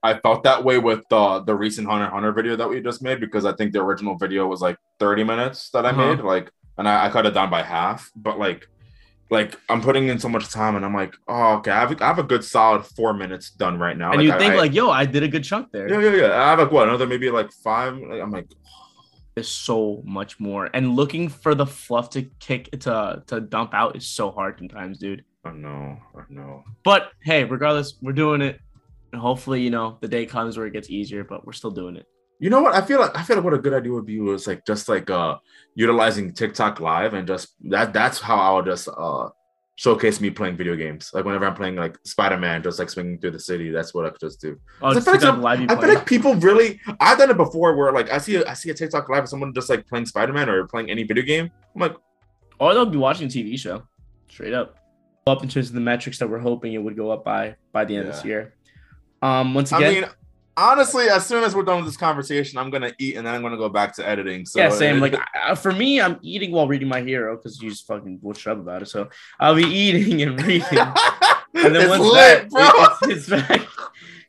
I 0.01 0.19
felt 0.19 0.43
that 0.43 0.63
way 0.63 0.77
with 0.77 1.03
the 1.09 1.41
the 1.41 1.55
recent 1.55 1.87
Hunter 1.87 2.09
Hunter 2.09 2.31
video 2.31 2.55
that 2.55 2.69
we 2.69 2.81
just 2.81 3.01
made 3.01 3.19
because 3.19 3.45
I 3.45 3.53
think 3.53 3.73
the 3.73 3.81
original 3.81 4.15
video 4.15 4.47
was 4.47 4.61
like 4.61 4.77
30 4.99 5.23
minutes 5.25 5.69
that 5.71 5.85
I 5.85 5.89
uh-huh. 5.89 6.15
made, 6.15 6.23
like, 6.23 6.51
and 6.77 6.87
I, 6.87 7.07
I 7.07 7.09
cut 7.09 7.25
it 7.25 7.33
down 7.33 7.49
by 7.49 7.63
half. 7.63 8.09
But 8.15 8.39
like, 8.39 8.67
like 9.29 9.59
I'm 9.69 9.81
putting 9.81 10.07
in 10.07 10.19
so 10.19 10.29
much 10.29 10.49
time 10.49 10.75
and 10.75 10.85
I'm 10.85 10.93
like, 10.93 11.15
oh, 11.27 11.55
okay, 11.55 11.71
I 11.71 11.79
have, 11.81 12.01
I 12.01 12.07
have 12.07 12.19
a 12.19 12.23
good 12.23 12.43
solid 12.43 12.85
four 12.85 13.13
minutes 13.13 13.51
done 13.51 13.77
right 13.77 13.97
now. 13.97 14.11
And 14.11 14.17
like, 14.17 14.25
you 14.25 14.39
think 14.39 14.53
I, 14.53 14.57
like, 14.57 14.73
yo, 14.73 14.89
I 14.89 15.05
did 15.05 15.23
a 15.23 15.27
good 15.27 15.43
chunk 15.43 15.71
there. 15.71 15.89
Yeah, 15.89 16.09
yeah, 16.09 16.27
yeah. 16.27 16.41
I 16.41 16.49
have 16.51 16.59
like 16.59 16.71
what 16.71 16.87
another 16.87 17.07
maybe 17.07 17.29
like 17.29 17.51
five. 17.51 17.97
Like, 17.97 18.21
I'm 18.21 18.31
like, 18.31 18.47
oh. 18.51 18.57
there's 19.35 19.49
so 19.49 20.01
much 20.05 20.39
more. 20.39 20.69
And 20.73 20.95
looking 20.95 21.27
for 21.29 21.55
the 21.55 21.65
fluff 21.65 22.09
to 22.11 22.23
kick 22.39 22.69
to 22.79 23.23
to 23.27 23.41
dump 23.41 23.73
out 23.73 23.95
is 23.97 24.07
so 24.07 24.31
hard 24.31 24.57
sometimes, 24.59 24.97
dude. 24.97 25.23
I 25.43 25.51
know, 25.51 25.97
I 26.15 26.23
know. 26.29 26.63
But 26.83 27.11
hey, 27.23 27.43
regardless, 27.43 27.95
we're 28.01 28.13
doing 28.13 28.41
it. 28.41 28.59
And 29.13 29.21
hopefully, 29.21 29.61
you 29.61 29.69
know, 29.69 29.97
the 30.01 30.07
day 30.07 30.25
comes 30.25 30.57
where 30.57 30.67
it 30.67 30.73
gets 30.73 30.89
easier, 30.89 31.23
but 31.23 31.45
we're 31.45 31.53
still 31.53 31.71
doing 31.71 31.95
it. 31.95 32.05
You 32.39 32.49
know 32.49 32.61
what? 32.61 32.75
I 32.75 32.81
feel 32.81 32.99
like 32.99 33.17
I 33.17 33.23
feel 33.23 33.37
like 33.37 33.45
what 33.45 33.53
a 33.53 33.59
good 33.59 33.73
idea 33.73 33.91
would 33.91 34.05
be 34.05 34.19
was 34.19 34.47
like 34.47 34.65
just 34.65 34.87
like 34.87 35.09
uh 35.09 35.37
utilizing 35.75 36.33
TikTok 36.33 36.79
live 36.79 37.13
and 37.13 37.27
just 37.27 37.55
that 37.69 37.93
that's 37.93 38.19
how 38.19 38.37
I'll 38.37 38.63
just 38.63 38.87
uh 38.87 39.29
showcase 39.77 40.19
me 40.19 40.29
playing 40.29 40.57
video 40.57 40.75
games. 40.75 41.11
Like 41.13 41.23
whenever 41.23 41.45
I'm 41.45 41.53
playing 41.53 41.75
like 41.75 41.97
Spider 42.03 42.37
Man, 42.37 42.61
just 42.63 42.79
like 42.79 42.89
swinging 42.89 43.19
through 43.19 43.31
the 43.31 43.39
city, 43.39 43.69
that's 43.69 43.93
what 43.93 44.05
I 44.05 44.09
could 44.09 44.19
just 44.19 44.41
do. 44.41 44.59
Oh, 44.81 44.87
I, 44.87 44.99
feel 44.99 45.13
like, 45.13 45.21
some, 45.21 45.45
I 45.45 45.55
feel 45.55 45.93
like 45.93 46.05
people 46.05 46.35
really. 46.35 46.81
I've 46.99 47.17
done 47.17 47.29
it 47.29 47.37
before, 47.37 47.75
where 47.75 47.91
like 47.93 48.11
I 48.11 48.17
see 48.17 48.35
a, 48.35 48.47
I 48.47 48.53
see 48.53 48.71
a 48.71 48.73
TikTok 48.73 49.07
live 49.07 49.23
of 49.23 49.29
someone 49.29 49.53
just 49.53 49.69
like 49.69 49.87
playing 49.87 50.07
Spider 50.07 50.33
Man 50.33 50.49
or 50.49 50.67
playing 50.67 50.89
any 50.89 51.03
video 51.03 51.23
game. 51.23 51.51
I'm 51.75 51.81
like, 51.81 51.95
or 52.59 52.73
they'll 52.73 52.85
be 52.87 52.97
watching 52.97 53.27
a 53.27 53.29
TV 53.29 53.57
show, 53.57 53.83
straight 54.29 54.53
up. 54.53 54.77
Up 55.27 55.43
in 55.43 55.49
terms 55.49 55.67
of 55.67 55.75
the 55.75 55.81
metrics 55.81 56.17
that 56.19 56.29
we're 56.29 56.39
hoping 56.39 56.73
it 56.73 56.79
would 56.79 56.95
go 56.95 57.11
up 57.11 57.23
by 57.23 57.55
by 57.71 57.85
the 57.85 57.95
end 57.95 58.05
yeah. 58.05 58.09
of 58.09 58.15
this 58.15 58.25
year. 58.25 58.53
Um, 59.21 59.53
once 59.53 59.71
again, 59.71 59.83
I 59.83 60.07
mean, 60.07 60.09
honestly, 60.57 61.07
as 61.07 61.25
soon 61.25 61.43
as 61.43 61.55
we're 61.55 61.63
done 61.63 61.77
with 61.77 61.85
this 61.85 61.95
conversation, 61.95 62.57
I'm 62.57 62.69
gonna 62.69 62.91
eat 62.97 63.15
and 63.15 63.25
then 63.25 63.33
I'm 63.33 63.41
gonna 63.41 63.57
go 63.57 63.69
back 63.69 63.95
to 63.95 64.07
editing. 64.07 64.45
So 64.45 64.59
yeah, 64.59 64.69
same. 64.69 64.99
like 64.99 65.15
for 65.57 65.71
me, 65.71 66.01
I'm 66.01 66.19
eating 66.21 66.51
while 66.51 66.67
reading 66.67 66.87
my 66.87 67.01
hero 67.01 67.37
because 67.37 67.61
you 67.61 67.69
just 67.69 67.85
fucking 67.87 68.19
will 68.21 68.33
shut 68.33 68.53
up 68.53 68.59
about 68.59 68.81
it. 68.81 68.87
So 68.87 69.09
I'll 69.39 69.55
be 69.55 69.63
eating 69.63 70.21
and 70.23 70.41
reading, 70.41 70.67
and 70.73 70.95
then 71.53 71.75
it's 71.75 71.89
once 71.89 72.03
lit, 72.03 72.49
that, 72.49 72.97
it, 73.03 73.11
it's, 73.11 73.29
it's 73.29 73.29
back, 73.29 73.67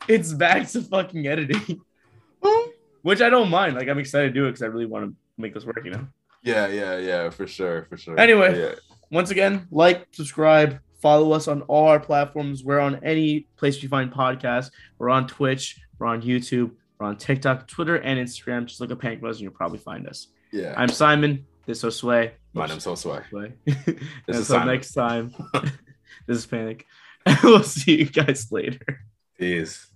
it's 0.06 0.32
back 0.32 0.68
to 0.68 0.82
fucking 0.82 1.26
editing, 1.26 1.80
which 3.02 3.22
I 3.22 3.30
don't 3.30 3.48
mind. 3.48 3.74
Like 3.74 3.88
I'm 3.88 3.98
excited 3.98 4.28
to 4.28 4.34
do 4.34 4.44
it 4.44 4.50
because 4.50 4.62
I 4.62 4.66
really 4.66 4.86
want 4.86 5.06
to 5.06 5.16
make 5.38 5.54
this 5.54 5.64
work. 5.64 5.80
You 5.84 5.92
know. 5.92 6.06
Yeah, 6.42 6.68
yeah, 6.68 6.98
yeah, 6.98 7.30
for 7.30 7.46
sure, 7.46 7.84
for 7.84 7.96
sure. 7.96 8.18
Anyway, 8.18 8.58
yeah. 8.58 8.74
once 9.10 9.30
again, 9.30 9.66
like, 9.72 10.06
subscribe, 10.12 10.78
follow 11.00 11.32
us 11.32 11.48
on 11.48 11.62
all 11.62 11.88
our 11.88 11.98
platforms. 11.98 12.62
We're 12.62 12.78
on 12.78 13.04
any 13.04 13.48
place 13.56 13.82
you 13.82 13.88
find 13.88 14.12
podcasts. 14.12 14.70
We're 14.98 15.10
on 15.10 15.26
Twitch. 15.26 15.80
We're 15.98 16.06
on 16.06 16.22
YouTube. 16.22 16.72
We're 16.98 17.06
on 17.06 17.16
TikTok, 17.16 17.68
Twitter, 17.68 17.96
and 17.96 18.18
Instagram. 18.18 18.66
Just 18.66 18.80
look 18.80 18.90
at 18.90 18.98
Panic 18.98 19.20
Bros 19.20 19.36
and 19.36 19.42
you'll 19.42 19.52
probably 19.52 19.78
find 19.78 20.06
us. 20.06 20.28
Yeah. 20.52 20.74
I'm 20.76 20.88
Simon. 20.88 21.46
This 21.66 21.84
is 21.84 21.96
Sway. 21.96 22.32
My 22.54 22.66
name's 22.66 22.84
Sway. 22.84 23.20
Until 24.28 24.64
next 24.64 24.92
time, 24.92 25.34
this 26.26 26.38
is 26.38 26.46
Panic. 26.46 26.86
we'll 27.42 27.62
see 27.62 27.98
you 27.98 28.06
guys 28.06 28.50
later. 28.50 29.04
Peace. 29.38 29.86